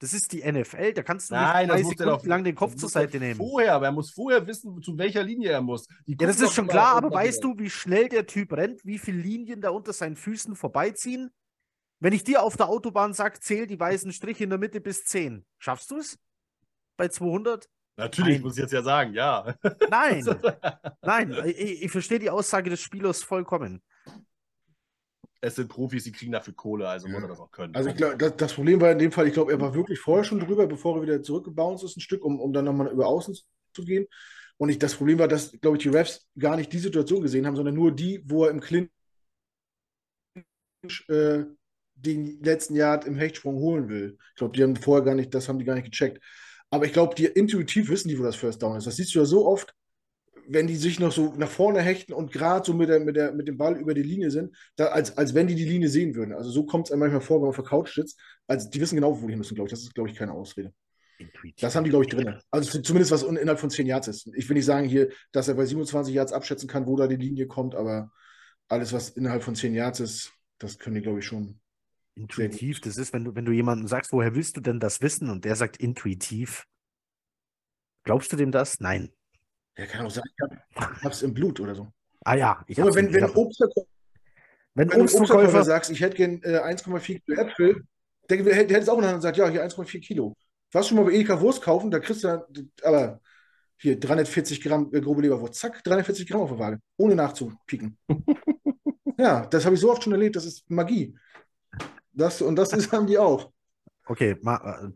Das 0.03 0.15
ist 0.15 0.33
die 0.33 0.41
NFL. 0.43 0.95
Da 0.95 1.03
kannst 1.03 1.31
du 1.31 1.35
Nein, 1.35 1.67
nicht 1.67 1.71
drei 1.71 1.83
muss 1.83 1.97
Sekunden 1.99 2.29
lang 2.29 2.43
den 2.45 2.55
Kopf 2.55 2.75
zur 2.75 2.89
Seite 2.89 3.19
nehmen. 3.19 3.37
Vorher, 3.37 3.75
aber 3.75 3.85
er 3.87 3.93
muss 3.93 4.11
vorher 4.11 4.47
wissen, 4.47 4.81
zu 4.83 4.97
welcher 4.97 5.23
Linie 5.23 5.51
er 5.51 5.61
muss. 5.61 5.87
Ja, 6.07 6.17
das 6.17 6.41
ist 6.41 6.55
schon 6.55 6.69
klar, 6.69 6.97
aber 6.97 7.11
weißt 7.13 7.45
du, 7.45 7.55
wie 7.59 7.69
schnell 7.69 8.09
der 8.09 8.27
Typ 8.27 8.55
rennt, 8.55 8.81
wie 8.85 8.99
viele 8.99 9.19
Linien 9.19 9.61
da 9.61 9.69
unter 9.69 9.93
seinen 9.93 10.17
Füßen 10.17 10.57
vorbeiziehen? 10.57 11.31
Wenn 12.01 12.13
ich 12.15 12.25
dir 12.25 12.43
auf 12.43 12.57
der 12.57 12.69
Autobahn 12.69 13.13
sage, 13.13 13.39
zähl 13.41 13.67
die 13.67 13.79
weißen 13.79 14.13
Striche 14.13 14.45
in 14.45 14.51
der 14.51 14.59
Mitte 14.59 14.81
bis 14.81 15.05
10. 15.05 15.45
Schaffst 15.59 15.91
du 15.91 15.99
es? 15.99 16.19
Bei 16.97 17.09
200? 17.09 17.69
Natürlich, 17.97 18.37
Nein. 18.37 18.43
muss 18.43 18.57
ich 18.57 18.63
jetzt 18.63 18.73
ja 18.73 18.83
sagen, 18.83 19.13
ja. 19.13 19.55
Nein, 19.91 20.25
nein. 21.03 21.43
Ich, 21.45 21.83
ich 21.85 21.91
verstehe 21.91 22.19
die 22.19 22.31
Aussage 22.31 22.71
des 22.71 22.81
Spielers 22.81 23.23
vollkommen. 23.23 23.83
es 25.43 25.57
sind 25.57 25.69
Profis, 25.69 26.05
die 26.05 26.13
kriegen 26.13 26.33
dafür 26.33 26.55
Kohle, 26.55 26.89
also 26.89 27.09
muss 27.09 27.19
Ja. 27.19 27.25
er 27.25 27.29
das 27.29 27.41
auch 27.41 27.51
können. 27.51 27.75
Also 27.75 27.91
ich 27.91 27.97
glaube, 27.97 28.17
das, 28.17 28.37
das 28.37 28.55
Problem 28.55 28.81
war 28.81 28.91
in 28.93 28.99
dem 28.99 29.13
Fall, 29.13 29.27
ich 29.27 29.35
glaube, 29.35 29.53
er 29.53 29.61
war 29.61 29.75
wirklich 29.75 29.99
vorher 30.01 30.25
schon 30.25 30.41
drüber, 30.41 30.67
bevor 30.67 30.97
er 30.97 31.03
wieder 31.03 31.23
zurückgebounced 31.23 31.85
ist, 31.85 31.97
ein 31.99 32.01
Stück, 32.01 32.25
um, 32.25 32.41
um 32.41 32.53
dann 32.55 32.65
nochmal 32.65 32.89
über 32.89 33.07
Außen 33.07 33.37
zu 33.75 33.85
gehen. 33.85 34.07
Und 34.57 34.71
ich, 34.71 34.79
das 34.79 34.95
Problem 34.95 35.19
war, 35.19 35.29
dass, 35.29 35.53
glaube 35.61 35.77
ich, 35.77 35.83
die 35.83 35.89
Refs 35.91 36.27
gar 36.39 36.57
nicht 36.57 36.73
die 36.73 36.79
Situation 36.79 37.21
gesehen 37.23 37.47
haben, 37.47 37.57
sondern 37.57 37.75
nur 37.75 37.93
die, 37.93 38.23
wo 38.25 38.45
er 38.45 38.51
im 38.51 38.61
Clinch 38.61 38.91
äh, 41.09 41.45
den 42.01 42.43
letzten 42.43 42.75
Yard 42.75 43.07
im 43.07 43.17
Hechtsprung 43.17 43.57
holen 43.57 43.89
will. 43.89 44.17
Ich 44.31 44.37
glaube, 44.37 44.57
die 44.57 44.63
haben 44.63 44.77
vorher 44.77 45.05
gar 45.05 45.15
nicht, 45.15 45.35
das 45.35 45.49
haben 45.49 45.59
die 45.59 45.65
gar 45.65 45.75
nicht 45.75 45.91
gecheckt. 45.91 46.23
Aber 46.71 46.85
ich 46.85 46.93
glaube, 46.93 47.15
die 47.15 47.27
intuitiv 47.27 47.89
wissen 47.89 48.09
die, 48.09 48.19
wo 48.19 48.23
das 48.23 48.37
First 48.37 48.63
Down 48.63 48.77
ist. 48.77 48.87
Das 48.87 48.97
siehst 48.97 49.15
du 49.15 49.19
ja 49.19 49.25
so 49.25 49.47
oft, 49.47 49.75
wenn 50.49 50.67
die 50.67 50.77
sich 50.77 50.99
noch 50.99 51.13
so 51.13 51.35
nach 51.37 51.51
vorne 51.51 51.81
hechten 51.81 52.13
und 52.13 52.33
gerade 52.33 52.65
so 52.65 52.75
mit, 52.75 52.89
der, 52.89 53.01
mit, 53.01 53.17
der, 53.17 53.33
mit 53.33 53.47
dem 53.47 53.57
Ball 53.57 53.77
über 53.77 53.95
die 53.95 54.03
Linie 54.03 54.31
sind, 54.31 54.57
da, 54.77 54.87
als, 54.87 55.17
als 55.17 55.35
wenn 55.35 55.47
die 55.47 55.55
die 55.55 55.65
Linie 55.65 55.89
sehen 55.89 56.15
würden. 56.15 56.33
Also 56.33 56.51
so 56.51 56.65
kommt 56.65 56.87
es 56.87 56.93
einem 56.93 57.01
manchmal 57.01 57.21
vor, 57.21 57.37
wenn 57.37 57.43
man 57.43 57.51
auf 57.51 57.57
der 57.57 57.65
Couch 57.65 57.95
sitzt. 57.95 58.19
Also 58.47 58.69
die 58.69 58.81
wissen 58.81 58.97
genau, 58.97 59.21
wo 59.21 59.27
die 59.27 59.33
hin 59.33 59.39
müssen, 59.39 59.55
glaube 59.55 59.69
ich. 59.69 59.73
Das 59.73 59.83
ist, 59.83 59.95
glaube 59.95 60.11
ich, 60.11 60.17
keine 60.17 60.33
Ausrede. 60.33 60.73
Intuitiv. 61.19 61.61
Das 61.61 61.77
haben 61.77 61.85
die, 61.85 61.91
glaube 61.91 62.05
ich, 62.05 62.11
drin. 62.11 62.35
Also 62.51 62.81
zumindest 62.81 63.13
was 63.13 63.23
innerhalb 63.23 63.61
von 63.61 63.71
10 63.71 63.87
Yards 63.87 64.09
ist. 64.09 64.31
Ich 64.35 64.49
will 64.49 64.57
nicht 64.57 64.65
sagen 64.65 64.89
hier, 64.89 65.11
dass 65.33 65.49
er 65.49 65.55
bei 65.55 65.67
27 65.67 66.15
Yards 66.15 66.33
abschätzen 66.33 66.69
kann, 66.69 66.87
wo 66.87 66.97
da 66.97 67.07
die 67.07 67.17
Linie 67.17 67.47
kommt, 67.47 67.75
aber 67.75 68.11
alles, 68.69 68.93
was 68.93 69.11
innerhalb 69.11 69.43
von 69.43 69.55
10 69.55 69.75
Yards 69.75 70.01
ist, 70.01 70.33
das 70.59 70.79
können 70.79 70.95
die, 70.97 71.03
glaube 71.03 71.19
ich, 71.19 71.27
schon. 71.27 71.60
Intuitiv, 72.21 72.81
das 72.81 72.99
ist, 72.99 73.13
wenn 73.13 73.25
du, 73.25 73.35
wenn 73.35 73.45
du 73.45 73.53
jemandem 73.53 73.87
sagst, 73.89 74.13
woher 74.13 74.35
willst 74.35 74.57
du 74.57 74.61
denn 74.61 74.79
das 74.79 75.01
wissen? 75.01 75.31
Und 75.31 75.45
der 75.45 75.57
sagt 75.57 75.79
intuitiv. 75.79 76.67
Glaubst 78.05 78.33
du 78.33 78.37
dem 78.37 78.53
das? 78.53 78.81
Nein. 78.81 79.11
Ja, 79.79 79.87
kann 79.87 80.05
auch 80.05 80.11
sein, 80.11 80.25
ich 80.29 80.81
habe 81.03 81.09
es 81.15 81.23
im 81.23 81.33
Blut 81.33 81.61
oder 81.61 81.75
so. 81.75 81.91
Ah 82.25 82.35
ja, 82.35 82.63
ich 82.67 82.79
Aber 82.79 82.89
hab's 82.89 82.97
wenn, 82.97 83.13
wenn, 83.15 83.25
hab- 83.25 83.37
Obstverkäufer, 83.37 83.89
wenn 84.75 84.91
wenn 84.91 84.99
du 84.99 85.05
Obstverkäufer 85.05 85.41
Obstverkäufer 85.41 85.65
sagst, 85.65 85.91
ich 85.91 86.01
hätte 86.01 86.17
gern 86.17 86.43
äh, 86.43 86.59
1,4 86.59 87.21
Kilo 87.21 87.41
Äpfel, 87.41 87.85
der, 88.29 88.43
der 88.43 88.55
hätte 88.55 88.79
es 88.79 88.89
auch 88.89 88.99
der 88.99 89.07
Hand 89.09 89.17
und 89.17 89.23
sagt, 89.23 89.39
ja, 89.39 89.49
hier 89.49 89.65
1,4 89.65 90.01
Kilo. 90.01 90.35
Warst 90.73 90.89
schon 90.89 90.99
mal 90.99 91.05
bei 91.05 91.13
Edeka 91.13 91.41
Wurst 91.41 91.63
kaufen, 91.63 91.91
da 91.91 91.99
kriegst 91.99 92.23
du 92.25 92.29
dann, 92.29 92.71
aber 92.83 93.21
hier 93.79 93.99
340 93.99 94.61
Gramm 94.61 94.91
äh, 94.93 95.01
grobe 95.01 95.23
Leberwurst, 95.23 95.55
zack, 95.55 95.83
340 95.83 96.29
Gramm 96.29 96.43
auf 96.43 96.51
der 96.51 96.59
Waage, 96.59 96.81
ohne 96.99 97.15
nachzupieken. 97.15 97.97
ja, 99.19 99.47
das 99.47 99.65
habe 99.65 99.75
ich 99.75 99.81
so 99.81 99.91
oft 99.91 100.05
schon 100.05 100.13
erlebt, 100.13 100.37
das 100.37 100.45
ist 100.45 100.69
Magie. 100.71 101.17
Das, 102.13 102.43
und 102.43 102.57
das 102.57 102.73
ist, 102.73 102.93
haben 102.93 103.07
die 103.07 103.19
auch. 103.19 103.51
Okay, 104.07 104.37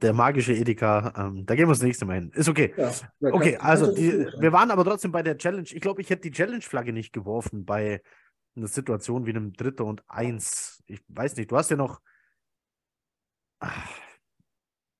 der 0.03 0.13
magische 0.13 0.53
Edeka, 0.53 1.13
ähm, 1.17 1.47
da 1.47 1.55
gehen 1.55 1.69
wir 1.69 1.73
das 1.73 1.83
nächste 1.83 2.05
Mal 2.05 2.15
hin. 2.15 2.33
Ist 2.35 2.49
okay. 2.49 2.75
Ja, 2.77 2.91
Okay, 3.33 3.57
also 3.59 3.95
die, 3.95 4.11
wir 4.41 4.53
waren 4.53 4.73
aber 4.73 4.85
trotzdem 4.85 5.13
bei 5.13 5.23
der 5.23 5.39
Challenge. 5.39 5.69
Ich 5.71 5.81
glaube, 5.81 6.01
ich 6.01 6.11
hätte 6.11 6.23
die 6.23 6.33
Challenge-Flagge 6.33 6.93
nicht 6.93 7.13
geworfen 7.13 7.65
bei 7.65 8.03
einer 8.57 8.67
Situation 8.67 9.27
wie 9.27 9.31
einem 9.31 9.53
Dritter 9.53 9.85
und 9.85 10.03
Eins. 10.09 10.83
Ich 10.87 11.01
weiß 11.09 11.37
nicht, 11.37 11.51
du 11.51 11.57
hast 11.57 11.71
ja 11.71 11.77
noch. 11.77 12.01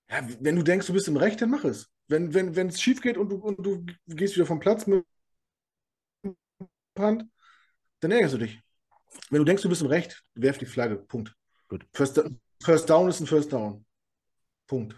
Ja, 0.09 0.27
wenn 0.39 0.55
du 0.55 0.63
denkst, 0.63 0.87
du 0.87 0.93
bist 0.93 1.07
im 1.09 1.17
Recht, 1.17 1.41
dann 1.41 1.49
mach 1.49 1.65
es. 1.65 1.91
Wenn 2.07 2.33
wenn 2.33 2.55
wenn, 2.55 2.67
es 2.67 2.81
schief 2.81 3.01
geht 3.01 3.17
und 3.17 3.29
du, 3.29 3.35
und 3.35 3.65
du 3.65 3.85
gehst 4.07 4.35
wieder 4.35 4.45
vom 4.45 4.59
Platz 4.59 4.87
mit 4.87 5.03
Hand, 6.97 7.25
dann 7.99 8.11
ärgerst 8.11 8.35
du 8.35 8.37
dich. 8.37 8.61
Wenn 9.29 9.39
du 9.39 9.45
denkst, 9.45 9.63
du 9.63 9.69
bist 9.69 9.81
im 9.81 9.87
Recht, 9.87 10.23
werf 10.35 10.57
die 10.57 10.65
Flagge. 10.65 10.97
Punkt. 10.97 11.35
Gut. 11.75 11.87
First, 11.93 12.23
First 12.63 12.89
Down 12.89 13.09
ist 13.09 13.19
ein 13.19 13.27
First 13.27 13.51
Down. 13.51 13.85
Punkt. 14.65 14.95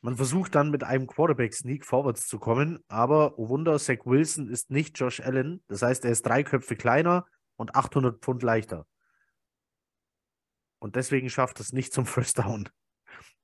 Man 0.00 0.16
versucht 0.16 0.56
dann 0.56 0.70
mit 0.70 0.82
einem 0.82 1.06
Quarterback-Sneak 1.06 1.86
vorwärts 1.86 2.26
zu 2.26 2.40
kommen, 2.40 2.82
aber 2.88 3.38
oh 3.38 3.50
Wunder, 3.50 3.78
Zach 3.78 3.98
Wilson 4.04 4.48
ist 4.48 4.70
nicht 4.70 4.98
Josh 4.98 5.20
Allen. 5.20 5.62
Das 5.68 5.82
heißt, 5.82 6.04
er 6.04 6.10
ist 6.10 6.26
drei 6.26 6.42
Köpfe 6.42 6.74
kleiner 6.74 7.24
und 7.56 7.76
800 7.76 8.20
Pfund 8.20 8.42
leichter. 8.42 8.84
Und 10.80 10.96
deswegen 10.96 11.30
schafft 11.30 11.60
es 11.60 11.72
nicht 11.72 11.92
zum 11.92 12.04
First 12.04 12.38
Down. 12.38 12.68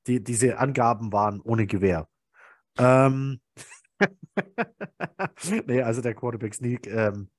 Die, 0.09 0.25
diese 0.25 0.59
Angaben 0.59 1.13
waren 1.13 1.41
ohne 1.41 1.69
Gewehr. 1.69 2.09
Ähm 2.77 3.41
nee, 5.67 5.81
also 5.81 6.01
der 6.01 6.15
Quarterback-Sneak 6.15 6.89
ähm, 6.89 7.31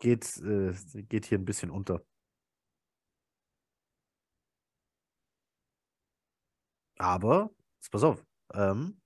geht, 0.00 0.36
äh, 0.38 0.72
geht 1.02 1.26
hier 1.26 1.38
ein 1.38 1.44
bisschen 1.44 1.70
unter. 1.70 2.02
Aber, 7.04 7.50
jetzt 7.76 7.90
pass 7.90 8.02
auf, 8.02 8.24
ähm, 8.54 8.98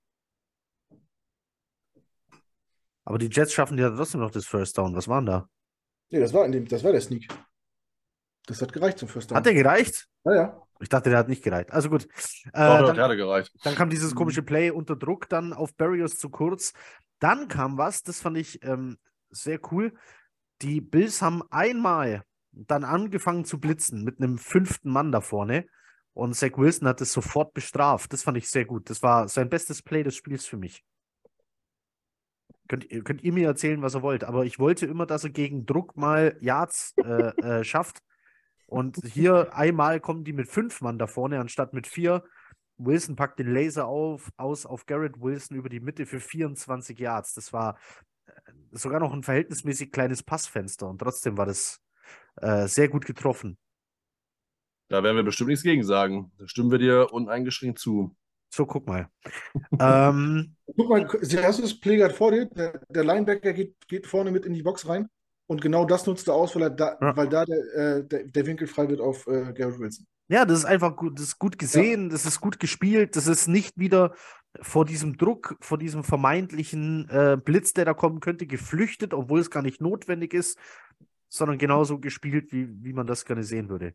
aber 3.03 3.17
die 3.17 3.29
Jets 3.29 3.51
schaffen 3.51 3.77
ja 3.77 3.89
trotzdem 3.89 4.21
noch 4.21 4.31
das 4.31 4.45
First 4.45 4.77
Down. 4.77 4.95
Was 4.95 5.09
waren 5.09 5.25
da? 5.25 5.49
Nee, 6.09 6.19
das 6.19 6.33
war, 6.33 6.45
in 6.45 6.53
dem, 6.53 6.65
das 6.65 6.81
war 6.85 6.93
der 6.93 7.01
Sneak. 7.01 7.27
Das 8.45 8.61
hat 8.61 8.71
gereicht 8.71 8.99
zum 8.99 9.09
First 9.09 9.31
Down. 9.31 9.37
Hat 9.37 9.45
der 9.45 9.53
gereicht? 9.53 10.07
Ja, 10.23 10.33
ja. 10.33 10.67
Ich 10.79 10.87
dachte, 10.87 11.09
der 11.09 11.19
hat 11.19 11.27
nicht 11.27 11.43
gereicht. 11.43 11.71
Also 11.73 11.89
gut. 11.89 12.05
Äh, 12.05 12.07
Doch, 12.53 12.85
dann, 12.85 12.95
der 12.95 13.03
hatte 13.03 13.17
gereicht. 13.17 13.51
dann 13.63 13.75
kam 13.75 13.89
dieses 13.89 14.15
komische 14.15 14.43
Play 14.43 14.71
unter 14.71 14.95
Druck 14.95 15.27
dann 15.27 15.51
auf 15.51 15.75
Barrios 15.75 16.17
zu 16.17 16.29
kurz. 16.29 16.71
Dann 17.19 17.49
kam 17.49 17.77
was, 17.77 18.01
das 18.01 18.21
fand 18.21 18.37
ich 18.37 18.63
ähm, 18.63 18.97
sehr 19.29 19.59
cool. 19.71 19.93
Die 20.61 20.79
Bills 20.79 21.21
haben 21.21 21.43
einmal 21.51 22.23
dann 22.53 22.85
angefangen 22.85 23.43
zu 23.43 23.59
blitzen 23.59 24.05
mit 24.05 24.19
einem 24.19 24.37
fünften 24.37 24.89
Mann 24.89 25.11
da 25.11 25.19
vorne. 25.19 25.67
Und 26.13 26.33
Zach 26.35 26.57
Wilson 26.57 26.87
hat 26.87 27.01
es 27.01 27.13
sofort 27.13 27.53
bestraft. 27.53 28.11
Das 28.13 28.23
fand 28.23 28.37
ich 28.37 28.49
sehr 28.49 28.65
gut. 28.65 28.89
Das 28.89 29.01
war 29.03 29.27
sein 29.29 29.49
bestes 29.49 29.81
Play 29.81 30.03
des 30.03 30.15
Spiels 30.15 30.45
für 30.45 30.57
mich. 30.57 30.83
Könnt, 32.67 32.89
ihr- 32.91 33.03
könnt 33.03 33.23
ihr 33.23 33.33
mir 33.33 33.47
erzählen, 33.47 33.81
was 33.81 33.95
ihr 33.95 34.01
wollt, 34.03 34.23
aber 34.23 34.45
ich 34.45 34.59
wollte 34.59 34.85
immer, 34.85 35.05
dass 35.05 35.23
er 35.23 35.31
gegen 35.31 35.65
Druck 35.65 35.97
mal 35.97 36.37
Yards 36.39 36.93
äh, 36.97 37.59
äh, 37.59 37.63
schafft. 37.63 37.99
Und 38.67 38.97
hier 39.03 39.55
einmal 39.55 39.99
kommen 39.99 40.23
die 40.23 40.33
mit 40.33 40.47
fünf 40.47 40.81
Mann 40.81 40.99
da 40.99 41.07
vorne, 41.07 41.39
anstatt 41.39 41.73
mit 41.73 41.87
vier. 41.87 42.23
Wilson 42.77 43.15
packt 43.15 43.39
den 43.39 43.51
Laser 43.51 43.87
auf, 43.87 44.29
aus 44.37 44.65
auf 44.65 44.85
Garrett 44.85 45.19
Wilson 45.19 45.57
über 45.57 45.69
die 45.69 45.79
Mitte 45.79 46.05
für 46.05 46.19
24 46.19 46.99
Yards. 46.99 47.33
Das 47.33 47.51
war 47.51 47.77
sogar 48.71 48.99
noch 48.99 49.11
ein 49.13 49.23
verhältnismäßig 49.23 49.91
kleines 49.91 50.21
Passfenster 50.23 50.87
und 50.87 50.99
trotzdem 50.99 51.37
war 51.37 51.47
das 51.47 51.81
äh, 52.37 52.67
sehr 52.67 52.87
gut 52.87 53.05
getroffen. 53.05 53.57
Da 54.89 55.03
werden 55.03 55.15
wir 55.15 55.23
bestimmt 55.23 55.49
nichts 55.49 55.63
gegen 55.63 55.83
sagen. 55.83 56.31
Da 56.37 56.47
stimmen 56.47 56.71
wir 56.71 56.79
dir 56.79 57.13
uneingeschränkt 57.13 57.79
zu. 57.79 58.15
So, 58.51 58.65
guck 58.65 58.87
mal. 58.87 59.07
ähm, 59.79 60.55
Guck 60.75 60.89
mal, 60.89 61.07
hast 61.07 61.59
du 61.59 61.61
das 61.61 61.79
Play 61.79 61.97
gerade 61.97 62.13
vor 62.13 62.31
dir? 62.31 62.45
Der, 62.47 62.81
der 62.89 63.03
Linebacker 63.03 63.53
geht, 63.53 63.75
geht 63.87 64.07
vorne 64.07 64.31
mit 64.31 64.45
in 64.45 64.53
die 64.53 64.63
Box 64.63 64.87
rein 64.87 65.07
und 65.47 65.61
genau 65.61 65.85
das 65.85 66.05
nutzt 66.07 66.27
er 66.27 66.33
aus, 66.33 66.55
weil, 66.55 66.63
er 66.63 66.69
da, 66.71 66.97
Ja. 66.99 67.15
weil 67.15 67.29
da 67.29 67.45
der, 67.45 67.57
äh, 67.75 68.03
der, 68.05 68.23
der 68.25 68.45
Winkel 68.47 68.67
frei 68.67 68.89
wird 68.89 68.99
auf 69.01 69.27
äh, 69.27 69.53
Garrett 69.53 69.79
Wilson. 69.79 70.07
ja, 70.29 70.45
das 70.45 70.59
ist 70.59 70.65
einfach 70.65 70.95
gut, 70.95 71.19
das 71.19 71.25
ist 71.27 71.39
gut 71.39 71.59
gesehen, 71.59 72.09
das 72.09 72.25
ist 72.25 72.41
gut 72.41 72.59
gespielt, 72.59 73.15
das 73.15 73.27
ist 73.27 73.47
nicht 73.47 73.77
wieder 73.77 74.15
vor 74.61 74.85
diesem 74.85 75.17
Druck, 75.17 75.55
vor 75.59 75.77
diesem 75.77 76.03
vermeintlichen 76.03 77.07
äh, 77.09 77.37
Blitz, 77.43 77.73
der 77.73 77.85
da 77.85 77.93
kommen 77.93 78.19
könnte, 78.19 78.47
geflüchtet, 78.47 79.13
obwohl 79.13 79.39
es 79.41 79.51
gar 79.51 79.61
nicht 79.61 79.79
notwendig 79.81 80.33
ist, 80.33 80.57
sondern 81.27 81.59
genauso 81.59 81.99
gespielt, 81.99 82.51
wie, 82.51 82.67
wie 82.83 82.93
man 82.93 83.05
das 83.05 83.25
gerne 83.25 83.43
sehen 83.43 83.69
würde. 83.69 83.93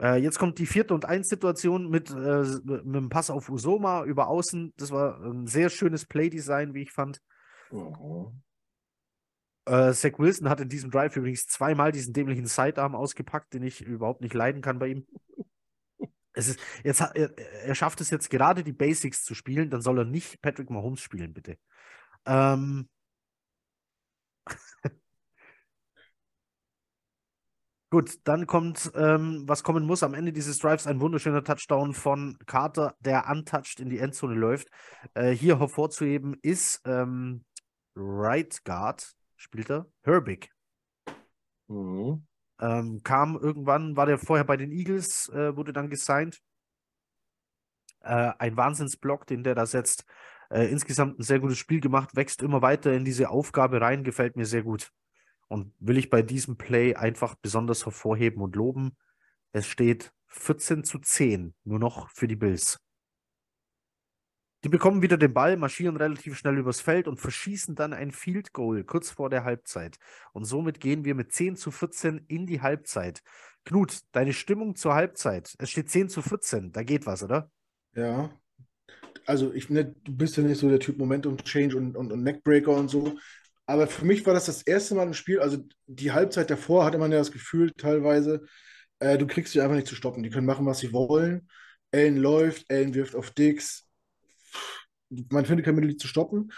Äh, 0.00 0.16
jetzt 0.16 0.38
kommt 0.38 0.58
die 0.58 0.66
vierte 0.66 0.94
und 0.94 1.04
eins 1.04 1.28
Situation 1.28 1.90
mit, 1.90 2.10
äh, 2.10 2.44
mit 2.64 2.94
dem 2.94 3.08
Pass 3.10 3.28
auf 3.28 3.50
Usoma 3.50 4.04
über 4.04 4.28
außen. 4.28 4.72
Das 4.76 4.90
war 4.90 5.20
ein 5.20 5.46
sehr 5.46 5.68
schönes 5.68 6.06
Playdesign, 6.06 6.72
wie 6.74 6.82
ich 6.82 6.92
fand. 6.92 7.20
Äh, 9.66 9.92
Zach 9.92 10.18
Wilson 10.18 10.48
hat 10.48 10.60
in 10.60 10.68
diesem 10.68 10.90
Drive 10.90 11.16
übrigens 11.16 11.46
zweimal 11.46 11.92
diesen 11.92 12.14
dämlichen 12.14 12.46
Sidearm 12.46 12.94
ausgepackt, 12.94 13.52
den 13.52 13.62
ich 13.62 13.82
überhaupt 13.82 14.22
nicht 14.22 14.34
leiden 14.34 14.62
kann 14.62 14.78
bei 14.78 14.88
ihm. 14.88 15.06
Es 16.32 16.46
ist, 16.46 16.60
jetzt, 16.84 17.00
er, 17.00 17.36
er 17.36 17.74
schafft 17.74 18.00
es 18.00 18.08
jetzt 18.08 18.30
gerade, 18.30 18.62
die 18.62 18.72
Basics 18.72 19.24
zu 19.24 19.34
spielen, 19.34 19.68
dann 19.68 19.80
soll 19.80 19.98
er 19.98 20.04
nicht 20.04 20.40
Patrick 20.40 20.70
Mahomes 20.70 21.00
spielen, 21.00 21.34
bitte. 21.34 21.58
Ähm, 22.24 22.88
Gut, 27.90 28.20
dann 28.22 28.46
kommt, 28.46 28.92
ähm, 28.94 29.42
was 29.48 29.64
kommen 29.64 29.84
muss. 29.84 30.04
Am 30.04 30.14
Ende 30.14 30.32
dieses 30.32 30.58
Drives 30.58 30.86
ein 30.86 31.00
wunderschöner 31.00 31.42
Touchdown 31.42 31.92
von 31.92 32.38
Carter, 32.46 32.94
der 33.00 33.28
untouched 33.28 33.80
in 33.80 33.90
die 33.90 33.98
Endzone 33.98 34.36
läuft. 34.36 34.68
Äh, 35.14 35.30
hier 35.32 35.58
hervorzuheben 35.58 36.36
ist 36.40 36.82
ähm, 36.84 37.44
Right 37.96 38.64
Guard, 38.64 39.12
spielt 39.36 39.70
er, 39.70 39.86
Herbig. 40.02 40.52
Mhm. 41.66 42.24
Ähm, 42.60 43.00
kam 43.02 43.36
irgendwann, 43.36 43.96
war 43.96 44.06
der 44.06 44.18
vorher 44.18 44.44
bei 44.44 44.56
den 44.56 44.70
Eagles, 44.70 45.28
äh, 45.30 45.56
wurde 45.56 45.72
dann 45.72 45.90
gesigned. 45.90 46.40
Äh, 48.02 48.32
ein 48.38 48.56
Wahnsinnsblock, 48.56 49.26
den 49.26 49.42
der 49.42 49.56
da 49.56 49.66
setzt. 49.66 50.04
Äh, 50.48 50.66
insgesamt 50.66 51.18
ein 51.18 51.24
sehr 51.24 51.40
gutes 51.40 51.58
Spiel 51.58 51.80
gemacht, 51.80 52.14
wächst 52.14 52.40
immer 52.42 52.62
weiter 52.62 52.92
in 52.92 53.04
diese 53.04 53.30
Aufgabe 53.30 53.80
rein, 53.80 54.04
gefällt 54.04 54.36
mir 54.36 54.46
sehr 54.46 54.62
gut. 54.62 54.92
Und 55.50 55.74
will 55.80 55.98
ich 55.98 56.10
bei 56.10 56.22
diesem 56.22 56.56
Play 56.56 56.94
einfach 56.94 57.34
besonders 57.34 57.84
hervorheben 57.84 58.40
und 58.40 58.54
loben. 58.54 58.96
Es 59.50 59.66
steht 59.66 60.12
14 60.28 60.84
zu 60.84 61.00
10, 61.00 61.54
nur 61.64 61.80
noch 61.80 62.08
für 62.10 62.28
die 62.28 62.36
Bills. 62.36 62.78
Die 64.62 64.68
bekommen 64.68 65.02
wieder 65.02 65.16
den 65.16 65.32
Ball, 65.32 65.56
marschieren 65.56 65.96
relativ 65.96 66.36
schnell 66.36 66.56
übers 66.56 66.80
Feld 66.80 67.08
und 67.08 67.18
verschießen 67.18 67.74
dann 67.74 67.92
ein 67.92 68.12
Field 68.12 68.52
Goal 68.52 68.84
kurz 68.84 69.10
vor 69.10 69.28
der 69.28 69.42
Halbzeit. 69.42 69.98
Und 70.32 70.44
somit 70.44 70.78
gehen 70.78 71.04
wir 71.04 71.16
mit 71.16 71.32
10 71.32 71.56
zu 71.56 71.72
14 71.72 72.26
in 72.28 72.46
die 72.46 72.60
Halbzeit. 72.60 73.22
Knut, 73.64 74.00
deine 74.12 74.32
Stimmung 74.32 74.76
zur 74.76 74.94
Halbzeit. 74.94 75.54
Es 75.58 75.70
steht 75.70 75.90
10 75.90 76.10
zu 76.10 76.22
14, 76.22 76.70
da 76.70 76.84
geht 76.84 77.06
was, 77.06 77.24
oder? 77.24 77.50
Ja. 77.94 78.30
Also, 79.26 79.52
ich, 79.52 79.68
ne, 79.68 79.94
du 80.04 80.16
bist 80.16 80.36
ja 80.36 80.42
nicht 80.42 80.58
so 80.58 80.68
der 80.68 80.78
Typ 80.78 80.98
Momentum 80.98 81.38
Change 81.38 81.76
und, 81.76 81.96
und, 81.96 82.12
und 82.12 82.22
Neckbreaker 82.22 82.72
und 82.72 82.88
so. 82.88 83.18
Aber 83.70 83.86
für 83.86 84.04
mich 84.04 84.26
war 84.26 84.34
das 84.34 84.46
das 84.46 84.62
erste 84.62 84.96
Mal 84.96 85.06
im 85.06 85.14
Spiel, 85.14 85.38
also 85.38 85.58
die 85.86 86.10
Halbzeit 86.10 86.50
davor 86.50 86.84
hatte 86.84 86.98
man 86.98 87.12
ja 87.12 87.18
das 87.18 87.30
Gefühl 87.30 87.70
teilweise, 87.70 88.42
äh, 88.98 89.16
du 89.16 89.28
kriegst 89.28 89.52
sie 89.52 89.60
einfach 89.60 89.76
nicht 89.76 89.86
zu 89.86 89.94
stoppen. 89.94 90.24
Die 90.24 90.30
können 90.30 90.46
machen, 90.46 90.66
was 90.66 90.80
sie 90.80 90.92
wollen. 90.92 91.48
Allen 91.92 92.16
läuft, 92.16 92.68
Allen 92.68 92.94
wirft 92.94 93.14
auf 93.14 93.30
Dix. 93.30 93.86
Man 95.08 95.46
findet 95.46 95.66
kein 95.66 95.76
Mittel, 95.76 95.90
die 95.90 95.96
zu 95.98 96.08
stoppen. 96.08 96.50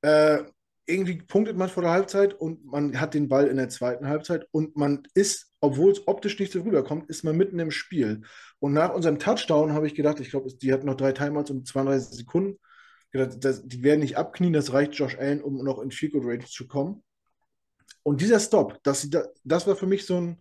Äh, 0.00 0.42
irgendwie 0.86 1.22
punktet 1.22 1.56
man 1.56 1.68
vor 1.68 1.84
der 1.84 1.92
Halbzeit 1.92 2.34
und 2.34 2.64
man 2.64 3.00
hat 3.00 3.14
den 3.14 3.28
Ball 3.28 3.46
in 3.46 3.58
der 3.58 3.68
zweiten 3.68 4.08
Halbzeit 4.08 4.48
und 4.50 4.76
man 4.76 5.04
ist, 5.14 5.52
obwohl 5.60 5.92
es 5.92 6.08
optisch 6.08 6.36
nicht 6.40 6.50
so 6.50 6.62
rüberkommt, 6.62 7.08
ist 7.08 7.22
man 7.22 7.36
mitten 7.36 7.60
im 7.60 7.70
Spiel. 7.70 8.22
Und 8.58 8.72
nach 8.72 8.92
unserem 8.92 9.20
Touchdown 9.20 9.72
habe 9.72 9.86
ich 9.86 9.94
gedacht, 9.94 10.18
ich 10.18 10.30
glaube, 10.30 10.52
die 10.52 10.72
hatten 10.72 10.86
noch 10.86 10.96
drei 10.96 11.12
Timeouts 11.12 11.52
um 11.52 11.64
32 11.64 12.18
Sekunden. 12.18 12.58
Gedacht, 13.16 13.44
das, 13.44 13.66
die 13.66 13.82
werden 13.82 14.00
nicht 14.00 14.16
abknien, 14.16 14.52
das 14.52 14.72
reicht 14.72 14.94
Josh 14.94 15.16
Allen, 15.18 15.42
um 15.42 15.62
noch 15.64 15.80
in 15.80 15.90
Field 15.90 16.12
Goal 16.12 16.24
Range 16.24 16.44
zu 16.44 16.66
kommen. 16.66 17.02
Und 18.02 18.20
dieser 18.20 18.40
Stop, 18.40 18.82
dass 18.84 19.00
sie 19.00 19.10
da, 19.10 19.24
das 19.44 19.66
war 19.66 19.76
für 19.76 19.86
mich 19.86 20.06
so 20.06 20.20
ein, 20.20 20.40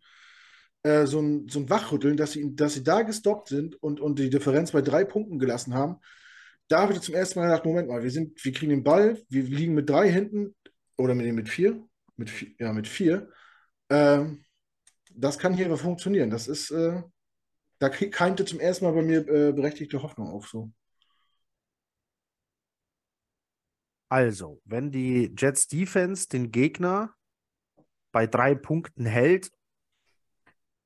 äh, 0.83 1.07
so 1.07 1.19
ein, 1.19 1.49
so 1.49 1.59
ein 1.59 1.69
Wachrütteln, 1.69 2.15
dass 2.15 2.33
sie, 2.33 2.55
dass 2.55 2.75
sie 2.75 2.83
da 2.83 3.01
gestoppt 3.01 3.49
sind 3.49 3.81
und, 3.81 3.99
und 3.99 4.19
die 4.19 4.29
Differenz 4.29 4.71
bei 4.71 4.81
drei 4.81 5.03
Punkten 5.03 5.39
gelassen 5.39 5.73
haben. 5.73 5.97
Da 6.67 6.81
habe 6.81 6.93
ich 6.93 7.01
zum 7.01 7.15
ersten 7.15 7.39
Mal 7.39 7.47
gedacht, 7.47 7.65
Moment 7.65 7.87
mal, 7.87 8.03
wir, 8.03 8.11
sind, 8.11 8.43
wir 8.43 8.51
kriegen 8.51 8.69
den 8.69 8.83
Ball, 8.83 9.19
wir 9.29 9.43
liegen 9.43 9.73
mit 9.73 9.89
drei 9.89 10.11
hinten 10.11 10.55
oder 10.97 11.15
mit, 11.15 11.33
mit 11.33 11.49
vier, 11.49 11.83
mit 12.17 12.31
ja, 12.59 12.71
mit 12.73 12.87
vier. 12.87 13.29
Ähm, 13.89 14.45
das 15.15 15.39
kann 15.39 15.55
hier 15.55 15.65
aber 15.65 15.77
funktionieren. 15.77 16.29
Das 16.29 16.47
ist, 16.47 16.71
äh, 16.71 17.01
da 17.79 17.89
keimte 17.89 18.45
zum 18.45 18.59
ersten 18.59 18.85
Mal 18.85 18.93
bei 18.93 19.01
mir 19.01 19.27
äh, 19.27 19.51
berechtigte 19.53 20.01
Hoffnung 20.01 20.29
auf 20.29 20.47
so. 20.47 20.71
Also, 24.15 24.61
wenn 24.63 24.91
die 24.91 25.35
Jets 25.37 25.67
Defense 25.67 26.29
den 26.29 26.49
Gegner 26.49 27.13
bei 28.13 28.25
drei 28.25 28.55
Punkten 28.55 29.05
hält 29.05 29.51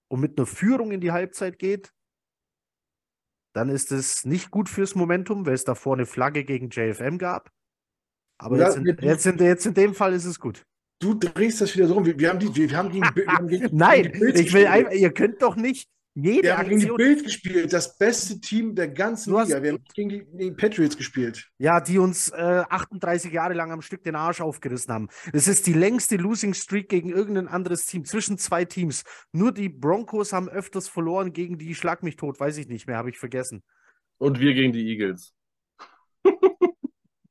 und 0.07 0.19
mit 0.19 0.39
einer 0.39 0.47
Führung 0.47 0.89
in 0.89 0.99
die 0.99 1.11
Halbzeit 1.11 1.59
geht, 1.59 1.93
dann 3.53 3.69
ist 3.69 3.91
es 3.91 4.25
nicht 4.25 4.49
gut 4.49 4.67
fürs 4.67 4.95
Momentum, 4.95 5.45
weil 5.45 5.53
es 5.53 5.63
davor 5.63 5.93
eine 5.93 6.07
Flagge 6.07 6.43
gegen 6.43 6.71
JFM 6.71 7.19
gab. 7.19 7.51
Aber 8.39 8.57
Ja, 8.57 8.69
jetzt, 8.69 8.77
in, 8.77 8.97
jetzt, 8.99 9.25
in, 9.27 9.37
jetzt 9.37 9.65
in 9.67 9.73
dem 9.75 9.93
Fall 9.93 10.13
ist 10.13 10.25
es 10.25 10.39
gut. 10.39 10.65
Du 10.99 11.13
drehst 11.13 11.61
das 11.61 11.75
wieder 11.75 11.85
so 11.85 11.93
rum. 11.93 12.07
Wir, 12.07 12.17
wir 12.17 12.29
haben, 12.29 12.39
die, 12.39 12.47
wir, 12.55 12.71
wir 12.71 12.77
haben 12.77 12.89
gegen, 12.89 13.15
wir 13.15 13.27
haben 13.27 13.47
gegen, 13.47 13.69
Nein, 13.77 14.11
gegen 14.11 14.39
ich 14.39 14.51
will 14.53 14.65
einfach, 14.65 14.93
ihr 14.93 15.13
könnt 15.13 15.39
doch 15.43 15.55
nicht 15.55 15.87
jede 16.23 16.43
Wir 16.43 16.57
haben 16.57 16.69
gegen 16.69 16.81
die. 16.81 16.87
Bills 16.91 17.23
gespielt, 17.23 17.71
das 17.73 17.97
beste 17.97 18.39
Team 18.39 18.75
der 18.75 18.87
ganzen 18.89 19.35
hast- 19.35 19.47
Liga. 19.49 19.61
Wir 19.63 19.71
haben 19.73 19.83
gegen 19.93 20.09
die, 20.09 20.25
die 20.37 20.51
Patriots 20.51 20.97
gespielt. 20.97 21.47
Ja, 21.57 21.79
die 21.81 21.97
uns 21.97 22.29
äh, 22.29 22.63
38 22.69 23.31
Jahre 23.31 23.53
lang 23.53 23.71
am 23.71 23.81
Stück 23.81 24.03
den 24.03 24.15
Arsch 24.15 24.41
aufgerissen 24.41 24.93
haben. 24.93 25.07
Das 25.33 25.47
ist 25.47 25.67
die 25.67 25.73
längste 25.73 26.15
Losing 26.17 26.53
Streak 26.53 26.89
gegen 26.89 27.09
irgendein 27.09 27.47
anderes 27.47 27.85
Team, 27.85 28.05
zwischen 28.05 28.37
zwei 28.37 28.65
Teams. 28.65 29.03
Nur 29.31 29.51
die 29.51 29.69
Broncos 29.69 30.33
haben 30.33 30.49
öfters 30.49 30.87
verloren 30.87 31.33
gegen 31.33 31.57
die 31.57 31.75
Schlag 31.75 32.03
mich 32.03 32.15
tot, 32.15 32.39
weiß 32.39 32.57
ich 32.57 32.67
nicht 32.67 32.87
mehr, 32.87 32.97
habe 32.97 33.09
ich 33.09 33.17
vergessen. 33.17 33.63
Und 34.17 34.39
wir 34.39 34.53
gegen 34.53 34.73
die 34.73 34.87
Eagles. 34.89 35.33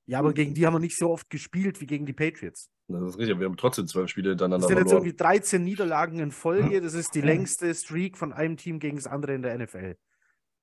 Ja, 0.08 0.20
aber 0.20 0.32
gegen 0.32 0.54
die 0.54 0.66
haben 0.66 0.72
wir 0.72 0.80
nicht 0.80 0.96
so 0.96 1.10
oft 1.10 1.28
gespielt 1.28 1.82
wie 1.82 1.86
gegen 1.86 2.06
die 2.06 2.14
Patriots. 2.14 2.70
Das 2.88 3.10
ist 3.10 3.18
richtig, 3.18 3.38
wir 3.38 3.44
haben 3.46 3.58
trotzdem 3.58 3.86
zwölf 3.86 4.08
Spiele 4.08 4.30
Das 4.34 4.42
hintereinander 4.42 4.66
sind 4.66 4.78
jetzt 4.78 4.92
irgendwie 4.92 5.14
13 5.14 5.62
Niederlagen 5.62 6.18
in 6.18 6.30
Folge. 6.32 6.80
Das 6.80 6.94
ist 6.94 7.14
die 7.14 7.20
längste 7.20 7.74
Streak 7.74 8.16
von 8.16 8.32
einem 8.32 8.56
Team 8.56 8.78
gegen 8.78 8.96
das 8.96 9.06
andere 9.06 9.34
in 9.34 9.42
der 9.42 9.52
NFL. 9.54 9.96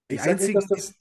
Die 0.10 0.16
Ich 0.16 0.22
sage 0.22 0.32
nicht, 0.44 0.56
einzigen, 0.56 0.60
dass 0.60 0.68
das, 0.68 0.96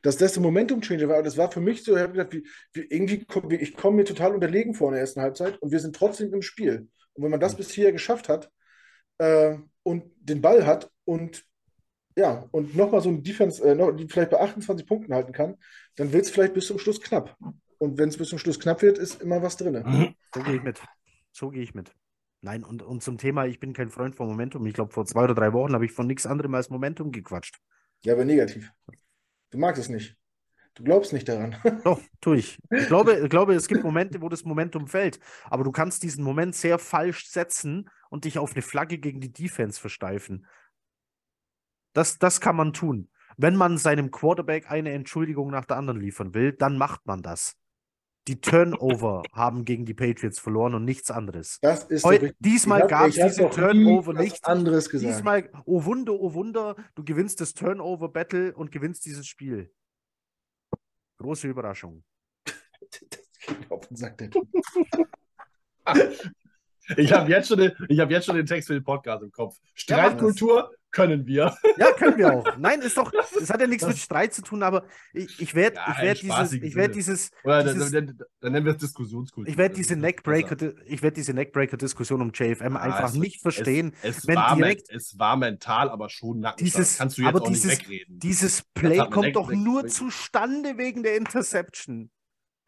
dass 0.00 0.16
das 0.16 0.32
der 0.32 0.42
Momentum-Changer 0.42 1.06
war, 1.08 1.16
aber 1.16 1.22
das 1.24 1.36
war 1.36 1.50
für 1.52 1.60
mich 1.60 1.84
so, 1.84 1.94
ich 1.94 2.00
habe 2.02 2.12
gedacht, 2.14 2.32
wie, 2.32 2.46
wie, 2.72 2.86
irgendwie, 2.88 3.24
komm- 3.26 3.50
wie- 3.50 3.56
ich 3.56 3.76
komme 3.76 3.96
mir 3.96 4.04
total 4.04 4.34
unterlegen 4.34 4.72
vor 4.72 4.88
in 4.88 4.92
der 4.94 5.02
ersten 5.02 5.20
Halbzeit 5.20 5.60
und 5.60 5.70
wir 5.70 5.78
sind 5.80 5.94
trotzdem 5.94 6.32
im 6.32 6.40
Spiel. 6.42 6.88
Und 7.12 7.24
wenn 7.24 7.30
man 7.30 7.40
das 7.40 7.56
bis 7.56 7.70
hier 7.70 7.92
geschafft 7.92 8.30
hat 8.30 8.50
äh, 9.18 9.56
und 9.82 10.04
den 10.18 10.40
Ball 10.40 10.64
hat 10.66 10.90
und 11.04 11.44
ja, 12.16 12.46
und 12.52 12.76
nochmal 12.76 13.00
so 13.00 13.08
ein 13.10 13.22
Defense, 13.22 13.62
äh, 13.64 13.74
noch, 13.74 13.92
die 13.92 14.06
vielleicht 14.08 14.30
bei 14.30 14.40
28 14.40 14.86
Punkten 14.86 15.14
halten 15.14 15.32
kann, 15.32 15.56
dann 15.96 16.12
wird 16.12 16.24
es 16.24 16.30
vielleicht 16.30 16.54
bis 16.54 16.66
zum 16.66 16.78
Schluss 16.78 17.00
knapp. 17.00 17.36
Und 17.82 17.98
wenn 17.98 18.10
es 18.10 18.16
bis 18.16 18.28
zum 18.28 18.38
Schluss 18.38 18.60
knapp 18.60 18.80
wird, 18.80 18.96
ist 18.96 19.20
immer 19.22 19.42
was 19.42 19.56
drin. 19.56 20.14
So 20.32 20.40
gehe 20.44 20.54
ich 20.54 20.62
mit. 20.62 20.80
So 21.32 21.50
gehe 21.50 21.64
ich 21.64 21.74
mit. 21.74 21.92
Nein, 22.40 22.62
und, 22.62 22.80
und 22.80 23.02
zum 23.02 23.18
Thema, 23.18 23.46
ich 23.46 23.58
bin 23.58 23.72
kein 23.72 23.90
Freund 23.90 24.14
von 24.14 24.28
Momentum. 24.28 24.64
Ich 24.66 24.74
glaube, 24.74 24.92
vor 24.92 25.04
zwei 25.04 25.24
oder 25.24 25.34
drei 25.34 25.52
Wochen 25.52 25.72
habe 25.74 25.84
ich 25.84 25.90
von 25.90 26.06
nichts 26.06 26.24
anderem 26.24 26.54
als 26.54 26.70
Momentum 26.70 27.10
gequatscht. 27.10 27.58
Ja, 28.04 28.12
aber 28.12 28.24
negativ. 28.24 28.70
Du 29.50 29.58
magst 29.58 29.82
es 29.82 29.88
nicht. 29.88 30.16
Du 30.74 30.84
glaubst 30.84 31.12
nicht 31.12 31.28
daran. 31.28 31.56
Doch, 31.82 32.00
tue 32.20 32.36
ich. 32.36 32.56
Ich 32.70 32.86
glaube, 32.86 33.14
ich 33.14 33.28
glaube, 33.28 33.52
es 33.52 33.66
gibt 33.66 33.82
Momente, 33.82 34.22
wo 34.22 34.28
das 34.28 34.44
Momentum 34.44 34.86
fällt. 34.86 35.18
Aber 35.46 35.64
du 35.64 35.72
kannst 35.72 36.04
diesen 36.04 36.22
Moment 36.22 36.54
sehr 36.54 36.78
falsch 36.78 37.30
setzen 37.30 37.90
und 38.10 38.26
dich 38.26 38.38
auf 38.38 38.52
eine 38.52 38.62
Flagge 38.62 38.98
gegen 38.98 39.20
die 39.20 39.32
Defense 39.32 39.80
versteifen. 39.80 40.46
Das, 41.94 42.20
das 42.20 42.40
kann 42.40 42.54
man 42.54 42.72
tun. 42.72 43.10
Wenn 43.36 43.56
man 43.56 43.76
seinem 43.76 44.12
Quarterback 44.12 44.70
eine 44.70 44.92
Entschuldigung 44.92 45.50
nach 45.50 45.64
der 45.64 45.78
anderen 45.78 46.00
liefern 46.00 46.32
will, 46.32 46.52
dann 46.52 46.78
macht 46.78 47.06
man 47.06 47.22
das. 47.22 47.56
Die 48.28 48.40
Turnover 48.40 49.22
haben 49.32 49.64
gegen 49.64 49.84
die 49.84 49.94
Patriots 49.94 50.38
verloren 50.38 50.74
und 50.74 50.84
nichts 50.84 51.10
anderes. 51.10 51.58
Das 51.60 51.84
ist 51.84 52.04
Heu- 52.04 52.30
diesmal 52.38 52.86
gab 52.86 53.08
es 53.08 53.14
diese 53.16 53.50
Turnover 53.50 54.14
was 54.14 54.22
nicht. 54.22 54.44
anderes 54.44 54.88
gesagt. 54.88 55.12
Diesmal, 55.16 55.50
oh 55.64 55.84
Wunder, 55.84 56.12
oh 56.12 56.32
Wunder, 56.34 56.76
du 56.94 57.02
gewinnst 57.04 57.40
das 57.40 57.52
Turnover-Battle 57.54 58.54
und 58.54 58.70
gewinnst 58.70 59.04
dieses 59.06 59.26
Spiel. 59.26 59.72
Große 61.18 61.48
Überraschung. 61.48 62.04
Das 62.44 63.00
geht 63.00 63.70
auf 63.70 63.86
den 63.88 63.96
Sack, 63.96 64.18
der 64.18 64.30
Typ. 64.30 64.46
Ich 66.96 67.12
habe 67.12 67.30
jetzt, 67.30 67.46
schon 67.48 67.58
den- 67.58 67.72
ich 67.88 68.00
hab 68.00 68.10
jetzt 68.10 68.26
schon 68.26 68.34
den 68.36 68.44
Text 68.44 68.66
für 68.66 68.74
den 68.74 68.82
Podcast 68.82 69.22
im 69.22 69.30
Kopf. 69.30 69.56
Streitkultur 69.74 70.72
können 70.92 71.26
wir. 71.26 71.56
Ja, 71.78 71.92
können 71.92 72.16
wir 72.18 72.32
auch. 72.32 72.56
Nein, 72.58 72.80
ist 72.82 72.96
doch, 72.96 73.10
es 73.40 73.50
hat 73.50 73.60
ja 73.60 73.66
nichts 73.66 73.86
mit 73.86 73.98
Streit 73.98 74.32
zu 74.34 74.42
tun, 74.42 74.62
aber 74.62 74.84
ich, 75.12 75.40
ich 75.40 75.54
werde 75.54 75.76
Ja, 75.76 75.92
ich 75.92 76.02
werd 76.02 76.22
dieses, 76.22 76.52
ich 76.52 76.74
werd 76.74 76.94
dieses, 76.94 77.30
Oder 77.44 77.64
dieses 77.64 77.90
dann, 77.90 78.18
dann, 78.40 78.52
nennen 78.52 78.66
wir 78.66 78.72
es 78.72 78.78
Diskussionskultur. 78.78 79.50
ich 79.50 79.56
werde 79.58 79.74
diese 79.74 79.96
Neckbreaker, 79.96 80.56
ich 80.86 81.02
werde 81.02 81.14
diese 81.14 81.32
Neckbreaker-Diskussion 81.34 82.20
um 82.22 82.30
JFM 82.32 82.76
Ah, 82.76 82.80
einfach 82.80 83.08
es- 83.08 83.14
nicht 83.14 83.40
verstehen. 83.42 83.94
Es, 84.02 84.18
es, 84.18 84.26
wenn 84.26 84.36
war 84.36 84.54
direkt- 84.54 84.90
es 84.90 85.18
war 85.18 85.36
mental, 85.36 85.90
aber 85.90 86.08
schon 86.10 86.40
Nacken. 86.40 86.64
Dieses- 86.64 86.98
kannst 86.98 87.18
du 87.18 87.22
jetzt 87.22 87.28
aber 87.30 87.42
auch 87.42 87.48
dieses- 87.48 87.64
nicht 87.78 87.88
wegreden. 87.88 88.18
Dieses 88.18 88.62
Play 88.74 88.98
kommt 88.98 89.16
Neck- 89.26 89.34
doch 89.34 89.48
Neck- 89.50 89.58
nur 89.58 89.82
Neck- 89.82 89.92
zustande 89.92 90.76
wegen 90.78 91.02
der 91.02 91.16
Interception. 91.16 92.10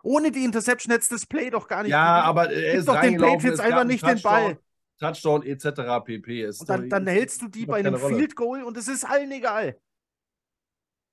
Ohne 0.02 0.30
die 0.30 0.44
Interception 0.44 0.90
hätte 0.92 1.02
es 1.02 1.08
das 1.08 1.26
Play 1.26 1.48
doch 1.50 1.66
gar 1.66 1.82
nicht 1.82 1.90
ja, 1.92 2.16
gegeben. 2.16 2.28
aber 2.28 2.50
er 2.52 2.74
ist 2.74 2.86
doch 2.88 3.00
den 3.00 3.16
Patriots 3.16 3.44
es 3.44 3.56
gab 3.58 3.66
einfach 3.66 3.84
nicht 3.84 4.06
den 4.06 4.20
Ball. 4.20 4.58
Touchdown 4.99 5.42
etc. 5.42 6.05
pp. 6.05 6.45
Ist 6.45 6.61
Und 6.61 6.68
dann, 6.68 6.88
dann 6.88 7.07
hältst 7.07 7.42
du 7.42 7.49
die 7.49 7.66
bei 7.66 7.78
einem 7.78 7.95
Rolle. 7.95 8.16
Field 8.16 8.36
Goal 8.36 8.62
und 8.62 8.76
es 8.76 8.88
ist 8.88 9.05
allen 9.05 9.30
egal. 9.32 9.78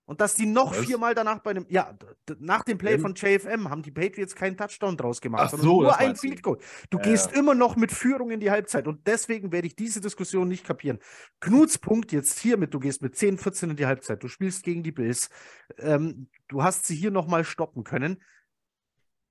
Und 0.05 0.19
dass 0.19 0.33
die 0.33 0.45
noch 0.45 0.71
Was? 0.71 0.85
viermal 0.85 1.15
danach 1.15 1.39
bei 1.39 1.51
einem, 1.51 1.65
ja, 1.69 1.97
nach 2.39 2.63
dem 2.63 2.77
Play 2.77 2.99
von 2.99 3.15
JFM 3.15 3.69
haben 3.69 3.81
die 3.81 3.91
Patriots 3.91 4.35
keinen 4.35 4.57
Touchdown 4.57 4.97
draus 4.97 5.21
gemacht, 5.21 5.43
Ach 5.45 5.49
sondern 5.51 5.65
so, 5.65 5.81
nur 5.83 5.97
ein. 5.97 6.17
Field 6.17 6.43
Goal. 6.43 6.57
Du 6.89 6.97
Ja, 6.97 7.03
gehst 7.03 7.31
ja. 7.31 7.39
immer 7.39 7.55
noch 7.55 7.77
mit 7.77 7.93
Führung 7.93 8.29
in 8.29 8.41
die 8.41 8.51
Halbzeit 8.51 8.87
und 8.87 9.07
deswegen 9.07 9.53
werde 9.53 9.67
ich 9.67 9.75
diese 9.77 10.01
Diskussion 10.01 10.49
nicht 10.49 10.65
kapieren. 10.65 10.99
Knuts 11.39 11.77
Punkt 11.77 12.11
jetzt 12.11 12.39
hiermit, 12.39 12.73
du 12.73 12.79
gehst 12.79 13.01
mit 13.01 13.15
10, 13.15 13.37
14 13.37 13.69
in 13.69 13.75
die 13.77 13.85
Halbzeit, 13.85 14.21
du 14.21 14.27
spielst 14.27 14.63
gegen 14.63 14.83
die 14.83 14.91
Bills, 14.91 15.29
ähm, 15.77 16.27
du 16.49 16.61
hast 16.61 16.87
sie 16.87 16.95
hier 16.95 17.11
nochmal 17.11 17.45
stoppen 17.45 17.85
können. 17.85 18.21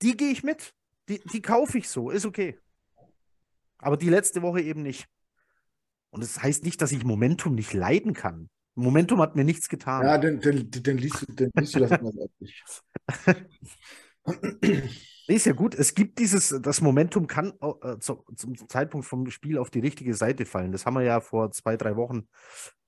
Die 0.00 0.16
gehe 0.16 0.30
ich 0.30 0.42
mit, 0.42 0.72
die, 1.10 1.20
die 1.30 1.42
kaufe 1.42 1.76
ich 1.76 1.90
so, 1.90 2.08
ist 2.08 2.24
okay. 2.24 2.58
Aber 3.80 3.96
die 3.96 4.08
letzte 4.08 4.42
Woche 4.42 4.60
eben 4.60 4.82
nicht. 4.82 5.08
Und 6.10 6.22
das 6.22 6.42
heißt 6.42 6.64
nicht, 6.64 6.82
dass 6.82 6.92
ich 6.92 7.04
Momentum 7.04 7.54
nicht 7.54 7.72
leiden 7.72 8.14
kann. 8.14 8.50
Momentum 8.74 9.20
hat 9.20 9.36
mir 9.36 9.44
nichts 9.44 9.68
getan. 9.68 10.04
Ja, 10.04 10.18
dann, 10.18 10.40
dann, 10.40 10.70
dann, 10.70 10.98
liest, 10.98 11.28
du, 11.28 11.32
dann 11.32 11.50
liest 11.56 11.74
du 11.74 11.80
das 11.80 11.92
anders 11.92 12.16
als 12.18 12.32
ich. 12.40 12.62
Nee, 15.28 15.36
ist 15.36 15.46
ja 15.46 15.52
gut. 15.52 15.76
Es 15.76 15.94
gibt 15.94 16.18
dieses, 16.18 16.48
das 16.60 16.80
Momentum 16.80 17.28
kann 17.28 17.52
äh, 17.60 17.98
zu, 18.00 18.24
zum 18.34 18.68
Zeitpunkt 18.68 19.06
vom 19.06 19.30
Spiel 19.30 19.58
auf 19.58 19.70
die 19.70 19.78
richtige 19.78 20.14
Seite 20.14 20.44
fallen. 20.44 20.72
Das 20.72 20.86
haben 20.86 20.94
wir 20.94 21.02
ja 21.02 21.20
vor 21.20 21.52
zwei, 21.52 21.76
drei 21.76 21.94
Wochen, 21.94 22.28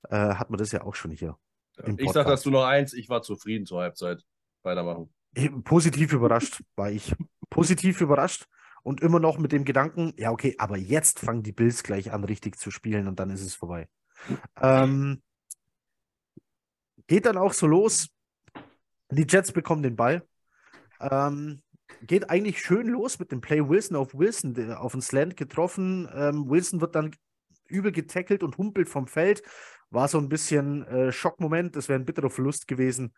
äh, 0.09 0.15
hat 0.15 0.49
man 0.49 0.57
das 0.57 0.73
ja 0.73 0.83
auch 0.83 0.93
schon 0.93 1.11
hier. 1.11 1.37
Ich 1.97 2.11
sag 2.11 2.27
dazu 2.27 2.51
noch 2.51 2.65
eins, 2.65 2.93
ich 2.93 3.07
war 3.07 3.21
zufrieden 3.21 3.65
zur 3.65 3.81
Halbzeit. 3.81 4.23
Weitermachen. 4.61 5.13
Positiv 5.63 6.11
überrascht 6.11 6.61
war 6.75 6.91
ich. 6.91 7.15
Positiv 7.49 8.01
überrascht 8.01 8.47
und 8.83 9.01
immer 9.01 9.19
noch 9.19 9.37
mit 9.37 9.51
dem 9.51 9.65
Gedanken, 9.65 10.13
ja, 10.17 10.31
okay, 10.31 10.55
aber 10.57 10.77
jetzt 10.77 11.19
fangen 11.19 11.41
die 11.41 11.53
Bills 11.53 11.83
gleich 11.83 12.11
an, 12.11 12.23
richtig 12.23 12.57
zu 12.57 12.69
spielen 12.69 13.07
und 13.07 13.19
dann 13.19 13.29
ist 13.29 13.41
es 13.41 13.55
vorbei. 13.55 13.87
Ähm, 14.61 15.21
geht 17.07 17.25
dann 17.25 17.37
auch 17.37 17.53
so 17.53 17.65
los. 17.65 18.09
Die 19.09 19.25
Jets 19.27 19.51
bekommen 19.51 19.83
den 19.83 19.95
Ball. 19.95 20.27
Ähm, 20.99 21.61
geht 22.01 22.29
eigentlich 22.29 22.61
schön 22.61 22.87
los 22.87 23.19
mit 23.19 23.31
dem 23.31 23.41
Play 23.41 23.67
Wilson 23.67 23.95
auf 23.95 24.13
Wilson, 24.13 24.73
auf 24.73 24.91
den 24.91 25.01
Slant 25.01 25.37
getroffen. 25.37 26.09
Ähm, 26.13 26.49
Wilson 26.49 26.81
wird 26.81 26.95
dann 26.95 27.15
übel 27.67 27.91
getackelt 27.91 28.43
und 28.43 28.57
humpelt 28.57 28.89
vom 28.89 29.07
Feld. 29.07 29.43
War 29.89 30.07
so 30.07 30.17
ein 30.17 30.29
bisschen 30.29 30.85
äh, 30.87 31.11
Schockmoment. 31.11 31.75
Das 31.75 31.87
wäre 31.87 31.99
ein 31.99 32.05
bitterer 32.05 32.29
Verlust 32.29 32.67
gewesen. 32.67 33.13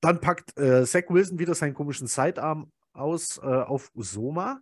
Dann 0.00 0.20
packt 0.20 0.58
äh, 0.58 0.84
Zach 0.84 1.04
Wilson 1.08 1.38
wieder 1.38 1.54
seinen 1.54 1.74
komischen 1.74 2.06
Sidearm 2.06 2.70
aus 2.94 3.38
äh, 3.38 3.46
auf 3.46 3.90
Usoma. 3.94 4.60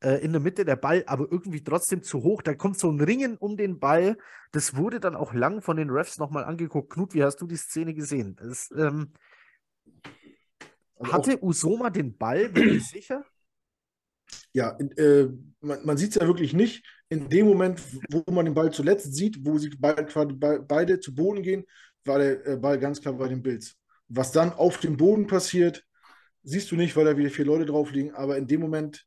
Äh, 0.00 0.24
in 0.24 0.32
der 0.32 0.40
Mitte 0.40 0.64
der 0.64 0.76
Ball, 0.76 1.02
aber 1.06 1.30
irgendwie 1.30 1.62
trotzdem 1.64 2.02
zu 2.02 2.22
hoch. 2.22 2.42
Da 2.42 2.54
kommt 2.54 2.78
so 2.78 2.90
ein 2.90 3.00
Ringen 3.00 3.36
um 3.38 3.56
den 3.56 3.78
Ball. 3.80 4.18
Das 4.52 4.76
wurde 4.76 5.00
dann 5.00 5.16
auch 5.16 5.32
lang 5.32 5.62
von 5.62 5.76
den 5.76 5.90
Refs 5.90 6.18
nochmal 6.18 6.44
angeguckt. 6.44 6.92
Knut, 6.92 7.14
wie 7.14 7.24
hast 7.24 7.40
du 7.40 7.46
die 7.46 7.56
Szene 7.56 7.94
gesehen? 7.94 8.36
Das, 8.36 8.70
ähm, 8.76 9.12
Also 10.98 11.12
hatte 11.12 11.42
Usoma 11.42 11.90
den 11.90 12.16
Ball, 12.16 12.48
bin 12.50 12.68
ich 12.68 12.88
sicher? 12.88 13.24
Ja, 14.52 14.76
äh, 14.96 15.28
man, 15.60 15.84
man 15.84 15.96
sieht 15.96 16.10
es 16.10 16.14
ja 16.16 16.26
wirklich 16.26 16.52
nicht. 16.52 16.84
In 17.08 17.28
dem 17.28 17.46
Moment, 17.46 17.82
wo 18.10 18.24
man 18.32 18.44
den 18.44 18.54
Ball 18.54 18.72
zuletzt 18.72 19.14
sieht, 19.14 19.44
wo 19.44 19.58
sie 19.58 19.70
be 19.70 19.94
quasi 20.06 20.32
be 20.34 20.64
beide 20.66 21.00
zu 21.00 21.14
Boden 21.14 21.42
gehen, 21.42 21.64
war 22.04 22.18
der 22.18 22.46
äh, 22.46 22.56
Ball 22.56 22.78
ganz 22.78 23.00
klar 23.00 23.14
bei 23.14 23.28
den 23.28 23.42
Bills. 23.42 23.76
Was 24.08 24.32
dann 24.32 24.52
auf 24.52 24.78
dem 24.78 24.96
Boden 24.96 25.26
passiert, 25.26 25.84
siehst 26.44 26.70
du 26.70 26.76
nicht, 26.76 26.94
weil 26.96 27.04
da 27.04 27.16
wieder 27.16 27.30
vier 27.30 27.44
Leute 27.44 27.66
drauf 27.66 27.90
liegen. 27.90 28.14
Aber 28.14 28.36
in 28.36 28.46
dem 28.46 28.60
Moment, 28.60 29.06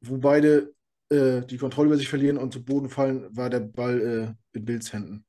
wo 0.00 0.18
beide 0.18 0.74
äh, 1.10 1.40
die 1.42 1.56
Kontrolle 1.56 1.86
über 1.86 1.96
sich 1.96 2.08
verlieren 2.08 2.36
und 2.36 2.52
zu 2.52 2.64
Boden 2.64 2.90
fallen, 2.90 3.34
war 3.34 3.48
der 3.48 3.60
Ball 3.60 4.36
äh, 4.52 4.56
in 4.56 4.64
Bills 4.64 4.92
Händen. 4.92 5.24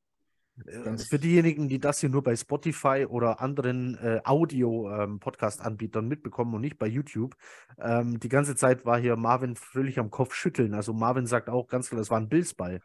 Ganz- 0.84 1.08
Für 1.08 1.20
diejenigen, 1.20 1.70
die 1.70 1.80
das 1.80 2.02
hier 2.02 2.10
nur 2.10 2.22
bei 2.22 2.36
Spotify 2.36 3.06
oder 3.08 3.40
anderen 3.40 3.98
äh, 3.98 4.20
Audio-Podcast-Anbietern 4.26 6.06
mitbekommen 6.08 6.54
und 6.54 6.62
nicht 6.62 6.78
bei 6.78 6.88
YouTube, 6.88 7.36
ähm, 7.78 8.20
die 8.20 8.28
ganze 8.28 8.56
Zeit 8.56 8.86
war 8.86 9.00
hier 9.00 9.16
Marvin 9.16 9.56
fröhlich 9.56 10.00
am 10.00 10.12
Kopf 10.12 10.34
schütteln. 10.34 10.74
Also 10.74 10.94
Marvin 10.94 11.28
sagt 11.28 11.50
auch 11.50 11.68
ganz 11.68 11.88
klar, 11.88 12.00
das 12.00 12.10
war 12.10 12.20
ein 12.20 12.28
Bills-Ball. 12.28 12.82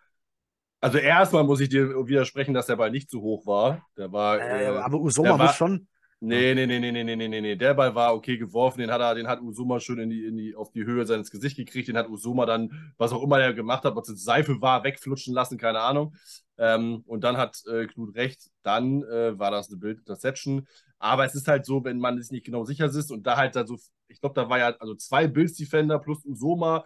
Also 0.81 0.99
erstmal 0.99 1.45
muss 1.45 1.61
ich 1.61 1.71
dir 1.71 1.89
widersprechen, 2.07 2.55
dass 2.55 2.67
der 2.67 2.77
Ball 2.77 2.91
nicht 2.91 3.11
zu 3.11 3.23
hoch 3.23 3.47
war. 3.47 3.87
Der 3.97 4.13
war. 4.13 4.39
Äh, 4.39 4.65
äh, 4.65 4.67
aber 4.67 5.01
Usoma 5.01 5.37
muss 5.37 5.57
schon. 5.57 5.89
Nee, 6.21 6.55
nee, 6.55 6.67
nee, 6.67 6.79
nee, 6.81 6.91
nee, 6.93 7.05
nee, 7.05 7.17
nee, 7.29 7.41
nee. 7.41 7.57
Der 7.57 7.75
Ball 7.75 7.95
war 7.95 8.15
okay 8.15 8.39
geworfen, 8.39 8.79
den 8.81 8.91
hat 8.91 9.01
er, 9.03 9.15
den 9.15 9.27
hat 9.29 9.43
Usuma 9.43 9.79
schön 9.79 9.99
in 9.99 10.09
die, 10.09 10.25
in 10.25 10.37
die, 10.39 10.55
auf 10.55 10.71
die 10.73 10.85
Höhe 10.85 11.05
seines 11.07 11.31
Gesichts 11.31 11.59
gekriegt, 11.59 11.89
den 11.89 11.99
hat 11.99 12.09
Usuma 12.09 12.47
dann, 12.47 12.95
was 12.97 13.13
auch 13.13 13.23
immer 13.23 13.39
er 13.41 13.53
gemacht 13.53 13.85
hat, 13.85 13.95
was 13.95 14.09
jetzt 14.09 14.25
Seife 14.25 14.61
war, 14.63 14.85
wegflutschen 14.85 15.35
lassen, 15.35 15.59
keine 15.59 15.81
Ahnung. 15.81 16.15
Ähm, 16.57 17.03
und 17.07 17.25
dann 17.25 17.37
hat 17.37 17.63
äh, 17.71 17.87
Knut 17.87 18.15
recht, 18.15 18.51
dann 18.63 19.03
äh, 19.03 19.39
war 19.39 19.51
das 19.51 19.69
eine 19.69 19.77
Bild-Interception. 19.77 20.67
Aber 20.99 21.27
es 21.27 21.35
ist 21.35 21.47
halt 21.49 21.67
so, 21.67 21.85
wenn 21.85 21.99
man 21.99 22.21
sich 22.23 22.31
nicht 22.31 22.47
genau 22.47 22.65
sicher 22.65 22.87
ist 22.87 23.11
und 23.13 23.27
da 23.27 23.37
halt 23.37 23.55
dann 23.55 23.67
so, 23.67 23.77
ich 24.09 24.21
glaube, 24.21 24.35
da 24.35 24.49
war 24.49 24.59
ja 24.59 24.69
also 24.79 24.95
zwei 24.95 25.27
Bills-Defender 25.27 25.99
plus 25.99 26.25
Usoma 26.25 26.85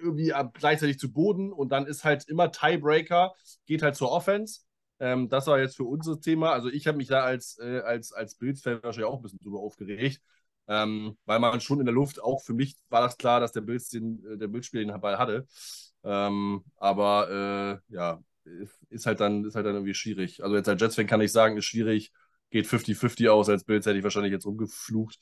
irgendwie 0.00 0.32
gleichzeitig 0.54 0.98
zu 0.98 1.12
Boden 1.12 1.52
und 1.52 1.70
dann 1.72 1.86
ist 1.86 2.04
halt 2.04 2.28
immer 2.28 2.52
Tiebreaker, 2.52 3.34
geht 3.66 3.82
halt 3.82 3.96
zur 3.96 4.12
Offense 4.12 4.60
ähm, 5.00 5.28
das 5.28 5.46
war 5.46 5.58
jetzt 5.60 5.76
für 5.76 5.84
unser 5.84 6.20
Thema. 6.20 6.52
Also 6.52 6.68
ich 6.68 6.86
habe 6.86 6.98
mich 6.98 7.08
da 7.08 7.22
als, 7.22 7.58
äh, 7.58 7.80
als, 7.80 8.12
als 8.12 8.34
Bills-Fan 8.34 8.82
wahrscheinlich 8.82 9.10
auch 9.10 9.16
ein 9.16 9.22
bisschen 9.22 9.38
drüber 9.38 9.60
aufgeregt, 9.60 10.20
ähm, 10.66 11.16
weil 11.24 11.38
man 11.38 11.60
schon 11.60 11.80
in 11.80 11.86
der 11.86 11.94
Luft, 11.94 12.20
auch 12.22 12.42
für 12.42 12.54
mich 12.54 12.76
war 12.88 13.02
das 13.02 13.16
klar, 13.16 13.40
dass 13.40 13.52
der 13.52 13.60
Bills 13.60 13.88
den, 13.88 14.24
äh, 14.26 14.36
der 14.36 14.48
Bildspieler 14.48 14.84
den 14.84 15.00
Ball 15.00 15.18
hatte. 15.18 15.46
Ähm, 16.04 16.64
aber 16.76 17.80
äh, 17.90 17.94
ja, 17.94 18.22
ist 18.88 19.06
halt, 19.06 19.20
dann, 19.20 19.44
ist 19.44 19.54
halt 19.54 19.66
dann 19.66 19.74
irgendwie 19.74 19.94
schwierig. 19.94 20.42
Also 20.42 20.56
jetzt 20.56 20.68
als 20.68 20.80
Jets-Fan 20.80 21.06
kann 21.06 21.20
ich 21.20 21.32
sagen, 21.32 21.56
ist 21.56 21.66
schwierig, 21.66 22.12
geht 22.50 22.66
50-50 22.66 23.28
aus. 23.28 23.48
Als 23.48 23.64
Bills 23.64 23.86
hätte 23.86 23.98
ich 23.98 24.04
wahrscheinlich 24.04 24.32
jetzt 24.32 24.46
rumgeflucht. 24.46 25.18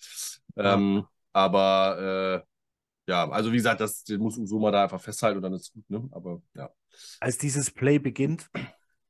Ähm, 0.57 1.05
aber 1.33 2.45
äh, 2.47 3.11
ja, 3.11 3.29
also 3.31 3.53
wie 3.53 3.57
gesagt, 3.57 3.81
das 3.81 4.05
muss 4.19 4.37
Usoma 4.39 4.71
da 4.71 4.85
einfach 4.85 5.01
festhalten 5.01 5.37
und 5.37 5.43
dann 5.43 5.53
ist 5.53 5.63
es 5.63 5.73
gut, 5.73 5.89
ne? 5.89 6.09
Aber 6.13 6.43
ja. 6.55 6.71
Als 7.21 7.39
dieses 7.39 7.71
Play 7.71 7.99
beginnt, 7.99 8.49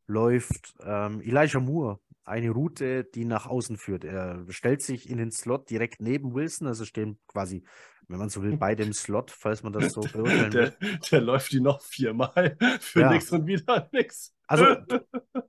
läuft 0.06 0.74
ähm, 0.84 1.20
Elijah 1.20 1.60
Moore 1.60 1.98
eine 2.24 2.50
Route, 2.50 3.04
die 3.04 3.24
nach 3.24 3.46
außen 3.46 3.76
führt. 3.76 4.04
Er 4.04 4.44
stellt 4.48 4.82
sich 4.82 5.08
in 5.08 5.18
den 5.18 5.30
Slot 5.30 5.70
direkt 5.70 6.00
neben 6.02 6.34
Wilson, 6.34 6.66
also 6.66 6.84
stehen 6.84 7.18
quasi, 7.28 7.62
wenn 8.08 8.18
man 8.18 8.28
so 8.28 8.42
will, 8.42 8.56
beide 8.56 8.82
im 8.82 8.92
Slot, 8.92 9.30
falls 9.30 9.62
man 9.62 9.72
das 9.72 9.92
so 9.92 10.00
beurteilen 10.12 10.52
will. 10.52 10.72
Der, 10.80 10.98
der 11.10 11.20
läuft 11.20 11.52
die 11.52 11.60
noch 11.60 11.80
viermal 11.82 12.56
für 12.80 13.00
Ja. 13.00 13.12
nix 13.12 13.30
und 13.30 13.46
wieder 13.46 13.88
nix. 13.92 14.32
Also, 14.48 14.64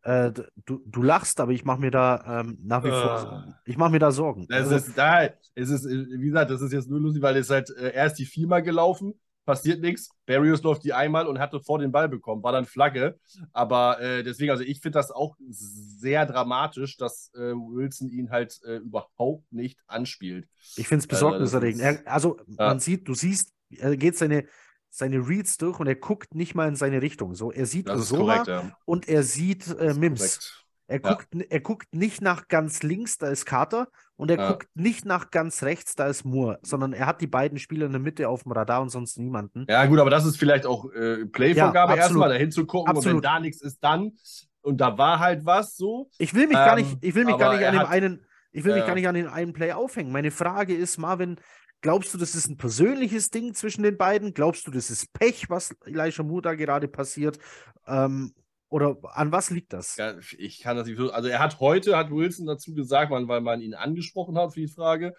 äh, 0.04 0.32
du, 0.66 0.82
du 0.86 1.04
lachst, 1.04 1.40
aber 1.40 1.52
ich 1.52 1.66
mache 1.66 1.80
mir 1.80 1.92
da 1.92 2.42
ähm, 2.42 2.58
nach 2.64 2.84
wie 2.84 2.90
vor, 2.90 3.00
Ah. 3.02 3.62
ich 3.66 3.78
mache 3.78 3.92
mir 3.92 4.00
da 4.00 4.12
Sorgen. 4.12 4.48
Das 4.48 4.72
Also, 4.72 4.76
ist 4.76 4.98
da, 4.98 5.24
es 5.56 5.70
ist, 5.70 5.86
äh, 5.86 6.06
wie 6.20 6.28
gesagt, 6.28 6.50
das 6.52 6.62
ist 6.62 6.74
jetzt 6.74 6.90
nur 6.90 7.00
lustig, 7.00 7.22
weil 7.22 7.38
es 7.38 7.50
halt, 7.50 7.70
äh, 7.72 7.90
er 7.92 8.08
ist 8.08 8.16
die 8.16 8.26
viermal 8.26 8.64
gelaufen, 8.64 9.14
passiert 9.48 9.82
nichts. 9.82 10.10
Barrios 10.28 10.62
läuft 10.62 10.84
die 10.84 10.94
einmal 10.94 11.26
und 11.26 11.40
hatte 11.40 11.60
vor 11.60 11.80
den 11.80 11.92
Ball 11.92 12.08
bekommen, 12.08 12.44
war 12.44 12.52
dann 12.52 12.66
Flagge. 12.66 13.18
Aber 13.54 14.00
äh, 14.00 14.22
deswegen, 14.24 14.52
also 14.52 14.64
ich 14.64 14.80
finde 14.82 15.00
das 15.00 15.10
auch 15.10 15.36
sehr 15.50 16.28
dramatisch, 16.28 16.98
dass 16.98 17.32
äh, 17.34 17.40
Wilson 17.54 18.10
ihn 18.10 18.30
halt 18.30 18.60
äh, 18.66 18.76
überhaupt 18.78 19.52
nicht 19.52 19.80
anspielt. 19.88 20.48
ich 20.76 20.88
finde 20.88 21.06
es 21.06 21.10
Also, 21.10 21.26
besorgniserregend. 21.30 21.82
Er, 21.82 22.02
also, 22.06 22.38
Ja. 22.46 22.68
man 22.68 22.80
sieht, 22.80 23.08
du 23.08 23.16
siehst, 23.16 23.52
er 23.72 23.98
geht 23.98 24.18
seine, 24.18 24.46
seine 24.90 25.28
Reads 25.28 25.58
durch 25.58 25.80
und 25.80 25.88
er 25.88 25.96
guckt 25.96 26.36
nicht 26.36 26.54
mal 26.54 26.68
in 26.68 26.76
seine 26.76 27.02
Richtung. 27.02 27.34
So, 27.34 27.52
er 27.52 27.66
sieht 27.66 27.88
korrekt, 27.88 28.48
ja. 28.48 28.78
und 28.86 29.08
er 29.08 29.24
sieht 29.24 29.68
äh, 29.80 29.94
Mims. 29.94 30.20
korrekt. 30.20 30.67
Er 30.88 31.02
Ja. 31.04 31.10
guckt, 31.14 31.28
er 31.50 31.60
guckt 31.60 31.94
nicht 31.94 32.22
nach 32.22 32.48
ganz 32.48 32.82
links, 32.82 33.18
da 33.18 33.28
ist 33.28 33.46
Carter, 33.46 33.90
und 34.16 34.32
er 34.32 34.38
Ja. 34.38 34.52
guckt 34.52 34.70
nicht 34.74 35.06
nach 35.06 35.32
ganz 35.32 35.64
rechts, 35.64 35.96
da 35.96 36.08
ist 36.08 36.24
Moore, 36.24 36.60
sondern 36.64 36.94
er 36.94 37.06
hat 37.06 37.20
die 37.22 37.28
beiden 37.28 37.60
Spieler 37.60 37.86
in 37.88 37.92
der 37.92 38.02
Mitte 38.02 38.30
auf 38.30 38.44
dem 38.44 38.54
Radar 38.54 38.82
und 38.82 38.90
sonst 38.90 39.18
niemanden. 39.20 39.66
Ja, 39.70 39.86
gut, 39.86 40.00
aber 40.00 40.10
das 40.10 40.26
ist 40.26 40.38
vielleicht 40.38 40.66
auch 40.66 40.90
äh, 40.94 41.26
Playvorgabe 41.26 41.94
Ja, 41.96 42.04
absolut. 42.04 42.24
erstmal, 42.24 42.30
da 42.30 42.36
hinzugucken 42.36 42.90
und 42.90 42.96
wenn 42.96 42.98
Absolut. 43.18 43.26
da 43.26 43.40
nichts 43.40 43.62
ist, 43.62 43.84
dann. 43.84 44.14
Und 44.62 44.78
da 44.82 44.98
war 44.98 45.20
halt 45.20 45.46
was 45.46 45.76
so. 45.78 46.10
Ich 46.18 46.34
will 46.34 46.48
mich 46.48 46.56
gar 46.58 46.78
Ähm, 46.78 46.86
nicht, 46.86 46.98
ich 47.02 47.16
will 47.16 47.26
mich 47.26 47.38
gar 47.38 47.54
nicht 47.56 47.66
an 47.66 47.74
dem 47.74 47.82
hat- 47.82 47.90
einen, 47.90 48.26
ich 48.52 48.64
will 48.64 48.74
mich 48.76 48.86
gar 48.86 48.96
nicht 48.96 49.08
an 49.08 49.16
den 49.16 49.28
einen 49.28 49.54
Play 49.54 49.72
aufhängen. 49.74 50.12
Meine 50.12 50.32
Frage 50.32 50.74
ist, 50.76 50.98
Marvin, 50.98 51.38
Glaubst 51.82 52.12
du, 52.12 52.18
das 52.18 52.34
ist 52.34 52.48
ein 52.50 52.58
persönliches 52.58 53.30
Ding 53.30 53.54
zwischen 53.54 53.84
den 53.84 53.98
beiden? 53.98 54.34
Glaubst 54.34 54.66
du, 54.66 54.72
das 54.72 54.90
ist 54.90 55.14
Pech, 55.14 55.48
was 55.48 55.76
Moore 56.24 56.42
da 56.42 56.56
gerade 56.56 56.88
passiert? 56.88 57.38
Ähm, 57.86 58.34
oder 58.70 58.98
an 59.14 59.32
was 59.32 59.50
liegt 59.50 59.74
das? 59.74 59.96
Ja, 59.96 60.16
ich 60.38 60.60
kann 60.60 60.76
das 60.76 60.88
nicht 60.88 60.98
so. 60.98 61.12
Also 61.12 61.30
er 61.30 61.40
hat 61.40 61.60
heute, 61.60 61.98
hat 61.98 62.12
Wilson 62.12 62.46
dazu 62.46 62.74
gesagt, 62.74 63.12
weil 63.12 63.42
man 63.42 63.62
ihn 63.62 63.74
angesprochen 63.74 64.38
hat 64.38 64.54
für 64.54 64.60
die 64.60 64.68
Frage, 64.68 65.14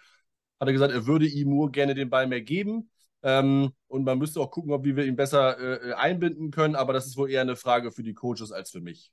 hat 0.59 0.67
er 0.67 0.73
gesagt, 0.73 0.93
er 0.93 1.07
würde 1.07 1.25
ihm 1.25 1.49
Moore 1.49 1.71
gerne 1.71 1.95
den 1.95 2.09
Ball 2.09 2.27
mehr 2.27 2.41
geben. 2.41 2.91
Ähm, 3.21 3.71
und 3.87 4.03
man 4.05 4.17
müsste 4.17 4.39
auch 4.39 4.51
gucken, 4.51 4.71
ob 4.71 4.83
wir 4.83 5.05
ihn 5.05 5.15
besser 5.15 5.59
äh, 5.59 5.93
einbinden 5.93 6.51
können, 6.51 6.75
aber 6.75 6.93
das 6.93 7.05
ist 7.05 7.17
wohl 7.17 7.29
eher 7.29 7.41
eine 7.41 7.55
Frage 7.55 7.91
für 7.91 8.03
die 8.03 8.13
Coaches 8.13 8.51
als 8.51 8.71
für 8.71 8.81
mich. 8.81 9.11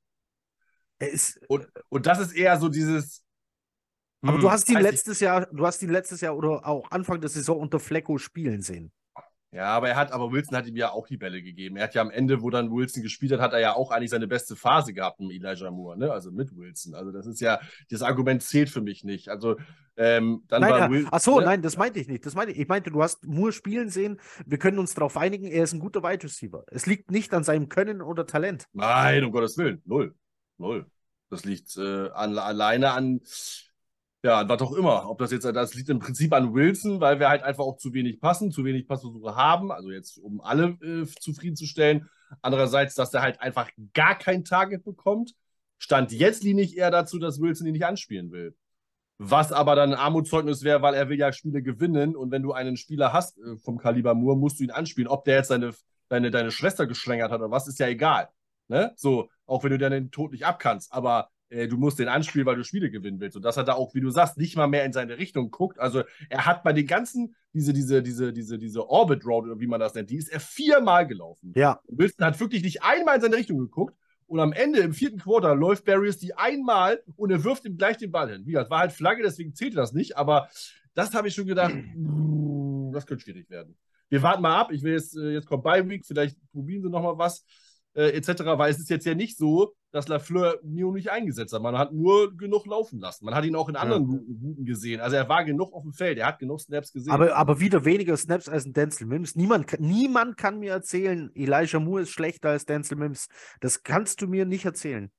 Ist, 0.99 1.41
und, 1.49 1.67
und 1.89 2.07
das 2.07 2.21
ist 2.21 2.33
eher 2.33 2.59
so 2.59 2.69
dieses. 2.69 3.23
Aber 4.23 4.35
hm, 4.35 4.41
du 4.41 4.51
hast 4.51 4.69
ihn 4.71 4.81
letztes 4.81 5.21
Jahr, 5.21 5.47
du 5.47 5.67
hast 5.67 5.83
ihn 5.83 5.91
letztes 5.91 6.21
Jahr 6.21 6.37
oder 6.37 6.67
auch 6.67 6.91
Anfang 6.91 7.21
der 7.21 7.31
Saison 7.31 7.59
unter 7.59 7.81
Flecko 7.81 8.19
spielen 8.19 8.63
sehen. 8.63 8.93
Ja, 9.57 9.69
aber 9.69 9.89
er 9.89 9.97
hat, 9.97 10.13
aber 10.13 10.31
Wilson 10.33 10.55
hat 10.55 10.67
ihm 10.67 10.77
ja 10.77 10.91
auch 10.91 11.09
die 11.09 11.17
Bälle 11.17 11.43
gegeben. 11.43 11.79
Er 11.79 11.85
hat 11.85 11.95
ja 11.95 12.03
am 12.03 12.11
Ende, 12.11 12.43
wo 12.43 12.51
dann 12.51 12.71
Wilson 12.71 13.03
gespielt 13.03 13.33
hat, 13.33 13.41
hat 13.41 13.55
er 13.55 13.61
ja 13.61 13.75
auch 13.75 13.91
eigentlich 13.91 14.11
seine 14.11 14.29
beste 14.29 14.55
Phase 14.55 14.93
gehabt 14.93 15.19
mit 15.19 15.31
Elijah 15.33 15.71
Moore, 15.71 15.97
ne? 15.97 16.13
Also 16.13 16.31
mit 16.31 16.55
Wilson. 16.55 16.95
Also 16.95 17.11
das 17.11 17.27
ist 17.27 17.41
ja, 17.41 17.59
das 17.89 18.03
Argument 18.03 18.43
zählt 18.43 18.69
für 18.69 18.83
mich 18.83 19.03
nicht. 19.03 19.31
Also 19.31 19.57
ähm, 19.97 20.43
dann 20.49 20.61
nein, 20.61 20.73
war. 20.73 20.91
Wilson. 20.91 21.09
Ach 21.11 21.21
so, 21.21 21.41
ne? 21.41 21.47
nein, 21.47 21.63
das 21.63 21.79
meinte 21.79 21.99
ich 21.99 22.07
nicht. 22.07 22.27
Das 22.27 22.35
meinte 22.35 22.53
ich. 22.53 22.59
Ich 22.59 22.69
meinte, 22.69 22.91
du 22.91 23.03
hast 23.03 23.25
Moore 23.25 23.53
spielen 23.53 23.89
sehen. 23.89 24.21
Wir 24.45 24.59
können 24.59 24.79
uns 24.79 24.93
darauf 24.93 25.17
einigen, 25.17 25.47
er 25.47 25.65
ist 25.65 25.73
ein 25.73 25.81
guter 25.81 26.03
Wide 26.03 26.25
Receiver. 26.25 26.63
Es 26.67 26.85
liegt 26.85 27.11
nicht 27.11 27.33
an 27.33 27.43
seinem 27.43 27.71
Können 27.71 28.03
oder 28.03 28.27
Talent. 28.27 28.67
Nein, 28.75 29.25
um 29.25 29.33
Gottes 29.33 29.57
Willen. 29.57 29.81
Null. 29.87 30.15
Null. 30.59 30.85
Das 31.31 31.47
liegt 31.47 31.75
äh, 31.79 32.11
an, 32.11 32.37
alleine 32.37 32.93
an 32.93 33.23
ja, 34.27 34.49
was 34.49 34.61
auch 34.61 34.73
immer. 34.73 35.09
Ob 35.09 35.19
das 35.19 35.31
jetzt, 35.31 35.45
das 35.45 35.75
liegt 35.75 35.89
im 35.89 36.01
Prinzip 36.01 36.33
an 36.33 36.53
Wilson, 36.53 37.01
weil 37.01 37.21
wir 37.21 37.29
halt 37.29 37.45
einfach 37.45 37.63
auch 37.63 37.77
zu 37.77 37.95
wenig 37.95 38.21
passen, 38.21 38.51
zu 38.51 38.65
wenig 38.65 38.89
Passversuche 38.89 39.37
haben, 39.37 39.71
also 39.71 39.93
jetzt, 39.93 40.19
um 40.19 40.41
alle 40.41 40.77
äh, 40.83 41.07
zufriedenzustellen. 41.21 42.11
Andererseits, 42.43 42.97
dass 42.97 43.15
er 43.15 43.23
halt 43.23 43.41
einfach 43.41 43.71
gar 43.95 44.19
kein 44.19 44.45
Target 44.45 44.83
bekommt. 44.83 45.35
Stand 45.79 46.11
jetzt 46.11 46.43
liege 46.43 46.61
ich 46.61 46.77
eher 46.77 46.91
dazu, 46.91 47.21
dass 47.21 47.41
Wilson 47.41 47.69
ihn 47.69 47.75
nicht 47.75 47.87
anspielen 47.87 48.33
will. 48.33 48.57
Was 49.19 49.53
aber 49.53 49.77
dann 49.77 49.93
ein 49.93 49.99
Armutszeugnis 49.99 50.65
wäre, 50.65 50.83
weil 50.83 50.95
er 50.95 51.09
will 51.09 51.19
ja 51.19 51.33
Spiele 51.33 51.63
gewinnen 51.63 52.17
und 52.17 52.33
wenn 52.33 52.43
du 52.43 52.53
einen 52.53 52.77
Spieler 52.77 53.13
hast 53.13 53.39
äh, 53.39 53.57
vom 53.59 53.79
Kaliber 53.79 54.15
Moore, 54.15 54.37
musst 54.37 54.59
du 54.59 54.65
ihn 54.65 54.73
anspielen. 54.73 55.09
Ob 55.09 55.25
der 55.25 55.37
jetzt 55.37 55.53
deine, 55.53 55.73
deine, 56.09 56.33
deine 56.33 56.51
Schwester 56.51 56.89
geschlängert 56.89 57.31
hat 57.31 57.41
oder 57.41 57.53
was, 57.53 57.69
ist 57.69 57.79
ja 57.79 57.87
egal. 57.87 58.29
Ne? 58.67 58.93
So, 58.97 59.31
auch 59.47 59.63
wenn 59.63 59.71
du 59.71 59.79
dann 59.79 59.93
den 59.93 60.11
Tod 60.11 60.33
nicht 60.33 60.45
abkannst. 60.45 60.93
Aber 60.93 61.31
äh, 61.49 61.69
du 61.69 61.77
musst 61.77 61.99
den 61.99 62.09
anspielen, 62.09 62.47
weil 62.47 62.57
du 62.57 62.65
Spiele 62.65 62.91
gewinnen 62.91 63.21
willst. 63.21 63.37
Und 63.37 63.45
dass 63.45 63.57
er 63.57 63.65
da 63.65 63.75
auch, 63.75 63.95
wie 63.95 64.01
du 64.01 64.11
sagst, 64.11 64.37
nicht 64.39 64.57
mal 64.57 64.67
mehr 64.67 64.85
in 64.85 64.93
seine 64.93 65.19
Richtung 65.19 65.51
guckt. 65.51 65.79
Also 65.79 66.03
er 66.29 66.47
hat 66.47 66.65
bei 66.65 66.73
den 66.73 66.87
ganzen, 66.87 67.35
diese, 67.53 67.73
diese, 67.73 68.03
diese, 68.03 68.33
diese, 68.33 68.59
diese 68.59 68.89
Orbit 68.89 69.25
Road, 69.25 69.45
oder 69.45 69.61
wie 69.61 69.67
man 69.67 69.81
das 69.81 69.95
nennt, 69.95 70.11
die 70.11 70.17
ist 70.17 70.29
er 70.29 70.41
viermal 70.41 71.07
gelaufen. 71.07 71.53
Ja. 71.57 71.81
Und 71.87 71.99
Wilson 71.99 72.27
hat 72.27 72.41
wirklich 72.41 72.63
nicht 72.63 72.83
einmal 72.83 73.17
in 73.17 73.23
seine 73.23 73.37
Richtung 73.37 73.59
geguckt. 73.59 73.97
Und 74.29 74.41
am 74.41 74.53
Ende, 74.53 74.81
im 74.81 74.93
vierten 74.93 75.19
Quarter, 75.21 75.55
läuft 75.55 75.85
Barriers 75.85 76.19
die 76.19 76.35
einmal 76.35 77.01
und 77.15 77.31
er 77.31 77.45
wirft 77.45 77.65
ihm 77.65 77.77
gleich 77.77 77.97
den 77.97 78.11
Ball 78.11 78.29
hin. 78.29 78.45
Wie 78.45 78.53
gesagt, 78.53 78.71
war 78.71 78.81
halt 78.81 78.93
Flagge, 78.93 79.23
deswegen 79.23 79.55
zählte 79.55 79.77
das 79.77 79.93
nicht. 79.93 80.17
Aber 80.17 80.49
das 80.95 81.15
habe 81.15 81.29
ich 81.29 81.35
schon 81.35 81.47
gedacht, 81.47 81.75
das 82.93 83.07
könnte 83.07 83.23
schwierig 83.23 83.49
werden. 83.51 83.77
Wir 84.09 84.23
warten 84.23 84.43
mal 84.43 84.59
ab. 84.59 84.73
Ich 84.73 84.83
will 84.83 84.95
jetzt, 84.95 85.17
äh, 85.17 85.31
jetzt 85.31 85.47
kommt 85.47 85.63
Bye 85.63 85.89
Week, 85.89 86.05
vielleicht 86.05 86.37
probieren 86.51 86.83
sie 86.83 86.91
nochmal 86.91 87.19
was 87.19 87.45
äh, 87.97 88.11
etc., 88.11 88.45
weil 88.45 88.71
es 88.71 88.79
ist 88.79 88.91
jetzt 88.91 89.07
ja 89.07 89.15
nicht 89.15 89.39
so, 89.39 89.75
dass 89.91 90.07
Lafleur 90.07 90.61
Mio 90.63 90.93
nicht 90.93 91.11
eingesetzt 91.11 91.55
hat. 91.55 91.63
Man 91.63 91.79
hat 91.79 91.93
nur 91.93 92.37
genug 92.37 92.67
laufen 92.67 93.01
lassen. 93.01 93.25
Man 93.25 93.35
hat 93.35 93.45
ihn 93.45 93.57
auch 93.57 93.71
in 93.71 93.77
anderen 93.77 94.11
ja. 94.11 94.19
Routen 94.19 94.65
gesehen. 94.67 95.01
Also 95.01 95.17
er 95.17 95.29
war 95.29 95.45
genug 95.45 95.73
auf 95.73 95.83
dem 95.83 95.95
Feld, 95.95 96.19
er 96.19 96.27
hat 96.27 96.39
genug 96.39 96.61
Snaps 96.61 96.93
gesehen. 96.93 97.13
Aber, 97.13 97.35
aber 97.35 97.59
wieder 97.59 97.85
weniger 97.87 98.17
Snaps 98.17 98.49
als 98.49 98.67
ein 98.67 98.75
Denzel 98.75 99.07
Mims. 99.07 99.35
Niemand, 99.35 99.81
niemand 99.81 100.37
kann 100.37 100.59
mir 100.59 100.73
erzählen, 100.73 101.31
Elijah 101.35 101.81
Moore 101.81 102.03
ist 102.03 102.11
schlechter 102.11 102.51
als 102.51 102.67
Denzel 102.67 102.99
Mims. 102.99 103.29
Das 103.61 103.83
kannst 103.83 104.21
du 104.21 104.27
mir 104.27 104.45
nicht 104.45 104.67
erzählen. 104.67 105.11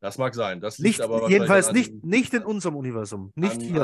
Das 0.00 0.18
mag 0.18 0.34
sein. 0.34 0.60
Das 0.60 0.78
liegt 0.78 0.98
nicht, 0.98 1.00
aber 1.00 1.30
jedenfalls 1.30 1.68
an, 1.68 1.74
nicht, 1.76 2.04
nicht 2.04 2.34
in 2.34 2.42
unserem 2.42 2.74
Universum. 2.74 3.30
Nicht 3.36 3.54
an, 3.54 3.60
hier. 3.60 3.82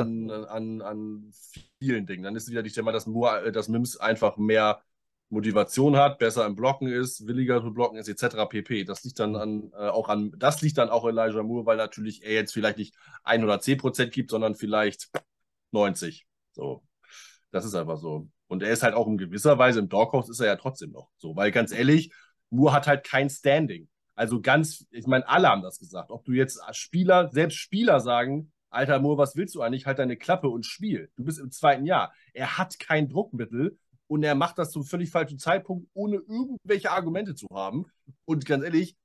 An, 0.51 0.83
an, 0.83 1.31
vielen 1.79 2.07
Dingen. 2.07 2.24
Dann 2.24 2.35
ist 2.35 2.51
wieder 2.51 2.64
die 2.64 2.72
Thema, 2.72 2.91
dass, 2.91 3.07
Moore, 3.07 3.45
äh, 3.45 3.53
dass 3.53 3.68
Mims 3.68 3.97
einfach 3.97 4.37
mehr 4.37 4.83
Motivation 5.31 5.97
hat, 5.97 6.18
besser 6.18 6.47
im 6.47 6.55
Blocken 6.55 6.89
ist, 6.89 7.26
williger 7.26 7.62
zu 7.62 7.72
blocken 7.72 7.99
ist, 7.99 8.09
etc. 8.09 8.47
pp. 8.49 8.85
Das 8.85 9.05
liegt 9.05 9.18
dann 9.18 9.37
an, 9.37 9.70
äh, 9.72 9.89
auch 9.89 10.09
an, 10.09 10.33
das 10.37 10.62
liegt 10.62 10.79
dann 10.79 10.89
auch 10.89 11.07
Elijah 11.07 11.43
Moore, 11.43 11.66
weil 11.66 11.76
natürlich 11.76 12.22
er 12.24 12.33
jetzt 12.33 12.53
vielleicht 12.53 12.79
nicht 12.79 12.95
1 13.24 13.45
oder 13.45 13.61
10 13.61 13.79
Prozent 13.79 14.12
gibt, 14.12 14.31
sondern 14.31 14.55
vielleicht 14.55 15.11
90. 15.72 16.26
So. 16.53 16.83
Das 17.51 17.64
ist 17.64 17.74
einfach 17.74 17.99
so. 17.99 18.29
Und 18.47 18.62
er 18.62 18.70
ist 18.70 18.83
halt 18.83 18.95
auch 18.95 19.07
in 19.07 19.18
gewisser 19.18 19.59
Weise 19.59 19.81
im 19.81 19.89
Doghouse 19.89 20.31
ist 20.31 20.41
er 20.41 20.47
ja 20.47 20.57
trotzdem 20.57 20.91
noch 20.91 21.11
so, 21.18 21.37
weil 21.37 21.51
ganz 21.51 21.72
ehrlich, 21.72 22.12
Moore 22.51 22.72
hat 22.72 22.87
halt 22.87 23.05
kein 23.05 23.29
Standing. 23.29 23.89
Also 24.14 24.41
ganz, 24.41 24.87
ich 24.91 25.07
meine, 25.07 25.29
alle 25.29 25.49
haben 25.49 25.62
das 25.62 25.79
gesagt. 25.79 26.11
Ob 26.11 26.24
du 26.24 26.33
jetzt 26.33 26.61
Spieler, 26.72 27.31
selbst 27.31 27.57
Spieler 27.57 28.01
sagen, 28.01 28.53
Alter 28.70 28.99
Moore, 29.01 29.18
was 29.18 29.37
willst 29.37 29.55
du 29.55 29.62
eigentlich? 29.62 29.87
Halt 29.87 29.99
deine 29.99 30.16
Klappe 30.16 30.49
und 30.49 30.66
spiel. 30.66 31.11
Du 31.16 31.24
bist 31.24 31.39
im 31.39 31.51
zweiten 31.51 31.87
Jahr. 31.87 32.12
Er 32.33 32.59
hat 32.59 32.79
kein 32.79 33.09
Druckmittel 33.09 33.79
und 34.09 34.23
er 34.23 34.35
macht 34.35 34.59
das 34.59 34.71
zum 34.71 34.85
völlig 34.85 35.11
falschen 35.11 35.39
Zeitpunkt, 35.39 35.89
ohne 35.95 36.17
irgendwelche 36.17 36.91
Argumente 36.91 37.35
zu 37.35 37.47
haben. 37.53 37.87
Und 38.25 38.45
ganz 38.47 38.65
ehrlich, 38.65 38.97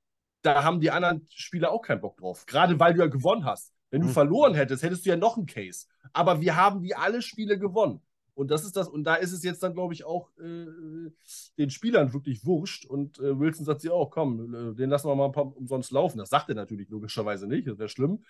da 0.41 0.63
haben 0.63 0.79
die 0.79 0.91
anderen 0.91 1.27
Spieler 1.29 1.71
auch 1.71 1.81
keinen 1.81 2.01
Bock 2.01 2.17
drauf. 2.17 2.45
Gerade 2.45 2.79
weil 2.79 2.93
du 2.93 3.01
ja 3.01 3.07
gewonnen 3.07 3.45
hast. 3.45 3.73
Wenn 3.91 4.01
du 4.01 4.07
mhm. 4.07 4.13
verloren 4.13 4.55
hättest, 4.55 4.81
hättest 4.81 5.05
du 5.05 5.11
ja 5.11 5.17
noch 5.17 5.37
einen 5.37 5.45
Case. 5.45 5.85
Aber 6.13 6.41
wir 6.41 6.55
haben 6.55 6.81
die 6.81 6.95
alle 6.95 7.21
Spiele 7.21 7.59
gewonnen. 7.59 8.01
Und 8.35 8.49
das 8.49 8.63
ist 8.63 8.75
das, 8.75 8.87
und 8.87 9.03
da 9.03 9.15
ist 9.15 9.31
es 9.31 9.43
jetzt 9.43 9.61
dann, 9.61 9.73
glaube 9.73 9.93
ich, 9.93 10.05
auch 10.05 10.29
äh, 10.39 11.11
den 11.57 11.69
Spielern 11.69 12.13
wirklich 12.13 12.45
wurscht. 12.45 12.85
Und 12.85 13.19
äh, 13.19 13.39
Wilson 13.39 13.65
sagt 13.65 13.81
sich 13.81 13.91
auch, 13.91 14.09
komm, 14.09 14.53
äh, 14.53 14.75
den 14.75 14.89
lassen 14.89 15.07
wir 15.07 15.15
mal 15.15 15.25
ein 15.25 15.31
paar 15.31 15.55
umsonst 15.55 15.91
laufen. 15.91 16.17
Das 16.17 16.29
sagt 16.29 16.49
er 16.49 16.55
natürlich 16.55 16.89
logischerweise 16.89 17.47
nicht, 17.47 17.67
das 17.67 17.77
wäre 17.77 17.89
schlimm. 17.89 18.23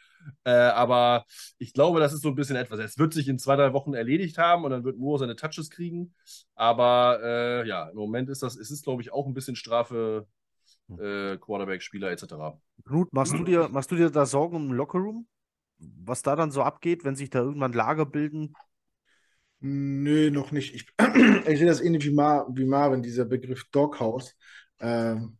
Äh, 0.44 0.52
aber 0.52 1.26
ich 1.58 1.74
glaube, 1.74 2.00
das 2.00 2.14
ist 2.14 2.22
so 2.22 2.30
ein 2.30 2.36
bisschen 2.36 2.58
etwas. 2.58 2.80
Es 2.80 2.98
wird 2.98 3.14
sich 3.14 3.28
in 3.30 3.40
zwei, 3.40 3.56
drei 3.56 3.72
Wochen 3.74 3.94
erledigt 3.94 4.38
haben 4.38 4.66
und 4.66 4.72
dann 4.72 4.84
wird 4.84 4.98
Moore 4.98 5.20
seine 5.20 5.36
Touches 5.36 5.70
kriegen. 5.70 6.14
Aber 6.56 7.20
äh, 7.24 7.68
ja, 7.68 7.88
im 7.90 7.96
Moment 7.96 8.30
ist 8.30 8.44
das, 8.44 8.58
es 8.58 8.72
ist, 8.72 8.84
glaube 8.84 9.02
ich, 9.02 9.14
auch 9.14 9.26
ein 9.26 9.34
bisschen 9.34 9.56
Strafe 9.56 10.28
äh, 11.00 11.38
Quarterback-Spieler 11.38 12.12
etc. 12.12 12.58
Knut, 12.86 13.14
machst 13.14 13.34
du 13.34 13.44
dir, 13.44 13.70
machst 13.70 13.92
du 13.92 13.96
dir 13.96 14.10
da 14.10 14.26
Sorgen 14.26 14.56
um 14.58 14.74
Lockerroom? 14.74 15.28
Was 15.78 16.22
da 16.22 16.36
dann 16.36 16.52
so 16.52 16.62
abgeht, 16.62 17.04
wenn 17.04 17.16
sich 17.16 17.30
da 17.30 17.40
irgendwann 17.40 17.74
Lager 17.74 18.06
bilden, 18.06 18.54
Nö, 19.65 20.30
noch 20.30 20.52
nicht. 20.52 20.76
Ich, 20.76 20.88
ich 21.48 21.57
sehe 21.57 21.65
das 21.65 21.80
ähnlich 21.81 22.03
wie, 22.06 22.11
Mar 22.11 22.48
wie 22.53 22.65
Marvin, 22.65 23.02
dieser 23.02 23.23
Begriff 23.26 23.64
Doghouse. 23.72 24.35
Ähm, 24.80 25.38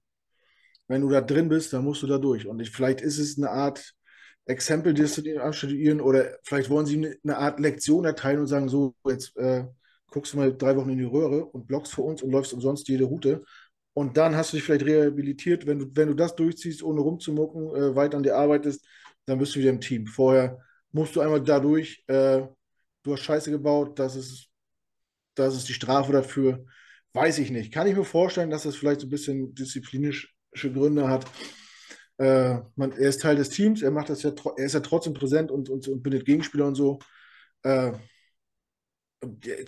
wenn 0.88 1.02
du 1.02 1.10
da 1.10 1.22
drin 1.22 1.50
bist, 1.50 1.74
dann 1.74 1.84
musst 1.84 2.04
du 2.04 2.08
da 2.08 2.18
durch. 2.18 2.48
Und 2.48 2.60
ich, 2.62 2.72
vielleicht 2.72 3.02
ist 3.02 3.20
es 3.20 3.38
eine 3.38 3.52
Art 3.52 3.94
Exempel, 4.46 4.94
das 4.94 5.14
zu 5.16 5.24
anstudieren, 5.42 6.02
oder 6.02 6.38
vielleicht 6.44 6.70
wollen 6.70 6.86
sie 6.86 7.18
eine 7.24 7.38
Art 7.38 7.60
Lektion 7.60 8.06
erteilen 8.06 8.40
und 8.40 8.48
sagen: 8.48 8.70
So, 8.70 8.96
jetzt 9.08 9.36
äh, 9.38 9.66
guckst 10.08 10.34
du 10.34 10.38
mal 10.38 10.56
drei 10.58 10.76
Wochen 10.78 10.90
in 10.92 11.00
die 11.00 11.04
Röhre 11.06 11.46
und 11.46 11.68
blockst 11.68 11.94
für 11.94 12.04
uns 12.04 12.24
und 12.24 12.32
läufst 12.32 12.54
umsonst 12.54 12.88
jede 12.90 13.06
Route. 13.06 13.44
Und 13.94 14.18
dann 14.18 14.36
hast 14.36 14.54
du 14.54 14.58
dich 14.58 14.66
vielleicht 14.66 14.86
rehabilitiert. 14.86 15.66
Wenn 15.68 15.80
du, 15.80 15.88
wenn 15.94 16.10
du 16.10 16.16
das 16.16 16.36
durchziehst, 16.36 16.84
ohne 16.84 17.02
rumzumucken, 17.02 17.76
äh, 17.76 17.96
weiter 17.96 18.18
an 18.18 18.24
dir 18.24 18.38
arbeitest, 18.38 18.86
dann 19.26 19.40
bist 19.40 19.56
du 19.56 19.60
wieder 19.60 19.70
im 19.72 19.82
Team. 19.82 20.08
Vorher 20.08 20.60
musst 20.92 21.16
du 21.16 21.22
einmal 21.22 21.42
dadurch. 21.44 22.04
Äh, 22.08 22.44
du 23.04 23.14
hast 23.14 23.22
Scheiße 23.22 23.52
gebaut, 23.52 24.00
das 24.00 24.16
ist, 24.16 24.50
das 25.36 25.56
ist 25.56 25.68
die 25.70 25.74
Strafe 25.74 26.12
dafür. 26.12 26.66
Weiß 27.14 27.38
ich 27.40 27.52
nicht. 27.52 27.72
Kann 27.72 27.88
ich 27.88 27.96
mir 27.96 28.04
vorstellen, 28.04 28.50
dass 28.50 28.64
das 28.64 28.76
vielleicht 28.76 29.02
so 29.02 29.08
ein 29.08 29.12
bisschen 29.12 29.54
disziplinische 29.54 30.30
Gründe 30.56 31.08
hat. 31.08 31.26
Äh, 32.18 32.60
man, 32.76 32.92
er 32.92 33.10
ist 33.10 33.22
Teil 33.22 33.36
des 33.36 33.50
Teams, 33.50 33.82
er 33.82 33.92
macht 33.92 34.10
das 34.10 34.24
ja, 34.24 34.32
er 34.58 34.66
ist 34.66 34.74
ja 34.74 34.80
trotzdem 34.80 35.14
präsent 35.14 35.52
und, 35.52 35.70
und, 35.70 35.88
und 35.88 36.04
bindet 36.04 36.26
Gegenspieler 36.26 36.66
und 36.68 36.76
so. 36.76 37.00
Äh, 37.64 37.94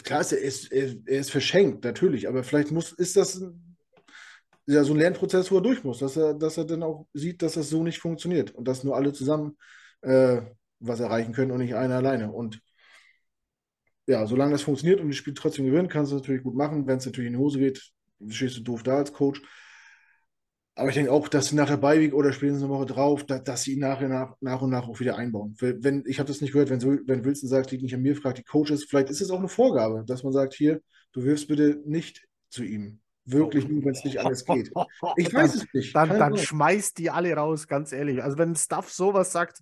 klar 0.03 0.22
ist 0.22 0.32
er, 0.34 0.40
ist, 0.40 0.72
er, 0.72 1.07
ist 1.07 1.32
verschenkt, 1.32 1.84
natürlich, 1.84 2.28
aber 2.28 2.44
vielleicht 2.44 2.72
muss, 2.72 2.91
ist 2.91 3.16
das 3.16 3.41
ja, 4.68 4.84
so 4.84 4.94
ein 4.94 4.99
Lernprozess, 4.99 5.52
wo 5.52 5.57
er 5.57 5.62
durch 5.62 5.84
muss, 5.84 5.99
dass 5.99 6.18
er, 6.18 6.34
dass 6.34 6.57
er 6.57 6.66
dann 6.66 6.84
auch 6.84 7.07
sieht, 7.14 7.41
dass 7.41 7.53
das 7.53 7.70
so 7.70 7.84
nicht 7.84 7.99
funktioniert 7.99 8.52
und 8.52 8.68
dass 8.68 8.84
nur 8.84 8.95
alle 8.95 9.14
zusammen 9.14 9.57
äh, 10.02 10.41
was 10.80 10.99
erreichen 10.99 11.34
können 11.34 11.52
und 11.52 11.60
nicht 11.60 11.76
einer 11.76 11.95
alleine. 11.95 12.32
Und 12.32 12.62
ja, 14.07 14.26
solange 14.27 14.52
das 14.52 14.61
funktioniert 14.61 15.02
und 15.02 15.07
das 15.10 15.18
Spiel 15.18 15.34
trotzdem 15.34 15.65
gewinnt, 15.65 15.90
kannst 15.90 16.11
du 16.11 16.18
es 16.18 16.22
natürlich 16.22 16.44
gut 16.44 16.56
machen. 16.56 16.86
Wenn 16.88 16.98
es 16.98 17.06
natürlich 17.06 17.27
in 17.27 17.34
die 17.34 17.40
Hose 17.40 17.60
geht, 17.60 17.82
stehst 18.30 18.57
du 18.57 18.61
doof 18.61 18.84
da 18.84 18.98
als 18.98 19.14
Coach. 19.14 19.41
Aber 20.77 20.90
ich 20.90 20.95
denke 20.95 21.11
auch, 21.11 21.30
dass 21.30 21.48
sie 21.48 21.56
nachher 21.56 21.77
Beiweg 21.77 22.14
oder 22.14 22.34
spätestens 22.34 22.64
eine 22.64 22.73
Woche 22.73 22.86
drauf, 22.86 23.26
dass, 23.26 23.44
dass 23.44 23.64
sie 23.64 23.73
ihn 23.73 23.80
nachher 23.80 24.10
nach, 24.10 24.36
nach 24.41 24.61
und 24.61 24.72
nach 24.72 24.88
auch 24.88 24.99
wieder 24.99 25.18
einbauen. 25.18 25.56
Wenn, 25.60 26.03
ich 26.06 26.19
habe 26.19 26.27
das 26.27 26.41
nicht 26.41 26.52
gehört, 26.52 26.69
wenn, 26.69 26.82
wenn 27.07 27.23
Wilson 27.23 27.48
sagt, 27.48 27.72
liegt 27.72 27.84
nicht 27.84 27.95
an 27.95 28.02
mir, 28.02 28.15
fragt 28.15 28.40
die 28.40 28.44
Coaches, 28.44 28.84
vielleicht 28.84 29.10
ist 29.10 29.22
es 29.22 29.32
auch 29.32 29.40
eine 29.40 29.48
Vorgabe, 29.48 30.03
dass 30.06 30.23
man 30.23 30.34
sagt, 30.34 30.53
hier, 30.53 30.82
du 31.14 31.23
wirfst 31.23 31.48
bitte 31.48 31.82
nicht 31.86 32.27
zu 32.49 32.64
ihm. 32.64 32.99
Wirklich 33.23 33.68
nur, 33.68 33.84
wenn 33.86 33.94
es 33.94 34.03
nicht 34.03 34.19
alles 34.19 34.45
geht. 34.45 34.72
Ich 35.15 35.34
weiß 35.34 35.53
dann, 35.53 35.61
es 35.61 35.73
nicht. 35.73 35.95
Dann, 35.95 36.10
dann 36.10 36.38
schmeißt 36.38 36.98
die 36.98 37.10
alle 37.10 37.34
raus, 37.34 37.68
ganz 37.68 37.91
ehrlich. 37.91 38.22
Also 38.22 38.38
wenn 38.38 38.53
Stuff 38.56 38.91
sowas 38.91 39.32
sagt. 39.32 39.61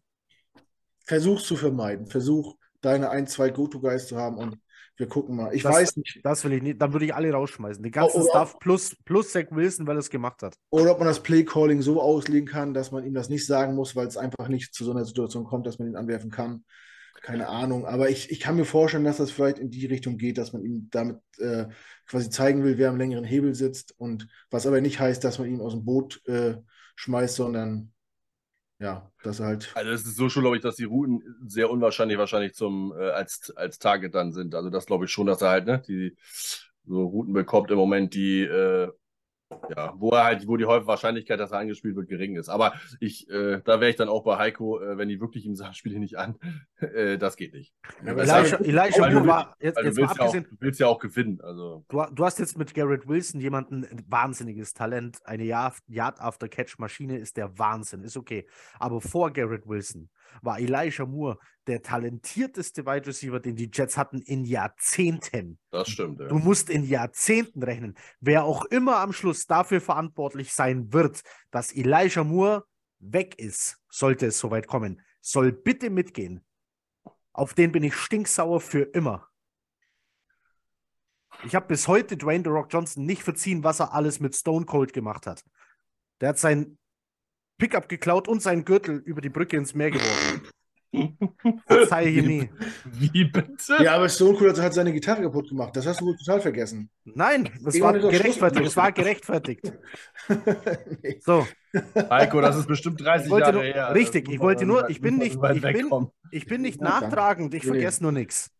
Versuch 1.06 1.42
zu 1.42 1.56
vermeiden. 1.56 2.08
Versuch 2.08 2.56
deine 2.84 3.10
ein, 3.10 3.28
zwei 3.28 3.50
Go-To-Guys 3.50 4.08
zu 4.08 4.18
haben 4.18 4.38
und 4.38 4.58
wir 4.98 5.08
gucken 5.08 5.36
mal. 5.36 5.54
Ich 5.56 5.64
Das- 5.64 5.74
weiß 5.74 5.98
nicht. 5.98 6.20
Das 6.24 6.44
will 6.44 6.54
ich 6.54 6.62
nicht. 6.62 6.80
Dann 6.82 6.94
würde 6.94 7.06
ich 7.06 7.16
alle 7.16 7.32
rausschmeißen. 7.32 7.82
Den 7.82 7.92
ganzen 7.92 8.22
oh, 8.22 8.28
Stuff 8.30 8.60
plus, 8.60 8.96
plus 9.06 9.32
Zach 9.32 9.46
Wilson, 9.50 9.88
weil 9.88 9.96
er 9.96 10.00
es 10.00 10.10
gemacht 10.10 10.44
hat. 10.44 10.56
Oder 10.70 10.92
ob 10.92 11.00
man 11.00 11.08
das 11.08 11.24
Play-Calling 11.24 11.82
so 11.82 12.02
auslegen 12.02 12.48
kann, 12.48 12.74
dass 12.74 12.92
man 12.92 13.04
ihm 13.04 13.14
das 13.14 13.30
nicht 13.30 13.46
sagen 13.46 13.74
muss, 13.74 13.96
weil 13.96 14.08
es 14.08 14.18
einfach 14.18 14.48
nicht 14.48 14.74
zu 14.76 14.86
so 14.86 14.92
einer 14.92 15.06
Situation 15.06 15.46
kommt, 15.46 15.66
dass 15.66 15.80
man 15.80 15.88
ihn 15.88 15.96
anwerfen 15.96 16.30
kann. 16.30 16.64
Keine 17.24 17.48
Ahnung. 17.48 17.86
Aber 17.86 18.10
ich, 18.10 18.32
ich 18.32 18.42
kann 18.42 18.58
mir 18.58 18.66
vorstellen, 18.66 19.06
dass 19.06 19.18
das 19.18 19.32
vielleicht 19.32 19.58
in 19.58 19.72
die 19.72 19.86
Richtung 19.86 20.18
geht, 20.18 20.38
dass 20.38 20.52
man 20.52 20.64
ihm 20.64 20.90
damit 20.92 21.20
äh, 21.38 21.68
quasi 22.06 22.30
zeigen 22.30 22.64
will, 22.64 22.78
wer 22.78 22.90
am 22.90 22.98
längeren 22.98 23.24
Hebel 23.24 23.56
sitzt. 23.56 23.96
Und 23.98 24.28
was 24.52 24.68
aber 24.68 24.82
nicht 24.82 25.00
heißt, 25.00 25.24
dass 25.24 25.40
man 25.40 25.48
ihn 25.48 25.62
aus 25.62 25.74
dem 25.74 25.86
Boot 25.86 26.22
äh, 26.28 26.56
schmeißt, 26.96 27.36
sondern 27.36 27.93
ja, 28.80 29.12
dass 29.24 29.40
er 29.40 29.48
halt. 29.48 29.72
Also 29.76 29.92
es 29.92 30.06
ist 30.06 30.16
so 30.16 30.30
schon, 30.30 30.44
glaube 30.44 30.58
ich, 30.58 30.64
dass 30.64 30.76
die 30.76 30.84
Routen 30.84 31.22
sehr 31.46 31.70
unwahrscheinlich 31.70 32.18
wahrscheinlich 32.18 32.54
zum 32.54 32.94
äh, 32.98 33.10
als, 33.12 33.54
als 33.56 33.80
Target 33.80 34.16
dann 34.16 34.32
sind. 34.32 34.56
Also 34.56 34.70
das 34.70 34.86
glaube 34.86 35.06
ich 35.06 35.12
schon, 35.12 35.28
dass 35.28 35.42
er 35.42 35.50
halt, 35.50 35.66
ne, 35.66 35.82
die 35.88 36.16
so 36.86 37.06
Routen 37.06 37.34
bekommt 37.34 37.72
im 37.72 37.78
Moment, 37.78 38.14
die 38.14 38.42
äh, 38.42 38.92
ja, 39.76 39.94
wo 39.98 40.10
er 40.12 40.24
halt, 40.26 40.48
wo 40.48 40.58
die 40.58 40.66
häufige 40.66 40.88
Wahrscheinlichkeit, 40.88 41.40
dass 41.40 41.52
er 41.52 41.60
angespielt 41.60 41.96
wird, 41.96 42.08
gering 42.08 42.36
ist. 42.36 42.50
Aber 42.50 42.74
ich, 43.00 43.30
äh, 43.30 43.62
da 43.64 43.80
wäre 43.80 43.90
ich 43.90 43.96
dann 43.96 44.10
auch 44.10 44.24
bei 44.24 44.38
Heiko, 44.38 44.80
äh, 44.82 44.98
wenn 44.98 45.10
die 45.10 45.20
wirklich 45.22 45.46
ihm 45.46 45.56
sagen, 45.56 45.74
spiele 45.74 46.00
nicht 46.00 46.18
an, 46.18 46.36
äh, 46.80 47.18
das 47.18 47.36
geht 47.38 47.54
nicht. 47.54 47.74
Ja, 48.06 48.16
Weil 48.16 48.30
Elijah, 48.30 48.58
du- 48.58 48.64
Elijah 48.64 49.10
Moore 49.12 49.28
war 49.28 49.56
jetzt, 49.60 49.78
willst, 49.78 49.98
ja 50.00 50.06
auch, 50.06 50.10
abgesehen. 50.20 50.48
du 50.50 50.56
willst 50.60 50.80
ja 50.80 50.88
auch 50.88 51.00
gewinnen. 51.00 51.40
Also 51.42 51.86
Du, 51.90 52.04
du 52.12 52.26
hast 52.26 52.40
jetzt 52.40 52.58
mit 52.58 52.74
Garrett 52.74 53.08
Wilson 53.08 53.40
jemanden, 53.42 53.84
ein 53.86 54.04
wahnsinniges 54.08 54.74
Talent, 54.74 55.20
eine 55.26 55.44
Yard 55.44 55.76
Yard 55.88 56.20
After 56.20 56.48
Catch 56.48 56.80
Maschine 56.80 57.18
ist 57.18 57.38
der 57.38 57.58
Wahnsinn, 57.58 58.04
ist 58.04 58.18
okay. 58.18 58.48
Aber 58.80 59.02
vor 59.02 59.32
Garrett 59.32 59.68
Wilson 59.68 60.10
war 60.42 60.60
Elijah 60.60 61.06
Moore 61.06 61.38
der 61.68 61.82
talentierteste 61.82 62.86
Wide 62.86 63.08
Receiver, 63.08 63.40
den 63.40 63.56
die 63.56 63.70
Jets 63.72 63.98
hatten 63.98 64.22
in 64.22 64.44
Jahrzehnten. 64.44 65.60
das 65.72 65.90
stimmt. 65.90 66.20
Ja. 66.20 66.28
Du 66.28 66.38
musst 66.38 66.70
in 66.70 66.84
Jahrzehnten 66.84 67.64
rechnen. 67.64 67.96
Wer 68.20 68.44
auch 68.44 68.66
immer 68.66 68.98
am 68.98 69.14
Schluss 69.14 69.46
dafür 69.46 69.82
verantwortlich 69.82 70.54
sein 70.54 70.92
wird, 70.92 71.22
dass 71.52 71.74
Elijah 71.74 72.24
Moore 72.24 72.66
weg 73.00 73.40
ist, 73.40 73.80
sollte 73.90 74.28
es 74.28 74.40
soweit 74.40 74.68
kommen, 74.68 75.02
soll 75.22 75.52
bitte 75.52 75.90
mitgehen. 75.90 76.44
Auf 77.32 77.54
den 77.54 77.72
bin 77.72 77.84
ich 77.84 77.96
stinksauer 77.96 78.62
für 78.62 78.84
immer. 78.84 79.28
Ich 81.46 81.56
habe 81.56 81.68
bis 81.68 81.88
heute 81.88 82.16
Dwayne 82.16 82.44
The 82.44 82.52
Rock 82.52 82.68
Johnson 82.72 83.06
nicht 83.06 83.24
verziehen, 83.24 83.64
was 83.64 83.80
er 83.80 83.94
alles 83.94 84.20
mit 84.20 84.36
Stone 84.36 84.66
Cold 84.66 84.94
gemacht 84.94 85.26
hat. 85.26 85.44
Der 86.22 86.30
hat 86.30 86.38
sein 86.38 86.78
Pickup 87.58 87.88
geklaut 87.90 88.28
und 88.28 88.42
seinen 88.42 88.66
Gürtel 88.66 88.98
über 89.06 89.22
die 89.22 89.30
Brücke 89.30 89.58
ins 89.58 89.74
Meer 89.74 89.92
geworfen. 89.92 90.42
Verzeihe 91.66 92.10
ich 92.10 92.18
ihm 92.18 92.28
nie. 92.28 92.50
Wie 92.86 93.26
bitte? 93.26 93.78
Ja, 93.82 93.96
aber 93.96 94.10
Stone 94.10 94.38
Cold 94.38 94.60
hat 94.62 94.76
seine 94.76 94.94
Gitarre 94.94 95.24
kaputt 95.24 95.50
gemacht. 95.50 95.76
Das 95.76 95.88
hast 95.88 96.02
du 96.02 96.06
wohl 96.06 96.16
total 96.18 96.40
vergessen. 96.40 96.90
Nein, 97.04 97.50
das 97.64 97.80
war 97.82 97.94
gerechtfertigt. 97.94 98.66
Es 98.68 98.78
war 98.78 98.92
gerechtfertigt. 98.92 99.74
nee. 101.02 101.20
So, 101.22 101.48
Heiko, 102.12 102.42
das 102.42 102.58
ist 102.58 102.68
bestimmt 102.68 103.02
30 103.02 103.26
Ich 103.26 103.32
wollte 103.32 103.46
Jahre 103.48 103.56
nur- 103.58 103.64
her. 103.64 103.96
richtig, 103.96 104.30
ich 104.30 104.40
wollte 104.40 104.66
nur- 104.68 104.88
ich 104.90 105.02
bin 105.02 105.18
nicht- 105.18 105.34
ich 105.36 105.62
bin- 105.62 106.10
ich 106.30 106.46
bin 106.46 106.62
nicht 106.62 106.80
nachtragend, 106.80 107.56
ich 107.56 107.66
vergesse 107.66 108.04
nur 108.04 108.12
nichts. 108.12 108.52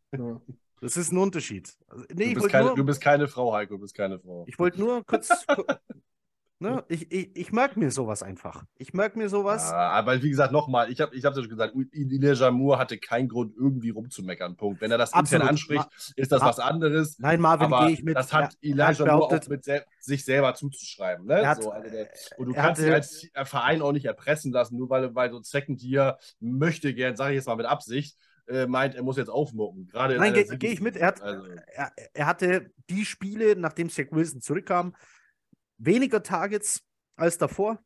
Das 0.82 0.98
ist 0.98 1.12
ein 1.14 1.18
Unterschied. 1.20 1.72
Also, 1.88 2.04
nee, 2.14 2.34
Du 2.34 2.42
bist, 2.42 2.50
keine, 2.52 2.66
nur, 2.68 2.76
du 2.76 2.84
bist 2.84 3.00
keine 3.00 3.28
Frau, 3.28 3.54
Heiko, 3.54 3.76
du 3.76 3.82
bist 3.82 3.96
keine 3.96 4.20
Frau. 4.20 4.44
ich 4.48 4.58
wollte 4.58 4.80
nur 4.80 5.06
kurz. 5.06 5.30
ne, 6.60 6.84
ich, 6.88 7.12
ich, 7.12 7.36
ich 7.36 7.52
merke 7.52 7.80
mir 7.80 7.92
sowas 7.92 8.24
einfach. 8.24 8.64
Ich 8.78 8.94
merke 8.94 9.18
mir 9.18 9.30
sowas. 9.30 9.70
Ja, 9.72 9.90
aber 9.92 10.22
wie 10.24 10.30
gesagt, 10.30 10.52
nochmal, 10.52 10.92
ich 10.92 11.02
habe 11.02 11.16
ich 11.16 11.24
ja 11.24 11.34
schon 11.34 11.50
gesagt, 11.50 11.74
Elijah 11.92 12.52
Moore 12.52 12.80
hatte 12.80 12.98
keinen 12.98 13.28
Grund, 13.28 13.54
irgendwie 13.56 13.90
rumzumeckern. 13.90 14.56
Punkt. 14.56 14.82
Wenn 14.82 14.92
er 14.92 14.98
das 14.98 15.10
intern 15.10 15.42
Absolut. 15.42 15.50
anspricht, 15.50 16.14
ist 16.16 16.32
das 16.32 16.42
Ma- 16.42 16.48
was 16.48 16.60
anderes. 16.60 17.18
Nein, 17.20 17.42
Marvin, 17.42 17.70
gehe 17.70 17.90
ich 17.92 18.04
mit. 18.04 18.16
das 18.16 18.32
hat 18.34 18.56
Elijah 18.62 19.06
Moore 19.06 19.36
auch 19.38 19.48
mit 19.48 19.64
sel 19.64 19.84
sich 20.00 20.24
selber 20.26 20.54
zuzuschreiben. 20.54 21.26
Ne? 21.26 21.48
Hat- 21.48 21.64
so, 21.64 21.72
also 21.72 21.90
der, 21.90 22.10
und 22.38 22.48
du 22.48 22.54
kannst 22.54 22.82
hatte- 22.82 23.02
dich 23.02 23.32
als 23.36 23.50
Verein 23.50 23.82
auch 23.82 23.92
nicht 23.92 24.06
erpressen 24.06 24.52
lassen, 24.52 24.78
nur 24.78 24.90
weil, 24.90 25.14
weil 25.16 25.32
so 25.32 25.38
ein 25.38 25.44
Second 25.44 25.82
Year 25.82 26.18
möchte 26.40 26.94
gern, 26.94 27.16
sage 27.16 27.32
ich 27.34 27.38
jetzt 27.38 27.48
mal 27.48 27.56
mit 27.56 27.66
Absicht, 27.66 28.18
äh, 28.48 28.68
meint, 28.68 28.96
er 28.96 29.04
muss 29.04 29.16
jetzt 29.18 29.30
aufmucken. 29.30 29.88
Gerade 29.88 30.16
in 30.16 30.20
Nein, 30.20 30.34
einer 30.34 30.44
geh- 30.44 30.58
geh 30.58 30.68
ich 30.74 30.82
mit. 30.82 30.98
Er 30.98 31.08
hat- 31.08 31.22
Also, 31.22 31.46
er, 31.68 31.92
er 32.14 32.26
hatte 32.26 32.72
die 32.90 33.06
Spiele, 33.06 33.56
nachdem 33.56 33.90
Zach 33.90 34.08
Wilson 34.12 34.42
zurückkam, 34.42 34.96
weniger 35.86 36.24
Targets 36.24 36.82
als 37.16 37.38
davor. 37.38 37.80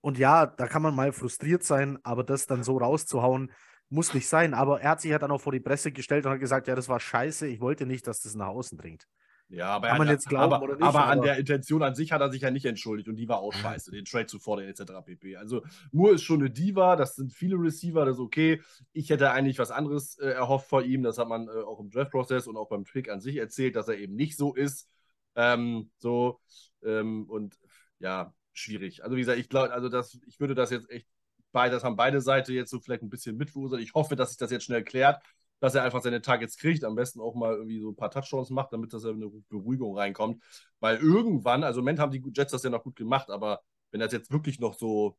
Und 0.00 0.18
ja, 0.18 0.46
da 0.46 0.66
kann 0.68 0.82
man 0.82 0.94
mal 0.94 1.12
frustriert 1.12 1.64
sein, 1.64 1.98
aber 2.04 2.22
das 2.22 2.46
dann 2.46 2.62
so 2.62 2.78
rauszuhauen, 2.78 3.50
muss 3.88 4.14
nicht 4.14 4.28
sein. 4.28 4.54
Aber 4.54 4.80
er 4.80 4.90
hat 4.90 5.00
sich 5.00 5.10
ja 5.10 5.18
dann 5.18 5.30
auch 5.30 5.40
vor 5.40 5.52
die 5.52 5.60
Presse 5.60 5.90
gestellt 5.92 6.26
und 6.26 6.32
hat 6.32 6.40
gesagt, 6.40 6.68
ja, 6.68 6.74
das 6.74 6.88
war 6.88 7.00
scheiße, 7.00 7.46
ich 7.48 7.60
wollte 7.60 7.86
nicht, 7.86 8.06
dass 8.06 8.20
das 8.20 8.34
nach 8.34 8.48
außen 8.48 8.78
dringt. 8.78 9.06
Ja, 9.48 9.68
aber, 9.68 9.86
Kann 9.86 9.96
er 9.96 9.98
man 9.98 10.08
hat- 10.08 10.14
jetzt 10.14 10.28
glauben 10.28 10.52
aber, 10.54 10.64
oder 10.64 10.74
nicht, 10.74 10.82
aber 10.84 11.04
an 11.04 11.18
aber- 11.18 11.26
der 11.28 11.38
Intention 11.38 11.80
an 11.84 11.94
sich 11.94 12.10
hat 12.10 12.20
er 12.20 12.32
sich 12.32 12.42
ja 12.42 12.50
nicht 12.50 12.64
entschuldigt 12.66 13.08
und 13.08 13.14
die 13.14 13.28
war 13.28 13.38
auch 13.38 13.52
scheiße, 13.52 13.92
den 13.92 14.04
Trade 14.04 14.26
zu 14.26 14.40
fordern 14.40 14.66
etc. 14.66 15.02
pp. 15.04 15.36
Also 15.36 15.62
Moore 15.92 16.14
ist 16.14 16.24
schon 16.24 16.40
eine 16.40 16.50
Diva, 16.50 16.96
das 16.96 17.14
sind 17.14 17.32
viele 17.32 17.54
Receiver, 17.56 18.04
das 18.04 18.16
ist 18.16 18.20
okay. 18.20 18.60
Ich 18.92 19.08
hätte 19.10 19.30
eigentlich 19.30 19.60
was 19.60 19.70
anderes 19.70 20.18
äh, 20.18 20.30
erhofft 20.30 20.68
von 20.68 20.84
ihm, 20.84 21.04
das 21.04 21.18
hat 21.18 21.28
man 21.28 21.46
äh, 21.46 21.50
auch 21.62 21.78
im 21.78 21.90
Draft-Prozess 21.90 22.48
und 22.48 22.56
auch 22.56 22.68
beim 22.68 22.82
Pick 22.82 23.08
an 23.08 23.20
sich 23.20 23.36
erzählt, 23.36 23.76
dass 23.76 23.86
er 23.86 23.98
eben 23.98 24.16
nicht 24.16 24.36
so 24.36 24.52
ist. 24.52 24.88
Ähm, 25.36 25.90
so 25.98 26.40
ähm, 26.84 27.24
und 27.28 27.56
ja, 27.98 28.34
schwierig. 28.52 29.04
Also 29.04 29.16
wie 29.16 29.20
gesagt, 29.20 29.38
ich 29.38 29.48
glaube, 29.48 29.72
also 29.72 29.88
das, 29.88 30.18
ich 30.26 30.40
würde 30.40 30.54
das 30.54 30.70
jetzt 30.70 30.90
echt 30.90 31.06
das 31.52 31.84
haben 31.84 31.96
beide 31.96 32.20
Seiten 32.20 32.52
jetzt 32.52 32.70
so 32.70 32.80
vielleicht 32.80 33.02
ein 33.02 33.08
bisschen 33.08 33.38
mitverursacht. 33.38 33.80
Ich 33.80 33.94
hoffe, 33.94 34.14
dass 34.14 34.28
sich 34.28 34.36
das 34.36 34.50
jetzt 34.50 34.64
schnell 34.64 34.84
klärt 34.84 35.22
dass 35.60 35.74
er 35.74 35.82
einfach 35.84 36.02
seine 36.02 36.20
Targets 36.20 36.56
kriegt, 36.58 36.84
am 36.84 36.94
besten 36.94 37.20
auch 37.20 37.34
mal 37.34 37.54
irgendwie 37.54 37.80
so 37.80 37.90
ein 37.90 37.96
paar 37.96 38.10
Touchdowns 38.10 38.50
macht, 38.50 38.72
damit 38.72 38.92
das 38.92 39.04
in 39.04 39.16
eine 39.16 39.30
Beruhigung 39.48 39.96
reinkommt. 39.96 40.42
Weil 40.80 40.98
irgendwann, 40.98 41.64
also 41.64 41.80
im 41.80 41.84
Moment 41.84 41.98
haben 41.98 42.12
die 42.12 42.22
Jets 42.34 42.52
das 42.52 42.62
ja 42.62 42.70
noch 42.70 42.82
gut 42.82 42.96
gemacht, 42.96 43.30
aber 43.30 43.62
wenn 43.90 44.00
das 44.00 44.12
jetzt 44.12 44.30
wirklich 44.30 44.60
noch 44.60 44.74
so, 44.74 45.18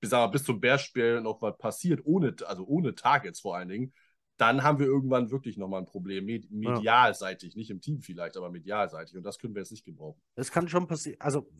bis, 0.00 0.10
sagen 0.10 0.24
wir, 0.24 0.32
bis 0.32 0.44
zum 0.44 0.60
Bears-Spiel 0.60 1.20
noch 1.20 1.42
was 1.42 1.56
passiert, 1.58 2.00
ohne, 2.04 2.34
also 2.46 2.64
ohne 2.66 2.94
Targets 2.94 3.40
vor 3.40 3.56
allen 3.56 3.68
Dingen, 3.68 3.92
dann 4.38 4.62
haben 4.62 4.78
wir 4.78 4.86
irgendwann 4.86 5.30
wirklich 5.30 5.56
nochmal 5.58 5.80
ein 5.80 5.86
Problem, 5.86 6.24
med 6.24 6.50
medialseitig, 6.50 7.56
nicht 7.56 7.70
im 7.70 7.80
Team 7.80 8.00
vielleicht, 8.00 8.36
aber 8.36 8.50
medialseitig. 8.50 9.16
Und 9.16 9.24
das 9.24 9.38
können 9.38 9.54
wir 9.54 9.60
jetzt 9.60 9.72
nicht 9.72 9.84
gebrauchen. 9.84 10.20
Das 10.36 10.50
kann 10.50 10.68
schon 10.68 10.86
passieren. 10.86 11.20
Also, 11.20 11.50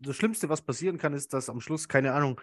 das 0.00 0.14
Schlimmste, 0.14 0.50
was 0.50 0.60
passieren 0.60 0.98
kann, 0.98 1.14
ist, 1.14 1.32
dass 1.32 1.48
am 1.48 1.60
Schluss, 1.60 1.88
keine 1.88 2.12
Ahnung, 2.12 2.38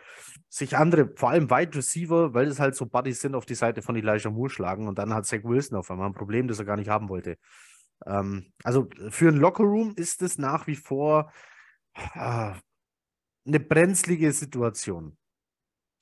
sich 0.49 0.75
andere, 0.75 1.13
vor 1.15 1.29
allem 1.29 1.51
Wide 1.51 1.77
Receiver, 1.77 2.33
weil 2.33 2.47
es 2.47 2.59
halt 2.59 2.75
so 2.75 2.87
Buddies 2.87 3.21
sind, 3.21 3.35
auf 3.35 3.45
die 3.45 3.55
Seite 3.55 3.83
von 3.83 3.95
Elijah 3.95 4.31
Moore 4.31 4.49
schlagen 4.49 4.87
und 4.87 4.97
dann 4.97 5.13
hat 5.13 5.27
Zach 5.27 5.43
Wilson 5.43 5.77
auf 5.77 5.91
einmal 5.91 6.07
ein 6.07 6.13
Problem, 6.13 6.47
das 6.47 6.57
er 6.57 6.65
gar 6.65 6.77
nicht 6.77 6.89
haben 6.89 7.09
wollte. 7.09 7.37
Ähm, 8.05 8.51
also 8.63 8.89
für 9.09 9.27
einen 9.27 9.37
Lockerroom 9.37 9.93
ist 9.95 10.23
es 10.23 10.39
nach 10.39 10.65
wie 10.65 10.75
vor 10.75 11.31
ah, 11.93 12.57
eine 13.45 13.59
brenzlige 13.59 14.31
Situation. 14.31 15.15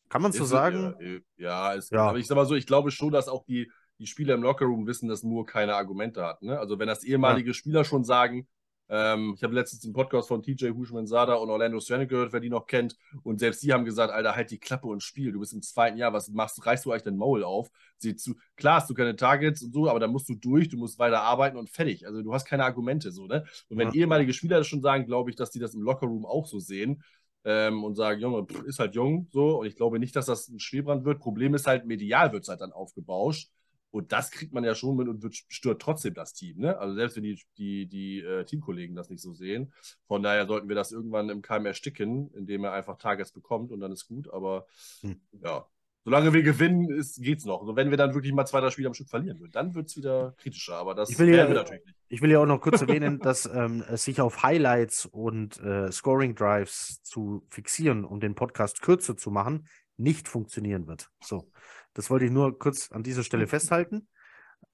Kann 0.09 0.21
man 0.21 0.31
so 0.31 0.45
sagen? 0.45 0.95
äh, 0.99 1.21
Ja, 1.37 1.73
ist, 1.73 1.91
Ja. 1.91 2.07
aber 2.09 2.17
ich 2.17 2.27
sag 2.27 2.35
mal 2.35 2.45
so, 2.45 2.55
ich 2.55 2.67
glaube 2.67 2.91
schon, 2.91 3.11
dass 3.11 3.27
auch 3.27 3.45
die, 3.45 3.71
die 3.99 4.07
Spieler 4.07 4.35
im 4.35 4.43
Lockerroom 4.43 4.87
wissen, 4.87 5.07
dass 5.09 5.23
Moore 5.23 5.45
keine 5.45 5.75
Argumente 5.75 6.23
hat. 6.25 6.41
Ne? 6.41 6.59
Also 6.59 6.79
wenn 6.79 6.87
das 6.87 7.03
ehemalige 7.03 7.53
Spieler 7.53 7.83
schon 7.83 8.03
sagen, 8.03 8.47
ähm, 8.87 9.33
ich 9.35 9.43
habe 9.43 9.55
letztens 9.55 9.81
den 9.81 9.93
Podcast 9.93 10.27
von 10.27 10.43
TJ 10.43 10.69
Hushman-Sada 10.69 11.33
und 11.35 11.49
Orlando 11.49 11.79
Stranick 11.79 12.09
gehört, 12.09 12.33
wer 12.33 12.39
die 12.39 12.51
noch 12.51 12.67
kennt, 12.67 12.95
und 13.23 13.39
selbst 13.39 13.63
die 13.63 13.73
haben 13.73 13.83
gesagt, 13.83 14.13
Alter, 14.13 14.35
halt 14.35 14.51
die 14.51 14.59
Klappe 14.59 14.87
und 14.87 15.01
spiel, 15.01 15.31
du 15.31 15.39
bist 15.39 15.53
im 15.53 15.63
zweiten 15.63 15.97
Jahr, 15.97 16.13
was 16.13 16.29
machst, 16.29 16.63
reißt 16.63 16.85
du 16.85 16.91
eigentlich 16.91 17.01
dein 17.03 17.17
Maul 17.17 17.43
auf? 17.43 17.69
Sieh 17.97 18.15
zu, 18.15 18.35
klar 18.55 18.75
hast 18.81 18.89
du 18.89 18.93
keine 18.93 19.15
Targets 19.15 19.63
und 19.63 19.73
so, 19.73 19.89
aber 19.89 19.99
da 19.99 20.07
musst 20.07 20.29
du 20.29 20.35
durch, 20.35 20.69
du 20.69 20.77
musst 20.77 20.99
weiter 20.99 21.21
arbeiten 21.21 21.57
und 21.57 21.69
fertig. 21.71 22.05
Also 22.05 22.21
du 22.21 22.31
hast 22.31 22.45
keine 22.45 22.63
Argumente 22.63 23.11
so, 23.11 23.25
ne? 23.25 23.45
Und 23.69 23.79
wenn 23.79 23.87
Ja. 23.87 23.93
ehemalige 23.95 24.33
Spieler 24.33 24.59
das 24.59 24.67
schon 24.67 24.81
sagen, 24.83 25.07
glaube 25.07 25.31
ich, 25.31 25.35
dass 25.35 25.49
die 25.49 25.59
das 25.59 25.73
im 25.73 25.81
Lockerroom 25.81 26.25
auch 26.25 26.45
so 26.45 26.59
sehen 26.59 27.01
ähm, 27.45 27.83
und 27.83 27.95
sagen, 27.95 28.21
Junge, 28.21 28.45
pff, 28.45 28.63
ist 28.63 28.79
halt 28.79 28.95
jung, 28.95 29.27
so. 29.31 29.59
Und 29.59 29.67
ich 29.67 29.75
glaube 29.77 29.99
nicht, 29.99 30.15
dass 30.15 30.25
das 30.27 30.49
ein 30.49 30.59
Schwerbrand 30.59 31.05
wird. 31.05 31.19
Problem 31.19 31.53
ist 31.55 31.67
halt, 31.67 31.85
medial 31.85 32.33
wird 32.33 32.43
es 32.43 32.49
halt 32.49 32.61
dann 32.61 32.73
aufgebauscht. 32.73 33.51
Und 33.91 34.11
das 34.11 34.29
kriegt 34.31 34.53
man 34.53 34.65
ja 34.65 34.75
schon 34.75 34.97
mit 34.97 35.07
und 35.07 35.23
wird, 35.23 35.35
stört 35.47 35.81
trotzdem 35.81 36.13
das 36.15 36.33
Team. 36.33 36.59
Ne? 36.59 36.77
Also 36.77 36.95
selbst 36.95 37.15
wenn 37.15 37.23
die, 37.23 37.39
die, 37.57 37.87
die 37.87 38.19
äh, 38.19 38.43
Teamkollegen 38.43 38.95
das 38.95 39.09
nicht 39.09 39.21
so 39.21 39.33
sehen. 39.33 39.71
Von 40.07 40.21
daher 40.21 40.47
sollten 40.47 40.67
wir 40.67 40.75
das 40.75 40.91
irgendwann 40.91 41.29
im 41.29 41.41
Keim 41.41 41.65
ersticken, 41.65 42.29
indem 42.33 42.65
er 42.65 42.73
einfach 42.73 42.97
Targets 42.97 43.31
bekommt 43.31 43.71
und 43.71 43.79
dann 43.79 43.93
ist 43.93 44.07
gut. 44.07 44.29
Aber 44.33 44.67
Hm. 45.01 45.21
ja, 45.41 45.65
solange 46.05 46.33
wir 46.33 46.43
gewinnen, 46.43 46.89
ist, 46.91 47.21
geht's 47.21 47.45
noch. 47.45 47.61
Also 47.61 47.75
wenn 47.75 47.89
wir 47.89 47.97
dann 47.97 48.13
wirklich 48.13 48.31
mal 48.31 48.45
zwei, 48.45 48.61
drei 48.61 48.69
Spiele 48.69 48.87
am 48.87 48.93
Stück 48.93 49.09
verlieren 49.09 49.39
würden, 49.39 49.51
dann 49.51 49.73
wird 49.73 49.87
es 49.87 49.97
wieder 49.97 50.35
kritischer. 50.37 50.75
Aber 50.75 50.93
das 50.93 51.17
werden 51.17 51.49
wir 51.49 51.55
natürlich 51.55 51.83
nicht. 51.83 51.97
Ich 52.07 52.21
will 52.21 52.31
ja 52.31 52.39
auch 52.39 52.45
noch 52.45 52.61
kurz 52.61 52.81
erwähnen, 52.81 53.19
dass 53.23 53.47
ähm, 53.47 53.83
es 53.89 54.05
sich 54.05 54.21
auf 54.21 54.43
Highlights 54.43 55.07
und 55.07 55.59
äh, 55.61 55.91
Scoring 55.91 56.35
Drives 56.35 57.01
zu 57.01 57.45
fixieren, 57.49 58.05
um 58.05 58.19
den 58.19 58.35
Podcast 58.35 58.83
kürzer 58.83 59.17
zu 59.17 59.31
machen, 59.31 59.67
nicht 59.97 60.27
funktionieren 60.27 60.87
wird. 60.87 61.09
So, 61.21 61.51
das 61.95 62.11
wollte 62.11 62.25
ich 62.25 62.31
nur 62.31 62.59
kurz 62.59 62.91
an 62.91 63.01
dieser 63.01 63.23
Stelle 63.23 63.47
festhalten. 63.47 64.07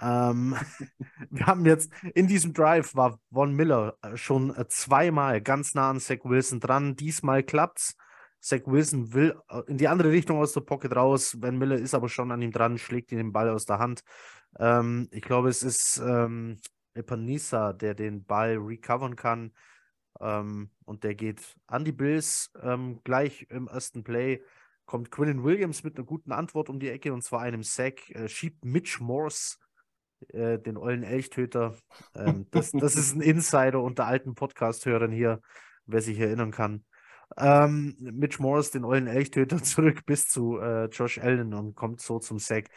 Ähm, 0.02 0.58
wir 1.30 1.46
haben 1.46 1.66
jetzt 1.66 1.92
in 2.14 2.28
diesem 2.28 2.54
Drive 2.54 2.94
war 2.94 3.20
Von 3.32 3.54
Miller 3.54 3.98
äh, 4.02 4.18
schon 4.18 4.54
äh, 4.54 4.68
zweimal 4.68 5.40
ganz 5.42 5.76
nah 5.76 5.92
an 5.92 6.02
Zach 6.02 6.20
Wilson 6.26 6.60
dran. 6.60 6.98
Diesmal 6.98 7.42
klappt's. 7.42 7.96
Zach 8.42 8.62
Wilson 8.66 9.14
will 9.14 9.36
äh, 9.50 9.62
in 9.68 9.78
die 9.78 9.88
andere 9.88 10.12
Richtung 10.12 10.40
aus 10.40 10.54
der 10.54 10.62
Pocket 10.62 10.96
raus. 10.96 11.38
Van 11.40 11.58
Miller 11.58 11.78
ist 11.78 11.94
aber 11.94 12.10
schon 12.10 12.32
an 12.32 12.42
ihm 12.42 12.52
dran, 12.52 12.78
schlägt 12.78 13.12
ihm 13.12 13.20
den 13.20 13.32
Ball 13.32 13.50
aus 13.50 13.66
der 13.66 13.80
Hand. 13.80 14.04
Ähm, 14.60 15.08
ich 15.12 15.22
glaube, 15.22 15.50
es 15.50 15.64
ist 15.64 16.02
ähm, 16.04 16.60
Epanisa, 16.94 17.74
der 17.74 17.94
den 17.94 18.26
Ball 18.26 18.58
recovern 18.58 19.16
kann. 19.16 19.54
Ähm, 20.20 20.72
und 20.86 21.04
der 21.04 21.16
geht 21.16 21.56
an 21.68 21.86
die 21.86 21.92
Bills. 21.92 22.52
Ähm, 22.62 23.02
gleich 23.04 23.48
im 23.50 23.68
ersten 23.68 24.04
Play 24.04 24.42
kommt 24.86 25.12
Quinnen 25.12 25.44
Williams 25.44 25.84
mit 25.84 25.98
einer 25.98 26.06
guten 26.06 26.32
Antwort 26.32 26.70
um 26.70 26.80
die 26.80 26.90
Ecke 26.90 27.14
und 27.14 27.24
zwar 27.24 27.42
einem 27.42 27.64
Sack. 27.64 28.10
Äh, 28.10 28.28
schiebt 28.28 28.66
Mitch 28.66 29.02
Morse, 29.02 29.58
äh, 30.30 30.58
den 30.60 30.78
ollen 30.78 31.04
Elchtöter. 31.04 31.76
Ähm, 32.16 32.48
das, 32.52 32.72
das 32.72 32.96
ist 32.96 33.16
ein 33.16 33.22
Insider 33.22 33.82
unter 33.82 34.06
alten 34.08 34.34
Podcast-Hörern 34.34 35.12
hier, 35.12 35.42
wer 35.86 36.02
sich 36.02 36.20
erinnern 36.20 36.52
kann. 36.52 36.84
Ähm, 37.38 37.96
Mitch 38.00 38.42
Morris, 38.42 38.72
den 38.72 38.84
ollen 38.84 39.08
Elchtöter, 39.08 39.58
zurück 39.64 40.06
bis 40.06 40.28
zu 40.28 40.60
äh, 40.60 40.86
Josh 40.86 41.18
Allen 41.20 41.54
und 41.54 41.76
kommt 41.76 42.02
so 42.02 42.20
zum 42.20 42.40
Sack. 42.40 42.70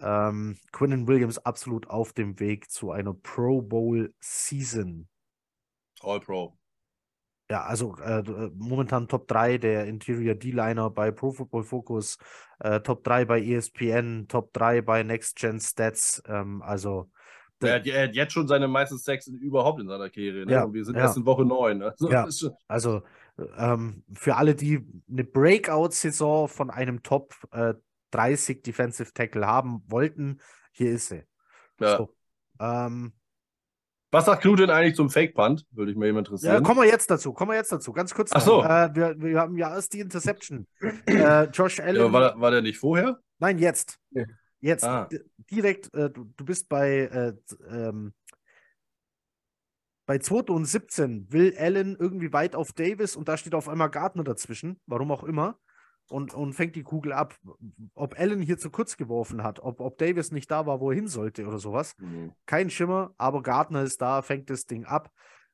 Ähm, 0.00 0.56
Quinnen 0.72 1.08
Williams 1.08 1.38
absolut 1.38 1.88
auf 1.88 2.12
dem 2.12 2.38
Weg 2.38 2.70
zu 2.70 2.92
einer 2.92 3.14
Pro 3.14 3.60
Bowl 3.62 4.14
Season. 4.20 5.08
All 6.00 6.20
Pro. 6.20 6.56
Ja, 7.50 7.64
also 7.64 7.96
äh, 7.96 8.20
äh 8.20 8.50
momentan 8.54 9.08
Top 9.08 9.26
3 9.26 9.58
der 9.58 9.86
Interior 9.86 10.34
D-Liner 10.34 10.90
bei 10.90 11.10
Pro 11.10 11.32
Football 11.32 11.64
Focus, 11.64 12.18
äh, 12.60 12.80
Top 12.80 13.02
3 13.04 13.24
bei 13.24 13.42
ESPN, 13.42 14.28
Top 14.28 14.52
3 14.52 14.82
bei 14.82 15.02
Next 15.02 15.36
Gen 15.36 15.58
Stats. 15.58 16.22
Ähm, 16.26 16.62
also 16.62 17.10
er 17.60 17.74
hat, 17.74 17.86
er 17.86 18.04
hat, 18.04 18.14
jetzt 18.14 18.32
schon 18.32 18.46
seine 18.46 18.68
meisten 18.68 18.98
Sex 18.98 19.26
überhaupt 19.26 19.80
in 19.80 19.88
seiner 19.88 20.10
Karriere. 20.10 20.46
Ne? 20.46 20.52
Ja, 20.52 20.72
wir 20.72 20.84
sind 20.84 20.94
ja. 20.94 21.02
erst 21.02 21.16
in 21.16 21.26
Woche 21.26 21.44
9. 21.44 21.82
Also, 21.82 22.10
Ja. 22.10 22.28
Also 22.68 23.02
ähm, 23.56 24.04
für 24.14 24.36
alle, 24.36 24.54
die 24.54 24.84
eine 25.10 25.24
Breakout-Saison 25.24 26.48
von 26.48 26.70
einem 26.70 27.02
Top 27.02 27.34
äh, 27.52 27.74
30 28.10 28.62
Defensive 28.62 29.12
Tackle 29.12 29.46
haben 29.46 29.82
wollten, 29.86 30.40
hier 30.72 30.92
ist 30.92 31.08
sie. 31.08 31.24
ja. 31.80 31.96
So. 31.98 32.14
Ähm, 32.60 33.12
Was 34.10 34.24
sagt 34.24 34.42
Knut 34.42 34.58
denn 34.58 34.70
eigentlich 34.70 34.96
zum 34.96 35.10
Fake-Punt? 35.10 35.66
Würde 35.70 35.92
ich 35.92 35.96
mir 35.96 36.10
ja, 36.10 36.18
interessieren. 36.18 36.62
kommen 36.62 36.80
wir 36.80 36.88
jetzt 36.88 37.10
dazu. 37.10 37.32
Kommen 37.32 37.52
wir 37.52 37.56
jetzt 37.56 37.70
dazu. 37.70 37.92
Ganz 37.92 38.14
kurz. 38.14 38.30
Ach 38.32 38.40
so. 38.40 38.64
Äh, 38.64 38.94
wir, 38.94 39.20
wir 39.20 39.40
haben 39.40 39.56
ja 39.56 39.74
erst 39.74 39.92
die 39.92 40.00
Interception. 40.00 40.66
äh, 41.06 41.44
Josh 41.44 41.78
Allen. 41.80 41.96
ja, 41.96 42.12
war, 42.12 42.40
war 42.40 42.50
der 42.50 42.62
nicht 42.62 42.78
vorher? 42.78 43.20
Nein, 43.38 43.58
jetzt. 43.58 43.98
Nee. 44.10 44.26
Jetzt. 44.60 44.84
Ah. 44.84 45.08
Direkt. 45.50 45.94
Äh, 45.94 46.10
du, 46.10 46.24
du 46.36 46.44
bist 46.44 46.68
bei. 46.68 46.90
Äh, 46.90 47.34
ähm, 47.70 48.12
bei 50.08 50.18
2. 50.18 50.54
und 50.54 50.64
17 50.64 51.30
will 51.30 51.54
Allen 51.58 51.94
irgendwie 51.94 52.32
weit 52.32 52.56
auf 52.56 52.72
Davis 52.72 53.14
und 53.14 53.28
da 53.28 53.36
steht 53.36 53.54
auf 53.54 53.68
einmal 53.68 53.90
Gardner 53.90 54.24
dazwischen, 54.24 54.80
warum 54.86 55.12
auch 55.12 55.22
immer, 55.22 55.58
und, 56.08 56.32
und 56.32 56.54
fängt 56.54 56.76
die 56.76 56.82
Kugel 56.82 57.12
ab. 57.12 57.36
Ob 57.92 58.18
Allen 58.18 58.40
hier 58.40 58.56
zu 58.56 58.70
kurz 58.70 58.96
geworfen 58.96 59.42
hat, 59.42 59.60
ob, 59.60 59.80
ob 59.80 59.98
Davis 59.98 60.32
nicht 60.32 60.50
da 60.50 60.64
war, 60.64 60.80
wo 60.80 60.90
er 60.90 60.94
hin 60.94 61.08
sollte 61.08 61.46
oder 61.46 61.58
sowas. 61.58 61.94
Mhm. 61.98 62.32
Kein 62.46 62.70
Schimmer, 62.70 63.12
aber 63.18 63.42
Gardner 63.42 63.82
ist 63.82 64.00
da, 64.00 64.22
fängt 64.22 64.48
das 64.48 64.64
Ding 64.64 64.86
ab. 64.86 65.12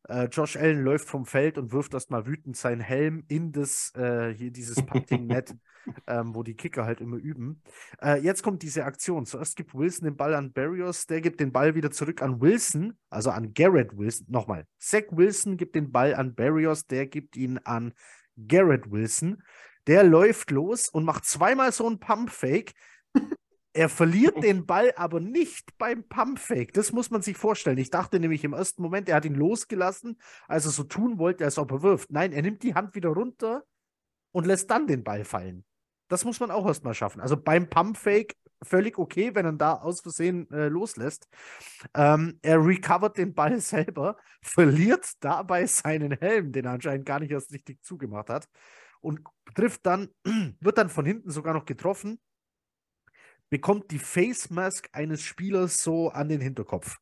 Äh, 0.09 0.27
Josh 0.27 0.57
Allen 0.57 0.85
läuft 0.85 1.09
vom 1.09 1.27
Feld 1.27 1.59
und 1.59 1.73
wirft 1.73 1.93
erstmal 1.93 2.25
wütend 2.25 2.57
seinen 2.57 2.81
Helm 2.81 3.25
in 3.27 3.51
das, 3.51 3.93
äh, 3.97 4.33
hier 4.33 4.53
dieses 4.53 4.87
Punting-Net, 4.87 5.53
ähm, 6.07 6.35
wo 6.35 6.43
die 6.43 6.55
Kicker 6.55 6.85
halt 6.85 7.01
immer 7.01 7.17
üben. 7.17 7.63
Äh, 8.03 8.21
jetzt 8.21 8.43
kommt 8.43 8.63
diese 8.63 8.85
Aktion. 8.85 9.27
Zuerst 9.27 9.57
gibt 9.57 9.75
Wilson 9.75 10.05
den 10.07 10.17
Ball 10.17 10.35
an 10.35 10.53
Barrios, 10.53 11.07
der 11.07 11.21
gibt 11.21 11.41
den 11.41 11.53
Ball 11.53 11.75
wieder 11.75 11.91
zurück 11.91 12.23
an 12.23 12.41
Wilson, 12.41 12.97
also 13.11 13.31
an 13.31 13.55
Garrett 13.55 13.97
Wilson. 13.97 14.27
Nochmal. 14.29 14.67
Zach 14.79 15.05
Wilson 15.11 15.57
gibt 15.57 15.75
den 15.75 15.93
Ball 15.93 16.15
an 16.15 16.35
Barrios, 16.35 16.87
der 16.87 17.07
gibt 17.07 17.37
ihn 17.37 17.59
an 17.59 17.93
Garrett 18.37 18.91
Wilson. 18.91 19.43
Der 19.87 20.05
läuft 20.05 20.51
los 20.51 20.89
und 20.89 21.05
macht 21.05 21.25
zweimal 21.25 21.71
so 21.73 21.87
einen 21.87 22.01
Pump-Fake. 22.01 22.73
Er 23.77 23.89
verliert 23.89 24.45
den 24.45 24.67
Ball 24.67 24.93
aber 24.95 25.19
nicht 25.19 25.77
beim 25.79 26.05
Pumpfake. 26.05 26.73
Das 26.73 26.93
muss 26.93 27.11
man 27.11 27.23
sich 27.23 27.37
vorstellen. 27.37 27.79
Ich 27.79 27.91
dachte 27.91 28.21
nämlich 28.21 28.45
im 28.45 28.53
ersten 28.53 28.83
Moment, 28.83 29.09
er 29.09 29.17
hat 29.17 29.25
ihn 29.25 29.35
losgelassen, 29.35 30.17
als 30.47 30.65
er 30.65 30.71
so 30.71 30.85
tun 30.85 31.19
wollte, 31.19 31.45
als 31.45 31.59
ob 31.59 31.73
er 31.73 31.83
wirft. 31.83 32.13
Nein, 32.13 32.33
er 32.33 32.43
nimmt 32.43 32.63
die 32.63 32.75
Hand 32.75 32.95
wieder 32.95 33.09
runter 33.09 33.65
und 34.31 34.47
lässt 34.47 34.71
dann 34.71 34.87
den 34.87 35.03
Ball 35.03 35.25
fallen. 35.25 35.65
Das 36.09 36.25
muss 36.25 36.41
man 36.41 36.51
auch 36.51 36.67
erstmal 36.67 36.95
schaffen. 36.95 37.21
Also 37.21 37.37
beim 37.37 37.69
Pumpfake 37.69 38.35
völlig 38.63 38.99
okay, 38.99 39.35
wenn 39.35 39.45
er 39.45 39.53
da 39.53 39.75
aus 39.75 40.01
Versehen 40.01 40.51
äh, 40.51 40.69
loslässt. 40.69 41.29
Ähm, 41.95 42.39
er 42.43 42.65
recovert 42.65 43.19
den 43.19 43.35
Ball 43.35 43.61
selber, 43.61 44.17
verliert 44.43 45.07
dabei 45.21 45.67
seinen 45.67 46.13
Helm, 46.13 46.53
den 46.53 46.65
er 46.65 46.73
anscheinend 46.73 47.07
gar 47.07 47.21
nicht 47.21 47.31
erst 47.31 47.53
richtig 47.53 47.83
zugemacht 47.83 48.31
hat 48.31 48.49
und 49.01 49.21
trifft 49.55 49.85
dann, 49.87 50.09
wird 50.61 50.79
dann 50.79 50.89
von 50.89 51.05
hinten 51.05 51.31
sogar 51.31 51.55
noch 51.55 51.65
getroffen 51.65 52.21
bekommt 53.51 53.93
die 53.93 54.01
Face 54.01 54.51
Mask 54.51 54.89
eines 54.93 55.23
Spielers 55.23 55.81
so 55.81 56.09
an 56.09 56.29
den 56.29 56.41
Hinterkopf. 56.41 56.97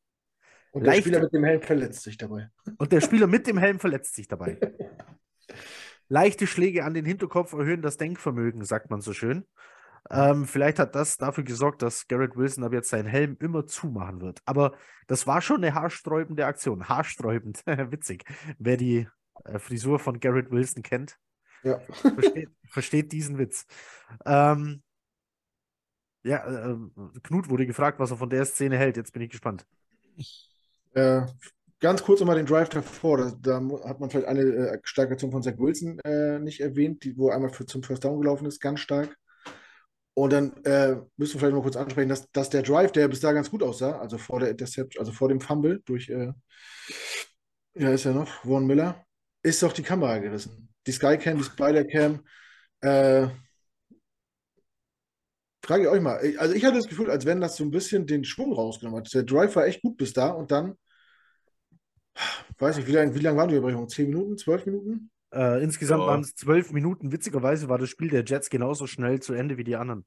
Und 0.72 0.82
der 0.84 0.92
Leicht- 0.92 1.04
Spieler 1.04 1.20
mit 1.20 1.32
dem 1.32 1.44
Helm 1.44 1.62
verletzt 1.62 2.02
sich 2.02 2.18
dabei. 2.18 2.50
Und 2.76 2.92
der 2.92 3.00
Spieler 3.00 3.26
mit 3.26 3.46
dem 3.46 3.56
Helm 3.56 3.78
verletzt 3.78 4.14
sich 4.14 4.28
dabei. 4.28 4.58
Leichte 6.08 6.46
Schläge 6.46 6.84
an 6.84 6.94
den 6.94 7.04
Hinterkopf 7.04 7.52
erhöhen 7.52 7.82
das 7.82 7.96
Denkvermögen, 7.96 8.64
sagt 8.64 8.90
man 8.90 9.00
so 9.00 9.12
schön. 9.12 9.46
Ähm, 10.10 10.46
vielleicht 10.46 10.78
hat 10.78 10.94
das 10.94 11.16
dafür 11.16 11.44
gesorgt, 11.44 11.80
dass 11.80 12.08
Garrett 12.08 12.36
Wilson 12.36 12.64
ab 12.64 12.72
jetzt 12.72 12.90
seinen 12.90 13.06
Helm 13.06 13.36
immer 13.40 13.66
zumachen 13.66 14.20
wird. 14.20 14.40
Aber 14.44 14.72
das 15.06 15.26
war 15.26 15.40
schon 15.40 15.58
eine 15.58 15.74
haarsträubende 15.74 16.44
Aktion. 16.46 16.88
Haarsträubend, 16.88 17.62
witzig. 17.66 18.24
Wer 18.58 18.76
die 18.76 19.08
äh, 19.44 19.58
Frisur 19.58 19.98
von 19.98 20.18
Garrett 20.20 20.50
Wilson 20.50 20.82
kennt, 20.82 21.18
Ja. 21.62 21.78
versteht, 21.78 22.48
versteht 22.68 23.12
diesen 23.12 23.38
Witz. 23.38 23.66
Ähm, 24.26 24.82
ja, 26.24 26.72
äh, 26.72 26.76
Knut 27.22 27.48
wurde 27.48 27.66
gefragt, 27.66 27.98
was 27.98 28.10
er 28.10 28.16
von 28.16 28.30
der 28.30 28.44
Szene 28.44 28.76
hält. 28.76 28.96
Jetzt 28.96 29.12
bin 29.12 29.22
ich 29.22 29.30
gespannt. 29.30 29.66
Äh, 30.94 31.22
ganz 31.82 32.02
kurz 32.02 32.20
nochmal 32.20 32.36
den 32.36 32.46
Drive 32.46 32.70
davor. 32.70 33.18
Da, 33.18 33.32
da 33.42 33.60
hat 33.84 34.00
man 34.00 34.08
vielleicht 34.08 34.28
eine 34.28 34.40
äh, 34.40 34.78
starke 34.84 35.12
Aktion 35.12 35.32
von 35.32 35.42
Zach 35.42 35.58
Wilson 35.58 35.98
äh, 36.04 36.38
nicht 36.38 36.60
erwähnt, 36.60 37.04
die, 37.04 37.18
wo 37.18 37.28
er 37.28 37.36
einmal 37.36 37.50
für, 37.50 37.66
zum 37.66 37.82
First 37.82 38.04
Down 38.04 38.20
gelaufen 38.20 38.46
ist, 38.46 38.60
ganz 38.60 38.80
stark. 38.80 39.14
Und 40.14 40.32
dann 40.32 40.52
äh, 40.64 40.96
müssen 41.16 41.34
wir 41.34 41.40
vielleicht 41.40 41.54
noch 41.54 41.62
kurz 41.62 41.76
ansprechen, 41.76 42.08
dass, 42.08 42.30
dass 42.32 42.50
der 42.50 42.62
Drive, 42.62 42.92
der 42.92 43.08
bis 43.08 43.20
da 43.20 43.32
ganz 43.32 43.50
gut 43.50 43.62
aussah, 43.62 43.98
also 43.98 44.18
vor 44.18 44.40
der 44.40 44.50
Intercept, 44.50 44.98
also 44.98 45.10
vor 45.10 45.28
dem 45.28 45.40
Fumble 45.40 45.80
durch, 45.84 46.08
äh, 46.08 46.32
ja, 47.74 47.90
ist 47.90 48.04
ja 48.04 48.12
noch, 48.12 48.28
Von 48.44 48.66
Miller, 48.66 49.04
ist 49.42 49.62
doch 49.62 49.72
die 49.72 49.82
Kamera 49.82 50.18
gerissen. 50.18 50.68
Die 50.86 50.92
Skycam, 50.92 51.38
die 51.38 51.44
Spider-Cam, 51.44 52.20
äh, 52.82 53.28
frage 55.64 55.84
ich 55.84 55.88
euch 55.88 56.00
mal. 56.00 56.20
Also 56.38 56.54
ich 56.54 56.64
hatte 56.64 56.76
das 56.76 56.88
Gefühl, 56.88 57.10
als 57.10 57.24
wenn 57.24 57.40
das 57.40 57.56
so 57.56 57.64
ein 57.64 57.70
bisschen 57.70 58.06
den 58.06 58.24
Schwung 58.24 58.52
rausgenommen 58.52 59.00
hat. 59.00 59.14
Der 59.14 59.22
Drive 59.22 59.56
war 59.56 59.66
echt 59.66 59.80
gut 59.82 59.96
bis 59.96 60.12
da 60.12 60.28
und 60.28 60.50
dann, 60.50 60.76
weiß 62.58 62.78
ich, 62.78 62.86
wie 62.86 62.92
lange 62.92 63.14
wie 63.14 63.20
lang 63.20 63.36
waren 63.36 63.48
die 63.48 63.56
Unterbrechungen? 63.56 63.88
Zehn 63.88 64.08
Minuten, 64.10 64.38
zwölf 64.38 64.66
Minuten? 64.66 65.10
Äh, 65.32 65.62
insgesamt 65.62 66.02
Ja. 66.02 66.06
waren 66.08 66.20
es 66.20 66.34
zwölf 66.34 66.72
Minuten. 66.72 67.12
Witzigerweise 67.12 67.68
war 67.68 67.78
das 67.78 67.88
Spiel 67.88 68.10
der 68.10 68.24
Jets 68.24 68.50
genauso 68.50 68.86
schnell 68.86 69.20
zu 69.20 69.32
Ende 69.34 69.56
wie 69.56 69.64
die 69.64 69.76
anderen. 69.76 70.04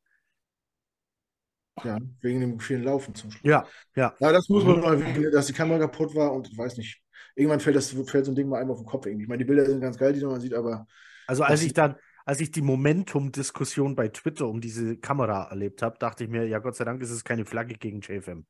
Ja, 1.84 2.00
wegen 2.22 2.40
dem 2.40 2.60
vielen 2.60 2.84
Laufen 2.84 3.14
zum 3.16 3.32
Schluss. 3.32 3.44
Ja, 3.44 3.66
ja. 3.96 4.16
Aber 4.20 4.32
das 4.34 4.48
muss 4.50 4.64
man 4.64 4.80
noch 4.80 4.92
erwähnen, 4.92 5.32
dass 5.32 5.48
die 5.48 5.54
Kamera 5.54 5.80
kaputt 5.80 6.16
war 6.16 6.32
und 6.32 6.48
ich 6.50 6.58
weiß 6.58 6.78
nicht. 6.78 7.02
Irgendwann 7.36 7.60
fällt, 7.60 7.76
das, 7.76 7.90
fällt 7.90 8.26
so 8.26 8.32
ein 8.32 8.36
Ding 8.36 8.48
mal 8.48 8.62
einem 8.62 8.72
auf 8.72 8.80
den 8.80 8.86
Kopf 8.86 9.06
irgendwie. 9.06 9.24
Ich 9.24 9.30
meine, 9.30 9.40
die 9.40 9.46
Bilder 9.46 9.66
sind 9.66 9.82
ganz 9.82 9.98
geil, 9.98 10.14
die 10.14 10.24
man 10.24 10.40
sieht, 10.40 10.54
aber 10.54 10.88
Also 11.28 11.44
als 11.44 11.62
ich 11.64 11.74
dann, 11.74 11.96
als 12.26 12.40
ich 12.40 12.52
die 12.52 12.62
Momentum-Diskussion 12.62 13.96
bei 13.96 14.08
Twitter 14.08 14.48
um 14.48 14.62
diese 14.62 14.98
Kamera 14.98 15.50
erlebt 15.50 15.82
habe, 15.82 15.98
dachte 16.00 16.24
ich 16.24 16.30
mir, 16.30 16.48
ja 16.48 16.60
Gott 16.60 16.76
sei 16.76 16.86
Dank 16.86 17.02
ist 17.02 17.12
es 17.12 17.24
keine 17.24 17.46
Flagge 17.46 17.76
gegen 17.76 18.02
JFM. 18.02 18.46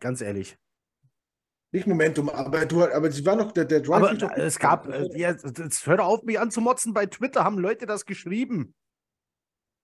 Ganz 0.00 0.20
ehrlich. 0.20 0.58
Nicht 1.72 1.86
Momentum, 1.86 2.28
aber 2.28 2.66
du 2.66 2.82
aber 2.82 3.10
sie 3.12 3.24
war 3.24 3.36
noch 3.36 3.52
der, 3.52 3.64
der 3.64 3.80
Drive. 3.80 4.02
Aber 4.02 4.38
es 4.38 4.58
gab, 4.58 4.88
äh, 4.88 5.08
ja, 5.16 5.30
jetzt 5.30 5.86
hör 5.86 6.04
auf, 6.04 6.22
mich 6.24 6.38
anzumotzen. 6.40 6.92
Bei 6.92 7.06
Twitter 7.06 7.44
haben 7.44 7.58
Leute 7.58 7.86
das 7.86 8.06
geschrieben. 8.06 8.74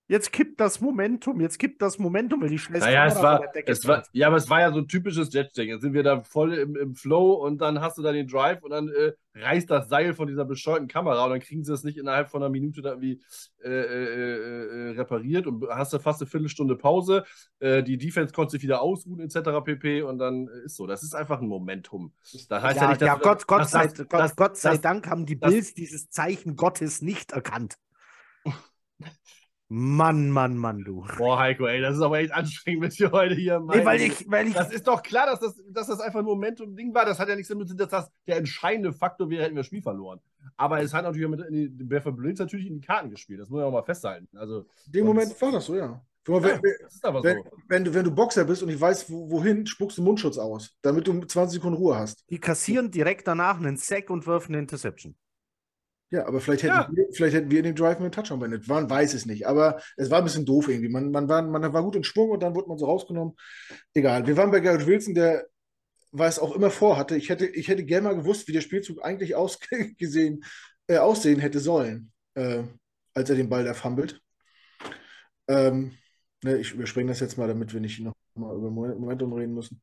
Jetzt 0.09 0.33
kippt 0.33 0.61
das 0.61 0.81
Momentum, 0.81 1.41
jetzt 1.41 1.59
kippt 1.59 1.83
das 1.83 1.99
Momentum, 1.99 2.41
weil 2.41 2.49
die 2.49 2.59
scheiß 2.59 2.81
Naja, 2.81 3.07
es 3.07 3.17
war, 3.21 3.39
von 3.39 3.43
der 3.47 3.53
Decke 3.53 3.73
es 3.73 3.87
war, 3.89 4.05
ja, 4.13 4.29
aber 4.29 4.37
es 4.37 4.49
war 4.49 4.61
ja 4.61 4.71
so 4.73 4.79
ein 4.79 4.87
typisches 4.87 5.33
Jets-Ding. 5.33 5.69
Jetzt 5.69 5.81
sind 5.83 5.95
wir 5.95 6.05
da 6.05 6.23
voll 6.23 6.55
im, 6.55 6.77
im 6.77 6.95
Flow 6.95 7.33
und 7.33 7.59
dann 7.61 7.81
hast 7.81 7.99
du 7.99 8.03
da 8.03 8.13
den 8.13 8.29
Drive 8.29 8.63
und 8.63 8.71
dann 8.71 8.89
äh, 8.89 9.15
reißt 9.35 9.69
das 9.69 9.89
Seil 9.89 10.15
von 10.15 10.29
dieser 10.29 10.45
bescheuerten 10.45 10.87
Kamera 10.87 11.25
und 11.25 11.31
dann 11.31 11.41
kriegen 11.41 11.65
sie 11.65 11.73
das 11.73 11.83
nicht 11.83 11.99
innerhalb 11.99 12.29
von 12.31 12.41
einer 12.41 12.51
Minute 12.51 12.83
da 12.83 12.91
irgendwie 12.91 13.21
äh, 13.65 13.69
äh, 13.69 14.91
äh, 14.91 14.91
repariert 14.91 15.49
und 15.49 15.67
hast 15.71 15.93
du 15.93 15.99
fast 15.99 16.23
eine 16.23 16.31
Viertelstunde 16.31 16.77
Pause. 16.77 17.25
Äh, 17.59 17.83
die 17.83 17.99
Defense 17.99 18.33
konnte 18.33 18.53
sich 18.53 18.63
wieder 18.63 18.83
ausruhen, 18.83 19.19
etc. 19.19 19.65
pp. 19.65 20.03
Und 20.03 20.19
dann 20.19 20.47
äh, 20.47 20.67
ist 20.67 20.77
so. 20.77 20.87
Das 20.87 21.03
ist 21.03 21.17
einfach 21.17 21.41
ein 21.41 21.49
Momentum. 21.49 22.13
Das 22.49 22.63
heißt 22.63 22.77
ja, 22.77 22.83
Ja, 22.85 22.89
nicht, 22.91 23.03
dass 23.03 23.07
ja 23.09 23.15
Gott, 23.17 23.47
Gott, 23.49 23.61
dass 23.63 23.71
sei, 23.73 23.89
das- 23.89 24.09
Gott, 24.09 24.37
Gott 24.37 24.57
sei 24.57 24.77
Dank 24.77 25.09
haben 25.09 25.27
die 25.27 25.41
das- 25.41 25.51
Bills 25.51 25.75
dieses 25.75 26.11
Zeichen 26.11 26.55
Gottes 26.55 27.03
nicht 27.03 27.33
erkannt. 27.33 27.77
Mann, 29.69 30.31
Mann, 30.31 30.57
Mann, 30.57 30.85
du. 30.85 31.05
Boah, 31.19 31.41
Heiko, 31.41 31.67
ey, 31.67 31.81
das 31.81 31.97
ist 31.97 32.03
aber 32.03 32.21
echt 32.21 32.33
anstrengend 32.33 32.83
mit 32.83 32.99
dir 32.99 33.11
heute 33.11 33.35
hier. 33.35 33.59
Nee, 33.59 33.67
Meine 33.67 33.85
weil 33.85 34.01
ich, 34.01 34.31
weil 34.31 34.47
ich, 34.47 34.55
Das 34.55 34.73
ist 34.73 34.87
doch 34.87 35.03
klar, 35.03 35.27
dass 35.27 35.41
das, 35.41 35.61
dass 35.71 35.89
das 35.89 35.99
einfach 35.99 36.21
ein 36.21 36.25
Momentum-Ding 36.25 36.95
war. 36.95 37.05
Das 37.05 37.19
hat 37.19 37.29
ja 37.29 37.35
nichts 37.35 37.49
damit 37.49 37.67
zu 37.67 37.75
tun, 37.75 37.79
dass 37.79 37.89
das 37.89 38.11
der 38.29 38.37
entscheidende 38.37 38.93
Faktor 38.93 39.29
wäre, 39.29 39.43
hätten 39.43 39.57
wir 39.57 39.61
das 39.61 39.67
Spiel 39.67 39.83
verloren. 39.83 40.21
Aber 40.57 40.81
es 40.81 40.95
hat 40.95 41.03
natürlich 41.03 41.29
mit 41.29 41.41
in 41.41 41.77
die, 41.77 41.85
Barefoot 41.85 42.17
Bruins 42.17 42.39
natürlich 42.39 42.67
in 42.67 42.75
die 42.75 42.87
Karten 42.87 43.11
gespielt. 43.11 43.41
Das 43.41 43.49
muss 43.49 43.59
man 43.59 43.67
auch 43.67 43.73
mal 43.73 43.83
festhalten. 43.83 44.29
Also, 44.37 44.67
In 44.87 44.93
dem 44.93 45.07
Moment 45.07 45.41
war 45.43 45.51
das 45.51 45.67
so, 45.67 45.75
ja. 45.75 46.01
Guck 46.25 46.43
mal, 46.43 46.49
ja, 46.49 46.63
wenn, 46.63 46.75
das 46.83 46.95
ist 46.95 47.05
aber 47.05 47.23
wenn, 47.25 47.37
so. 47.37 47.51
wenn, 47.69 47.85
du, 47.85 47.95
wenn 47.95 48.05
du 48.05 48.11
Boxer 48.13 48.45
bist 48.45 48.63
und 48.63 48.69
ich 48.69 48.81
weiß, 48.81 49.11
wo, 49.11 49.31
wohin, 49.31 49.67
spuckst 49.67 49.99
du 49.99 50.03
Mundschutz 50.03 50.39
aus, 50.39 50.77
damit 50.83 51.07
du 51.07 51.21
20 51.21 51.57
Sekunden 51.57 51.77
Ruhe 51.77 51.97
hast. 51.97 52.25
Die 52.31 52.39
kassieren 52.39 52.91
direkt 52.91 53.27
danach 53.27 53.59
einen 53.59 53.77
Sack 53.77 54.11
und 54.11 54.27
werfen 54.27 54.55
eine 54.55 54.63
Interception. 54.63 55.17
Ja, 56.11 56.27
aber 56.27 56.41
vielleicht 56.41 56.63
hätten, 56.63 56.75
Ja. 56.75 56.89
wir, 56.93 57.07
vielleicht 57.13 57.35
hätten 57.35 57.51
wir 57.51 57.59
in 57.59 57.65
den 57.65 57.75
Drive 57.75 57.99
mit 57.99 58.13
dem 58.13 58.13
Touchdown 58.13 58.39
beendet. 58.39 58.69
Man 58.69 58.89
weiß 58.89 59.13
es 59.15 59.27
nicht. 59.27 59.47
Aber 59.47 59.81
es 59.97 60.09
war 60.11 60.19
ein 60.19 60.25
bisschen 60.25 60.47
doof 60.47 60.69
irgendwie. 60.69 60.89
Man, 60.89 61.11
man, 61.11 61.29
war, 61.29 61.43
man 61.43 61.73
war 61.73 61.83
gut 61.83 61.97
in 61.97 62.05
Schwung 62.05 62.31
und 62.31 62.43
dann 62.43 62.55
wurde 62.55 62.69
man 62.69 62.79
so 62.79 62.87
rausgenommen. 62.87 63.35
Egal. 63.93 64.27
Wir 64.27 64.37
waren 64.37 64.51
bei 64.53 64.61
Garrett 64.61 64.87
Wilson, 64.87 65.15
der 65.15 65.47
was 66.13 66.39
auch 66.39 66.55
immer 66.55 66.71
vorhatte. 66.71 67.17
Ich 67.17 67.29
hätte, 67.29 67.47
ich 67.47 67.67
hätte 67.69 67.85
gerne 67.85 68.09
mal 68.09 68.17
gewusst, 68.17 68.47
wie 68.49 68.53
der 68.53 68.61
Spielzug 68.61 69.05
eigentlich 69.05 69.35
ausgesehen, 69.35 70.45
äh, 70.87 70.99
aussehen 70.99 71.41
hätte 71.41 71.59
sollen, 71.59 72.13
äh, 72.35 72.63
als 73.13 73.29
er 73.29 73.37
den 73.37 73.49
Ball 73.49 73.65
da 73.65 73.75
fummelt. 73.75 74.21
Ähm, 75.49 75.93
ne, 76.45 76.57
ich 76.59 76.73
überspringe 76.73 77.09
das 77.11 77.21
jetzt 77.21 77.37
mal, 77.37 77.49
damit 77.49 77.73
wir 77.73 77.81
nicht 77.81 78.01
noch 78.01 78.15
mal 78.35 78.55
über 78.57 78.71
Moment- 78.71 78.99
Momentum 79.01 79.33
reden 79.33 79.55
müssen. 79.55 79.83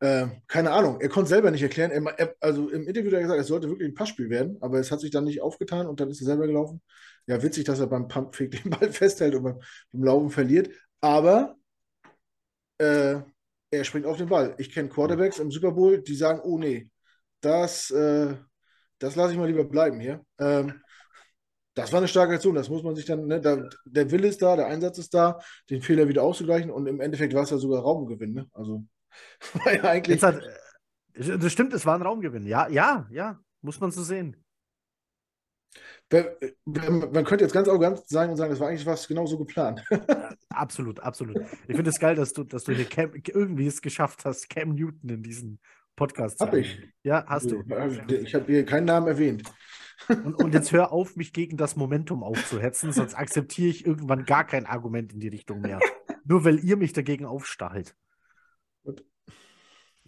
Äh, 0.00 0.28
keine 0.46 0.70
Ahnung, 0.70 1.00
er 1.00 1.08
konnte 1.08 1.28
selber 1.28 1.50
nicht 1.50 1.62
erklären. 1.62 1.90
Er, 1.90 2.02
er, 2.18 2.34
also 2.40 2.68
im 2.68 2.86
Interview 2.86 3.10
hat 3.10 3.14
er 3.18 3.22
gesagt, 3.22 3.40
es 3.40 3.48
sollte 3.48 3.68
wirklich 3.68 3.88
ein 3.88 3.94
Passspiel 3.94 4.30
werden, 4.30 4.56
aber 4.60 4.78
es 4.78 4.92
hat 4.92 5.00
sich 5.00 5.10
dann 5.10 5.24
nicht 5.24 5.40
aufgetan 5.42 5.86
und 5.88 5.98
dann 6.00 6.10
ist 6.10 6.20
er 6.20 6.26
selber 6.26 6.46
gelaufen. 6.46 6.80
Ja, 7.26 7.42
witzig, 7.42 7.64
dass 7.64 7.80
er 7.80 7.88
beim 7.88 8.08
Pumpfake 8.08 8.50
den 8.62 8.70
Ball 8.70 8.92
festhält 8.92 9.34
und 9.34 9.42
beim, 9.42 9.60
beim 9.92 10.04
Laufen 10.04 10.30
verliert. 10.30 10.70
Aber 11.00 11.56
äh, 12.78 13.20
er 13.70 13.84
springt 13.84 14.06
auf 14.06 14.16
den 14.16 14.28
Ball. 14.28 14.54
Ich 14.58 14.72
kenne 14.72 14.88
Quarterbacks 14.88 15.38
im 15.38 15.50
Super 15.50 15.72
Bowl, 15.72 16.00
die 16.02 16.14
sagen, 16.14 16.40
oh 16.42 16.58
nee, 16.58 16.90
das, 17.40 17.90
äh, 17.90 18.34
das 18.98 19.16
lasse 19.16 19.32
ich 19.32 19.38
mal 19.38 19.48
lieber 19.48 19.64
bleiben 19.64 20.00
hier. 20.00 20.24
Ähm, 20.38 20.80
das 21.74 21.92
war 21.92 21.98
eine 21.98 22.08
starke 22.08 22.34
Aktion, 22.34 22.56
das 22.56 22.68
muss 22.68 22.82
man 22.82 22.96
sich 22.96 23.04
dann, 23.04 23.26
ne, 23.26 23.40
da, 23.40 23.68
der 23.84 24.10
Wille 24.10 24.28
ist 24.28 24.42
da, 24.42 24.56
der 24.56 24.66
Einsatz 24.66 24.98
ist 24.98 25.14
da, 25.14 25.38
den 25.70 25.80
Fehler 25.82 26.08
wieder 26.08 26.24
auszugleichen 26.24 26.70
und 26.70 26.86
im 26.88 27.00
Endeffekt 27.00 27.34
war 27.34 27.44
es 27.44 27.50
ja 27.50 27.58
sogar 27.58 27.82
Raumgewinn, 27.82 28.32
ne? 28.34 28.48
Also 28.52 28.84
ja 29.66 29.84
eigentlich. 29.84 30.22
Hat, 30.22 30.42
äh, 31.14 31.38
das 31.38 31.52
stimmt, 31.52 31.72
es 31.72 31.86
war 31.86 31.94
ein 31.94 32.02
Raumgewinn. 32.02 32.46
Ja, 32.46 32.68
ja, 32.68 33.06
ja, 33.10 33.40
muss 33.60 33.80
man 33.80 33.90
so 33.90 34.02
sehen. 34.02 34.36
Man 36.64 37.24
könnte 37.24 37.44
jetzt 37.44 37.52
ganz 37.52 37.68
arrogant 37.68 38.00
sein 38.08 38.30
und 38.30 38.36
sagen, 38.36 38.50
das 38.50 38.60
war 38.60 38.68
eigentlich 38.68 38.86
was 38.86 39.06
genau 39.06 39.26
so 39.26 39.36
geplant. 39.36 39.84
Absolut, 40.48 40.98
absolut. 41.00 41.38
Ich 41.68 41.76
finde 41.76 41.90
es 41.90 42.00
geil, 42.00 42.16
dass 42.16 42.32
du, 42.32 42.42
dass 42.42 42.64
du 42.64 42.72
hier 42.72 42.86
Cam, 42.86 43.12
irgendwie 43.14 43.66
es 43.66 43.80
geschafft 43.80 44.24
hast, 44.24 44.48
Cam 44.48 44.74
Newton 44.74 45.10
in 45.10 45.22
diesen 45.22 45.60
Podcast 45.94 46.38
zu 46.38 46.46
Hab 46.46 46.54
ich. 46.54 46.80
Ja, 47.04 47.24
hast 47.28 47.50
du. 47.50 47.62
Ich 48.08 48.34
habe 48.34 48.46
hier 48.46 48.64
keinen 48.64 48.86
Namen 48.86 49.06
erwähnt. 49.06 49.44
Und, 50.08 50.34
und 50.34 50.54
jetzt 50.54 50.72
hör 50.72 50.90
auf, 50.90 51.14
mich 51.14 51.32
gegen 51.32 51.56
das 51.56 51.76
Momentum 51.76 52.24
aufzuhetzen, 52.24 52.92
sonst 52.92 53.14
akzeptiere 53.14 53.68
ich 53.68 53.86
irgendwann 53.86 54.24
gar 54.24 54.44
kein 54.44 54.66
Argument 54.66 55.12
in 55.12 55.20
die 55.20 55.28
Richtung 55.28 55.60
mehr. 55.60 55.78
Nur 56.24 56.44
weil 56.44 56.58
ihr 56.64 56.76
mich 56.76 56.92
dagegen 56.92 57.26
aufstachelt. 57.26 57.94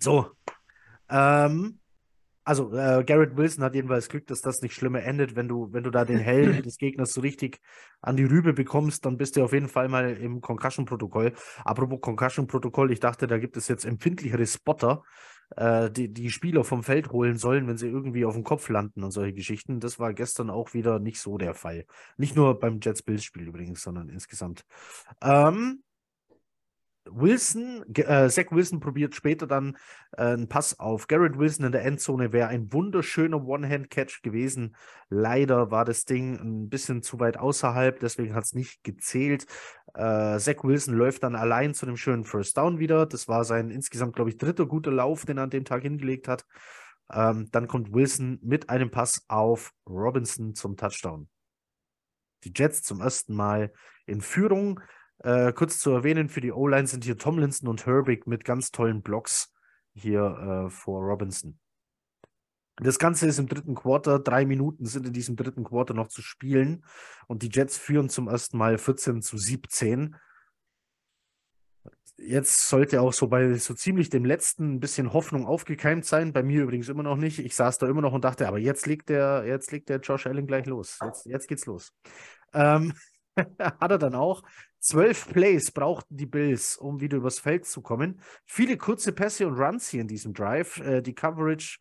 So. 0.00 0.30
Ähm, 1.08 1.80
also, 2.42 2.72
äh, 2.72 3.04
Garrett 3.04 3.36
Wilson 3.36 3.62
hat 3.62 3.74
jedenfalls 3.74 4.08
Glück, 4.08 4.26
dass 4.26 4.40
das 4.40 4.62
nicht 4.62 4.74
schlimmer 4.74 5.02
endet. 5.02 5.36
Wenn 5.36 5.46
du, 5.46 5.72
wenn 5.72 5.84
du 5.84 5.90
da 5.90 6.04
den 6.04 6.18
Helm 6.18 6.62
des 6.62 6.78
Gegners 6.78 7.12
so 7.12 7.20
richtig 7.20 7.60
an 8.00 8.16
die 8.16 8.24
Rübe 8.24 8.54
bekommst, 8.54 9.04
dann 9.04 9.18
bist 9.18 9.36
du 9.36 9.44
auf 9.44 9.52
jeden 9.52 9.68
Fall 9.68 9.88
mal 9.88 10.16
im 10.16 10.40
Concussion-Protokoll. 10.40 11.32
Apropos 11.64 12.00
Concussion-Protokoll, 12.00 12.90
ich 12.90 13.00
dachte, 13.00 13.26
da 13.26 13.38
gibt 13.38 13.56
es 13.56 13.68
jetzt 13.68 13.84
empfindlichere 13.84 14.46
Spotter, 14.46 15.04
äh, 15.56 15.90
die 15.90 16.12
die 16.12 16.30
Spieler 16.30 16.64
vom 16.64 16.82
Feld 16.82 17.10
holen 17.10 17.36
sollen, 17.36 17.68
wenn 17.68 17.76
sie 17.76 17.88
irgendwie 17.88 18.24
auf 18.24 18.34
dem 18.34 18.44
Kopf 18.44 18.68
landen 18.70 19.04
und 19.04 19.10
solche 19.10 19.34
Geschichten. 19.34 19.78
Das 19.78 19.98
war 19.98 20.14
gestern 20.14 20.48
auch 20.48 20.72
wieder 20.72 20.98
nicht 20.98 21.20
so 21.20 21.36
der 21.36 21.54
Fall. 21.54 21.84
Nicht 22.16 22.36
nur 22.36 22.58
beim 22.58 22.80
Jets-Bills-Spiel 22.80 23.48
übrigens, 23.48 23.82
sondern 23.82 24.08
insgesamt. 24.08 24.64
Ähm, 25.22 25.82
Wilson, 27.12 27.84
äh, 27.94 28.28
Zach 28.28 28.50
Wilson 28.50 28.80
probiert 28.80 29.14
später 29.14 29.46
dann 29.46 29.76
äh, 30.12 30.22
einen 30.22 30.48
Pass 30.48 30.78
auf 30.78 31.06
Garrett 31.06 31.38
Wilson 31.38 31.66
in 31.66 31.72
der 31.72 31.84
Endzone. 31.84 32.32
Wäre 32.32 32.48
ein 32.48 32.72
wunderschöner 32.72 33.44
One-Hand-Catch 33.44 34.22
gewesen. 34.22 34.76
Leider 35.08 35.70
war 35.70 35.84
das 35.84 36.04
Ding 36.04 36.36
ein 36.36 36.68
bisschen 36.68 37.02
zu 37.02 37.20
weit 37.20 37.36
außerhalb, 37.36 38.00
deswegen 38.00 38.34
hat 38.34 38.44
es 38.44 38.54
nicht 38.54 38.84
gezählt. 38.84 39.46
Äh, 39.94 40.38
Zach 40.38 40.62
Wilson 40.62 40.94
läuft 40.94 41.22
dann 41.22 41.34
allein 41.34 41.74
zu 41.74 41.86
dem 41.86 41.96
schönen 41.96 42.24
First 42.24 42.56
Down 42.56 42.78
wieder. 42.78 43.06
Das 43.06 43.28
war 43.28 43.44
sein 43.44 43.70
insgesamt, 43.70 44.14
glaube 44.14 44.30
ich, 44.30 44.36
dritter 44.36 44.66
guter 44.66 44.92
Lauf, 44.92 45.24
den 45.24 45.38
er 45.38 45.44
an 45.44 45.50
dem 45.50 45.64
Tag 45.64 45.82
hingelegt 45.82 46.28
hat. 46.28 46.44
Ähm, 47.12 47.48
dann 47.50 47.66
kommt 47.66 47.92
Wilson 47.92 48.38
mit 48.42 48.70
einem 48.70 48.90
Pass 48.90 49.24
auf 49.28 49.72
Robinson 49.88 50.54
zum 50.54 50.76
Touchdown. 50.76 51.28
Die 52.44 52.52
Jets 52.54 52.82
zum 52.82 53.00
ersten 53.00 53.34
Mal 53.34 53.72
in 54.06 54.20
Führung. 54.20 54.80
Äh, 55.22 55.52
kurz 55.52 55.78
zu 55.78 55.90
erwähnen, 55.90 56.28
für 56.28 56.40
die 56.40 56.52
O-Line 56.52 56.86
sind 56.86 57.04
hier 57.04 57.18
Tomlinson 57.18 57.68
und 57.68 57.86
Herbig 57.86 58.26
mit 58.26 58.44
ganz 58.44 58.70
tollen 58.70 59.02
Blocks 59.02 59.52
hier 59.94 60.66
äh, 60.66 60.70
vor 60.70 61.02
Robinson. 61.02 61.58
Das 62.76 62.98
Ganze 62.98 63.26
ist 63.26 63.38
im 63.38 63.46
dritten 63.46 63.74
Quarter. 63.74 64.18
Drei 64.18 64.46
Minuten 64.46 64.86
sind 64.86 65.06
in 65.06 65.12
diesem 65.12 65.36
dritten 65.36 65.64
Quarter 65.64 65.92
noch 65.92 66.08
zu 66.08 66.22
spielen. 66.22 66.84
Und 67.26 67.42
die 67.42 67.50
Jets 67.50 67.76
führen 67.76 68.08
zum 68.08 68.28
ersten 68.28 68.56
Mal 68.56 68.78
14 68.78 69.20
zu 69.20 69.36
17. 69.36 70.16
Jetzt 72.16 72.68
sollte 72.68 73.02
auch 73.02 73.12
so 73.12 73.28
bei 73.28 73.54
so 73.54 73.74
ziemlich 73.74 74.08
dem 74.08 74.24
letzten 74.24 74.74
ein 74.74 74.80
bisschen 74.80 75.12
Hoffnung 75.12 75.46
aufgekeimt 75.46 76.06
sein. 76.06 76.32
Bei 76.32 76.42
mir 76.42 76.62
übrigens 76.62 76.88
immer 76.88 77.02
noch 77.02 77.16
nicht. 77.16 77.38
Ich 77.38 77.54
saß 77.54 77.76
da 77.76 77.86
immer 77.86 78.00
noch 78.02 78.14
und 78.14 78.24
dachte, 78.24 78.48
aber 78.48 78.58
jetzt 78.58 78.86
legt 78.86 79.10
der, 79.10 79.44
jetzt 79.46 79.72
legt 79.72 79.90
der 79.90 80.00
Josh 80.00 80.26
Allen 80.26 80.46
gleich 80.46 80.64
los. 80.64 80.98
Jetzt, 81.04 81.26
jetzt 81.26 81.48
geht's 81.48 81.66
los. 81.66 81.92
Ähm, 82.54 82.94
hat 83.58 83.90
er 83.90 83.98
dann 83.98 84.14
auch. 84.14 84.42
Zwölf 84.78 85.28
Plays 85.28 85.70
brauchten 85.72 86.16
die 86.16 86.26
Bills, 86.26 86.76
um 86.76 87.00
wieder 87.00 87.18
übers 87.18 87.38
Feld 87.38 87.66
zu 87.66 87.82
kommen. 87.82 88.20
Viele 88.46 88.76
kurze 88.76 89.12
Pässe 89.12 89.46
und 89.46 89.58
Runs 89.58 89.88
hier 89.88 90.00
in 90.00 90.08
diesem 90.08 90.32
Drive. 90.32 90.78
Äh, 90.78 91.02
die 91.02 91.14
Coverage 91.14 91.78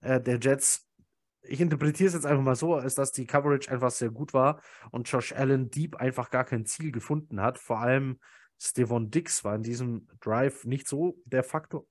äh, 0.00 0.20
der 0.20 0.38
Jets, 0.38 0.88
ich 1.42 1.60
interpretiere 1.60 2.08
es 2.08 2.14
jetzt 2.14 2.26
einfach 2.26 2.42
mal 2.42 2.56
so, 2.56 2.74
als 2.74 2.94
dass 2.94 3.12
die 3.12 3.26
Coverage 3.26 3.70
einfach 3.70 3.90
sehr 3.90 4.10
gut 4.10 4.34
war 4.34 4.62
und 4.90 5.10
Josh 5.10 5.32
Allen 5.32 5.70
Deep 5.70 5.96
einfach 5.96 6.30
gar 6.30 6.44
kein 6.44 6.66
Ziel 6.66 6.92
gefunden 6.92 7.40
hat. 7.40 7.58
Vor 7.58 7.80
allem 7.80 8.18
Stevon 8.58 9.10
Dix 9.10 9.44
war 9.44 9.54
in 9.54 9.62
diesem 9.62 10.06
Drive 10.20 10.64
nicht 10.64 10.86
so 10.86 11.16
der 11.24 11.42
Faktor, 11.42 11.86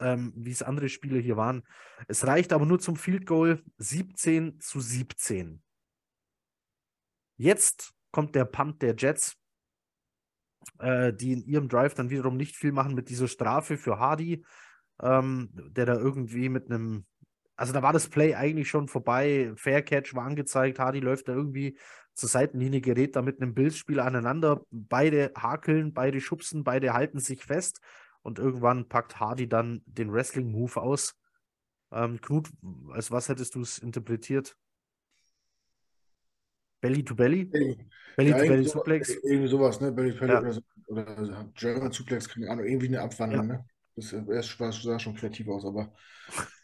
ähm, 0.00 0.32
wie 0.36 0.50
es 0.50 0.62
andere 0.62 0.88
Spiele 0.88 1.18
hier 1.18 1.36
waren. 1.36 1.66
Es 2.08 2.26
reicht 2.26 2.52
aber 2.52 2.66
nur 2.66 2.78
zum 2.78 2.96
Field 2.96 3.26
Goal 3.26 3.62
17 3.78 4.58
zu 4.60 4.80
17. 4.80 5.62
Jetzt 7.38 7.95
kommt 8.16 8.34
der 8.34 8.46
Punt 8.46 8.80
der 8.80 8.94
Jets, 8.96 9.36
äh, 10.78 11.12
die 11.12 11.32
in 11.32 11.42
ihrem 11.42 11.68
Drive 11.68 11.92
dann 11.92 12.08
wiederum 12.08 12.38
nicht 12.38 12.56
viel 12.56 12.72
machen 12.72 12.94
mit 12.94 13.10
dieser 13.10 13.28
Strafe 13.28 13.76
für 13.76 13.98
Hardy, 13.98 14.42
ähm, 15.02 15.50
der 15.52 15.84
da 15.84 15.96
irgendwie 15.96 16.48
mit 16.48 16.70
einem, 16.70 17.04
also 17.56 17.74
da 17.74 17.82
war 17.82 17.92
das 17.92 18.08
Play 18.08 18.34
eigentlich 18.34 18.70
schon 18.70 18.88
vorbei, 18.88 19.52
Fair 19.56 19.82
Catch 19.82 20.14
war 20.14 20.24
angezeigt, 20.24 20.78
Hardy 20.78 21.00
läuft 21.00 21.28
da 21.28 21.34
irgendwie 21.34 21.76
zur 22.14 22.30
Seitenlinie, 22.30 22.80
gerät 22.80 23.16
da 23.16 23.20
mit 23.20 23.42
einem 23.42 23.52
Bildspieler 23.52 24.06
aneinander, 24.06 24.62
beide 24.70 25.32
hakeln, 25.36 25.92
beide 25.92 26.22
schubsen, 26.22 26.64
beide 26.64 26.94
halten 26.94 27.18
sich 27.18 27.44
fest 27.44 27.82
und 28.22 28.38
irgendwann 28.38 28.88
packt 28.88 29.20
Hardy 29.20 29.46
dann 29.46 29.82
den 29.84 30.10
Wrestling-Move 30.10 30.80
aus. 30.80 31.20
Ähm, 31.92 32.18
Knut, 32.22 32.48
als 32.92 33.10
was 33.10 33.28
hättest 33.28 33.56
du 33.56 33.60
es 33.60 33.76
interpretiert? 33.76 34.56
Belly 36.86 37.04
to 37.04 37.14
Belly? 37.14 37.44
Belly 37.44 37.76
Belly 38.16 38.32
Ja, 38.32 38.36
to 38.36 38.46
Belly 38.46 38.64
irgendwie, 38.64 38.68
so, 38.68 38.84
Suplex? 38.84 39.18
irgendwie 39.22 39.48
sowas, 39.48 39.80
ne? 39.80 39.92
Belly 39.92 40.12
Belly 40.12 40.34
Ja. 40.34 40.38
oder, 40.38 40.52
so, 40.52 40.60
oder 40.88 41.50
German 41.54 41.92
Suplex, 41.92 42.28
keine 42.28 42.50
Ahnung, 42.50 42.66
irgendwie 42.66 42.88
eine 42.88 43.02
Abwandlung, 43.02 43.46
ne? 43.46 43.64
Das, 43.94 44.12
äh, 44.12 44.22
es 44.30 44.58
war- 44.60 44.72
sah 44.72 44.98
schon 44.98 45.14
kreativ 45.14 45.48
aus, 45.48 45.64
aber 45.64 45.92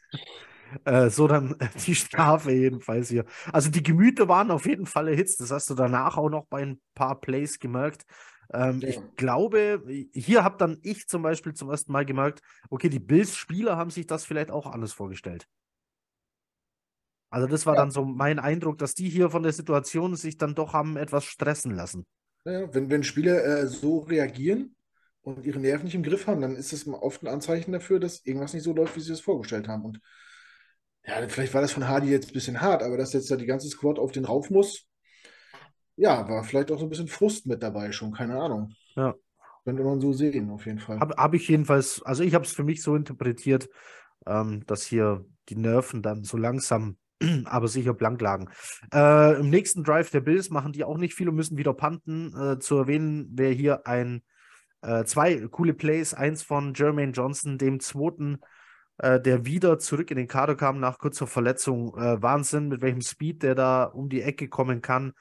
Äh, 0.85 1.11
so 1.11 1.29
dann 1.29 1.55
äh, 1.61 1.69
die 1.87 1.95
Strafe 1.95 2.53
jedenfalls 2.53 3.09
hier. 3.09 3.25
Also 3.53 3.71
die 3.71 3.83
Gemüter 3.83 4.29
waren 4.29 4.51
auf 4.51 4.67
jeden 4.67 4.87
Fall 4.87 5.09
erhitzt. 5.09 5.41
Das 5.41 5.51
hast 5.51 5.71
du 5.71 5.75
danach 5.75 6.17
auch 6.17 6.31
noch 6.31 6.47
bei 6.47 6.63
ein 6.63 6.81
paar 6.95 7.21
Plays 7.21 7.59
gemerkt. 7.59 8.05
Ähm, 8.53 8.81
Ja. 8.81 8.89
Ich 8.89 9.01
glaube, 9.17 9.83
hier 10.15 10.45
habe 10.45 10.57
dann 10.59 10.79
ich 10.83 11.09
zum 11.09 11.23
Beispiel 11.23 11.55
zum 11.55 11.71
ersten 11.71 11.93
Mal 11.93 12.05
gemerkt, 12.05 12.41
okay, 12.71 12.89
die 12.89 12.99
Bills-Spieler 13.01 13.77
haben 13.77 13.91
sich 13.91 14.07
das 14.07 14.25
vielleicht 14.25 14.51
auch 14.51 14.67
anders 14.67 14.93
vorgestellt. 14.93 15.47
Also 17.33 17.49
das 17.49 17.67
war 17.67 17.75
Ja. 17.75 17.83
dann 17.83 17.91
so 17.91 18.05
mein 18.05 18.39
Eindruck, 18.39 18.79
dass 18.79 18.95
die 18.95 19.09
hier 19.11 19.31
von 19.31 19.43
der 19.43 19.53
Situation 19.53 20.17
sich 20.17 20.37
dann 20.39 20.55
doch 20.55 20.73
haben 20.75 20.97
etwas 20.97 21.25
stressen 21.25 21.75
lassen. 21.75 22.07
naja, 22.45 22.73
wenn, 22.75 22.91
wenn 22.91 23.03
Spieler 23.05 23.45
äh, 23.45 23.67
so 23.67 24.01
reagieren 24.01 24.75
und 25.23 25.47
ihre 25.47 25.61
Nerven 25.61 25.85
nicht 25.85 25.95
im 25.95 26.03
Griff 26.03 26.27
haben, 26.27 26.41
dann 26.41 26.57
ist 26.57 26.73
das 26.73 26.87
oft 26.89 27.23
ein 27.23 27.29
Anzeichen 27.29 27.73
dafür, 27.73 28.01
dass 28.01 28.25
irgendwas 28.25 28.55
nicht 28.55 28.65
so 28.65 28.73
läuft, 28.75 28.97
wie 28.97 29.01
sie 29.01 29.13
es 29.13 29.21
vorgestellt 29.21 29.69
haben. 29.69 29.85
Und 29.85 30.01
ja, 31.07 31.27
vielleicht 31.29 31.55
war 31.55 31.61
das 31.63 31.73
von 31.73 31.89
Hardy 31.89 32.09
jetzt 32.09 32.31
ein 32.31 32.33
bisschen 32.35 32.61
hart, 32.61 32.83
aber 32.83 32.97
dass 32.97 33.13
jetzt 33.13 33.31
da 33.31 33.37
die 33.37 33.47
ganze 33.47 33.69
Squad 33.69 33.99
auf 33.99 34.13
den 34.13 34.25
rauf 34.25 34.51
muss, 34.51 34.87
ja, 35.97 36.29
war 36.29 36.45
vielleicht 36.45 36.71
auch 36.71 36.79
so 36.79 36.87
ein 36.87 36.91
bisschen 36.91 37.09
Frust 37.09 37.47
mit 37.47 37.63
dabei 37.63 37.93
schon, 37.93 38.13
keine 38.13 38.41
Ahnung. 38.41 38.75
Ja. 38.97 39.15
Könnte 39.65 39.85
man 39.85 40.01
so 40.01 40.13
sehen, 40.13 40.51
auf 40.51 40.67
jeden 40.67 40.79
Fall. 40.81 40.99
Habe 41.01 41.15
hab 41.17 41.35
ich 41.35 41.49
jedenfalls, 41.49 42.03
also 42.03 42.23
ich 42.25 42.35
habe 42.35 42.45
es 42.45 42.53
für 42.53 42.65
mich 42.65 42.83
so 42.83 42.97
interpretiert, 42.97 43.69
ähm, 44.27 44.65
dass 44.67 44.85
hier 44.85 45.25
die 45.49 45.57
Nerven 45.57 46.03
dann 46.03 46.25
so 46.25 46.37
langsam 46.37 46.97
aber 47.45 47.69
sicher 47.69 47.95
blank 47.95 48.21
lagen. 48.21 48.49
Äh, 48.93 49.39
Im 49.41 49.51
nächsten 49.51 49.85
Drive 49.85 50.11
der 50.11 50.21
Bills 50.21 50.51
machen 50.51 50.73
die 50.73 50.85
auch 50.85 50.99
nicht 50.99 51.15
viel 51.15 51.29
und 51.29 51.35
müssen 51.35 51.57
wieder 51.57 51.75
panten. 51.75 52.35
Äh, 52.37 52.59
zu 52.59 52.77
erwähnen 52.77 53.29
wäre 53.33 53.53
hier 53.53 53.87
ein 53.87 54.23
äh, 54.83 55.05
zwei 55.05 55.47
coole 55.49 55.75
Plays, 55.75 56.15
eins 56.15 56.43
von 56.43 56.75
Jermaine 56.75 57.13
Johnson, 57.13 57.59
dem 57.59 57.81
zweiten, 57.81 58.41
äh, 58.99 59.21
der 59.21 59.47
wieder 59.47 59.79
zurück 59.79 60.11
in 60.11 60.17
den 60.17 60.29
Kader 60.29 60.57
kam 60.57 60.81
nach 60.81 60.99
kurzer 60.99 61.27
Verletzung. 61.27 61.97
Äh, 61.97 62.21
Wahnsinn, 62.23 62.69
mit 62.69 62.83
welchem 62.83 63.01
Speed 63.01 63.43
der 63.43 63.55
da 63.55 63.85
um 63.85 64.09
die 64.09 64.23
Ecke 64.23 64.49
kommen 64.49 64.83
kann. 64.83 65.13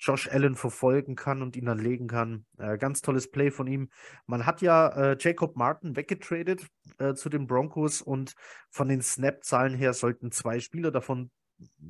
Josh 0.00 0.28
Allen 0.28 0.56
verfolgen 0.56 1.14
kann 1.14 1.42
und 1.42 1.56
ihn 1.56 1.66
dann 1.66 1.78
legen 1.78 2.06
kann. 2.08 2.46
Äh, 2.56 2.78
ganz 2.78 3.02
tolles 3.02 3.30
Play 3.30 3.50
von 3.50 3.66
ihm. 3.66 3.90
Man 4.26 4.46
hat 4.46 4.62
ja 4.62 4.88
äh, 4.88 5.16
Jacob 5.20 5.56
Martin 5.56 5.94
weggetradet 5.94 6.66
äh, 6.98 7.12
zu 7.12 7.28
den 7.28 7.46
Broncos 7.46 8.00
und 8.00 8.32
von 8.70 8.88
den 8.88 9.02
Snap-Zahlen 9.02 9.74
her 9.74 9.92
sollten 9.92 10.32
zwei 10.32 10.58
Spieler 10.58 10.90
davon 10.90 11.30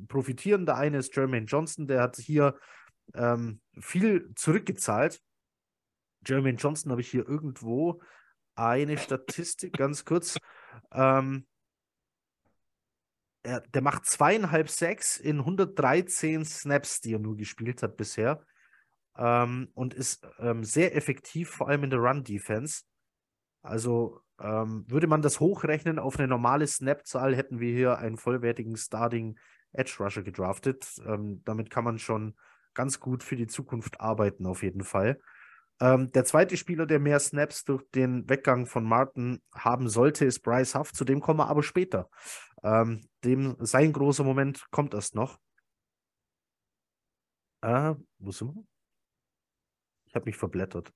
profitieren. 0.07 0.65
Der 0.65 0.77
eine 0.77 0.97
ist 0.97 1.15
Jermaine 1.15 1.45
Johnson, 1.45 1.87
der 1.87 2.01
hat 2.01 2.17
hier 2.17 2.55
ähm, 3.13 3.61
viel 3.79 4.31
zurückgezahlt. 4.35 5.21
Jermaine 6.25 6.57
Johnson 6.57 6.91
habe 6.91 7.01
ich 7.01 7.09
hier 7.09 7.27
irgendwo 7.27 8.01
eine 8.55 8.97
Statistik, 8.97 9.73
ganz 9.73 10.05
kurz. 10.05 10.37
Ähm, 10.91 11.47
er, 13.43 13.61
der 13.61 13.81
macht 13.81 14.05
zweieinhalb 14.05 14.69
Sacks 14.69 15.17
in 15.17 15.39
113 15.39 16.45
Snaps, 16.45 17.01
die 17.01 17.13
er 17.13 17.19
nur 17.19 17.35
gespielt 17.35 17.81
hat 17.81 17.97
bisher. 17.97 18.45
Ähm, 19.17 19.69
und 19.73 19.93
ist 19.93 20.25
ähm, 20.39 20.63
sehr 20.63 20.95
effektiv, 20.95 21.49
vor 21.49 21.69
allem 21.69 21.83
in 21.83 21.89
der 21.89 21.99
Run-Defense. 21.99 22.83
Also 23.61 24.21
ähm, 24.39 24.85
würde 24.87 25.07
man 25.07 25.21
das 25.21 25.39
hochrechnen 25.39 25.99
auf 25.99 26.17
eine 26.17 26.27
normale 26.27 26.67
Snap-Zahl, 26.67 27.35
hätten 27.35 27.59
wir 27.59 27.73
hier 27.73 27.97
einen 27.97 28.17
vollwertigen 28.17 28.77
Starting 28.77 29.37
Edge 29.73 29.95
Rusher 29.99 30.23
gedraftet. 30.23 30.85
Ähm, 31.05 31.41
damit 31.45 31.69
kann 31.69 31.83
man 31.83 31.99
schon 31.99 32.35
ganz 32.73 32.99
gut 32.99 33.23
für 33.23 33.35
die 33.35 33.47
Zukunft 33.47 33.99
arbeiten, 33.99 34.45
auf 34.45 34.63
jeden 34.63 34.83
Fall. 34.83 35.19
Ähm, 35.79 36.11
der 36.11 36.25
zweite 36.25 36.57
Spieler, 36.57 36.85
der 36.85 36.99
mehr 36.99 37.19
Snaps 37.19 37.63
durch 37.63 37.83
den 37.95 38.29
Weggang 38.29 38.67
von 38.67 38.83
Martin 38.83 39.41
haben 39.53 39.89
sollte, 39.89 40.25
ist 40.25 40.41
Bryce 40.41 40.75
Huff. 40.75 40.93
Zu 40.93 41.05
dem 41.05 41.19
kommen 41.21 41.39
wir 41.39 41.47
aber 41.47 41.63
später. 41.63 42.09
Ähm, 42.63 43.01
dem, 43.23 43.57
sein 43.59 43.91
großer 43.91 44.23
Moment 44.23 44.69
kommt 44.69 44.93
erst 44.93 45.15
noch. 45.15 45.39
Äh, 47.61 47.95
wo 48.19 48.31
sind 48.31 48.55
wir? 48.55 48.63
Ich 50.05 50.15
habe 50.15 50.25
mich 50.25 50.37
verblättert. 50.37 50.91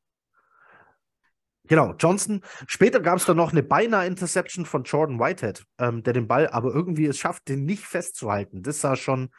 Genau, 1.68 1.94
Johnson. 1.98 2.42
Später 2.68 3.00
gab 3.00 3.18
es 3.18 3.26
dann 3.26 3.38
noch 3.38 3.52
eine 3.52 3.64
beinahe 3.64 4.06
Interception 4.08 4.66
von 4.66 4.84
Jordan 4.84 5.20
Whitehead, 5.20 5.66
ähm, 5.80 6.04
der 6.04 6.14
den 6.14 6.28
Ball 6.28 6.48
aber 6.48 6.74
irgendwie 6.74 7.06
es 7.06 7.18
schafft, 7.18 7.48
den 7.48 7.66
nicht 7.66 7.86
festzuhalten. 7.86 8.62
Das 8.62 8.82
sah 8.82 8.96
schon 8.96 9.30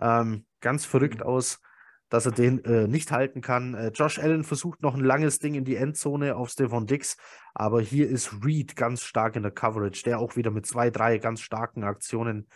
ähm, 0.00 0.46
ganz 0.60 0.84
verrückt 0.84 1.20
mhm. 1.20 1.26
aus, 1.26 1.60
dass 2.08 2.26
er 2.26 2.32
den 2.32 2.64
äh, 2.64 2.86
nicht 2.88 3.10
halten 3.10 3.40
kann. 3.40 3.74
Äh, 3.74 3.88
Josh 3.88 4.18
Allen 4.18 4.44
versucht 4.44 4.82
noch 4.82 4.94
ein 4.94 5.04
langes 5.04 5.38
Ding 5.38 5.54
in 5.54 5.64
die 5.64 5.76
Endzone 5.76 6.36
auf 6.36 6.50
Stefan 6.50 6.86
Dix, 6.86 7.16
aber 7.54 7.80
hier 7.80 8.08
ist 8.08 8.44
Reed 8.44 8.76
ganz 8.76 9.02
stark 9.02 9.36
in 9.36 9.42
der 9.42 9.52
Coverage, 9.52 10.02
der 10.04 10.18
auch 10.18 10.36
wieder 10.36 10.50
mit 10.50 10.66
zwei, 10.66 10.90
drei 10.90 11.18
ganz 11.18 11.40
starken 11.40 11.84
Aktionen 11.84 12.48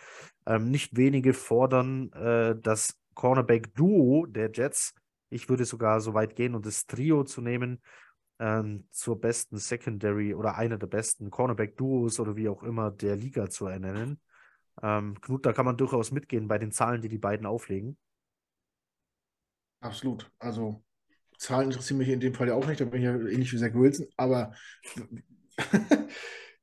ähm, 0.45 0.69
nicht 0.69 0.95
wenige 0.95 1.33
fordern. 1.33 2.11
Äh, 2.11 2.55
das 2.61 2.99
Cornerback-Duo 3.15 4.27
der 4.27 4.51
Jets, 4.53 4.93
ich 5.29 5.49
würde 5.49 5.65
sogar 5.65 6.01
so 6.01 6.13
weit 6.13 6.35
gehen 6.35 6.53
und 6.53 6.65
das 6.65 6.85
Trio 6.85 7.23
zu 7.23 7.41
nehmen, 7.41 7.81
ähm, 8.39 8.87
zur 8.91 9.19
besten 9.19 9.57
Secondary 9.57 10.33
oder 10.33 10.55
einer 10.55 10.77
der 10.77 10.87
besten 10.87 11.29
Cornerback-Duos 11.31 12.19
oder 12.19 12.35
wie 12.35 12.49
auch 12.49 12.63
immer 12.63 12.91
der 12.91 13.15
Liga 13.15 13.49
zu 13.49 13.65
ernennen. 13.67 14.19
Ähm, 14.81 15.19
Knut, 15.21 15.45
da 15.45 15.53
kann 15.53 15.65
man 15.65 15.77
durchaus 15.77 16.11
mitgehen 16.11 16.47
bei 16.47 16.57
den 16.57 16.71
Zahlen, 16.71 17.01
die 17.01 17.09
die 17.09 17.17
beiden 17.17 17.45
auflegen. 17.45 17.97
Absolut. 19.79 20.29
Also 20.39 20.83
Zahlen 21.37 21.65
interessieren 21.65 21.97
mich 21.97 22.09
in 22.09 22.19
dem 22.19 22.33
Fall 22.33 22.47
ja 22.47 22.55
auch 22.55 22.67
nicht, 22.67 22.81
da 22.81 22.85
bin 22.85 23.01
ich 23.01 23.05
ja 23.05 23.15
ähnlich 23.15 23.51
wie 23.53 23.57
Zach 23.57 23.73
Wilson, 23.73 24.07
aber 24.17 24.53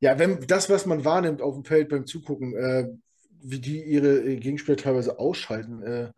ja, 0.00 0.18
wenn 0.18 0.40
das, 0.46 0.68
was 0.68 0.86
man 0.86 1.04
wahrnimmt 1.04 1.42
auf 1.42 1.54
dem 1.54 1.64
Feld 1.64 1.88
beim 1.88 2.06
Zugucken, 2.06 2.54
äh, 2.54 2.88
wie 3.40 3.60
die 3.60 3.82
ihre 3.82 4.20
äh, 4.20 4.36
Gegenspieler 4.36 4.76
teilweise 4.76 5.18
ausschalten, 5.18 5.82
äh, 5.82 6.12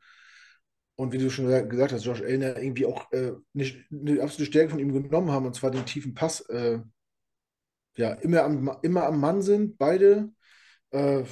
und 0.97 1.13
wie 1.13 1.19
du 1.19 1.31
schon 1.31 1.47
gesagt 1.47 1.93
hast, 1.93 2.05
Josh 2.05 2.21
ja 2.21 2.27
irgendwie 2.27 2.87
auch 2.87 3.13
äh, 3.13 3.33
eine, 3.55 3.87
eine, 3.91 4.23
absolute 4.23 4.47
Stärke 4.47 4.71
von 4.71 4.79
ihm 4.79 4.93
genommen 4.93 5.31
haben, 5.31 5.47
und 5.47 5.55
zwar 5.55 5.71
den 5.71 5.85
tiefen 5.85 6.15
Pass. 6.15 6.41
Äh, 6.49 6.81
ja, 7.97 8.13
immer 8.15 8.43
am, 8.45 8.79
immer 8.83 9.05
am 9.05 9.21
Mann 9.21 9.43
sind, 9.43 9.79
beide. 9.79 10.31
Äh, 10.91 11.25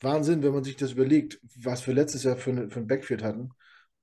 Wahnsinn, 0.00 0.42
wenn 0.42 0.52
man 0.52 0.64
sich 0.64 0.76
das 0.76 0.92
überlegt, 0.92 1.40
was 1.56 1.86
wir 1.86 1.94
letztes 1.94 2.24
Jahr 2.24 2.36
für, 2.36 2.50
eine, 2.50 2.70
für 2.70 2.80
ein 2.80 2.86
Backfield 2.86 3.22
hatten. 3.22 3.50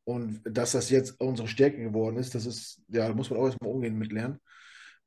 Und 0.06 0.42
dass 0.44 0.74
das 0.74 0.90
jetzt 0.90 1.20
unsere 1.22 1.48
Stärke 1.48 1.78
geworden 1.78 2.18
ist, 2.18 2.36
das 2.36 2.46
ist, 2.46 2.82
ja, 2.90 3.08
da 3.08 3.14
muss 3.14 3.30
man 3.30 3.40
auch 3.40 3.46
erstmal 3.46 3.72
umgehen 3.72 3.98
mit 3.98 4.12
lernen. 4.12 4.40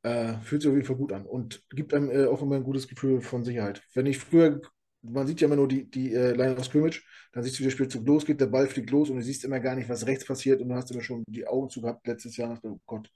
Äh, 0.03 0.39
fühlt 0.41 0.63
sich 0.63 0.71
auf 0.71 0.77
jeden 0.77 0.87
Fall 0.87 0.97
gut 0.97 1.13
an 1.13 1.27
und 1.27 1.63
gibt 1.71 1.93
einem 1.93 2.11
äh, 2.11 2.27
auch 2.27 2.41
immer 2.41 2.57
ein 2.57 2.65
gutes 2.65 2.89
Gefühl 2.89 3.21
von 3.21 3.45
Sicherheit. 3.45 3.83
Wenn 3.93 4.07
ich 4.07 4.19
früher 4.19 4.61
man 5.03 5.27
sieht 5.27 5.41
ja 5.41 5.47
immer 5.47 5.57
nur 5.57 5.69
die, 5.69 5.89
die 5.91 6.13
äh, 6.13 6.33
Line 6.33 6.57
of 6.57 6.65
Scrimmage, 6.65 7.03
dann 7.33 7.43
siehst 7.43 7.57
du, 7.57 7.61
wie 7.61 7.65
der 7.65 7.71
Spielzug 7.71 8.07
losgeht, 8.07 8.41
der 8.41 8.47
Ball 8.47 8.67
fliegt 8.67 8.91
los 8.91 9.11
und 9.11 9.17
du 9.17 9.23
siehst 9.23 9.45
immer 9.45 9.61
gar 9.61 9.75
nicht, 9.75 9.89
was 9.89 10.07
rechts 10.07 10.25
passiert 10.25 10.61
und 10.61 10.69
du 10.69 10.75
hast 10.75 10.91
immer 10.91 11.03
schon 11.03 11.25
die 11.29 11.47
Augen 11.47 11.71
zu 11.71 11.81
gehabt 11.81 12.07
letztes 12.07 12.37
Jahr, 12.37 12.59
oh 12.63 12.79
Gott, 12.87 13.11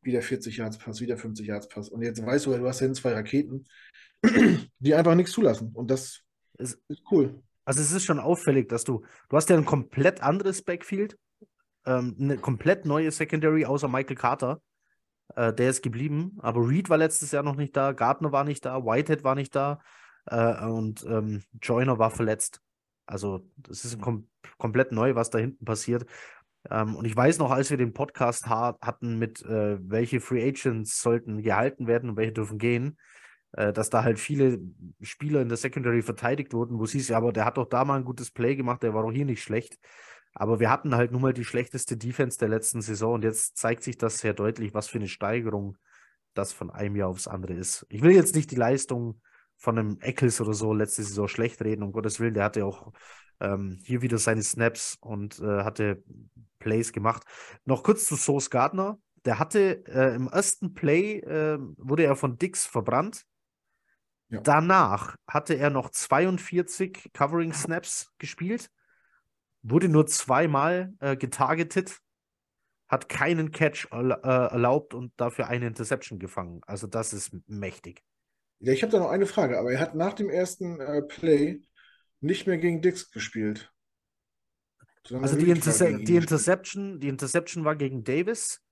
wieder 0.00 0.22
40 0.22 0.56
Yards 0.56 0.78
Pass, 0.78 1.00
wieder 1.00 1.16
50 1.16 1.46
Yards 1.46 1.68
Pass 1.68 1.88
und 1.88 2.02
jetzt 2.02 2.24
weißt 2.24 2.46
du, 2.46 2.56
du 2.56 2.66
hast 2.66 2.80
ja 2.80 2.92
zwei 2.92 3.12
Raketen, 3.12 3.66
die 4.78 4.94
einfach 4.94 5.14
nichts 5.14 5.32
zulassen 5.32 5.70
und 5.74 5.90
das 5.90 6.22
ist, 6.58 6.80
ist 6.88 7.02
cool. 7.10 7.42
Also 7.64 7.80
es 7.80 7.92
ist 7.92 8.04
schon 8.04 8.18
auffällig, 8.18 8.68
dass 8.68 8.84
du, 8.84 9.04
du 9.28 9.36
hast 9.36 9.48
ja 9.48 9.56
ein 9.56 9.64
komplett 9.64 10.22
anderes 10.22 10.62
Backfield, 10.62 11.16
ähm, 11.86 12.16
eine 12.18 12.38
komplett 12.38 12.86
neue 12.86 13.10
Secondary 13.10 13.64
außer 13.64 13.88
Michael 13.88 14.16
Carter. 14.16 14.60
Äh, 15.36 15.52
der 15.52 15.70
ist 15.70 15.82
geblieben, 15.82 16.36
aber 16.40 16.68
Reed 16.68 16.90
war 16.90 16.98
letztes 16.98 17.30
Jahr 17.32 17.42
noch 17.42 17.56
nicht 17.56 17.76
da, 17.76 17.92
Gardner 17.92 18.32
war 18.32 18.44
nicht 18.44 18.64
da, 18.64 18.84
Whitehead 18.84 19.24
war 19.24 19.34
nicht 19.34 19.54
da. 19.54 19.80
Äh, 20.26 20.64
und 20.66 21.04
ähm, 21.08 21.42
Joyner 21.60 21.98
war 21.98 22.10
verletzt. 22.10 22.60
Also, 23.06 23.48
das 23.56 23.84
ist 23.84 24.00
kom 24.00 24.28
komplett 24.58 24.92
neu, 24.92 25.14
was 25.14 25.30
da 25.30 25.38
hinten 25.38 25.64
passiert. 25.64 26.06
Ähm, 26.70 26.96
und 26.96 27.04
ich 27.04 27.16
weiß 27.16 27.38
noch, 27.38 27.50
als 27.50 27.70
wir 27.70 27.76
den 27.76 27.92
Podcast 27.92 28.46
ha 28.46 28.78
hatten 28.80 29.18
mit, 29.18 29.42
äh, 29.42 29.78
welche 29.88 30.20
Free 30.20 30.46
Agents 30.46 31.02
sollten 31.02 31.42
gehalten 31.42 31.86
werden 31.86 32.10
und 32.10 32.16
welche 32.16 32.32
dürfen 32.32 32.58
gehen, 32.58 32.98
äh, 33.52 33.72
dass 33.72 33.90
da 33.90 34.04
halt 34.04 34.18
viele 34.18 34.60
Spieler 35.00 35.42
in 35.42 35.48
der 35.48 35.58
Secondary 35.58 36.02
verteidigt 36.02 36.52
wurden, 36.52 36.78
wo 36.78 36.84
es 36.84 37.08
ja, 37.08 37.16
aber 37.16 37.32
der 37.32 37.44
hat 37.44 37.56
doch 37.58 37.68
da 37.68 37.84
mal 37.84 37.96
ein 37.96 38.04
gutes 38.04 38.30
Play 38.30 38.56
gemacht, 38.56 38.82
der 38.82 38.94
war 38.94 39.02
doch 39.02 39.12
hier 39.12 39.24
nicht 39.24 39.42
schlecht. 39.42 39.78
Aber 40.34 40.60
wir 40.60 40.70
hatten 40.70 40.94
halt 40.94 41.12
nun 41.12 41.20
mal 41.22 41.34
die 41.34 41.44
schlechteste 41.44 41.96
Defense 41.96 42.38
der 42.38 42.48
letzten 42.48 42.80
Saison 42.80 43.14
und 43.14 43.24
jetzt 43.24 43.58
zeigt 43.58 43.82
sich 43.82 43.98
das 43.98 44.18
sehr 44.18 44.32
deutlich, 44.32 44.72
was 44.72 44.88
für 44.88 44.98
eine 44.98 45.08
Steigerung 45.08 45.76
das 46.34 46.52
von 46.52 46.70
einem 46.70 46.96
Jahr 46.96 47.08
aufs 47.08 47.28
andere 47.28 47.52
ist. 47.54 47.86
Ich 47.90 48.02
will 48.02 48.12
jetzt 48.12 48.34
nicht 48.34 48.50
die 48.50 48.56
Leistung 48.56 49.20
von 49.62 49.78
einem 49.78 49.98
Eccles 50.00 50.40
oder 50.40 50.54
so 50.54 50.74
letzte 50.74 51.04
Saison 51.04 51.28
schlecht 51.28 51.62
reden, 51.62 51.84
um 51.84 51.92
Gottes 51.92 52.18
Willen. 52.18 52.34
Der 52.34 52.42
hatte 52.42 52.66
auch 52.66 52.92
ähm, 53.38 53.78
hier 53.84 54.02
wieder 54.02 54.18
seine 54.18 54.42
Snaps 54.42 54.98
und 55.00 55.38
äh, 55.38 55.62
hatte 55.62 56.02
Plays 56.58 56.92
gemacht. 56.92 57.22
Noch 57.64 57.84
kurz 57.84 58.06
zu 58.06 58.16
Source 58.16 58.50
Gardner. 58.50 58.98
Der 59.24 59.38
hatte 59.38 59.84
äh, 59.86 60.16
im 60.16 60.26
ersten 60.26 60.74
Play 60.74 61.20
äh, 61.20 61.58
wurde 61.76 62.02
er 62.02 62.16
von 62.16 62.38
Dix 62.38 62.66
verbrannt. 62.66 63.24
Ja. 64.30 64.40
Danach 64.40 65.14
hatte 65.28 65.54
er 65.54 65.70
noch 65.70 65.90
42 65.90 67.10
Covering 67.12 67.52
Snaps 67.52 68.12
gespielt, 68.18 68.68
wurde 69.62 69.88
nur 69.88 70.08
zweimal 70.08 70.92
äh, 70.98 71.16
getargetet, 71.16 72.00
hat 72.88 73.08
keinen 73.08 73.52
Catch 73.52 73.86
äh, 73.92 74.08
erlaubt 74.26 74.92
und 74.92 75.12
dafür 75.18 75.46
eine 75.46 75.68
Interception 75.68 76.18
gefangen. 76.18 76.62
Also 76.66 76.88
das 76.88 77.12
ist 77.12 77.30
mächtig. 77.46 78.02
Ja, 78.62 78.72
ich 78.72 78.82
habe 78.82 78.92
da 78.92 79.00
noch 79.00 79.10
eine 79.10 79.26
Frage, 79.26 79.58
aber 79.58 79.72
er 79.72 79.80
hat 79.80 79.96
nach 79.96 80.12
dem 80.12 80.30
ersten 80.30 80.80
äh, 80.80 81.02
Play 81.02 81.62
nicht 82.20 82.46
mehr 82.46 82.58
gegen 82.58 82.80
Dix 82.80 83.10
gespielt. 83.10 83.72
Also 85.10 85.36
die, 85.36 85.50
Interse 85.50 85.98
die 85.98 86.14
Interception, 86.14 87.00
die 87.00 87.08
Interception 87.08 87.64
war 87.64 87.74
gegen 87.74 88.04
Davis 88.04 88.62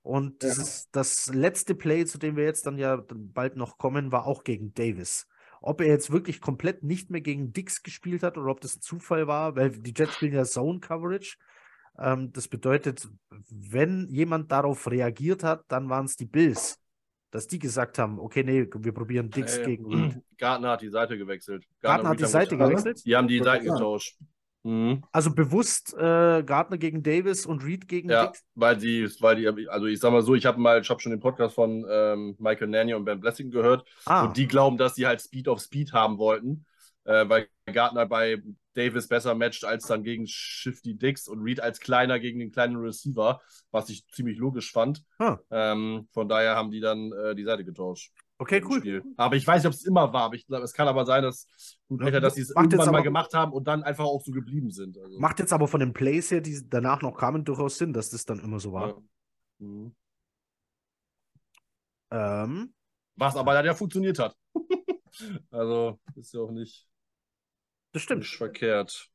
und 0.00 0.42
ja. 0.42 0.48
dieses, 0.48 0.88
das 0.92 1.26
letzte 1.26 1.74
Play, 1.74 2.06
zu 2.06 2.16
dem 2.16 2.36
wir 2.36 2.44
jetzt 2.44 2.64
dann 2.66 2.78
ja 2.78 3.04
bald 3.06 3.56
noch 3.56 3.76
kommen, 3.76 4.12
war 4.12 4.26
auch 4.26 4.44
gegen 4.44 4.72
Davis. 4.72 5.26
Ob 5.60 5.82
er 5.82 5.88
jetzt 5.88 6.10
wirklich 6.10 6.40
komplett 6.40 6.82
nicht 6.82 7.10
mehr 7.10 7.20
gegen 7.20 7.52
Dix 7.52 7.82
gespielt 7.82 8.22
hat 8.22 8.38
oder 8.38 8.50
ob 8.50 8.62
das 8.62 8.76
ein 8.76 8.80
Zufall 8.80 9.26
war, 9.26 9.56
weil 9.56 9.72
die 9.72 9.92
Jets 9.94 10.14
spielen 10.14 10.32
ja 10.32 10.44
Zone 10.44 10.80
Coverage. 10.80 11.36
Ähm, 11.98 12.32
das 12.32 12.48
bedeutet, 12.48 13.06
wenn 13.50 14.08
jemand 14.08 14.50
darauf 14.50 14.90
reagiert 14.90 15.44
hat, 15.44 15.66
dann 15.68 15.90
waren 15.90 16.06
es 16.06 16.16
die 16.16 16.26
Bills 16.26 16.80
dass 17.34 17.48
die 17.48 17.58
gesagt 17.58 17.98
haben, 17.98 18.20
okay, 18.20 18.44
nee, 18.44 18.68
wir 18.72 18.92
probieren 18.92 19.28
Dix 19.28 19.58
äh, 19.58 19.64
gegen 19.64 19.86
Reed. 19.92 20.22
Gartner 20.38 20.70
hat 20.70 20.82
die 20.82 20.88
Seite 20.88 21.18
gewechselt. 21.18 21.64
Gartner, 21.80 22.04
Gartner 22.04 22.10
hat 22.10 22.20
die 22.20 22.32
Seite 22.32 22.56
gewechselt? 22.56 23.04
Die 23.04 23.16
haben 23.16 23.26
die 23.26 23.40
Seiten 23.40 23.64
getauscht. 23.64 24.16
Mhm. 24.62 25.02
Also 25.10 25.34
bewusst 25.34 25.94
äh, 25.94 26.44
Gardner 26.44 26.78
gegen 26.78 27.02
Davis 27.02 27.44
und 27.44 27.64
Reed 27.64 27.88
gegen 27.88 28.08
ja, 28.08 28.26
Dix? 28.26 28.44
weil 28.54 28.76
die, 28.76 29.10
weil 29.18 29.34
die, 29.34 29.68
also 29.68 29.86
ich 29.86 29.98
sag 29.98 30.12
mal 30.12 30.22
so, 30.22 30.36
ich 30.36 30.46
habe 30.46 30.60
mal, 30.60 30.80
ich 30.80 30.88
habe 30.88 31.00
schon 31.00 31.10
den 31.10 31.18
Podcast 31.18 31.56
von 31.56 31.84
ähm, 31.90 32.36
Michael 32.38 32.68
Nanny 32.68 32.94
und 32.94 33.04
Ben 33.04 33.18
Blessing 33.18 33.50
gehört 33.50 33.84
ah. 34.06 34.26
und 34.26 34.36
die 34.36 34.46
glauben, 34.46 34.78
dass 34.78 34.94
die 34.94 35.04
halt 35.04 35.20
Speed 35.20 35.48
of 35.48 35.60
Speed 35.60 35.92
haben 35.92 36.18
wollten 36.18 36.64
äh, 37.04 37.28
weil 37.28 37.48
Gardner 37.72 38.06
bei 38.06 38.42
Davis 38.74 39.08
besser 39.08 39.34
matcht 39.34 39.64
als 39.64 39.86
dann 39.86 40.02
gegen 40.02 40.26
Shifty 40.26 40.96
Dix 40.96 41.28
und 41.28 41.40
Reed 41.42 41.60
als 41.60 41.80
kleiner 41.80 42.18
gegen 42.18 42.38
den 42.40 42.50
kleinen 42.50 42.76
Receiver, 42.76 43.40
was 43.70 43.88
ich 43.88 44.06
ziemlich 44.08 44.36
logisch 44.38 44.72
fand. 44.72 45.02
Ah. 45.18 45.38
Ähm, 45.50 46.08
von 46.12 46.28
daher 46.28 46.56
haben 46.56 46.70
die 46.70 46.80
dann 46.80 47.12
äh, 47.12 47.34
die 47.34 47.44
Seite 47.44 47.64
getauscht. 47.64 48.12
Okay, 48.36 48.62
cool. 48.68 48.80
Spiel. 48.80 49.02
Aber 49.16 49.36
ich 49.36 49.46
weiß 49.46 49.62
nicht, 49.62 49.68
ob 49.68 49.74
es 49.74 49.84
immer 49.86 50.12
war. 50.12 50.24
Aber 50.24 50.34
ich 50.34 50.44
glaube, 50.46 50.64
es 50.64 50.72
kann 50.72 50.88
aber 50.88 51.06
sein, 51.06 51.22
dass, 51.22 51.46
Ja, 51.88 52.18
dass 52.20 52.34
sie 52.34 52.42
es 52.42 52.50
irgendwann 52.50 52.78
mal 52.86 52.88
aber- 52.88 53.02
gemacht 53.02 53.32
haben 53.32 53.52
und 53.52 53.64
dann 53.68 53.84
einfach 53.84 54.04
auch 54.04 54.22
so 54.22 54.32
geblieben 54.32 54.70
sind. 54.72 54.98
Also, 54.98 55.18
Macht 55.20 55.38
jetzt 55.38 55.52
aber 55.52 55.68
von 55.68 55.78
den 55.80 55.92
Plays 55.92 56.30
her, 56.32 56.40
die 56.40 56.60
danach 56.68 57.00
noch 57.00 57.16
kamen, 57.16 57.44
durchaus 57.44 57.78
Sinn, 57.78 57.92
dass 57.92 58.10
das 58.10 58.24
dann 58.26 58.40
immer 58.40 58.58
so 58.58 58.72
war. 58.72 58.88
ja. 58.88 58.96
Mhm. 59.60 59.94
Ähm, 62.10 62.74
Was 63.16 63.36
aber 63.36 63.54
dann 63.54 63.64
ja 63.66 63.74
funktioniert 63.74 64.18
hat. 64.18 64.36
also 65.50 65.98
ist 66.16 66.34
ja 66.34 66.40
auch 66.40 66.50
nicht, 66.50 66.88
das 67.94 68.02
stimmt. 68.02 68.20
nicht 68.22 68.36
verkehrt. 68.36 69.08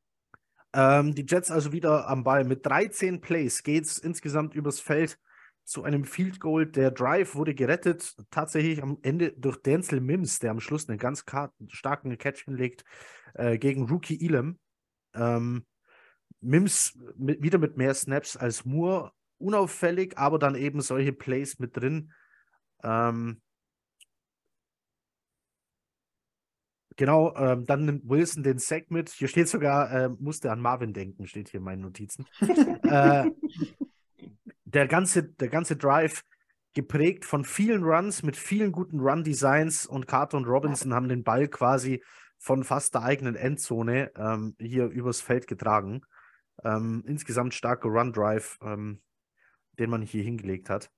Ähm, 0.74 1.14
die 1.14 1.26
Jets 1.28 1.52
also 1.52 1.72
wieder 1.72 2.08
am 2.08 2.24
Ball. 2.24 2.44
Mit 2.44 2.66
13 2.66 3.22
Plays 3.22 3.64
geht 3.64 3.86
es 3.86 3.98
insgesamt 3.98 4.56
übers 4.56 4.80
Feld 4.80 5.20
zu 5.66 5.84
einem 5.84 6.06
Field 6.06 6.40
Goal. 6.40 6.66
Der 6.66 6.90
Drive 6.90 7.36
wurde 7.36 7.54
gerettet, 7.54 8.16
tatsächlich 8.32 8.82
am 8.82 8.98
Ende 9.02 9.34
durch 9.34 9.58
Denzel 9.58 10.00
Mims, 10.00 10.40
der 10.40 10.52
am 10.52 10.60
Schluss 10.60 10.88
einen 10.88 10.98
ganz 10.98 11.26
starken 11.68 12.18
Catch 12.18 12.46
hinlegt 12.46 12.86
äh, 13.34 13.58
gegen 13.58 13.90
Rookie 13.90 14.26
Elam. 14.26 14.58
Ähm, 15.14 15.66
Mims 16.40 16.98
mit, 17.18 17.44
wieder 17.44 17.58
mit 17.58 17.76
mehr 17.76 17.94
Snaps 17.94 18.38
als 18.38 18.64
Moore, 18.64 19.12
unauffällig, 19.40 20.18
aber 20.18 20.40
dann 20.40 20.56
eben 20.56 20.82
solche 20.82 21.12
Plays 21.12 21.60
mit 21.60 21.76
drin. 21.76 22.14
Ähm, 22.84 23.42
Genau, 27.00 27.34
ähm, 27.38 27.66
dann 27.66 27.86
nimmt 27.86 28.10
Wilson 28.10 28.44
den 28.44 28.58
Sack 28.58 28.92
mit. 28.92 29.10
Hier 29.10 29.30
steht 29.30 29.48
sogar, 29.48 29.90
äh, 29.90 30.10
musste 30.10 30.52
an 30.52 30.60
Marvin 30.60 30.92
denken, 30.92 31.28
steht 31.28 31.48
hier 31.48 31.60
in 31.60 31.64
meinen 31.64 31.82
Notizen. 31.82 32.26
äh, 32.42 33.32
der, 34.66 34.86
ganze, 34.86 35.24
der 35.24 35.48
ganze 35.48 35.78
Drive 35.78 36.26
geprägt 36.74 37.24
von 37.24 37.46
vielen 37.46 37.86
Runs 37.86 38.22
mit 38.22 38.36
vielen 38.36 38.74
guten 38.74 39.00
Run-Designs 39.00 39.86
und 39.86 40.08
Carter 40.08 40.36
und 40.36 40.44
Robinson 40.44 40.94
haben 40.94 41.08
den 41.08 41.24
Ball 41.24 41.48
quasi 41.48 42.04
von 42.38 42.66
fast 42.66 42.94
der 42.96 43.04
eigenen 43.04 43.38
Endzone 43.38 44.12
ähm, 44.18 44.58
hier 44.60 44.88
übers 44.88 45.22
Feld 45.22 45.48
getragen. 45.48 46.02
Ähm, 46.66 47.06
insgesamt 47.08 47.54
starker 47.54 47.88
Run-Drive, 47.88 48.58
ähm, 48.62 49.02
den 49.80 49.90
man 49.90 50.02
hier 50.02 50.24
hingelegt 50.24 50.70
hat. 50.70 50.92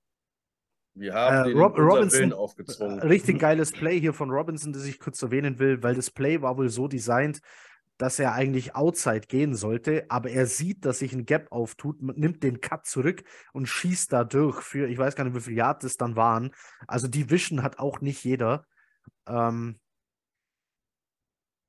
Wir 0.94 1.14
haben 1.14 1.46
Äh, 1.46 1.52
den 1.52 1.58
Rob- 1.58 1.78
Robinson- 1.78 2.32
aufgezwungen. 2.32 3.00
Richtig 3.00 3.38
geiles 3.38 3.72
Play 3.72 3.98
hier 3.98 4.12
von 4.12 4.30
Robinson, 4.30 4.72
das 4.72 4.84
ich 4.84 4.98
kurz 4.98 5.22
erwähnen 5.22 5.58
will, 5.58 5.82
weil 5.82 5.94
das 5.94 6.10
Play 6.10 6.42
war 6.42 6.56
wohl 6.58 6.68
so 6.68 6.86
designt, 6.88 7.40
dass 7.98 8.18
er 8.18 8.32
eigentlich 8.34 8.74
outside 8.74 9.26
gehen 9.28 9.54
sollte, 9.54 10.06
aber 10.08 10.30
er 10.30 10.46
sieht, 10.46 10.84
dass 10.84 10.98
sich 10.98 11.12
ein 11.12 11.24
Gap 11.24 11.52
auftut, 11.52 12.02
nimmt 12.02 12.42
den 12.42 12.60
Cut 12.60 12.84
zurück 12.84 13.22
und 13.52 13.66
schießt 13.66 14.12
da 14.12 14.24
durch 14.24 14.60
für, 14.60 14.88
ich 14.88 14.98
weiß 14.98 15.14
gar 15.14 15.24
nicht, 15.24 15.36
wie 15.36 15.40
viele 15.40 15.56
Yard 15.58 15.84
das 15.84 15.96
dann 15.96 16.16
waren. 16.16 16.50
Also 16.88 17.06
die 17.06 17.30
Vision 17.30 17.62
hat 17.62 17.78
auch 17.78 18.00
nicht 18.00 18.24
jeder. 18.24 18.66
Ähm, 19.26 19.78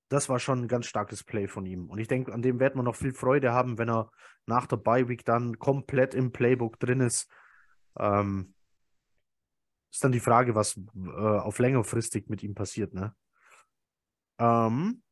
das 0.09 0.27
war 0.29 0.39
schon 0.39 0.61
ein 0.63 0.67
ganz 0.67 0.85
starkes 0.85 1.23
Play 1.23 1.47
von 1.47 1.65
ihm. 1.65 1.89
Und 1.89 1.99
ich 1.99 2.07
denke, 2.07 2.33
an 2.33 2.41
dem 2.41 2.59
wird 2.59 2.75
man 2.75 2.85
noch 2.85 2.95
viel 2.95 3.13
Freude 3.13 3.51
haben, 3.51 3.77
wenn 3.77 3.89
er 3.89 4.11
nach 4.45 4.67
der 4.67 4.77
Bye 4.77 5.07
Week 5.07 5.23
dann 5.25 5.59
komplett 5.59 6.13
im 6.13 6.31
Playbook 6.31 6.79
drin 6.79 6.99
ist. 6.99 7.29
Ähm, 7.97 8.53
ist 9.93 10.03
dann 10.03 10.11
die 10.11 10.19
Frage, 10.19 10.55
was 10.55 10.75
äh, 10.95 11.09
auf 11.19 11.59
längerfristig 11.59 12.27
mit 12.27 12.41
ihm 12.41 12.55
passiert, 12.55 12.93
ne? 12.93 13.15
Ähm, 14.39 15.03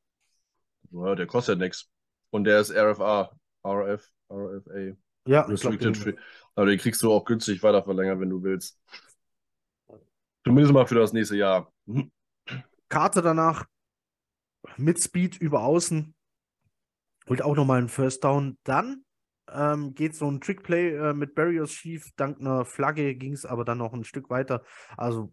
Ja, 0.91 1.13
der 1.15 1.27
kostet 1.27 1.59
nichts. 1.59 1.87
Und 2.31 2.45
der 2.45 2.59
ist 2.59 2.71
RFA. 2.71 3.31
RF, 3.63 4.09
RFA. 4.31 4.79
ja, 4.79 4.95
ich 5.51 5.61
glaub, 5.61 5.73
Restricted 5.73 6.05
den-. 6.05 6.19
Aber 6.55 6.65
den 6.65 6.79
kriegst 6.79 7.03
du 7.03 7.11
auch 7.11 7.23
günstig 7.25 7.61
weiter 7.61 7.83
verlängern, 7.83 8.19
wenn 8.19 8.29
du 8.29 8.41
willst. 8.41 8.79
Zumindest 10.43 10.73
mal 10.73 10.87
für 10.87 10.95
das 10.95 11.13
nächste 11.13 11.35
Jahr. 11.37 11.71
Mhm. 11.85 12.11
Karte 12.89 13.21
danach 13.21 13.65
mit 14.77 14.99
Speed 14.99 15.37
über 15.37 15.61
außen 15.61 16.13
holt 17.29 17.41
auch 17.43 17.55
nochmal 17.55 17.77
einen 17.77 17.89
First 17.89 18.23
Down. 18.23 18.57
Dann 18.63 19.05
ähm, 19.53 19.93
geht 19.93 20.15
so 20.15 20.29
ein 20.29 20.41
Trickplay 20.41 20.95
äh, 20.95 21.13
mit 21.13 21.35
Barrios 21.35 21.71
schief. 21.71 22.11
Dank 22.15 22.39
einer 22.39 22.65
Flagge 22.65 23.15
ging 23.15 23.33
es 23.33 23.45
aber 23.45 23.65
dann 23.65 23.77
noch 23.77 23.93
ein 23.93 24.03
Stück 24.03 24.29
weiter. 24.29 24.63
Also 24.97 25.31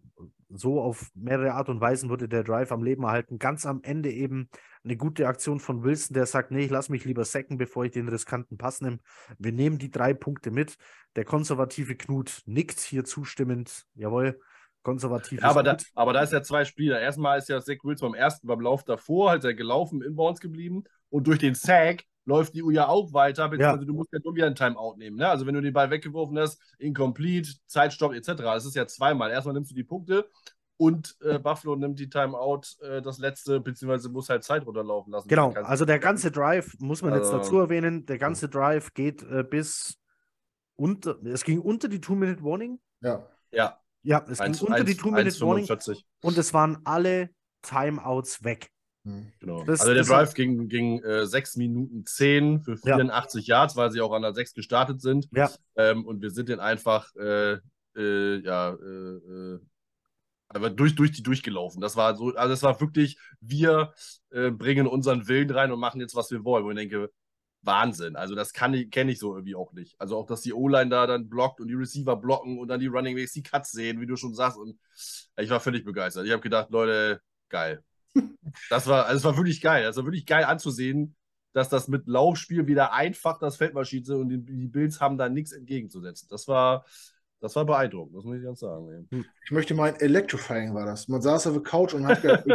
so 0.49 0.81
auf 0.81 1.11
mehrere 1.13 1.53
Art 1.53 1.69
und 1.69 1.79
Weisen 1.79 2.09
wurde 2.09 2.27
der 2.27 2.43
Drive 2.43 2.71
am 2.71 2.83
Leben 2.83 3.03
erhalten. 3.03 3.39
Ganz 3.39 3.65
am 3.65 3.81
Ende 3.83 4.11
eben 4.11 4.49
eine 4.83 4.97
gute 4.97 5.27
Aktion 5.27 5.59
von 5.59 5.83
Wilson, 5.83 6.13
der 6.13 6.25
sagt, 6.25 6.51
nee, 6.51 6.65
ich 6.65 6.71
lass 6.71 6.89
mich 6.89 7.05
lieber 7.05 7.25
sacken, 7.25 7.57
bevor 7.57 7.85
ich 7.85 7.91
den 7.91 8.07
riskanten 8.07 8.57
Pass 8.57 8.81
nehme. 8.81 8.99
Wir 9.37 9.51
nehmen 9.51 9.77
die 9.77 9.91
drei 9.91 10.13
Punkte 10.13 10.51
mit. 10.51 10.77
Der 11.15 11.25
konservative 11.25 11.95
Knut 11.95 12.41
nickt 12.45 12.79
hier 12.79 13.03
zustimmend. 13.03 13.85
Jawohl, 13.93 14.39
konservativ 14.81 15.41
Ja, 15.41 15.49
aber 15.49 15.63
da, 15.63 15.77
aber 15.93 16.13
da 16.13 16.21
ist 16.21 16.33
ja 16.33 16.41
zwei 16.41 16.65
Spieler. 16.65 16.99
Erstmal 16.99 17.37
ist 17.37 17.49
ja 17.49 17.61
Zach 17.61 17.77
Wilson 17.83 18.11
beim 18.11 18.19
ersten, 18.19 18.47
beim 18.47 18.61
Lauf 18.61 18.83
davor, 18.83 19.29
halt 19.29 19.43
er 19.43 19.53
gelaufen, 19.53 20.01
inbounds 20.01 20.39
geblieben. 20.39 20.83
Und 21.09 21.27
durch 21.27 21.39
den 21.39 21.55
Sack 21.55 22.03
läuft 22.25 22.53
die 22.53 22.61
Uhr 22.63 22.71
ja 22.71 22.87
auch 22.87 23.11
weiter, 23.13 23.49
beziehungsweise 23.49 23.85
du 23.85 23.93
musst 23.93 24.11
ja 24.13 24.19
nur 24.23 24.35
wieder 24.35 24.45
ein 24.47 24.55
Timeout 24.55 24.95
nehmen. 24.97 25.17
Ne? 25.17 25.27
Also 25.27 25.45
wenn 25.45 25.55
du 25.55 25.61
den 25.61 25.73
Ball 25.73 25.89
weggeworfen 25.89 26.37
hast, 26.37 26.61
incomplete, 26.77 27.49
Zeitstopp 27.65 28.13
etc. 28.13 28.29
Es 28.57 28.65
ist 28.65 28.75
ja 28.75 28.85
zweimal. 28.87 29.31
Erstmal 29.31 29.53
nimmst 29.53 29.71
du 29.71 29.75
die 29.75 29.83
Punkte 29.83 30.29
und 30.77 31.17
äh, 31.21 31.39
Buffalo 31.39 31.75
nimmt 31.75 31.99
die 31.99 32.09
Timeout, 32.09 32.61
äh, 32.81 33.01
das 33.01 33.17
letzte, 33.17 33.59
beziehungsweise 33.59 34.09
muss 34.09 34.29
halt 34.29 34.43
Zeit 34.43 34.65
runterlaufen 34.65 35.11
lassen. 35.11 35.27
Genau, 35.27 35.51
also 35.53 35.85
der 35.85 35.99
ganze 35.99 36.31
Drive, 36.31 36.75
muss 36.79 37.01
man 37.01 37.13
jetzt 37.13 37.25
Also- 37.25 37.37
dazu 37.39 37.57
erwähnen, 37.59 38.05
der 38.05 38.17
ganze 38.17 38.47
Drive 38.47 38.93
geht 38.93 39.23
äh, 39.23 39.43
bis 39.43 39.97
unter, 40.75 41.17
es 41.25 41.43
ging 41.43 41.59
unter 41.59 41.87
die 41.89 41.99
Two-Minute-Warning. 41.99 42.79
Ja. 43.01 43.27
Ja, 43.51 43.79
Ja, 44.03 44.23
es 44.29 44.37
ging 44.37 44.47
eins- 44.47 44.61
unter 44.61 44.83
die 44.83 44.95
Two-Minute-Warning 44.95 45.65
1,45. 45.65 46.03
und 46.21 46.37
es 46.37 46.53
waren 46.53 46.77
alle 46.85 47.31
Timeouts 47.63 48.43
weg. 48.43 48.71
Genau. 49.39 49.63
Das- 49.63 49.81
also 49.81 49.93
der 49.93 50.03
Drive 50.03 50.33
ging, 50.33 50.67
ging 50.67 51.01
äh, 51.03 51.25
6 51.25 51.55
Minuten 51.57 52.05
10 52.05 52.61
für 52.61 52.71
Ja. 52.83 52.95
84 52.95 53.47
Yards, 53.47 53.75
weil 53.75 53.91
sie 53.91 54.01
auch 54.01 54.11
an 54.13 54.21
der 54.21 54.33
6 54.33 54.53
gestartet 54.53 55.01
sind. 55.01 55.27
Ja. 55.33 55.49
Ähm, 55.75 56.05
und 56.05 56.21
wir 56.21 56.31
sind 56.31 56.49
den 56.49 56.59
einfach 56.59 57.13
äh, 57.15 57.57
äh, 57.95 58.37
ja, 58.43 58.73
äh, 58.73 59.15
äh, 59.55 59.59
aber 60.47 60.69
durch, 60.71 60.95
durch 60.95 61.11
die 61.11 61.21
durchgelaufen. 61.23 61.79
Das 61.81 61.95
war 61.95 62.15
so, 62.15 62.33
also 62.35 62.49
das 62.49 62.63
war 62.63 62.79
wirklich, 62.81 63.17
wir 63.39 63.93
äh, 64.31 64.49
bringen 64.51 64.87
unseren 64.87 65.27
Willen 65.27 65.49
rein 65.51 65.71
und 65.71 65.79
machen 65.79 66.01
jetzt, 66.01 66.15
was 66.15 66.31
wir 66.31 66.43
wollen. 66.43 66.65
Wo 66.65 66.71
ich 66.71 66.77
denke, 66.77 67.11
Wahnsinn. 67.61 68.15
Also 68.15 68.35
das 68.35 68.53
kann 68.53 68.73
ich, 68.73 68.89
kenne 68.89 69.11
ich 69.11 69.19
so 69.19 69.35
irgendwie 69.35 69.55
auch 69.55 69.73
nicht. 69.73 69.95
Also 69.99 70.17
auch, 70.17 70.25
dass 70.25 70.41
die 70.41 70.53
O-Line 70.53 70.89
da 70.89 71.05
dann 71.07 71.29
blockt 71.29 71.59
und 71.59 71.67
die 71.67 71.73
Receiver 71.75 72.15
blocken 72.15 72.57
und 72.57 72.67
dann 72.69 72.79
die 72.79 72.87
Running 72.87 73.15
Backs 73.15 73.33
die 73.33 73.43
Cuts 73.43 73.71
sehen, 73.71 73.99
wie 74.01 74.07
du 74.07 74.15
schon 74.15 74.33
sagst. 74.33 74.57
Und 74.57 74.79
ich 75.37 75.49
war 75.49 75.59
völlig 75.59 75.83
begeistert. 75.85 76.25
Ich 76.25 76.31
habe 76.31 76.41
gedacht, 76.41 76.69
Leute, 76.71 77.21
geil. 77.49 77.83
Das 78.69 78.87
war, 78.87 79.05
also 79.05 79.17
es 79.17 79.23
war 79.23 79.37
wirklich 79.37 79.61
geil. 79.61 79.83
Das 79.83 79.97
war 79.97 80.05
wirklich 80.05 80.25
geil 80.25 80.43
anzusehen, 80.43 81.15
dass 81.53 81.69
das 81.69 81.87
mit 81.87 82.07
Laufspiel 82.07 82.67
wieder 82.67 82.93
einfach 82.93 83.39
das 83.39 83.57
Feld 83.57 83.73
marschiert 83.73 84.05
sind 84.05 84.17
und 84.17 84.29
die, 84.29 84.41
die 84.43 84.67
Bills 84.67 84.99
haben 85.01 85.17
da 85.17 85.29
nichts 85.29 85.51
entgegenzusetzen. 85.51 86.27
Das 86.29 86.47
war, 86.47 86.85
das 87.39 87.55
war 87.55 87.65
beeindruckend, 87.65 88.15
das 88.17 88.23
muss 88.23 88.37
ich 88.37 88.43
ganz 88.43 88.59
sagen. 88.59 89.07
ey. 89.11 89.23
Ich 89.45 89.51
möchte 89.51 89.73
meinen, 89.73 89.95
Electrifying 89.99 90.73
war 90.73 90.85
das. 90.85 91.07
Man 91.07 91.21
saß 91.21 91.47
auf 91.47 91.53
der 91.53 91.63
Couch 91.63 91.93
und 91.93 92.05
hat 92.05 92.21
gedacht, 92.21 92.45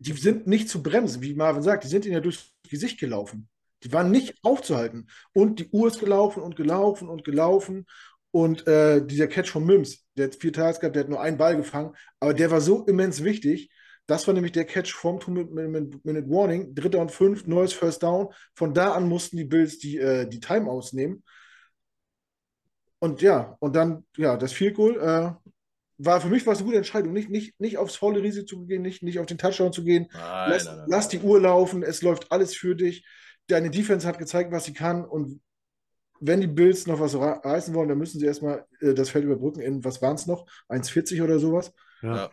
die 0.00 0.12
sind 0.12 0.46
nicht 0.46 0.68
zu 0.68 0.82
bremsen, 0.82 1.22
wie 1.22 1.34
Marvin 1.34 1.62
sagt, 1.62 1.84
die 1.84 1.88
sind 1.88 2.04
ihnen 2.04 2.14
ja 2.14 2.20
durchs 2.20 2.52
Gesicht 2.68 3.00
gelaufen. 3.00 3.48
Die 3.82 3.92
waren 3.92 4.10
nicht 4.10 4.38
aufzuhalten. 4.42 5.08
Und 5.32 5.60
die 5.60 5.68
Uhr 5.70 5.88
ist 5.88 6.00
gelaufen 6.00 6.42
und 6.42 6.56
gelaufen 6.56 7.08
und 7.08 7.24
gelaufen. 7.24 7.86
Und 8.30 8.66
äh, 8.66 9.04
dieser 9.04 9.28
Catch 9.28 9.50
von 9.50 9.64
Mims, 9.64 10.04
der 10.16 10.26
hat 10.26 10.34
vier 10.34 10.52
Teils 10.52 10.80
gehabt, 10.80 10.96
der 10.96 11.04
hat 11.04 11.10
nur 11.10 11.20
einen 11.20 11.38
Ball 11.38 11.56
gefangen, 11.56 11.94
aber 12.20 12.34
der 12.34 12.50
war 12.50 12.60
so 12.60 12.84
immens 12.84 13.24
wichtig. 13.24 13.70
Das 14.06 14.26
war 14.26 14.34
nämlich 14.34 14.52
der 14.52 14.64
Catch 14.64 14.92
vom 14.92 15.18
Two-Minute 15.18 16.30
Warning, 16.30 16.74
dritter 16.74 17.00
und 17.00 17.10
fünf, 17.10 17.46
neues 17.46 17.72
First 17.72 18.02
Down. 18.02 18.28
Von 18.54 18.72
da 18.72 18.92
an 18.92 19.08
mussten 19.08 19.36
die 19.36 19.44
Bills 19.44 19.78
die, 19.78 19.98
äh, 19.98 20.28
die 20.28 20.40
Timeouts 20.40 20.92
nehmen. 20.92 21.24
Und 22.98 23.20
ja, 23.20 23.56
und 23.60 23.74
dann, 23.76 24.06
ja, 24.16 24.36
das 24.36 24.52
Field 24.52 24.74
Goal 24.74 24.96
äh, 24.96 25.50
war 25.98 26.20
für 26.20 26.28
mich 26.28 26.46
war 26.46 26.52
es 26.52 26.58
eine 26.58 26.66
gute 26.66 26.78
Entscheidung, 26.78 27.12
nicht, 27.12 27.30
nicht, 27.30 27.58
nicht 27.60 27.78
aufs 27.78 27.96
volle 27.96 28.22
Risiko 28.22 28.46
zu 28.46 28.66
gehen, 28.66 28.82
nicht, 28.82 29.02
nicht 29.02 29.18
auf 29.18 29.26
den 29.26 29.38
Touchdown 29.38 29.72
zu 29.72 29.82
gehen. 29.82 30.08
Nein, 30.12 30.50
Lass, 30.50 30.64
nein, 30.64 30.76
nein. 30.76 30.86
lass 30.88 31.08
die 31.08 31.20
Uhr 31.20 31.40
laufen, 31.40 31.82
es 31.82 32.02
läuft 32.02 32.30
alles 32.30 32.54
für 32.54 32.76
dich. 32.76 33.06
Deine 33.48 33.70
Defense 33.70 34.06
hat 34.06 34.18
gezeigt, 34.18 34.52
was 34.52 34.64
sie 34.64 34.72
kann. 34.72 35.04
Und 35.04 35.40
wenn 36.20 36.40
die 36.40 36.46
Bills 36.46 36.86
noch 36.86 37.00
was 37.00 37.14
reißen 37.14 37.74
wollen, 37.74 37.88
dann 37.88 37.98
müssen 37.98 38.18
sie 38.18 38.26
erstmal 38.26 38.66
äh, 38.80 38.94
das 38.94 39.10
Feld 39.10 39.24
überbrücken 39.24 39.60
in, 39.60 39.84
was 39.84 40.02
waren 40.02 40.14
es 40.14 40.26
noch? 40.26 40.46
1,40 40.68 41.22
oder 41.22 41.38
sowas. 41.38 41.72
Ja. 42.02 42.30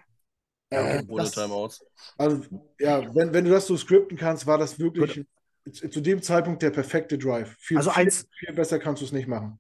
Äh, 0.74 1.04
Ohne 1.08 1.24
das, 1.24 1.32
Timeouts. 1.32 1.86
also, 2.18 2.42
ja, 2.80 3.14
wenn, 3.16 3.34
wenn 3.34 3.46
du 3.46 3.52
das 3.52 3.68
so 3.68 3.78
skripten 3.78 4.18
kannst, 4.18 4.46
war 4.48 4.58
das 4.58 4.80
wirklich 4.80 5.26
zu 5.72 5.90
zu 5.90 6.02
dem 6.02 6.22
Zeitpunkt 6.22 6.62
der 6.62 6.72
perfekte 6.72 7.18
Drive. 7.18 7.56
Viel, 7.60 7.78
Also 7.78 7.92
viel, 7.92 8.04
eins- 8.04 8.28
viel 8.38 8.54
besser 8.54 8.80
kannst 8.80 9.02
du 9.02 9.06
es 9.06 9.12
nicht 9.14 9.28
machen. 9.28 9.60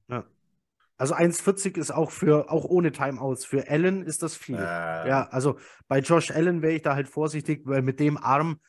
Also 0.97 1.15
1,40 1.15 1.77
ist 1.77 1.91
auch 1.91 2.11
für, 2.11 2.51
auch 2.51 2.65
ohne 2.65 2.91
Timeouts. 2.91 3.45
Für 3.45 3.69
Allen 3.69 4.03
ist 4.05 4.21
das 4.21 4.35
viel. 4.35 4.55
Äh, 4.55 4.59
Ja, 4.59 5.27
also 5.31 5.57
bei 5.87 5.99
Josh 5.99 6.31
Allen 6.31 6.61
wäre 6.61 6.73
ich 6.73 6.81
da 6.81 6.95
halt 6.95 7.07
vorsichtig, 7.07 7.61
weil 7.65 7.81
mit 7.81 7.99
dem 7.99 8.17
Arm 8.17 8.59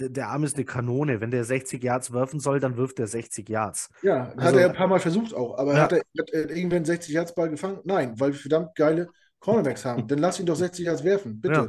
der, 0.00 0.28
Arm 0.28 0.42
ist 0.44 0.56
eine 0.56 0.64
Kanone. 0.64 1.20
Wenn 1.20 1.30
der 1.30 1.44
60 1.44 1.82
Yards 1.82 2.12
werfen 2.12 2.40
soll, 2.40 2.58
dann 2.58 2.76
wirft 2.76 2.98
er 2.98 3.06
60 3.06 3.48
Yards. 3.48 3.90
Ja, 4.02 4.28
hat 4.28 4.38
Also- 4.38 4.58
er 4.58 4.70
ein 4.70 4.74
paar 4.76 4.88
Mal 4.88 4.98
versucht 5.00 5.34
auch. 5.34 5.56
Aber 5.58 5.74
Ja. 5.74 5.82
hat 5.82 5.92
er 5.92 5.98
hat 6.18 6.30
er 6.30 6.50
irgendwann 6.50 6.76
einen 6.78 6.84
60 6.84 7.12
Yards 7.14 7.34
Ball 7.34 7.50
gefangen? 7.50 7.78
Nein, 7.84 8.18
weil 8.18 8.32
verdammt 8.32 8.74
geile 8.74 9.08
Cornerbacks 9.44 9.84
haben. 9.84 10.08
Dann 10.08 10.18
lass 10.18 10.40
ihn 10.40 10.46
doch 10.46 10.56
60 10.56 10.86
Yards 10.86 11.04
werfen, 11.04 11.40
bitte. 11.40 11.54
Ja. 11.54 11.68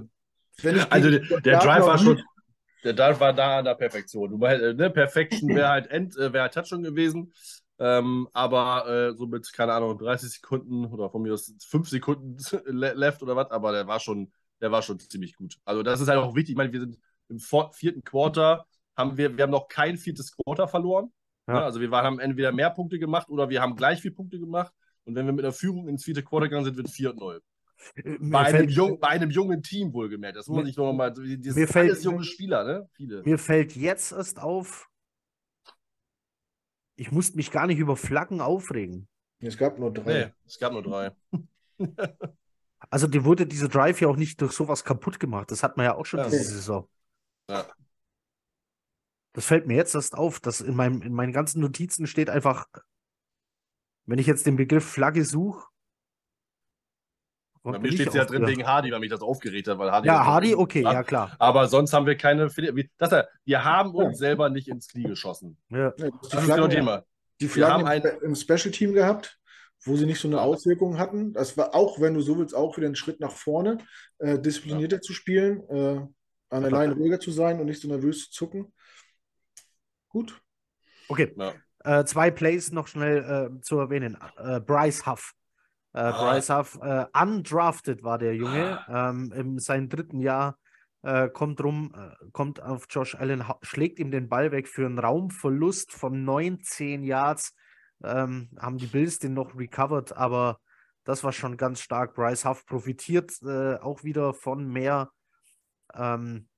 Wenn 0.64 0.78
ich 0.78 0.92
Also 0.92 1.10
der, 1.12 1.42
der 1.42 1.60
Drive 1.60 1.86
war 1.86 1.98
schon, 1.98 2.22
der 2.84 2.94
Drive 2.94 3.20
war 3.20 3.34
da 3.34 3.60
an 3.60 3.66
der 3.66 3.76
Perfektion. 3.76 4.32
Du, 4.40 4.46
äh, 4.46 4.74
ne, 4.74 4.90
Perfection 4.90 5.50
wäre 5.50 5.70
halt 5.70 5.88
End, 5.88 6.16
äh, 6.18 6.32
wäre 6.32 6.44
halt 6.44 6.54
Touchdown 6.54 6.84
gewesen. 6.84 7.34
Ähm, 7.78 8.30
aber 8.32 8.88
äh, 8.88 9.18
so 9.18 9.28
mit, 9.28 9.52
keine 9.52 9.74
Ahnung, 9.74 9.98
30 9.98 10.32
Sekunden 10.32 10.86
oder 10.86 11.10
von 11.10 11.22
mir 11.22 11.34
aus 11.34 11.54
5 11.68 11.90
Sekunden 11.90 12.38
le- 12.66 12.94
left 12.94 13.22
oder 13.22 13.36
was, 13.36 13.52
aber 13.52 13.74
der 13.74 13.86
war 13.88 14.00
schon, 14.00 14.32
der 14.62 14.72
war 14.72 14.82
schon 14.82 14.98
ziemlich 15.00 15.36
gut. 15.36 15.58
Also 15.66 15.84
das 15.84 16.00
ist 16.00 16.08
halt 16.08 16.20
auch 16.20 16.36
wichtig. 16.36 16.52
Ich 16.52 16.58
meine, 16.58 16.72
wir 16.72 16.80
sind 16.80 16.98
im 17.28 17.40
vierten 17.40 18.04
Quarter, 18.04 18.66
haben 18.96 19.18
wir, 19.18 19.36
wir 19.36 19.44
haben 19.44 19.52
noch 19.52 19.68
kein 19.68 19.98
viertes 19.98 20.32
Quarter 20.38 20.70
verloren. 20.70 21.12
Ja. 21.48 21.66
Also 21.66 21.82
wir 21.82 21.92
waren, 21.92 22.06
haben 22.06 22.20
entweder 22.20 22.54
mehr 22.54 22.70
Punkte 22.70 22.98
gemacht 22.98 23.28
oder 23.30 23.50
wir 23.50 23.62
haben 23.62 23.76
gleich 23.76 24.00
viel 24.02 24.12
Punkte 24.12 24.40
gemacht. 24.40 24.72
Und 25.04 25.16
wenn 25.16 25.26
wir 25.26 25.34
mit 25.34 25.44
einer 25.44 25.52
Führung 25.54 25.90
ins 25.90 26.06
vierte 26.06 26.24
Quarter 26.24 26.48
gegangen 26.48 26.66
sind, 26.66 26.78
wird 26.78 26.88
4-0. 26.88 27.40
Bei 27.94 28.40
einem, 28.40 28.56
fällt, 28.58 28.72
jung, 28.72 29.00
bei 29.00 29.08
einem 29.10 29.30
jungen 29.30 29.62
Team 29.62 29.94
wohlgemerkt. 29.94 30.38
Das 30.38 30.48
muss 30.48 30.56
man 30.56 30.64
Mir- 30.64 30.68
sich 30.70 30.78
noch 30.78 30.92
mal. 30.94 31.12
Das 31.12 31.56
mir 31.56 31.68
fällt- 31.68 31.92
alles 31.92 32.04
junge 32.04 32.24
Spieler, 32.24 32.64
ne? 32.64 32.90
Viele. 32.94 33.22
mir 33.24 33.38
fällt 33.38 33.76
jetzt 33.76 34.12
erst 34.12 34.40
auf, 34.40 34.90
ich 36.96 37.12
musste 37.12 37.36
mich 37.38 37.52
gar 37.52 37.68
nicht 37.68 37.78
über 37.80 37.96
Flaggen 37.98 38.42
aufregen. 38.42 39.08
Es 39.40 39.58
gab 39.58 39.78
nur 39.78 39.94
drei. 39.94 40.26
Nee, 40.26 40.34
es 40.46 40.58
gab 40.60 40.72
nur 40.74 40.84
drei. 40.84 41.12
Also, 42.92 43.08
dir 43.08 43.26
wurde 43.26 43.48
dieser 43.48 43.68
Drive 43.68 44.00
ja 44.00 44.08
auch 44.08 44.16
nicht 44.16 44.40
durch 44.42 44.52
sowas 44.52 44.84
kaputt 44.84 45.20
gemacht. 45.20 45.50
Das 45.50 45.64
hat 45.64 45.76
man 45.76 45.86
ja 45.86 45.96
auch 45.96 46.06
schon 46.06 46.20
Ja. 46.20 46.30
diese 46.30 46.44
Saison. 46.44 46.88
Ja. 47.50 47.66
Das 49.34 49.46
fällt 49.48 49.66
mir 49.66 49.76
jetzt 49.76 49.96
erst 49.96 50.14
auf, 50.16 50.40
dass 50.40 50.62
in, 50.62 50.76
meinem, 50.76 51.02
in 51.02 51.12
meinen 51.12 51.34
ganzen 51.34 51.62
Notizen 51.62 52.06
steht 52.06 52.30
einfach, 52.30 52.68
wenn 54.06 54.20
ich 54.20 54.28
jetzt 54.28 54.46
den 54.46 54.56
Begriff 54.56 54.86
Flagge 54.88 55.26
suche. 55.26 55.68
Bei 57.72 57.80
mir 57.80 57.92
steht 57.92 58.08
es 58.10 58.14
ja 58.14 58.26
drin 58.26 58.46
wegen 58.46 58.66
Hardy, 58.66 58.92
weil 58.92 59.00
mich 59.00 59.10
das 59.10 59.22
aufgeregt 59.22 59.68
hat, 59.68 59.78
weil 59.80 59.92
Hardy. 59.92 60.08
Ja, 60.08 60.24
Hardy, 60.26 60.54
okay, 60.56 60.84
Ja. 60.84 60.94
ja 60.94 61.04
klar. 61.04 61.36
Aber 61.40 61.68
sonst 61.68 61.92
haben 61.94 62.06
wir 62.06 62.16
keine. 62.16 62.50
wir- 62.56 62.86
Das, 62.98 63.12
wir 63.44 63.64
haben 63.66 63.94
uns 63.96 64.18
selber 64.20 64.50
nicht 64.50 64.68
ins 64.68 64.88
Knie 64.88 65.04
geschossen. 65.04 65.58
Ja. 65.70 65.94
Ja, 65.98 66.10
die 66.10 66.12
Das 66.30 66.44
ist 66.44 66.48
genau 66.54 66.68
Thema. 66.68 67.04
die 67.42 67.46
Wir 67.46 67.50
Flaggen 67.50 67.88
haben 67.90 68.02
im, 68.22 68.24
im 68.30 68.36
Special 68.36 68.72
Team 68.72 68.94
gehabt, 68.94 69.40
wo 69.84 69.96
sie 69.96 70.06
nicht 70.06 70.20
so 70.20 70.28
eine 70.28 70.42
Auswirkung 70.42 70.98
hatten. 71.00 71.34
Das 71.34 71.58
war 71.58 71.74
auch, 71.76 72.00
wenn 72.00 72.14
du 72.14 72.22
so 72.22 72.38
willst, 72.38 72.56
auch 72.56 72.78
wieder 72.78 72.88
ein 72.88 72.96
Schritt 72.96 73.20
nach 73.20 73.32
vorne, 73.32 73.80
äh, 74.20 74.38
disziplinierter 74.40 75.02
zu 75.02 75.14
spielen, 75.14 75.64
äh, 75.70 76.02
an 76.50 76.62
der 76.62 76.72
Line 76.72 76.94
ruhiger 76.94 77.20
zu 77.20 77.32
sein 77.32 77.60
und 77.60 77.66
nicht 77.66 77.82
so 77.82 77.88
nervös 77.88 78.26
zu 78.26 78.32
zucken. 78.32 78.74
Gut. 80.10 80.40
Okay. 81.10 81.34
Ja. 81.36 81.54
Äh, 81.84 82.06
zwei 82.06 82.32
Plays 82.32 82.72
noch 82.72 82.88
schnell 82.88 83.52
äh, 83.58 83.62
zu 83.62 83.78
erwähnen. 83.80 84.18
Äh, 84.38 84.60
Bryce 84.60 85.06
Huff. 85.06 85.34
Äh. 85.96 86.12
Bryce 86.12 86.50
Huff, 86.50 86.78
äh, 86.82 87.06
undrafted 87.14 88.04
war 88.04 88.18
der 88.18 88.36
Junge, 88.36 88.84
ähm, 88.90 89.32
in 89.34 89.60
seinem 89.60 89.88
dritten 89.88 90.20
Jahr, 90.20 90.58
äh, 91.04 91.30
kommt 91.30 91.64
rum, 91.64 91.94
äh, 91.96 92.14
kommt 92.34 92.62
auf 92.62 92.88
Josh 92.90 93.16
Allen, 93.16 93.46
schlägt 93.62 94.00
ihm 94.00 94.12
den 94.12 94.28
Ball 94.28 94.52
weg 94.52 94.68
für 94.68 94.86
einen 94.86 95.00
Raumverlust 95.00 95.94
von 95.94 96.26
19 96.26 97.04
Yards. 97.04 97.56
Ähm, 98.04 98.50
haben 98.60 98.78
die 98.78 98.88
Bills 98.88 99.20
den 99.20 99.34
noch 99.34 99.56
recovered, 99.56 100.12
aber 100.18 100.60
das 101.06 101.24
war 101.24 101.32
schon 101.32 101.56
ganz 101.56 101.80
stark. 101.80 102.14
Bryce 102.14 102.44
Huff 102.44 102.66
profitiert 102.66 103.32
äh, 103.44 103.76
auch 103.76 104.04
wieder 104.04 104.34
von 104.34 104.68
mehr, 104.68 105.12
ähm, 105.94 106.50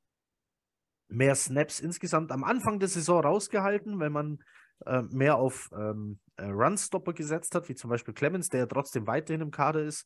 mehr 1.09 1.35
Snaps 1.35 1.79
insgesamt 1.79 2.31
am 2.31 2.43
Anfang 2.43 2.79
der 2.79 2.89
Saison 2.89 3.21
rausgehalten, 3.21 3.99
wenn 3.99 4.13
man 4.13 4.39
äh, 4.85 5.01
mehr 5.03 5.37
auf 5.37 5.69
ähm, 5.73 6.19
äh, 6.37 6.45
Runstopper 6.45 7.13
gesetzt 7.13 7.55
hat, 7.55 7.69
wie 7.69 7.75
zum 7.75 7.89
Beispiel 7.89 8.13
Clemens, 8.13 8.49
der 8.49 8.61
ja 8.61 8.65
trotzdem 8.65 9.07
weiterhin 9.07 9.41
im 9.41 9.51
Kader 9.51 9.81
ist. 9.81 10.05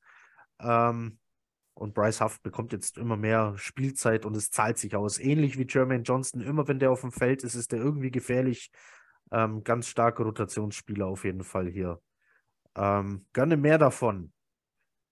Ähm, 0.59 1.17
und 1.73 1.93
Bryce 1.93 2.21
Huff 2.21 2.41
bekommt 2.41 2.73
jetzt 2.73 2.97
immer 2.97 3.17
mehr 3.17 3.53
Spielzeit 3.57 4.25
und 4.25 4.35
es 4.35 4.51
zahlt 4.51 4.77
sich 4.77 4.95
aus. 4.95 5.19
Ähnlich 5.19 5.57
wie 5.57 5.65
Jermaine 5.67 6.03
Johnson, 6.03 6.41
immer 6.41 6.67
wenn 6.67 6.79
der 6.79 6.91
auf 6.91 7.01
dem 7.01 7.11
Feld 7.11 7.43
ist, 7.43 7.55
ist 7.55 7.71
der 7.71 7.79
irgendwie 7.79 8.11
gefährlich. 8.11 8.71
Ähm, 9.31 9.63
ganz 9.63 9.87
starker 9.87 10.23
Rotationsspieler 10.23 11.07
auf 11.07 11.23
jeden 11.23 11.43
Fall 11.43 11.69
hier. 11.69 12.01
Ähm, 12.75 13.25
gerne 13.33 13.57
mehr 13.57 13.77
davon. 13.77 14.33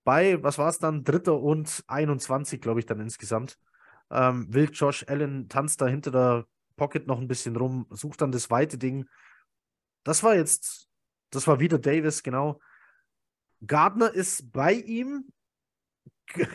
Bei, 0.03 0.41
was 0.43 0.57
war 0.57 0.69
es 0.69 0.79
dann? 0.79 1.03
Dritter 1.03 1.39
und 1.39 1.83
21, 1.87 2.61
glaube 2.61 2.79
ich, 2.79 2.85
dann 2.85 2.99
insgesamt. 2.99 3.57
Ähm, 4.11 4.53
will 4.53 4.69
Josh 4.71 5.05
Allen, 5.07 5.49
tanzt 5.49 5.81
da 5.81 5.87
hinter 5.87 6.11
der 6.11 6.45
Pocket 6.75 7.07
noch 7.07 7.19
ein 7.19 7.27
bisschen 7.27 7.55
rum, 7.55 7.85
sucht 7.89 8.21
dann 8.21 8.31
das 8.31 8.49
weite 8.49 8.77
Ding. 8.77 9.07
Das 10.03 10.23
war 10.23 10.35
jetzt, 10.35 10.89
das 11.29 11.47
war 11.47 11.59
wieder 11.59 11.79
Davis, 11.79 12.23
genau. 12.23 12.59
Gardner 13.65 14.13
ist 14.13 14.51
bei 14.51 14.73
ihm. 14.73 15.31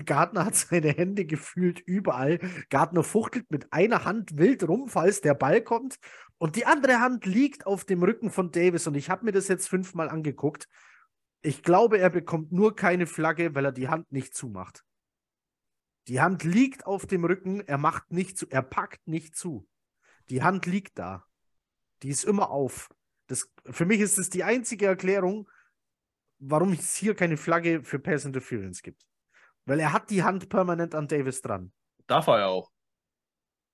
Gardner 0.05 0.45
hat 0.45 0.55
seine 0.55 0.91
Hände 0.91 1.25
gefühlt 1.25 1.81
überall. 1.81 2.39
Gardner 2.71 3.03
fuchtelt 3.03 3.51
mit 3.51 3.73
einer 3.73 4.05
Hand 4.05 4.39
wild 4.39 4.67
rum, 4.69 4.89
falls 4.89 5.21
der 5.21 5.35
Ball 5.35 5.63
kommt. 5.63 5.99
Und 6.39 6.57
die 6.57 6.67
andere 6.67 7.01
Hand 7.01 7.27
liegt 7.27 7.67
auf 7.67 7.85
dem 7.85 8.03
Rücken 8.03 8.31
von 8.31 8.51
Davis. 8.51 8.87
Und 8.87 8.95
ich 8.95 9.11
habe 9.11 9.25
mir 9.25 9.33
das 9.33 9.49
jetzt 9.49 9.69
fünfmal 9.69 10.09
angeguckt. 10.09 10.69
Ich 11.43 11.63
glaube, 11.63 11.99
er 11.99 12.11
bekommt 12.11 12.53
nur 12.53 12.75
keine 12.75 13.07
Flagge, 13.07 13.55
weil 13.55 13.67
er 13.67 13.73
die 13.73 13.89
Hand 13.89 14.11
nicht 14.13 14.35
zumacht. 14.35 14.85
Die 16.09 16.21
Hand 16.21 16.45
liegt 16.45 16.87
auf 16.87 17.07
dem 17.07 17.25
Rücken, 17.25 17.61
er 17.61 17.79
macht 17.79 18.13
nicht 18.13 18.37
zu, 18.37 18.47
er 18.49 18.63
packt 18.63 19.07
nicht 19.07 19.37
zu. 19.37 19.67
Die 20.29 20.43
Hand 20.43 20.67
liegt 20.67 20.99
da. 20.99 21.25
Die 22.03 22.11
ist 22.11 22.25
immer 22.25 22.51
auf. 22.51 22.91
Das, 23.27 23.49
für 23.71 23.87
mich 23.87 24.01
ist 24.01 24.19
das 24.19 24.31
die 24.31 24.45
einzige 24.45 24.87
Erklärung, 24.87 25.49
warum 26.39 26.73
es 26.73 26.95
hier 26.95 27.15
keine 27.15 27.37
Flagge 27.37 27.83
für 27.83 27.99
Pass 27.99 28.25
Interference 28.25 28.83
gibt. 28.83 29.07
Weil 29.67 29.81
er 29.81 29.93
hat 29.93 30.11
die 30.11 30.23
Hand 30.23 30.49
permanent 30.49 30.95
an 30.95 31.09
Davis 31.09 31.41
dran. 31.41 31.73
Darf 32.07 32.27
er 32.27 32.39
ja 32.41 32.47
auch. 32.49 32.71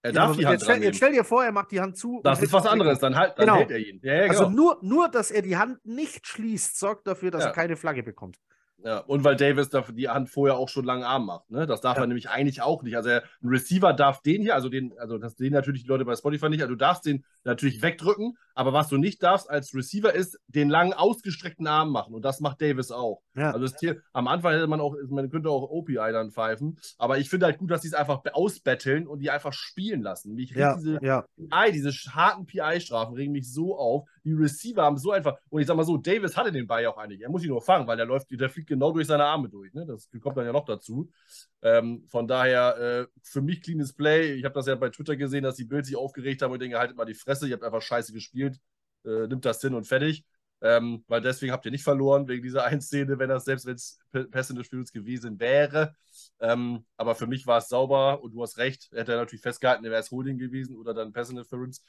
Er 0.03 0.13
Ja, 0.13 0.27
darf 0.27 0.37
die 0.37 0.47
Hand 0.47 0.55
jetzt, 0.55 0.65
stell, 0.65 0.83
jetzt 0.83 0.97
stell 0.97 1.13
dir 1.13 1.25
vor, 1.25 1.45
er 1.45 1.53
macht 1.53 1.73
die 1.73 1.81
Hand 1.81 1.97
zu. 1.97 2.21
Das 2.23 2.41
ist 2.41 2.53
was 2.53 2.65
anderes. 2.67 3.01
Dann, 3.01 3.17
halt, 3.17 3.39
dann 3.39 3.47
Genau. 3.47 3.59
hält 3.59 3.71
er 3.73 3.79
ihn. 3.79 4.01
Ja, 4.03 4.15
ja, 4.15 4.31
Also 4.31 4.45
genau. 4.45 4.57
nur, 4.57 4.79
nur, 4.83 5.09
dass 5.09 5.31
er 5.31 5.43
die 5.43 5.57
Hand 5.57 5.85
nicht 5.85 6.27
schließt, 6.27 6.79
sorgt 6.79 7.07
dafür, 7.07 7.31
dass 7.31 7.45
er 7.45 7.53
keine 7.53 7.77
Flagge 7.77 8.03
bekommt. 8.03 8.39
Ja, 8.83 8.99
und 9.01 9.25
weil 9.25 9.37
Davis 9.37 9.69
dafür 9.69 9.95
die 9.95 10.09
Hand 10.09 10.31
vorher 10.31 10.57
auch 10.57 10.71
schon 10.71 10.87
langen 10.87 11.03
Arm 11.05 11.27
macht. 11.27 11.51
Ne? 11.51 11.67
Das 11.67 11.83
darf 11.83 11.97
Ja. 11.99 12.05
er 12.05 12.07
nämlich 12.07 12.31
eigentlich 12.31 12.63
auch 12.63 12.83
nicht. 12.83 12.97
Also 12.97 13.11
er, 13.11 13.25
ein 13.43 13.49
Receiver 13.49 13.93
darf 13.93 14.23
den 14.23 14.41
hier, 14.41 14.55
also 14.55 14.71
den, 14.71 14.99
also 14.99 15.19
das 15.19 15.35
sehen 15.37 15.53
natürlich 15.53 15.83
die 15.83 15.89
Leute 15.89 16.07
bei 16.07 16.17
Spotify 16.17 16.49
nicht, 16.49 16.63
also 16.63 16.73
du 16.73 16.79
darfst 16.79 17.05
den 17.05 17.23
natürlich 17.45 17.83
wegdrücken, 17.83 18.37
aber 18.55 18.73
was 18.73 18.89
du 18.89 18.99
nicht 18.99 19.23
darfst 19.23 19.49
als 19.49 19.75
Receiver 19.75 20.13
ist, 20.15 20.39
den 20.49 20.69
langen 20.69 20.93
ausgestreckten 20.93 21.67
Arm 21.67 21.91
machen. 21.91 22.15
Und 22.15 22.25
das 22.25 22.41
macht 22.41 22.61
Davis 22.61 22.91
auch. 22.91 23.23
Ja. 23.35 23.53
Also 23.53 23.69
Tier, 23.69 24.03
am 24.13 24.29
Anfang 24.29 24.53
hätte 24.53 24.67
man 24.67 24.81
auch, 24.81 24.95
man 25.09 25.31
könnte 25.31 25.49
auch 25.49 25.71
OPI 25.71 26.13
dann 26.13 26.31
pfeifen, 26.31 26.79
aber 26.99 27.19
ich 27.19 27.31
finde 27.31 27.47
halt 27.47 27.59
gut, 27.59 27.71
dass 27.71 27.81
die 27.81 27.89
es 27.89 27.95
einfach 27.95 28.21
ausbetteln 28.33 29.07
und 29.07 29.21
die 29.21 29.31
einfach 29.31 29.53
spielen 29.53 30.03
lassen. 30.03 30.35
Mich 30.35 30.51
Ja, 30.51 30.77
diese 30.77 30.99
ja. 31.03 31.25
PI, 31.37 31.73
diese 31.73 31.91
harten 32.15 32.47
PI-Strafen 32.47 33.15
regen 33.15 33.33
mich 33.33 33.51
so 33.51 33.77
auf. 33.77 34.07
Die 34.25 34.33
Receiver 34.33 34.83
haben 34.83 34.99
so 34.99 35.13
einfach. 35.13 35.39
Und 35.49 35.63
ich 35.63 35.67
sag 35.67 35.77
mal 35.77 35.85
so, 35.85 35.97
Davis 35.97 36.37
hatte 36.37 36.53
den 36.53 36.67
Ball 36.67 36.83
ja 36.83 36.91
auch 36.91 36.99
eigentlich. 36.99 37.23
Er 37.23 37.31
muss 37.31 37.43
ihn 37.43 37.49
nur 37.49 37.63
fangen, 37.63 37.87
weil 37.87 37.97
der 37.97 38.07
läuft, 38.07 38.31
der 38.31 38.51
fliegt 38.51 38.69
genau 38.69 38.93
durch 38.93 39.07
seine 39.07 39.25
Arme 39.25 39.49
durch. 39.49 39.73
Ne? 39.73 39.87
Das 39.87 40.11
kommt 40.21 40.37
dann 40.37 40.45
ja 40.45 40.53
noch 40.53 40.67
dazu. 40.67 41.09
Ähm, 41.63 42.05
von 42.09 42.27
daher, 42.27 42.77
äh, 42.79 43.07
für 43.23 43.41
mich 43.41 43.63
cleanes 43.63 43.95
Play. 43.95 44.35
Ich 44.35 44.45
habe 44.45 44.55
das 44.55 44.67
ja 44.67 44.75
bei 44.75 44.91
Twitter 44.91 45.17
gesehen, 45.17 45.45
dass 45.45 45.57
die 45.57 45.65
Bills 45.65 45.87
sich 45.87 45.97
aufgeregt 45.97 46.43
haben 46.43 46.53
und 46.53 46.61
denke, 46.61 46.79
haltet 46.79 46.97
mal 46.97 47.05
die 47.05 47.15
Fresse, 47.15 47.30
ihr 47.43 47.55
habt 47.55 47.65
einfach 47.65 47.83
scheiße 47.83 48.13
gespielt. 48.13 48.59
Äh, 49.05 49.27
nimmt 49.29 49.45
das 49.45 49.61
hin 49.61 49.75
und 49.75 49.87
fertig. 49.87 50.25
Ähm, 50.63 51.05
weil 51.09 51.23
deswegen 51.23 51.53
habt 51.53 51.65
ihr 51.65 51.71
nicht 51.71 51.85
verloren, 51.85 52.29
wegen 52.29 52.43
dieser 52.43 52.65
einen 52.65 52.83
Szene, 52.83 53.19
wenn 53.19 53.31
das 53.31 53.45
selbst 53.45 53.65
wenn 53.65 53.77
es 53.77 53.99
Pass 54.31 54.51
Interference 54.51 54.93
gewesen 54.93 55.41
wäre. 55.41 55.95
Ähm, 56.39 56.85
aber 56.97 57.15
für 57.15 57.27
mich 57.27 57.47
war 57.47 57.59
es 57.59 57.69
sauber 57.69 58.23
und 58.23 58.33
du 58.33 58.43
hast 58.43 58.59
recht. 58.59 58.91
Hätte 58.93 59.13
er 59.13 59.19
natürlich 59.19 59.43
festgehalten, 59.43 59.85
wäre 59.85 59.95
es 59.97 60.11
Holding 60.11 60.39
gewesen 60.39 60.77
oder 60.77 60.93
dann 60.93 61.13
Pass 61.13 61.31
Interference. 61.31 61.83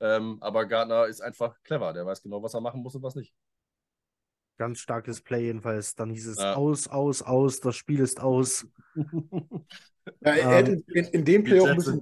Ähm, 0.00 0.38
aber 0.40 0.66
Gardner 0.66 1.06
ist 1.06 1.20
einfach 1.20 1.62
clever. 1.62 1.92
Der 1.92 2.04
weiß 2.04 2.22
genau, 2.22 2.42
was 2.42 2.54
er 2.54 2.60
machen 2.60 2.82
muss 2.82 2.96
und 2.96 3.02
was 3.02 3.14
nicht. 3.14 3.32
Ganz 4.58 4.80
starkes 4.80 5.20
Play 5.22 5.44
jedenfalls. 5.44 5.94
Dann 5.94 6.10
hieß 6.10 6.26
es 6.26 6.38
Ja. 6.38 6.54
aus, 6.54 6.88
aus, 6.88 7.22
aus, 7.22 7.60
das 7.60 7.76
Spiel 7.76 8.00
ist 8.00 8.20
aus. 8.20 8.66
Ja, 10.20 10.30
er 10.30 10.36
er 10.36 10.56
hat 10.58 10.68
in, 10.68 10.84
in, 10.86 11.24
dem 11.24 11.42
Play 11.42 11.58
auch 11.58 11.66
ein 11.66 11.76
bisschen. 11.76 12.00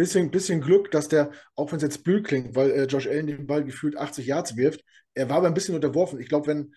Bisschen, 0.00 0.30
bisschen 0.30 0.60
Glück, 0.62 0.90
dass 0.90 1.08
der, 1.08 1.30
auch 1.56 1.70
wenn 1.70 1.76
es 1.76 1.82
jetzt 1.82 2.04
blöd 2.04 2.26
klingt, 2.26 2.56
weil 2.56 2.70
äh, 2.70 2.84
Josh 2.84 3.06
Allen 3.06 3.26
den 3.26 3.46
Ball 3.46 3.64
gefühlt 3.64 3.98
80 3.98 4.26
Yards 4.26 4.56
wirft, 4.56 4.82
er 5.14 5.28
war 5.28 5.36
aber 5.36 5.46
ein 5.46 5.54
bisschen 5.54 5.74
unterworfen. 5.74 6.18
Ich 6.20 6.28
glaube, 6.28 6.46
wenn, 6.46 6.74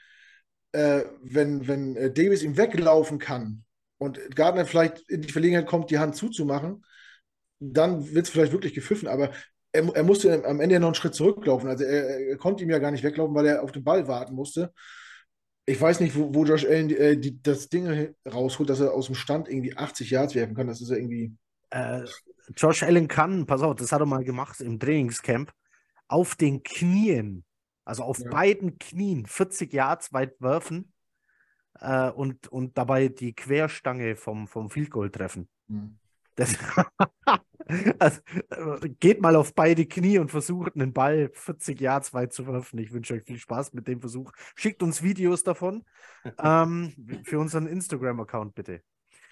äh, 0.73 1.05
wenn, 1.21 1.67
wenn 1.67 1.95
äh, 1.95 2.11
Davis 2.11 2.43
ihm 2.43 2.57
weglaufen 2.57 3.19
kann 3.19 3.63
und 3.97 4.19
Gardner 4.35 4.65
vielleicht 4.65 5.09
in 5.09 5.21
die 5.21 5.31
Verlegenheit 5.31 5.67
kommt, 5.67 5.89
die 5.89 5.99
Hand 5.99 6.17
zuzumachen, 6.17 6.83
dann 7.59 8.13
wird 8.13 8.25
es 8.25 8.31
vielleicht 8.31 8.51
wirklich 8.51 8.73
gepfiffen. 8.73 9.07
Aber 9.07 9.31
er, 9.71 9.95
er 9.95 10.03
musste 10.03 10.45
am 10.45 10.59
Ende 10.59 10.73
ja 10.73 10.79
noch 10.79 10.87
einen 10.87 10.95
Schritt 10.95 11.15
zurücklaufen. 11.15 11.69
Also 11.69 11.85
er, 11.85 12.19
er 12.19 12.37
konnte 12.37 12.63
ihm 12.63 12.69
ja 12.69 12.79
gar 12.79 12.91
nicht 12.91 13.03
weglaufen, 13.03 13.35
weil 13.35 13.45
er 13.45 13.63
auf 13.63 13.71
den 13.71 13.85
Ball 13.85 14.05
warten 14.09 14.35
musste. 14.35 14.73
Ich 15.65 15.79
weiß 15.79 16.01
nicht, 16.01 16.17
wo, 16.17 16.35
wo 16.35 16.43
Josh 16.43 16.65
Allen 16.65 16.89
äh, 16.89 17.15
die, 17.15 17.41
das 17.41 17.69
Ding 17.69 18.13
rausholt, 18.29 18.69
dass 18.69 18.81
er 18.81 18.93
aus 18.93 19.05
dem 19.05 19.15
Stand 19.15 19.47
irgendwie 19.47 19.77
80 19.77 20.09
Yards 20.09 20.35
werfen 20.35 20.55
kann. 20.55 20.67
Das 20.67 20.81
ist 20.81 20.89
ja 20.89 20.97
irgendwie. 20.97 21.31
Äh, 21.69 22.01
Josh 22.55 22.83
Allen 22.83 23.07
kann, 23.07 23.45
pass 23.45 23.61
auf, 23.61 23.75
das 23.75 23.91
hat 23.91 24.01
er 24.01 24.05
mal 24.05 24.23
gemacht 24.23 24.59
im 24.59 24.79
Trainingscamp, 24.79 25.51
auf 26.07 26.35
den 26.35 26.63
Knien, 26.63 27.45
also 27.85 28.03
auf 28.03 28.19
Ja. 28.19 28.29
beiden 28.29 28.77
Knien, 28.77 29.25
40 29.25 29.71
Yards 29.73 30.13
weit 30.13 30.39
werfen 30.39 30.93
äh, 31.79 32.09
und, 32.09 32.47
und 32.47 32.77
dabei 32.77 33.07
die 33.07 33.33
Querstange 33.33 34.15
vom, 34.15 34.47
vom 34.47 34.69
Field 34.69 34.91
Goal 34.91 35.09
treffen. 35.09 35.49
Hm. 35.69 35.97
Das, 36.35 36.57
also, 37.99 38.21
äh, 38.49 38.89
geht 38.99 39.21
mal 39.21 39.35
auf 39.35 39.53
beide 39.53 39.85
Knie 39.85 40.17
und 40.17 40.31
versucht 40.31 40.75
einen 40.75 40.93
Ball 40.93 41.29
40 41.33 41.79
Yards 41.79 42.13
weit 42.13 42.33
zu 42.33 42.47
werfen. 42.47 42.79
Ich 42.79 42.91
wünsche 42.91 43.13
euch 43.13 43.23
viel 43.23 43.37
Spaß 43.37 43.73
mit 43.73 43.87
dem 43.87 43.99
Versuch. 43.99 44.31
Schickt 44.55 44.81
uns 44.81 45.03
Videos 45.03 45.43
davon 45.43 45.83
ähm, 46.39 46.93
für 47.23 47.39
unseren 47.39 47.67
Instagram-Account 47.67 48.55
bitte. 48.55 48.81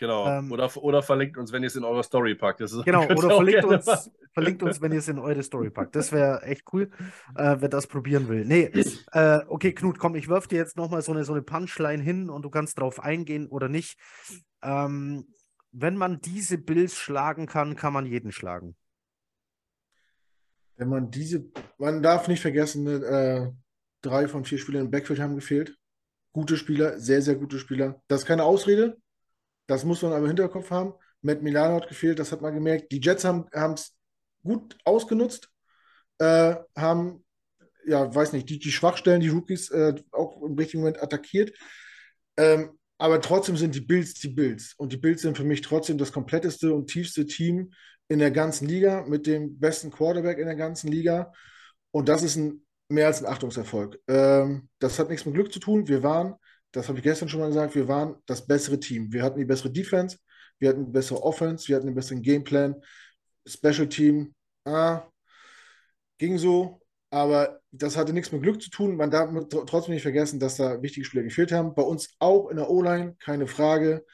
Genau. 0.02 0.28
Ähm, 0.28 0.52
oder, 0.52 0.76
oder 0.78 1.04
verlinkt 1.04 1.38
uns, 1.38 1.52
wenn 1.52 1.62
ihr 1.62 1.68
es 1.68 1.76
in 1.76 1.84
eure 1.84 2.04
Story 2.04 2.34
packt. 2.34 2.60
Das 2.60 2.74
ist, 2.74 2.84
Genau, 2.86 3.04
oder 3.12 3.36
verlinkt 3.36 3.66
uns, 3.66 4.10
verlinkt 4.34 4.64
uns, 4.64 4.82
wenn 4.82 4.92
ihr 4.94 4.98
es 4.98 5.08
in 5.08 5.20
eure 5.20 5.44
Story 5.44 5.70
packt. 5.70 5.96
Das 5.96 6.12
wäre 6.12 6.42
echt 6.42 6.64
cool, 6.74 6.90
äh, 7.36 7.58
wer 7.60 7.70
das 7.70 7.86
probieren 7.86 8.28
will. 8.28 8.44
Nee, 8.44 8.72
äh, 9.12 9.42
okay, 9.48 9.74
Knut, 9.74 10.00
komm, 10.00 10.16
ich 10.16 10.28
werf 10.28 10.48
dir 10.48 10.58
jetzt 10.58 10.76
nochmal 10.76 11.04
so 11.04 11.12
eine, 11.12 11.24
so 11.24 11.34
eine 11.34 11.44
Punchline 11.44 12.02
hin 12.02 12.32
und 12.32 12.42
du 12.42 12.50
kannst 12.50 12.80
drauf 12.80 13.00
eingehen 13.00 13.46
oder 13.46 13.70
nicht. 13.70 14.00
Ähm, 14.64 15.28
wenn 15.72 15.98
man 15.98 16.20
diese 16.20 16.58
Bills 16.58 16.96
schlagen 16.96 17.46
kann, 17.46 17.76
kann 17.76 17.94
man 17.94 18.08
jeden 18.08 18.32
schlagen. 18.32 18.76
Wenn 20.78 20.90
man 20.90 21.12
diese, 21.12 21.46
man 21.78 22.02
darf 22.02 22.28
nicht 22.28 22.42
vergessen, 22.42 22.88
äh, 22.88 23.52
drei 24.02 24.28
von 24.28 24.46
vier 24.46 24.58
Spielern 24.58 24.86
im 24.86 24.92
Backfield 24.92 25.20
haben 25.20 25.36
gefehlt. 25.36 25.78
Gute 26.32 26.58
Spieler, 26.58 27.00
sehr, 27.00 27.22
sehr 27.22 27.36
gute 27.36 27.60
Spieler. 27.60 28.02
Das 28.08 28.22
ist 28.22 28.28
keine 28.28 28.46
Ausrede. 28.46 28.98
Das 29.68 29.84
muss 29.86 30.02
man 30.02 30.12
aber 30.12 30.22
im 30.22 30.28
Hinterkopf 30.28 30.72
haben. 30.72 30.94
Matt 31.22 31.42
Milano 31.42 31.76
hat 31.76 31.88
gefehlt, 31.88 32.20
das 32.20 32.32
hat 32.32 32.42
man 32.42 32.54
gemerkt. 32.54 32.92
Die 32.92 33.00
Jets 33.00 33.24
haben 33.24 33.48
es 33.54 33.96
gut 34.44 34.78
ausgenutzt, 34.84 35.50
äh, 36.18 36.56
haben, 36.76 37.24
ja, 37.86 38.14
weiß 38.14 38.34
nicht, 38.34 38.50
die, 38.50 38.60
die 38.60 38.72
Schwachstellen, 38.72 39.22
die 39.22 39.30
Rookies 39.30 39.70
äh, 39.70 39.96
auch 40.12 40.42
im 40.42 40.58
richtigen 40.58 40.82
Moment 40.82 41.02
attackiert. 41.02 41.56
Ähm, 42.38 42.78
aber 42.98 43.20
trotzdem 43.22 43.58
sind 43.58 43.74
die 43.74 43.82
Bills 43.82 44.14
die 44.16 44.30
Bills. 44.30 44.74
Und 44.78 44.94
die 44.94 44.98
Bills 44.98 45.22
sind 45.22 45.38
für 45.38 45.44
mich 45.44 45.62
trotzdem 45.62 45.98
das 45.98 46.12
kompletteste 46.12 46.74
und 46.74 46.88
tiefste 46.88 47.26
Team 47.26 47.72
in 48.08 48.20
der 48.20 48.32
ganzen 48.32 48.68
Liga 48.68 49.06
mit 49.08 49.26
dem 49.26 49.60
besten 49.60 49.90
Quarterback 49.90 50.38
in 50.38 50.46
der 50.46 50.56
ganzen 50.56 50.92
Liga. 50.92 51.32
Und 51.92 52.10
das 52.10 52.24
ist 52.24 52.36
ein, 52.36 52.66
mehr 52.90 53.08
als 53.08 53.24
ein 53.24 53.32
Achtungserfolg. 53.32 54.00
Ähm, 54.08 54.70
das 54.80 55.00
hat 55.00 55.10
nichts 55.10 55.26
mit 55.26 55.34
Glück 55.36 55.52
zu 55.52 55.60
tun. 55.60 55.88
Wir 55.88 56.04
waren, 56.04 56.36
das 56.72 56.88
habe 56.88 57.00
ich 57.00 57.04
gestern 57.04 57.30
schon 57.30 57.40
mal 57.40 57.48
gesagt, 57.48 57.76
wir 57.76 57.88
waren 57.88 58.16
das 58.26 58.46
bessere 58.46 58.80
Team. 58.80 59.12
Wir 59.12 59.24
hatten 59.24 59.40
die 59.40 59.46
bessere 59.46 59.72
Defense, 59.72 60.18
wir 60.60 60.70
hatten 60.70 60.84
eine 60.84 60.92
bessere 60.92 61.22
Offense, 61.24 61.68
wir 61.68 61.76
hatten 61.76 61.88
einen 61.88 61.96
besseren 61.96 62.22
Gameplan. 62.22 62.76
Special 63.48 63.90
Team, 63.90 64.34
ah, 64.66 65.04
ging 66.18 66.38
so. 66.38 66.82
Aber 67.14 67.60
das 67.72 67.98
hatte 67.98 68.14
nichts 68.14 68.32
mit 68.32 68.42
Glück 68.42 68.62
zu 68.62 68.70
tun. 68.70 68.96
Man 68.96 69.12
darf 69.12 69.30
tr- 69.32 69.66
trotzdem 69.66 69.94
nicht 69.94 70.04
vergessen, 70.04 70.40
dass 70.40 70.56
da 70.56 70.82
wichtige 70.82 71.06
Spieler 71.06 71.24
gefehlt 71.24 71.52
haben. 71.52 71.76
Bei 71.76 71.82
uns 71.82 72.16
auch 72.20 72.50
in 72.50 72.56
der 72.58 72.70
O-Line, 72.70 73.16
keine 73.20 73.48
Frage. 73.48 74.06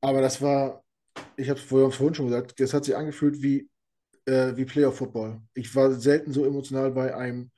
Aber 0.00 0.22
das 0.22 0.40
war, 0.40 0.82
ich 1.36 1.50
habe 1.50 1.60
es 1.60 1.66
vorhin 1.66 2.14
schon 2.14 2.28
gesagt, 2.28 2.58
das 2.58 2.72
hat 2.72 2.86
sich 2.86 2.96
angefühlt 2.96 3.42
wie, 3.42 3.68
äh, 4.24 4.56
wie 4.56 4.64
Playoff-Football. 4.64 5.42
Ich 5.52 5.74
war 5.74 5.90
selten 5.92 6.32
so 6.32 6.46
emotional 6.46 6.92
bei 6.92 7.14
einem, 7.14 7.50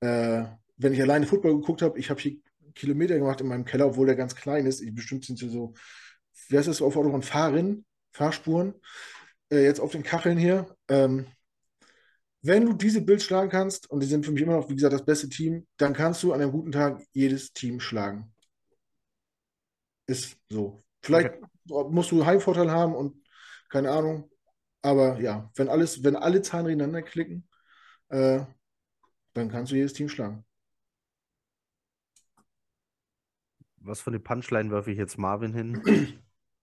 äh, 0.00 0.44
wenn 0.78 0.94
ich 0.94 1.02
alleine 1.02 1.26
Football 1.26 1.56
geguckt 1.56 1.82
habe. 1.82 1.98
Ich 1.98 2.08
habe 2.08 2.20
hier 2.20 2.38
Kilometer 2.74 3.18
gemacht 3.18 3.40
in 3.40 3.48
meinem 3.48 3.64
Keller, 3.64 3.86
obwohl 3.86 4.06
der 4.06 4.16
ganz 4.16 4.34
klein 4.34 4.66
ist. 4.66 4.80
Ich, 4.80 4.94
bestimmt 4.94 5.24
sind 5.24 5.38
sie 5.38 5.48
so, 5.48 5.74
wie 6.48 6.58
heißt 6.58 6.68
das 6.68 6.82
auf 6.82 6.96
Autobahn? 6.96 7.22
Fahrrinnen, 7.22 7.84
Fahrspuren. 8.12 8.74
Äh, 9.50 9.64
jetzt 9.64 9.80
auf 9.80 9.92
den 9.92 10.02
Kacheln 10.02 10.38
hier. 10.38 10.74
Ähm, 10.88 11.26
wenn 12.42 12.64
du 12.64 12.72
diese 12.72 13.02
Bills 13.02 13.24
schlagen 13.24 13.50
kannst, 13.50 13.90
und 13.90 14.00
die 14.00 14.06
sind 14.06 14.24
für 14.24 14.32
mich 14.32 14.42
immer 14.42 14.56
noch, 14.56 14.68
wie 14.70 14.74
gesagt, 14.74 14.94
das 14.94 15.04
beste 15.04 15.28
Team, 15.28 15.66
dann 15.76 15.92
kannst 15.92 16.22
du 16.22 16.32
an 16.32 16.40
einem 16.40 16.52
guten 16.52 16.72
Tag 16.72 17.02
jedes 17.12 17.52
Team 17.52 17.80
schlagen. 17.80 18.32
Ist 20.06 20.36
so. 20.48 20.82
Vielleicht 21.02 21.34
musst 21.64 22.10
du 22.10 22.24
Heimvorteil 22.24 22.70
haben 22.70 22.94
und 22.94 23.16
keine 23.68 23.90
Ahnung. 23.90 24.30
Aber 24.82 25.20
ja, 25.20 25.50
wenn 25.54 25.68
alles, 25.68 26.02
wenn 26.02 26.16
alle 26.16 26.42
Zahnräder 26.42 26.74
ineinander 26.74 27.02
klicken, 27.02 27.46
äh, 28.08 28.40
dann 29.34 29.50
kannst 29.50 29.72
du 29.72 29.76
jedes 29.76 29.92
Team 29.92 30.08
schlagen. 30.08 30.44
Was 33.80 34.00
für 34.00 34.10
eine 34.10 34.20
Punchline 34.20 34.70
werfe 34.70 34.90
ich 34.92 34.98
jetzt 34.98 35.18
Marvin 35.18 35.54
hin? 35.54 36.20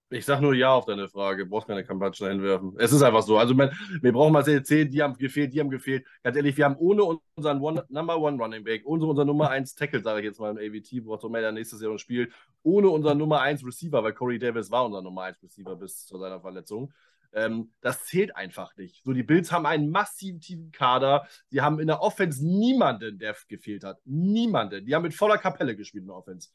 Ich 0.10 0.23
sag 0.23 0.39
nur 0.39 0.53
ja 0.53 0.72
auf 0.72 0.85
deine 0.85 1.10
Frage. 1.10 1.44
Du 1.44 1.49
brauchst 1.49 1.68
keine 1.68 1.84
Kampagne 1.84 2.30
hinwerfen. 2.30 2.76
Es 2.77 2.94
ist 2.94 3.02
einfach 3.02 3.23
so. 3.23 3.38
Also, 3.38 3.53
man, 3.53 3.72
wir 4.02 4.14
brauchen 4.14 4.31
mal 4.31 4.48
erzählen, 4.48 4.89
die 4.89 5.03
haben 5.03 5.18
gefehlt, 5.18 5.53
die 5.53 5.60
haben 5.60 5.69
gefehlt. 5.69 6.06
Ganz 6.23 6.38
ehrlich, 6.38 6.56
wir 6.56 6.64
haben 6.64 6.77
ohne 6.77 7.19
unseren 7.35 7.60
One, 7.60 7.84
Number 7.89 8.18
One 8.18 8.41
Running 8.41 8.64
Back, 8.64 8.84
ohne 8.85 9.06
unser 9.06 9.26
Nummer 9.26 9.49
1 9.49 9.76
Tackle, 9.76 10.02
sage 10.02 10.22
ich 10.22 10.26
jetzt 10.26 10.39
mal 10.39 10.57
im 10.57 10.57
AVT, 10.57 11.03
wo 11.06 11.14
auch 11.14 11.31
der 11.31 11.52
nächstes 11.52 11.81
Jahr 11.81 11.99
spielt, 11.99 12.31
ohne 12.64 12.88
unseren 12.88 13.18
Nummer 13.18 13.41
1 13.41 13.65
Receiver, 13.65 14.02
weil 14.02 14.14
Corey 14.14 14.39
Davis 14.39 14.72
war 14.72 14.85
unser 14.85 15.02
Nummer 15.02 15.23
1 15.23 15.44
Receiver 15.44 15.76
bis 15.76 16.06
zu 16.06 16.18
seiner 16.18 16.39
Verletzung. 16.39 16.94
Ähm, 17.34 17.72
das 17.81 18.06
zählt 18.06 18.34
einfach 18.34 18.77
nicht. 18.77 19.03
So, 19.03 19.11
die 19.11 19.23
Bills 19.23 19.52
haben 19.52 19.65
einen 19.65 19.89
massiven 19.89 20.39
tiefen 20.39 20.72
Kader. 20.72 21.27
Sie 21.49 21.60
haben 21.60 21.81
in 21.81 21.88
der 21.88 22.02
Offense 22.02 22.48
niemanden, 22.48 23.19
der 23.19 23.35
gefehlt 23.49 23.84
hat. 23.84 23.99
Niemanden. 24.06 24.85
Die 24.85 24.95
haben 24.95 25.03
mit 25.03 25.14
voller 25.14 25.38
Kapelle 25.38 25.76
gespielt 25.76 26.03
in 26.03 26.07
der 26.07 26.15
Offense. 26.15 26.49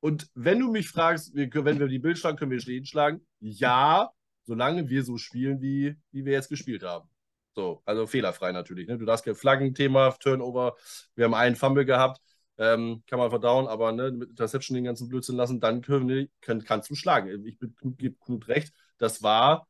Und 0.00 0.28
wenn 0.34 0.60
du 0.60 0.70
mich 0.70 0.88
fragst, 0.88 1.34
wir, 1.34 1.50
wenn 1.64 1.78
wir 1.78 1.88
die 1.88 1.98
Bild 1.98 2.18
schlagen, 2.18 2.36
können 2.36 2.50
wir 2.50 2.58
jeden 2.58 2.86
schlagen? 2.86 3.26
Ja, 3.40 4.10
solange 4.44 4.88
wir 4.88 5.02
so 5.04 5.18
spielen, 5.18 5.60
wie, 5.60 5.96
wie 6.12 6.24
wir 6.24 6.32
jetzt 6.32 6.48
gespielt 6.48 6.82
haben. 6.82 7.08
So, 7.54 7.82
also 7.84 8.06
fehlerfrei 8.06 8.52
natürlich. 8.52 8.86
Ne? 8.86 8.98
Du 8.98 9.04
darfst 9.04 9.24
kein 9.24 9.34
Flaggenthema, 9.34 10.12
Turnover. 10.12 10.76
Wir 11.16 11.24
haben 11.24 11.34
einen 11.34 11.56
Fumble 11.56 11.84
gehabt, 11.84 12.20
ähm, 12.56 13.02
kann 13.06 13.18
man 13.18 13.30
verdauen, 13.30 13.66
aber 13.66 13.92
ne, 13.92 14.12
mit 14.12 14.30
Interception 14.30 14.74
den 14.76 14.84
ganzen 14.84 15.08
Blödsinn 15.08 15.36
lassen, 15.36 15.60
dann 15.60 15.82
können 15.82 16.28
können, 16.40 16.64
kannst 16.64 16.90
du 16.90 16.94
schlagen. 16.94 17.44
Ich 17.46 17.58
gebe 17.58 18.16
Knut 18.24 18.48
recht, 18.48 18.72
das 18.98 19.22
war 19.22 19.66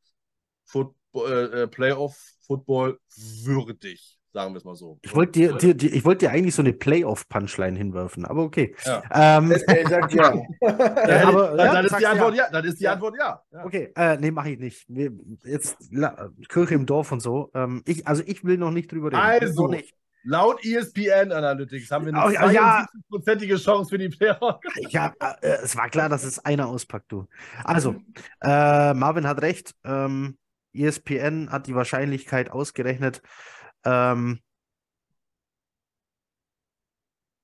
Football, 0.64 1.52
äh, 1.54 1.66
Playoff-Football 1.66 3.00
würdig. 3.16 4.17
Sagen 4.32 4.52
wir 4.52 4.58
es 4.58 4.64
mal 4.64 4.74
so. 4.76 4.98
Ich 5.02 5.14
wollte 5.14 5.32
dir, 5.32 5.52
dir, 5.54 5.74
dir, 5.74 5.92
ich 5.92 6.04
wollt 6.04 6.20
dir 6.20 6.30
eigentlich 6.30 6.54
so 6.54 6.60
eine 6.62 6.72
Playoff-Punchline 6.74 7.78
hinwerfen, 7.78 8.24
aber 8.26 8.42
okay. 8.42 8.74
Ja. 8.84 9.02
Ähm, 9.38 9.50
Er 9.52 9.88
sagt 9.88 10.12
ja. 10.12 10.34
Ja, 10.34 10.42
aber- 11.28 11.56
dann, 11.56 11.66
ja, 11.66 11.72
dann 11.72 11.84
ist 11.86 11.98
die 11.98 12.06
Antwort 12.06 12.34
ja. 12.36 12.50
Dann 12.50 12.64
ist 12.64 12.80
die 12.80 12.88
Antwort 12.88 13.14
ja. 13.18 13.42
ja. 13.52 13.64
Okay, 13.64 13.92
äh, 13.96 14.16
nee, 14.18 14.30
mache 14.30 14.50
ich 14.50 14.58
nicht. 14.58 14.84
Wir, 14.88 15.12
jetzt 15.44 15.78
la, 15.90 16.28
Kirche 16.48 16.74
im 16.74 16.84
Dorf 16.84 17.10
und 17.10 17.20
so. 17.20 17.50
Ähm, 17.54 17.82
ich, 17.86 18.06
also 18.06 18.22
ich 18.26 18.44
will 18.44 18.58
noch 18.58 18.70
nicht 18.70 18.92
drüber 18.92 19.06
reden. 19.08 19.16
Also, 19.20 19.66
nicht. 19.68 19.94
Laut 20.24 20.62
ESPN 20.62 21.32
Analytics 21.32 21.90
haben 21.90 22.04
wir 22.04 22.12
Oh, 22.12 22.26
eine 22.26 22.34
ja, 22.34 22.50
ja. 22.50 22.86
72-prozentige 23.10 23.56
Chance 23.56 23.88
für 23.88 23.98
die 23.98 24.08
Playoffs. 24.10 24.58
Ja, 24.90 25.14
äh, 25.40 25.56
es 25.62 25.74
war 25.74 25.88
klar, 25.88 26.10
dass 26.10 26.24
es 26.24 26.44
einer 26.44 26.68
auspackt, 26.68 27.10
du. 27.12 27.26
Also, 27.64 27.94
äh, 28.42 28.92
Marvin 28.92 29.26
hat 29.26 29.40
recht. 29.40 29.74
Ähm, 29.84 30.36
ESPN 30.74 31.50
hat 31.50 31.66
die 31.66 31.74
Wahrscheinlichkeit 31.74 32.50
ausgerechnet. 32.50 33.22
Ähm, 33.84 34.40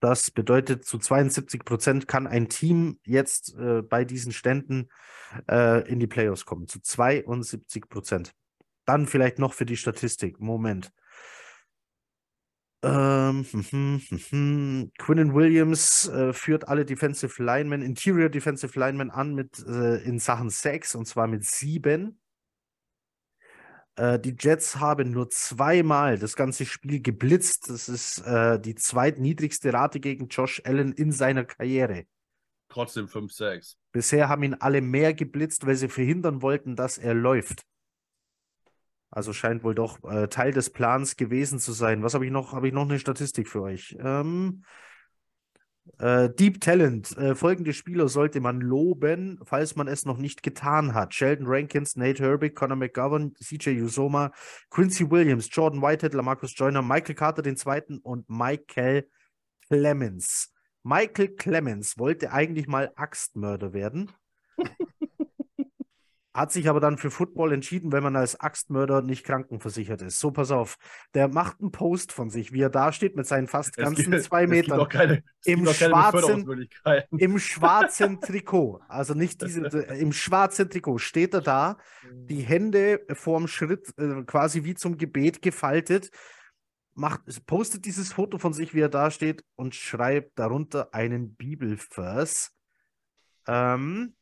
das 0.00 0.30
bedeutet, 0.30 0.84
zu 0.84 0.98
72 0.98 1.64
Prozent 1.64 2.06
kann 2.06 2.26
ein 2.26 2.48
Team 2.48 2.98
jetzt 3.04 3.54
äh, 3.56 3.80
bei 3.80 4.04
diesen 4.04 4.32
Ständen 4.32 4.88
äh, 5.50 5.88
in 5.88 5.98
die 5.98 6.06
Playoffs 6.06 6.44
kommen. 6.44 6.68
Zu 6.68 6.80
72 6.80 7.88
Prozent. 7.88 8.34
Dann 8.84 9.06
vielleicht 9.06 9.38
noch 9.38 9.54
für 9.54 9.64
die 9.64 9.78
Statistik. 9.78 10.40
Moment. 10.40 10.92
Ähm, 12.82 13.46
mhm, 13.50 14.02
mhm. 14.10 14.92
Quinnen 14.98 15.32
Williams 15.32 16.06
äh, 16.08 16.34
führt 16.34 16.68
alle 16.68 16.84
Defensive 16.84 17.42
Linemen, 17.42 17.80
Interior 17.80 18.28
Defensive 18.28 18.78
Linemen 18.78 19.10
an 19.10 19.34
mit 19.34 19.58
äh, 19.66 20.02
in 20.04 20.18
Sachen 20.18 20.50
Sacks 20.50 20.94
und 20.94 21.06
zwar 21.06 21.26
mit 21.28 21.44
sieben. 21.44 22.20
Äh, 23.96 24.18
die 24.18 24.36
Jets 24.38 24.76
haben 24.76 25.10
nur 25.10 25.30
zweimal 25.30 26.18
das 26.18 26.36
ganze 26.36 26.66
Spiel 26.66 27.00
geblitzt. 27.00 27.70
Das 27.70 27.88
ist 27.88 28.18
äh, 28.20 28.60
die 28.60 28.74
zweitniedrigste 28.74 29.72
Rate 29.72 30.00
gegen 30.00 30.28
Josh 30.28 30.62
Allen 30.64 30.92
in 30.92 31.12
seiner 31.12 31.44
Karriere. 31.44 32.04
Trotzdem 32.68 33.06
5-6. 33.06 33.76
Bisher 33.92 34.28
haben 34.28 34.42
ihn 34.42 34.54
alle 34.54 34.80
mehr 34.80 35.14
geblitzt, 35.14 35.66
weil 35.66 35.76
sie 35.76 35.88
verhindern 35.88 36.42
wollten, 36.42 36.74
dass 36.74 36.98
er 36.98 37.14
läuft. 37.14 37.62
Also 39.10 39.32
scheint 39.32 39.62
wohl 39.62 39.76
doch 39.76 40.02
äh, 40.02 40.26
Teil 40.26 40.52
des 40.52 40.70
Plans 40.70 41.16
gewesen 41.16 41.60
zu 41.60 41.70
sein. 41.70 42.02
Was 42.02 42.14
habe 42.14 42.26
ich 42.26 42.32
noch? 42.32 42.52
Habe 42.52 42.66
ich 42.66 42.74
noch 42.74 42.82
eine 42.82 42.98
Statistik 42.98 43.48
für 43.48 43.62
euch? 43.62 43.96
Ähm, 44.00 44.64
äh, 45.98 46.28
Deep 46.30 46.60
Talent. 46.60 47.16
Äh, 47.16 47.34
folgende 47.34 47.72
Spieler 47.72 48.08
sollte 48.08 48.40
man 48.40 48.60
loben, 48.60 49.40
falls 49.44 49.76
man 49.76 49.88
es 49.88 50.04
noch 50.04 50.18
nicht 50.18 50.42
getan 50.42 50.94
hat. 50.94 51.14
Sheldon 51.14 51.46
Rankins, 51.46 51.96
Nate 51.96 52.22
Herbig, 52.22 52.54
Conor 52.54 52.76
McGovern, 52.76 53.34
CJ 53.34 53.80
Usoma, 53.82 54.32
Quincy 54.70 55.10
Williams, 55.10 55.48
Jordan 55.50 55.82
Whitehead, 55.82 56.14
Lamarcus 56.14 56.54
Joyner, 56.56 56.82
Michael 56.82 57.14
Carter 57.14 57.44
II. 57.44 58.00
und 58.02 58.28
Michael 58.28 59.08
Clemens. 59.68 60.52
Michael 60.82 61.28
Clemens 61.28 61.98
wollte 61.98 62.32
eigentlich 62.32 62.68
mal 62.68 62.92
Axtmörder 62.96 63.72
werden. 63.72 64.12
hat 66.34 66.50
sich 66.50 66.68
aber 66.68 66.80
dann 66.80 66.98
für 66.98 67.12
Football 67.12 67.52
entschieden, 67.52 67.92
wenn 67.92 68.02
man 68.02 68.16
als 68.16 68.40
Axtmörder 68.40 69.02
nicht 69.02 69.24
krankenversichert 69.24 70.02
ist. 70.02 70.18
So, 70.18 70.32
pass 70.32 70.50
auf. 70.50 70.76
Der 71.14 71.28
macht 71.28 71.60
einen 71.60 71.70
Post 71.70 72.10
von 72.12 72.28
sich, 72.28 72.52
wie 72.52 72.60
er 72.60 72.70
da 72.70 72.92
steht 72.92 73.14
mit 73.14 73.26
seinen 73.26 73.46
fast 73.46 73.76
ganzen 73.76 74.10
gibt, 74.10 74.24
zwei 74.24 74.46
Metern. 74.48 74.88
Keine, 74.88 75.22
Im 75.44 75.64
schwarzen- 75.92 76.44
Im 77.16 77.38
schwarzen 77.38 78.20
Trikot, 78.20 78.80
also 78.88 79.14
nicht 79.14 79.42
diese, 79.42 79.60
im 80.00 80.12
schwarzen 80.12 80.68
Trikot 80.68 80.98
steht 80.98 81.34
er 81.34 81.40
da, 81.40 81.78
die 82.12 82.40
Hände 82.42 83.06
vorm 83.12 83.46
Schritt 83.46 83.94
äh, 83.96 84.24
quasi 84.24 84.64
wie 84.64 84.74
zum 84.74 84.98
Gebet 84.98 85.40
gefaltet, 85.40 86.10
macht, 86.94 87.22
postet 87.46 87.84
dieses 87.84 88.12
Foto 88.12 88.38
von 88.38 88.52
sich, 88.52 88.74
wie 88.74 88.80
er 88.80 88.88
da 88.88 89.12
steht 89.12 89.44
und 89.54 89.76
schreibt 89.76 90.36
darunter 90.38 90.92
einen 90.92 91.36
Bibelvers. 91.36 92.50
Ähm, 93.46 94.14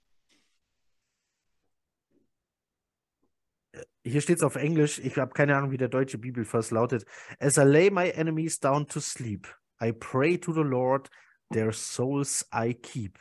hier 4.05 4.21
steht 4.21 4.39
es 4.39 4.43
auf 4.43 4.57
Englisch, 4.57 4.99
ich 4.99 5.17
habe 5.17 5.33
keine 5.33 5.57
Ahnung, 5.57 5.71
wie 5.71 5.77
der 5.77 5.89
deutsche 5.89 6.19
Bibelvers 6.19 6.71
lautet. 6.71 7.07
As 7.39 7.57
I 7.57 7.63
lay 7.63 7.91
my 7.91 8.11
enemies 8.11 8.59
down 8.59 8.87
to 8.89 9.01
sleep, 9.01 9.49
I 9.83 9.93
pray 9.93 10.39
to 10.39 10.53
the 10.53 10.61
Lord, 10.61 11.09
their 11.53 11.73
souls 11.73 12.49
I 12.55 12.75
keep. 12.75 13.19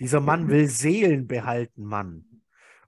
Dieser 0.00 0.20
Mann 0.20 0.48
will 0.48 0.68
Seelen 0.68 1.26
behalten, 1.26 1.84
Mann. 1.84 2.24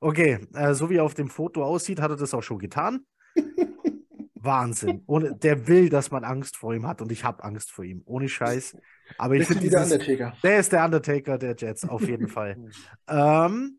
Okay, 0.01 0.47
äh, 0.55 0.75
so 0.75 0.91
wie 0.91 0.97
er 0.97 1.05
auf 1.05 1.15
dem 1.15 1.29
Foto 1.29 1.63
aussieht, 1.63 2.01
hat 2.01 2.11
er 2.11 2.17
das 2.17 2.35
auch 2.35 2.43
schon 2.43 2.59
getan. 2.59 3.07
Wahnsinn. 4.35 5.03
Und 5.07 5.43
der 5.43 5.67
will, 5.67 5.89
dass 5.89 6.11
man 6.11 6.25
Angst 6.25 6.57
vor 6.57 6.75
ihm 6.75 6.87
hat 6.87 7.01
und 7.01 7.11
ich 7.11 7.25
habe 7.25 7.43
Angst 7.43 7.71
vor 7.71 7.85
ihm. 7.85 8.03
Ohne 8.05 8.29
Scheiß. 8.29 8.77
Aber 9.17 9.35
ich 9.35 9.47
finde 9.47 9.69
der 9.69 9.85
dieses, 9.85 9.93
Undertaker. 9.93 10.37
der 10.43 10.59
ist 10.59 10.73
der 10.73 10.85
Undertaker 10.85 11.39
der 11.39 11.55
Jets, 11.57 11.89
auf 11.89 12.03
jeden 12.03 12.29
Fall. 12.29 12.57
Ähm, 13.09 13.79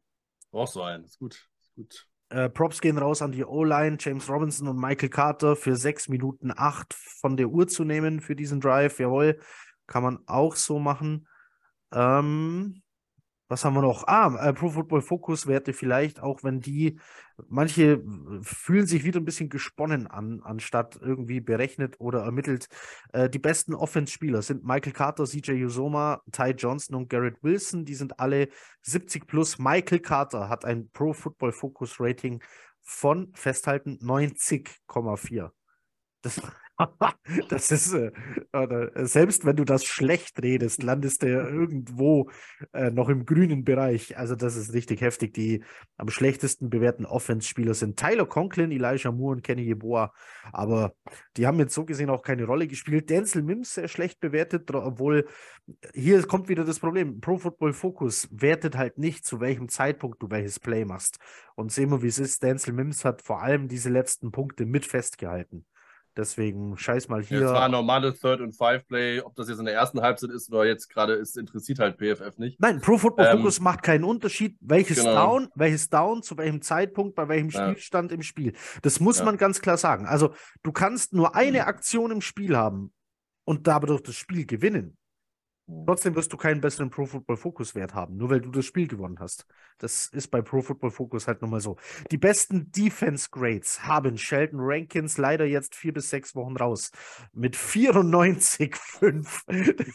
Brauchst 0.51 0.73
so 0.73 0.83
einen, 0.83 1.03
ist 1.03 1.19
gut. 1.19 1.49
Gut. 1.75 2.07
äh, 2.29 2.49
Props 2.49 2.81
gehen 2.81 2.97
raus 2.97 3.21
an 3.21 3.31
die 3.31 3.43
O-Line, 3.43 3.97
James 3.99 4.29
Robinson 4.29 4.67
und 4.67 4.77
Michael 4.77 5.09
Carter 5.09 5.55
für 5.55 5.75
6 5.75 6.09
Minuten 6.09 6.51
8 6.55 6.93
von 6.93 7.37
der 7.37 7.49
Uhr 7.49 7.67
zu 7.67 7.83
nehmen 7.83 8.21
für 8.21 8.35
diesen 8.35 8.61
Drive. 8.61 8.99
Jawohl, 8.99 9.39
kann 9.87 10.03
man 10.03 10.19
auch 10.25 10.55
so 10.55 10.79
machen. 10.79 11.27
Ähm, 11.93 12.81
was 13.47 13.63
haben 13.63 13.75
wir 13.75 13.81
noch? 13.81 14.07
Ah, 14.07 14.49
äh, 14.49 14.53
Pro 14.53 14.69
Football 14.69 15.01
Focus 15.01 15.47
Werte 15.47 15.73
vielleicht, 15.73 16.19
auch 16.19 16.43
wenn 16.43 16.61
die, 16.61 16.99
manche 17.47 17.83
äh, 17.93 17.99
fühlen 18.41 18.87
sich 18.87 19.03
wieder 19.03 19.19
ein 19.19 19.25
bisschen 19.25 19.49
gesponnen 19.49 20.07
an, 20.07 20.41
anstatt 20.43 20.97
irgendwie 21.01 21.39
berechnet 21.41 21.95
oder 21.99 22.23
ermittelt. 22.23 22.67
Äh, 23.13 23.29
die 23.29 23.39
besten 23.39 23.75
Offense-Spieler 23.75 24.41
sind 24.41 24.65
Michael 24.65 24.93
Carter, 24.93 25.25
CJ 25.25 25.63
Usoma, 25.63 26.21
Ty 26.31 26.51
Johnson 26.57 26.95
und 26.95 27.09
Garrett 27.09 27.43
Wilson. 27.43 27.85
Die 27.85 27.95
sind 27.95 28.19
alle 28.19 28.49
70 28.81 29.27
plus. 29.27 29.59
Michael 29.59 29.99
Carter 29.99 30.49
hat 30.49 30.65
ein 30.65 30.89
Pro 30.89 31.13
Football 31.13 31.51
Focus 31.51 31.99
Rating 31.99 32.41
von 32.81 33.31
festhalten 33.33 33.97
90,4. 34.01 35.51
Das, 36.25 36.41
das 37.49 37.71
ist, 37.71 37.93
äh, 37.93 38.11
oder, 38.51 39.05
selbst 39.05 39.45
wenn 39.45 39.55
du 39.55 39.63
das 39.63 39.85
schlecht 39.85 40.41
redest, 40.41 40.81
landest 40.81 41.21
du 41.21 41.31
ja 41.31 41.47
irgendwo 41.47 42.31
äh, 42.73 42.89
noch 42.89 43.09
im 43.09 43.27
grünen 43.27 43.63
Bereich. 43.63 44.17
Also, 44.17 44.35
das 44.35 44.55
ist 44.55 44.73
richtig 44.73 45.01
heftig. 45.01 45.35
Die 45.35 45.63
am 45.97 46.09
schlechtesten 46.09 46.71
bewerteten 46.71 47.05
Offense-Spieler 47.05 47.75
sind 47.75 47.97
Tyler 47.97 48.25
Conklin, 48.25 48.71
Elijah 48.71 49.11
Moore 49.11 49.35
und 49.35 49.43
Kenny 49.43 49.61
Yeboah. 49.61 50.13
Aber 50.51 50.95
die 51.37 51.45
haben 51.45 51.59
jetzt 51.59 51.75
so 51.75 51.85
gesehen 51.85 52.09
auch 52.09 52.23
keine 52.23 52.45
Rolle 52.45 52.67
gespielt. 52.67 53.11
Denzel 53.11 53.43
Mims 53.43 53.75
sehr 53.75 53.87
schlecht 53.87 54.19
bewertet, 54.19 54.73
obwohl 54.73 55.27
hier 55.93 56.21
kommt 56.23 56.49
wieder 56.49 56.65
das 56.65 56.79
Problem. 56.79 57.21
Pro 57.21 57.37
Football 57.37 57.73
Focus 57.73 58.27
wertet 58.31 58.75
halt 58.75 58.97
nicht, 58.97 59.25
zu 59.25 59.39
welchem 59.39 59.69
Zeitpunkt 59.69 60.23
du 60.23 60.31
welches 60.31 60.59
Play 60.59 60.85
machst. 60.85 61.19
Und 61.53 61.71
sehen 61.71 61.91
wir, 61.91 62.01
wie 62.01 62.07
es 62.07 62.17
ist. 62.17 62.41
Denzel 62.41 62.73
Mims 62.73 63.05
hat 63.05 63.21
vor 63.21 63.43
allem 63.43 63.67
diese 63.67 63.89
letzten 63.89 64.31
Punkte 64.31 64.65
mit 64.65 64.85
festgehalten. 64.87 65.65
Deswegen 66.17 66.77
scheiß 66.77 67.09
mal 67.09 67.21
hier. 67.21 67.41
Es 67.41 67.51
war 67.51 67.65
ein 67.65 67.71
normales 67.71 68.19
Third 68.21 68.39
and 68.41 68.55
Five 68.55 68.87
Play, 68.87 69.19
ob 69.19 69.35
das 69.35 69.49
jetzt 69.49 69.59
in 69.59 69.65
der 69.65 69.73
ersten 69.73 70.01
Halbzeit 70.01 70.29
ist 70.29 70.49
oder 70.51 70.65
jetzt 70.65 70.87
gerade 70.89 71.13
ist, 71.13 71.37
interessiert 71.37 71.79
halt 71.79 71.97
PFF 71.97 72.37
nicht. 72.37 72.59
Nein, 72.59 72.79
Pro 72.79 72.97
Football 72.97 73.25
Ähm, 73.31 73.37
Focus 73.39 73.59
macht 73.59 73.83
keinen 73.83 74.05
Unterschied, 74.05 74.57
welches 74.61 74.99
genau. 74.99 75.13
Down, 75.13 75.49
welches 75.55 75.89
Down, 75.89 76.23
zu 76.23 76.37
welchem 76.37 76.61
Zeitpunkt, 76.61 77.15
bei 77.15 77.27
welchem 77.27 77.49
Ja. 77.49 77.69
Spielstand 77.69 78.11
im 78.13 78.21
Spiel. 78.21 78.53
Das 78.81 78.99
muss 79.01 79.19
Ja. 79.19 79.25
man 79.25 79.37
ganz 79.37 79.59
klar 79.61 79.77
sagen. 79.77 80.05
Also, 80.05 80.33
du 80.63 80.71
kannst 80.71 81.13
nur 81.13 81.35
eine 81.35 81.61
Mhm. 81.63 81.67
Aktion 81.67 82.11
im 82.11 82.21
Spiel 82.21 82.55
haben 82.55 82.93
und 83.43 83.67
dadurch 83.67 84.01
das 84.01 84.15
Spiel 84.15 84.45
gewinnen. 84.45 84.97
Mhm. 85.67 85.85
Trotzdem 85.85 86.15
wirst 86.15 86.31
du 86.31 86.37
keinen 86.37 86.61
besseren 86.61 86.89
Pro 86.89 87.05
Football 87.05 87.37
Focus 87.37 87.75
Wert 87.75 87.93
haben, 87.93 88.17
nur 88.17 88.29
weil 88.29 88.41
du 88.41 88.51
das 88.51 88.65
Spiel 88.65 88.87
gewonnen 88.87 89.19
hast. 89.19 89.45
Das 89.77 90.07
ist 90.07 90.29
bei 90.29 90.41
Pro 90.41 90.61
Football 90.61 90.91
Focus 90.91 91.27
halt 91.27 91.41
nun 91.41 91.51
mal 91.51 91.61
so. 91.61 91.77
Die 92.11 92.17
besten 92.17 92.71
Defense 92.71 93.29
Grades 93.31 93.85
haben 93.85 94.17
Sheldon 94.17 94.59
Rankins 94.61 95.17
leider 95.17 95.45
jetzt 95.45 95.75
vier 95.75 95.93
bis 95.93 96.09
sechs 96.09 96.35
Wochen 96.35 96.55
raus 96.57 96.91
mit 97.33 97.55
94,5. 97.55 99.43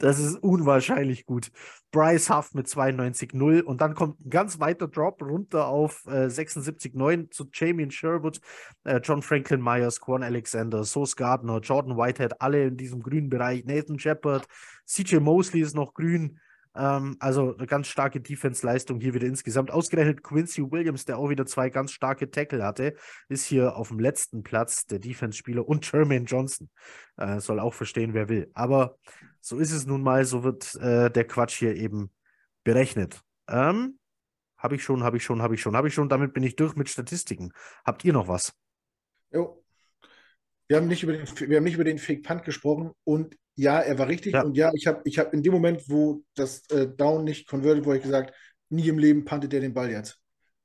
Das 0.00 0.18
ist 0.18 0.36
unwahrscheinlich 0.42 1.24
gut. 1.24 1.52
Bryce 1.94 2.28
Huff 2.28 2.54
mit 2.54 2.66
92,0 2.66 3.62
und 3.62 3.80
dann 3.80 3.94
kommt 3.94 4.18
ein 4.20 4.28
ganz 4.28 4.58
weiter 4.58 4.88
Drop 4.88 5.22
runter 5.22 5.68
auf 5.68 6.04
äh, 6.06 6.26
76,9 6.26 7.30
zu 7.30 7.48
Jamie 7.52 7.88
Sherwood, 7.88 8.40
äh, 8.82 8.98
John 9.00 9.22
Franklin 9.22 9.62
Myers, 9.62 10.00
Quan 10.00 10.24
Alexander, 10.24 10.82
Sauce 10.82 11.14
Gardner, 11.14 11.60
Jordan 11.60 11.96
Whitehead, 11.96 12.40
alle 12.40 12.64
in 12.64 12.76
diesem 12.76 13.00
grünen 13.00 13.30
Bereich. 13.30 13.64
Nathan 13.64 14.00
Shepard, 14.00 14.48
CJ 14.84 15.20
Mosley 15.20 15.62
ist 15.62 15.76
noch 15.76 15.94
grün. 15.94 16.40
Ähm, 16.76 17.16
also 17.20 17.56
eine 17.56 17.66
ganz 17.66 17.86
starke 17.86 18.20
Defense-Leistung 18.20 19.00
hier 19.00 19.14
wieder 19.14 19.26
insgesamt. 19.26 19.70
Ausgerechnet 19.70 20.22
Quincy 20.22 20.70
Williams, 20.70 21.04
der 21.04 21.18
auch 21.18 21.28
wieder 21.28 21.46
zwei 21.46 21.70
ganz 21.70 21.92
starke 21.92 22.30
Tackle 22.30 22.64
hatte, 22.64 22.94
ist 23.28 23.44
hier 23.44 23.76
auf 23.76 23.88
dem 23.88 23.98
letzten 23.98 24.42
Platz 24.42 24.86
der 24.86 24.98
Defense-Spieler 24.98 25.66
und 25.66 25.90
Jermaine 25.90 26.24
Johnson. 26.24 26.68
Äh, 27.16 27.40
soll 27.40 27.60
auch 27.60 27.74
verstehen, 27.74 28.14
wer 28.14 28.28
will. 28.28 28.50
Aber 28.54 28.98
so 29.40 29.58
ist 29.58 29.72
es 29.72 29.86
nun 29.86 30.02
mal, 30.02 30.24
so 30.24 30.42
wird 30.42 30.74
äh, 30.76 31.10
der 31.10 31.26
Quatsch 31.26 31.58
hier 31.58 31.76
eben 31.76 32.10
berechnet. 32.64 33.20
Ähm, 33.48 33.98
habe 34.56 34.76
ich 34.76 34.82
schon, 34.82 35.04
habe 35.04 35.18
ich 35.18 35.24
schon, 35.24 35.42
habe 35.42 35.54
ich 35.54 35.60
schon, 35.60 35.76
habe 35.76 35.88
ich 35.88 35.94
schon. 35.94 36.08
Damit 36.08 36.32
bin 36.32 36.42
ich 36.42 36.56
durch 36.56 36.74
mit 36.74 36.88
Statistiken. 36.88 37.52
Habt 37.84 38.04
ihr 38.04 38.14
noch 38.14 38.28
was? 38.28 38.54
Jo. 39.30 39.62
Wir 40.66 40.78
haben 40.78 40.88
nicht 40.88 41.02
über 41.02 41.12
den, 41.12 41.26
wir 41.26 41.58
haben 41.58 41.64
nicht 41.64 41.74
über 41.74 41.84
den 41.84 41.98
Fake 41.98 42.22
Punt 42.22 42.44
gesprochen 42.44 42.92
und 43.04 43.36
ja, 43.56 43.80
er 43.80 43.98
war 43.98 44.08
richtig 44.08 44.34
Ja. 44.34 44.42
und 44.42 44.56
ja, 44.56 44.70
ich 44.74 44.86
habe 44.86 45.00
ich 45.04 45.18
hab 45.18 45.32
in 45.32 45.42
dem 45.42 45.52
Moment, 45.52 45.82
wo 45.88 46.22
das 46.34 46.68
äh, 46.70 46.88
Down 46.88 47.24
nicht 47.24 47.48
converted 47.48 47.84
wurde, 47.84 47.98
ich 47.98 48.02
gesagt, 48.04 48.34
nie 48.70 48.88
im 48.88 48.98
Leben 48.98 49.24
puntet 49.24 49.52
er 49.54 49.60
den 49.60 49.74
Ball 49.74 49.90
jetzt. 49.90 50.18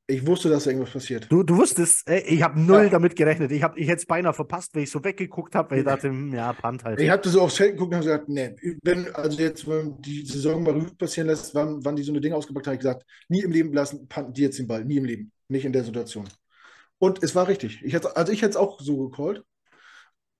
Ich 0.07 0.25
wusste, 0.25 0.49
dass 0.49 0.63
da 0.63 0.71
irgendwas 0.71 0.91
passiert. 0.91 1.27
Du, 1.29 1.43
du 1.43 1.55
wusstest, 1.57 2.09
äh, 2.09 2.21
ich 2.21 2.41
habe 2.41 2.59
null 2.59 2.85
Ja. 2.85 2.89
damit 2.89 3.15
gerechnet. 3.15 3.51
Ich, 3.51 3.61
hab, 3.61 3.77
ich 3.77 3.87
hätte 3.87 3.97
es 3.99 4.05
beinahe 4.07 4.33
verpasst, 4.33 4.73
weil 4.73 4.81
ich 4.81 4.89
so 4.89 5.03
weggeguckt 5.03 5.53
habe, 5.53 5.69
weil 5.69 5.79
ich 5.79 5.85
dachte, 5.85 6.07
hm, 6.09 6.33
ja, 6.33 6.51
Punt 6.53 6.83
halt. 6.83 6.99
Ich 6.99 7.09
hatte 7.11 7.29
so 7.29 7.41
aufs 7.41 7.57
Feld 7.57 7.73
geguckt 7.73 7.93
und 7.93 7.97
habe 7.97 8.05
gesagt, 8.05 8.27
nee, 8.29 8.55
wenn, 8.81 9.13
also 9.13 9.39
jetzt, 9.39 9.67
wenn 9.67 9.89
man 9.89 10.01
die 10.01 10.25
Saison 10.25 10.63
mal 10.63 10.73
Revue 10.73 10.95
passieren 10.95 11.27
lässt, 11.27 11.53
wann, 11.53 11.85
wann 11.85 11.95
die 11.95 12.01
so 12.01 12.11
eine 12.11 12.21
Dinge 12.21 12.35
ausgepackt 12.35 12.65
haben, 12.65 12.71
habe 12.71 12.81
ich 12.81 12.87
gesagt, 12.87 13.05
nie 13.27 13.41
im 13.41 13.51
Leben 13.51 13.71
lassen, 13.71 14.07
punten 14.07 14.33
die 14.33 14.41
jetzt 14.41 14.57
den 14.57 14.65
Ball, 14.65 14.83
nie 14.83 14.97
im 14.97 15.05
Leben, 15.05 15.31
nicht 15.47 15.65
in 15.65 15.73
der 15.73 15.83
Situation. 15.83 16.27
Und 16.97 17.21
es 17.21 17.35
war 17.35 17.47
richtig. 17.47 17.79
Ich 17.83 17.93
hätte, 17.93 18.17
also 18.17 18.31
ich 18.33 18.41
hätte 18.41 18.49
es 18.51 18.57
auch 18.57 18.79
so 18.81 19.09
gecallt. 19.09 19.43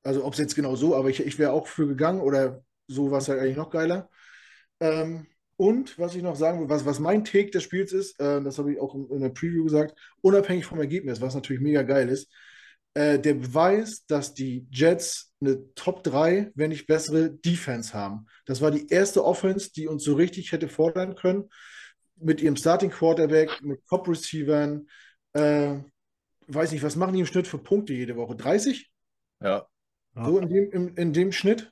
Also 0.04 0.24
ob 0.26 0.34
es 0.34 0.40
jetzt 0.40 0.56
genau 0.56 0.76
so, 0.76 0.96
aber 0.96 1.10
ich, 1.10 1.26
ich 1.26 1.38
wäre 1.40 1.52
auch 1.52 1.68
für 1.68 1.88
gegangen 1.88 2.22
oder 2.22 2.64
so 2.88 3.12
war 3.12 3.20
es 3.20 3.28
halt 3.28 3.40
eigentlich 3.40 3.58
noch 3.58 3.70
geiler. 3.70 4.10
Ähm, 4.80 5.28
und 5.58 6.00
was 6.00 6.16
ich 6.16 6.24
noch 6.24 6.38
sagen 6.38 6.62
will, 6.62 6.70
was, 6.70 6.86
was 6.86 7.00
mein 7.00 7.26
Take 7.26 7.52
des 7.52 7.64
Spiels 7.64 7.92
ist, 7.92 8.20
äh, 8.20 8.42
das 8.42 8.58
habe 8.58 8.72
ich 8.72 8.80
auch 8.80 8.96
in, 8.96 9.10
in 9.10 9.22
der 9.22 9.30
Preview 9.30 9.66
gesagt, 9.66 9.94
unabhängig 10.22 10.66
vom 10.66 10.80
Ergebnis, 10.80 11.20
was 11.20 11.36
natürlich 11.36 11.62
mega 11.62 11.82
geil 11.84 12.08
ist, 12.10 12.32
äh, 12.94 13.20
der 13.20 13.36
Beweis, 13.36 14.06
dass 14.08 14.34
die 14.34 14.68
Jets 14.72 15.34
eine 15.42 15.74
Top 15.76 16.04
3, 16.04 16.52
wenn 16.56 16.70
nicht 16.70 16.88
bessere 16.88 17.30
Defense 17.30 17.94
haben. 17.94 18.26
Das 18.46 18.62
war 18.62 18.72
die 18.72 18.88
erste 18.90 19.24
Offense, 19.24 19.72
die 19.72 19.88
uns 19.88 20.04
so 20.04 20.16
richtig 20.16 20.52
hätte 20.52 20.68
fordern 20.68 21.16
können. 21.16 21.50
Mit 22.16 22.42
ihrem 22.42 22.56
Starting 22.56 22.90
Quarterback, 22.90 23.62
mit 23.62 23.86
Top-Receivern. 23.88 24.88
Äh, 25.34 25.76
weiß 26.48 26.72
nicht, 26.72 26.84
was 26.84 26.96
machen 26.96 27.14
die 27.14 27.22
im 27.22 27.26
Schnitt 27.26 27.48
für 27.48 27.60
Punkte 27.60 27.94
jede 27.94 28.16
Woche? 28.16 28.36
30? 28.36 28.92
Ja. 29.42 29.68
Ja. 30.16 30.26
So 30.26 30.40
in 30.40 30.50
dem, 30.50 30.72
in, 30.72 30.88
in 30.96 31.14
dem 31.14 31.32
Schnitt. 31.32 31.72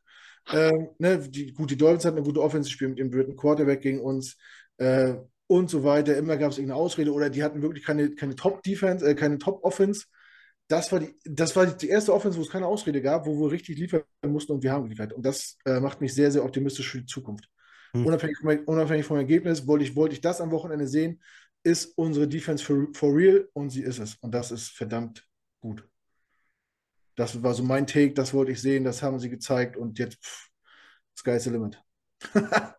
Ähm, 0.51 0.89
ne, 0.97 1.19
die, 1.19 1.53
gut, 1.53 1.71
die 1.71 1.77
Dolphins 1.77 2.05
hatten 2.05 2.17
eine 2.17 2.25
gute 2.25 2.41
Offense 2.41 2.69
gespielt 2.69 2.91
mit 2.91 2.99
dem 2.99 3.11
dritten 3.11 3.35
Quarterback 3.35 3.81
gegen 3.81 3.99
uns 3.99 4.37
äh, 4.77 5.15
und 5.47 5.69
so 5.69 5.83
weiter. 5.83 6.15
Immer 6.15 6.37
gab 6.37 6.51
es 6.51 6.57
irgendeine 6.57 6.79
Ausrede 6.79 7.11
oder 7.11 7.29
die 7.29 7.43
hatten 7.43 7.61
wirklich 7.61 7.83
keine, 7.83 8.11
keine 8.11 8.35
Top-Defense, 8.35 9.05
äh, 9.05 9.15
keine 9.15 9.37
Top-Offense. 9.37 10.05
Das 10.69 10.91
war, 10.91 10.99
die, 10.99 11.13
das 11.25 11.55
war 11.55 11.65
die 11.65 11.89
erste 11.89 12.13
Offense, 12.13 12.37
wo 12.37 12.41
es 12.41 12.49
keine 12.49 12.67
Ausrede 12.67 13.01
gab, 13.01 13.25
wo 13.25 13.39
wir 13.39 13.51
richtig 13.51 13.77
liefern 13.77 14.03
mussten 14.25 14.53
und 14.53 14.63
wir 14.63 14.71
haben 14.71 14.83
geliefert. 14.83 15.13
Und 15.13 15.25
das 15.25 15.57
äh, 15.65 15.79
macht 15.79 16.01
mich 16.01 16.13
sehr, 16.13 16.31
sehr 16.31 16.43
optimistisch 16.43 16.89
für 16.89 16.99
die 16.99 17.05
Zukunft. 17.05 17.49
Hm. 17.93 18.05
Unabhängig, 18.05 18.37
vom, 18.37 18.57
unabhängig 18.65 19.05
vom 19.05 19.17
Ergebnis 19.17 19.65
wollte 19.65 19.85
ich, 19.85 19.95
wollte 19.95 20.13
ich 20.13 20.21
das 20.21 20.41
am 20.41 20.51
Wochenende 20.51 20.87
sehen. 20.87 21.21
Ist 21.63 21.97
unsere 21.97 22.27
Defense 22.27 22.63
for, 22.63 22.87
for 22.93 23.15
real? 23.15 23.47
Und 23.53 23.69
sie 23.69 23.81
ist 23.81 23.99
es. 23.99 24.15
Und 24.15 24.33
das 24.33 24.51
ist 24.51 24.69
verdammt 24.69 25.25
gut. 25.61 25.87
Das 27.17 27.41
war 27.43 27.53
so 27.53 27.63
mein 27.63 27.87
Take, 27.87 28.13
das 28.13 28.33
wollte 28.33 28.51
ich 28.51 28.61
sehen, 28.61 28.83
das 28.83 29.01
haben 29.01 29.19
sie 29.19 29.29
gezeigt 29.29 29.75
und 29.75 29.97
jetzt 29.99 30.23
pff, 30.23 30.49
sky's 31.17 31.43
the 31.43 31.49
limit. 31.49 31.83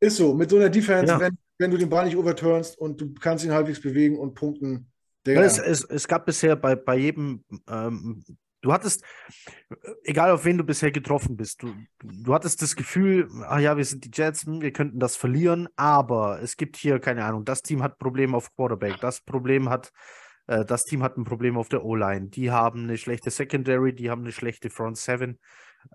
ist 0.00 0.16
so, 0.16 0.34
mit 0.34 0.50
so 0.50 0.56
einer 0.56 0.68
Defense, 0.68 1.12
Ja. 1.12 1.18
wenn, 1.18 1.38
wenn 1.58 1.70
du 1.70 1.78
den 1.78 1.88
Ball 1.88 2.04
nicht 2.04 2.16
overturnst 2.16 2.78
und 2.78 3.00
du 3.00 3.14
kannst 3.14 3.44
ihn 3.44 3.52
halbwegs 3.52 3.80
bewegen 3.80 4.18
und 4.18 4.34
punkten. 4.34 4.92
Ja, 5.26 5.42
es, 5.42 5.58
es, 5.58 5.84
es, 5.84 6.06
gab 6.06 6.26
bisher 6.26 6.54
bei, 6.54 6.76
bei 6.76 6.96
jedem, 6.96 7.44
ähm, 7.68 8.22
du 8.60 8.72
hattest, 8.72 9.02
egal 10.04 10.30
auf 10.30 10.44
wen 10.44 10.58
du 10.58 10.64
bisher 10.64 10.92
getroffen 10.92 11.36
bist, 11.36 11.62
du, 11.62 11.74
du 11.98 12.34
hattest 12.34 12.60
das 12.60 12.76
Gefühl, 12.76 13.28
ach 13.44 13.58
ja, 13.58 13.76
wir 13.76 13.84
sind 13.84 14.04
die 14.04 14.10
Jets, 14.12 14.44
hm, 14.44 14.60
wir 14.60 14.72
könnten 14.72 15.00
das 15.00 15.16
verlieren, 15.16 15.68
aber 15.76 16.42
es 16.42 16.56
gibt 16.56 16.76
hier, 16.76 17.00
keine 17.00 17.24
Ahnung, 17.24 17.44
das 17.44 17.62
Team 17.62 17.82
hat 17.82 17.98
Probleme 17.98 18.36
auf 18.36 18.54
Quarterback, 18.54 19.00
das 19.00 19.20
Problem 19.22 19.70
hat, 19.70 19.92
äh, 20.46 20.64
das 20.64 20.84
Team 20.84 21.02
hat 21.02 21.16
ein 21.16 21.24
Problem 21.24 21.56
auf 21.56 21.68
der 21.68 21.84
O-Line, 21.84 22.28
die 22.28 22.50
haben 22.50 22.84
eine 22.84 22.98
schlechte 22.98 23.30
Secondary, 23.30 23.94
die 23.94 24.10
haben 24.10 24.22
eine 24.22 24.32
schlechte 24.32 24.70
Front 24.70 24.98
Seven. 24.98 25.38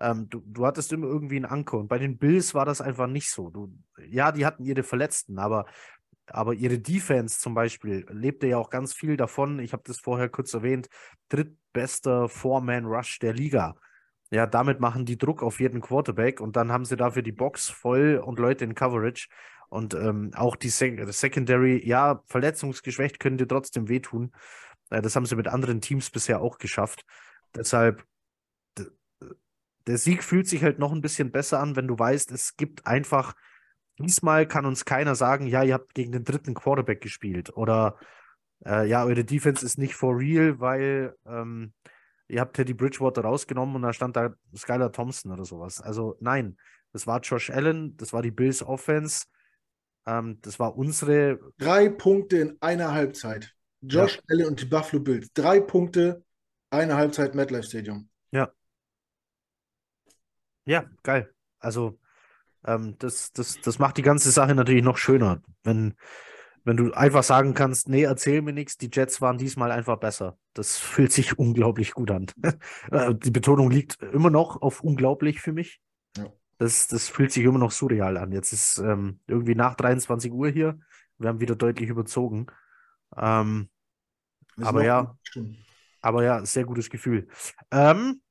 Ähm, 0.00 0.28
du, 0.28 0.42
du 0.46 0.66
hattest 0.66 0.92
immer 0.92 1.06
irgendwie 1.06 1.36
einen 1.36 1.44
Anker. 1.44 1.78
Und 1.78 1.88
bei 1.88 1.98
den 1.98 2.18
Bills 2.18 2.54
war 2.54 2.64
das 2.64 2.80
einfach 2.80 3.06
nicht 3.06 3.30
so. 3.30 3.50
Du, 3.50 3.72
ja, 4.08 4.32
die 4.32 4.46
hatten 4.46 4.64
ihre 4.64 4.82
Verletzten, 4.82 5.38
aber, 5.38 5.66
aber 6.26 6.54
ihre 6.54 6.78
Defense 6.78 7.38
zum 7.38 7.54
Beispiel 7.54 8.06
lebte 8.10 8.46
ja 8.46 8.58
auch 8.58 8.70
ganz 8.70 8.94
viel 8.94 9.16
davon. 9.16 9.58
Ich 9.58 9.72
habe 9.72 9.82
das 9.86 9.98
vorher 9.98 10.28
kurz 10.28 10.54
erwähnt. 10.54 10.88
Drittbester 11.28 12.28
Four-Man-Rush 12.28 13.18
der 13.18 13.34
Liga. 13.34 13.74
Ja, 14.30 14.46
damit 14.46 14.80
machen 14.80 15.04
die 15.04 15.18
Druck 15.18 15.42
auf 15.42 15.60
jeden 15.60 15.82
Quarterback 15.82 16.40
und 16.40 16.56
dann 16.56 16.72
haben 16.72 16.86
sie 16.86 16.96
dafür 16.96 17.20
die 17.20 17.32
Box 17.32 17.68
voll 17.68 18.16
und 18.24 18.38
Leute 18.38 18.64
in 18.64 18.74
Coverage. 18.74 19.28
Und 19.72 19.94
ähm, 19.94 20.32
auch 20.34 20.54
die 20.54 20.68
Sek 20.68 21.02
Secondary, 21.12 21.82
ja, 21.86 22.22
verletzungsgeschwächt 22.26 23.18
können 23.18 23.38
dir 23.38 23.48
trotzdem 23.48 23.88
wehtun. 23.88 24.32
Äh, 24.90 25.00
das 25.00 25.16
haben 25.16 25.26
sie 25.26 25.36
mit 25.36 25.48
anderen 25.48 25.80
Teams 25.80 26.10
bisher 26.10 26.42
auch 26.42 26.58
geschafft. 26.58 27.04
Deshalb 27.54 28.04
der 29.86 29.98
Sieg 29.98 30.22
fühlt 30.22 30.46
sich 30.46 30.62
halt 30.62 30.78
noch 30.78 30.92
ein 30.92 31.00
bisschen 31.00 31.30
besser 31.30 31.60
an, 31.60 31.76
wenn 31.76 31.88
du 31.88 31.98
weißt, 31.98 32.30
es 32.32 32.56
gibt 32.56 32.86
einfach, 32.86 33.34
diesmal 33.98 34.46
kann 34.46 34.66
uns 34.66 34.84
keiner 34.84 35.14
sagen, 35.14 35.46
ja, 35.46 35.62
ihr 35.62 35.74
habt 35.74 35.94
gegen 35.94 36.12
den 36.12 36.24
dritten 36.24 36.54
Quarterback 36.54 37.00
gespielt 37.00 37.56
oder 37.56 37.98
äh, 38.64 38.86
ja, 38.88 39.04
eure 39.04 39.24
Defense 39.24 39.64
ist 39.64 39.78
nicht 39.78 39.94
for 39.94 40.16
real, 40.18 40.60
weil 40.60 41.16
ähm, 41.26 41.72
ihr 42.28 42.40
habt 42.40 42.54
Teddy 42.54 42.74
Bridgewater 42.74 43.22
rausgenommen 43.22 43.76
und 43.76 43.82
da 43.82 43.92
stand 43.92 44.16
da 44.16 44.34
Skylar 44.56 44.92
Thompson 44.92 45.32
oder 45.32 45.44
sowas. 45.44 45.80
Also 45.80 46.16
nein, 46.20 46.56
das 46.92 47.06
war 47.06 47.20
Josh 47.20 47.50
Allen, 47.50 47.96
das 47.96 48.12
war 48.12 48.22
die 48.22 48.30
Bills 48.30 48.62
Offense, 48.62 49.26
ähm, 50.06 50.38
das 50.42 50.58
war 50.58 50.76
unsere. 50.76 51.38
Drei 51.58 51.88
Punkte 51.88 52.36
in 52.38 52.56
einer 52.60 52.92
Halbzeit. 52.92 53.54
Josh 53.80 54.16
ja. 54.16 54.22
Allen 54.28 54.46
und 54.46 54.60
die 54.60 54.66
Buffalo 54.66 55.02
Bills. 55.02 55.32
Drei 55.32 55.60
Punkte, 55.60 56.24
eine 56.70 56.96
Halbzeit 56.96 57.34
MetLife 57.34 57.64
Stadium. 57.64 58.08
Ja, 58.30 58.52
ja, 60.64 60.84
geil. 61.02 61.32
Also, 61.58 61.98
ähm, 62.66 62.96
das, 62.98 63.32
das, 63.32 63.60
das 63.60 63.78
macht 63.78 63.96
die 63.96 64.02
ganze 64.02 64.30
Sache 64.30 64.54
natürlich 64.54 64.84
noch 64.84 64.96
schöner, 64.96 65.42
wenn, 65.64 65.94
wenn 66.64 66.76
du 66.76 66.92
einfach 66.92 67.24
sagen 67.24 67.54
kannst, 67.54 67.88
nee, 67.88 68.02
erzähl 68.02 68.42
mir 68.42 68.52
nichts, 68.52 68.78
die 68.78 68.90
Jets 68.92 69.20
waren 69.20 69.38
diesmal 69.38 69.72
einfach 69.72 69.98
besser. 69.98 70.38
Das 70.54 70.78
fühlt 70.78 71.12
sich 71.12 71.38
unglaublich 71.38 71.92
gut 71.92 72.10
an. 72.10 72.26
Äh, 72.90 73.14
die 73.14 73.30
Betonung 73.30 73.70
liegt 73.70 74.02
immer 74.02 74.30
noch 74.30 74.60
auf 74.60 74.82
unglaublich 74.82 75.40
für 75.40 75.52
mich. 75.52 75.80
Das, 76.62 76.86
das 76.86 77.08
fühlt 77.08 77.32
sich 77.32 77.42
immer 77.42 77.58
noch 77.58 77.72
surreal 77.72 78.16
an. 78.16 78.30
Jetzt 78.30 78.52
ist 78.52 78.78
ähm, 78.78 79.18
irgendwie 79.26 79.56
nach 79.56 79.74
23 79.74 80.30
Uhr 80.30 80.48
hier. 80.48 80.78
Wir 81.18 81.28
haben 81.28 81.40
wieder 81.40 81.56
deutlich 81.56 81.88
überzogen. 81.88 82.46
Ähm, 83.16 83.68
aber 84.60 84.84
ja, 84.84 85.16
aber 86.00 86.22
ja, 86.22 86.46
sehr 86.46 86.64
gutes 86.64 86.88
Gefühl. 86.88 87.26
Ähm, 87.72 88.22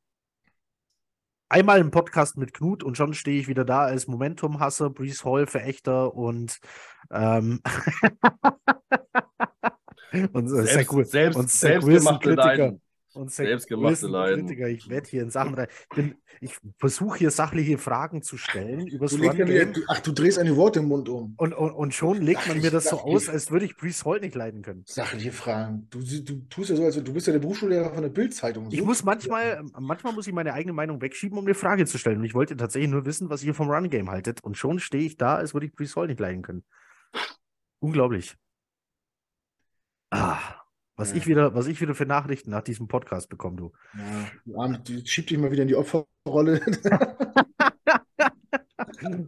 einmal 1.49 1.81
im 1.81 1.91
Podcast 1.91 2.37
mit 2.37 2.53
Knut 2.53 2.83
und 2.83 2.95
schon 2.95 3.13
stehe 3.13 3.37
ich 3.37 3.49
wieder 3.49 3.65
da 3.65 3.81
als 3.81 4.07
Momentum-Hasser, 4.07 4.91
Brees 4.91 5.25
Hall-Verächter 5.25 6.13
und, 6.13 6.61
ähm, 7.09 7.59
und 10.31 10.47
selbst, 10.47 10.89
Zach, 10.89 11.03
selbst, 11.03 11.37
und 11.37 11.49
Zach 11.49 11.83
Wilson-Kritiker. 11.83 12.77
Und 13.13 13.31
Selbstgemachte 13.31 14.07
Leiden. 14.07 14.47
Kritiker. 14.47 14.69
Ich 14.69 14.89
werde 14.89 15.09
hier 15.09 15.21
in 15.23 15.29
Sachen 15.29 15.53
rein. 15.53 15.67
Ich, 15.95 16.13
ich 16.39 16.57
versuche 16.77 17.17
hier 17.17 17.31
sachliche 17.31 17.77
Fragen 17.77 18.21
zu 18.21 18.37
stellen 18.37 18.85
du 18.87 19.17
mir, 19.17 19.73
Ach, 19.87 19.99
du 19.99 20.11
drehst 20.11 20.39
eine 20.39 20.55
Worte 20.55 20.79
im 20.79 20.85
Mund 20.85 21.09
um. 21.09 21.33
Und, 21.37 21.53
und, 21.53 21.71
und 21.71 21.93
schon 21.93 22.21
legt 22.21 22.47
man 22.47 22.61
mir 22.61 22.71
das 22.71 22.85
so 22.85 22.97
aus, 22.99 23.29
als 23.29 23.51
würde 23.51 23.65
ich 23.65 23.75
Brees 23.75 24.05
Hall 24.05 24.19
nicht 24.19 24.35
leiden 24.35 24.61
können. 24.61 24.83
Sachliche 24.85 25.31
Fragen. 25.31 25.87
Du, 25.89 25.99
du 25.99 26.41
tust 26.49 26.69
ja 26.69 26.75
so, 26.75 26.85
als 26.85 26.95
du 26.95 27.13
bist 27.13 27.27
ja 27.27 27.33
der 27.33 27.39
Berufsschullehrer 27.39 27.93
von 27.93 28.03
der 28.03 28.09
Bildzeitung. 28.09 28.65
So 28.65 28.71
ich 28.71 28.83
muss 28.83 29.03
manchmal, 29.03 29.63
manchmal 29.77 30.13
muss 30.13 30.27
ich 30.27 30.33
meine 30.33 30.53
eigene 30.53 30.73
Meinung 30.73 31.01
wegschieben, 31.01 31.37
um 31.37 31.45
eine 31.45 31.53
Frage 31.53 31.85
zu 31.85 31.97
stellen. 31.97 32.19
Und 32.19 32.25
ich 32.25 32.33
wollte 32.33 32.55
tatsächlich 32.55 32.91
nur 32.91 33.05
wissen, 33.05 33.29
was 33.29 33.43
ihr 33.43 33.53
vom 33.53 33.69
Run 33.69 33.89
Game 33.89 34.09
haltet. 34.09 34.43
Und 34.43 34.57
schon 34.57 34.79
stehe 34.79 35.03
ich 35.03 35.17
da, 35.17 35.35
als 35.35 35.53
würde 35.53 35.65
ich 35.65 35.73
Brees 35.73 35.95
Hall 35.95 36.07
nicht 36.07 36.19
leiden 36.19 36.41
können. 36.41 36.63
Unglaublich. 37.79 38.37
Ah. 40.11 40.60
Was, 41.01 41.09
ja. 41.09 41.17
ich 41.17 41.25
wieder, 41.25 41.55
was 41.55 41.65
ich 41.65 41.81
wieder 41.81 41.95
für 41.95 42.05
Nachrichten 42.05 42.51
nach 42.51 42.61
diesem 42.61 42.87
Podcast 42.87 43.27
bekomme, 43.27 43.57
du. 43.57 43.71
Ja, 44.45 44.67
die 44.67 45.03
schieb 45.07 45.25
dich 45.25 45.37
mal 45.39 45.51
wieder 45.51 45.63
in 45.63 45.67
die 45.67 45.75
Opferrolle. 45.75 46.61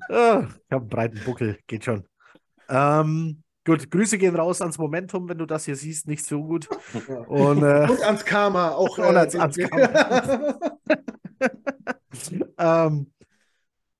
Ah, 0.09 0.45
ich 0.49 0.71
habe 0.71 0.81
einen 0.81 0.87
breiten 0.87 1.19
Buckel, 1.25 1.57
geht 1.67 1.85
schon. 1.85 2.03
Ähm, 2.69 3.41
gut, 3.65 3.89
Grüße 3.89 4.17
gehen 4.19 4.35
raus 4.35 4.61
ans 4.61 4.77
Momentum, 4.77 5.27
wenn 5.29 5.37
du 5.37 5.45
das 5.45 5.65
hier 5.65 5.75
siehst, 5.75 6.07
nicht 6.07 6.25
so 6.25 6.43
gut. 6.43 6.67
Und, 7.27 7.63
äh, 7.63 7.87
und 7.89 8.03
ans 8.03 8.25
Karma, 8.25 8.69
auch. 8.69 8.97
Und 8.97 9.15
ans, 9.15 9.33
äh, 9.33 9.39
ans 9.39 9.57
Karma. 9.57 10.79
ähm, 12.59 13.12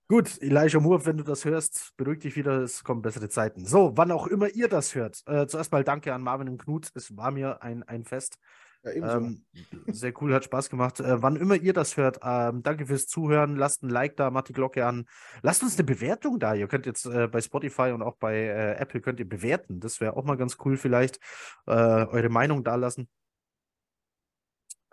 Gut, 0.09 0.41
Elijah 0.41 0.79
Moore, 0.79 1.05
wenn 1.05 1.17
du 1.17 1.23
das 1.23 1.45
hörst, 1.45 1.93
beruhig 1.95 2.19
dich 2.19 2.35
wieder, 2.35 2.61
es 2.61 2.83
kommen 2.83 3.01
bessere 3.01 3.29
Zeiten. 3.29 3.65
So, 3.65 3.93
wann 3.95 4.11
auch 4.11 4.27
immer 4.27 4.49
ihr 4.49 4.67
das 4.67 4.95
hört, 4.95 5.23
äh, 5.27 5.47
zuerst 5.47 5.71
mal 5.71 5.83
danke 5.83 6.13
an 6.13 6.21
Marvin 6.21 6.49
und 6.49 6.57
Knut, 6.57 6.89
es 6.93 7.15
war 7.15 7.31
mir 7.31 7.63
ein, 7.63 7.83
ein 7.83 8.03
Fest. 8.03 8.37
Ja, 8.83 9.15
ähm, 9.15 9.45
sehr 9.87 10.13
cool, 10.21 10.33
hat 10.33 10.43
Spaß 10.43 10.69
gemacht. 10.69 10.99
Äh, 10.99 11.21
wann 11.21 11.37
immer 11.37 11.55
ihr 11.55 11.71
das 11.71 11.95
hört, 11.95 12.19
ähm, 12.21 12.63
danke 12.63 12.85
fürs 12.85 13.07
Zuhören. 13.07 13.55
Lasst 13.55 13.81
ein 13.81 13.89
Like 13.89 14.17
da, 14.17 14.29
macht 14.29 14.49
die 14.49 14.53
Glocke 14.53 14.85
an. 14.85 15.05
Lasst 15.41 15.63
uns 15.63 15.77
eine 15.77 15.85
Bewertung 15.85 16.37
da. 16.37 16.53
Ihr 16.53 16.67
könnt 16.67 16.85
jetzt 16.85 17.05
äh, 17.05 17.27
bei 17.27 17.39
Spotify 17.39 17.91
und 17.93 18.01
auch 18.01 18.17
bei 18.17 18.35
äh, 18.35 18.75
Apple 18.75 18.99
könnt 18.99 19.21
ihr 19.21 19.29
bewerten. 19.29 19.79
Das 19.79 20.01
wäre 20.01 20.17
auch 20.17 20.25
mal 20.25 20.35
ganz 20.35 20.57
cool, 20.65 20.75
vielleicht 20.75 21.19
äh, 21.65 21.71
eure 21.71 22.27
Meinung 22.27 22.65
da 22.65 22.75
lassen. 22.75 23.07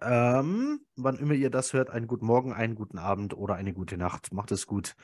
Ähm, 0.02 0.80
wann 0.96 1.18
immer 1.18 1.34
ihr 1.34 1.50
das 1.50 1.72
hört, 1.72 1.90
einen 1.90 2.06
guten 2.06 2.26
Morgen, 2.26 2.52
einen 2.52 2.74
guten 2.74 2.98
Abend 2.98 3.36
oder 3.36 3.54
eine 3.54 3.72
gute 3.72 3.96
Nacht. 3.96 4.32
Macht 4.32 4.50
es 4.52 4.66
gut. 4.66 4.96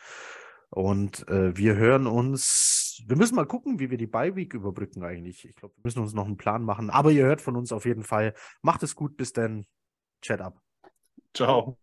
Und 0.70 1.28
äh, 1.28 1.56
wir 1.56 1.76
hören 1.76 2.06
uns. 2.06 3.02
Wir 3.06 3.16
müssen 3.16 3.36
mal 3.36 3.46
gucken, 3.46 3.78
wie 3.78 3.90
wir 3.90 3.98
die 3.98 4.06
Bye-Week 4.06 4.52
überbrücken 4.54 5.04
eigentlich. 5.04 5.44
Ich 5.44 5.54
glaube, 5.54 5.74
wir 5.76 5.82
müssen 5.84 6.00
uns 6.00 6.14
noch 6.14 6.26
einen 6.26 6.38
Plan 6.38 6.62
machen. 6.62 6.90
Aber 6.90 7.10
ihr 7.10 7.24
hört 7.24 7.40
von 7.40 7.56
uns 7.56 7.72
auf 7.72 7.84
jeden 7.84 8.02
Fall. 8.02 8.34
Macht 8.62 8.82
es 8.82 8.96
gut. 8.96 9.16
Bis 9.16 9.32
dann. 9.32 9.66
Chat 10.22 10.40
ab. 10.40 10.60
Ciao. 11.34 11.78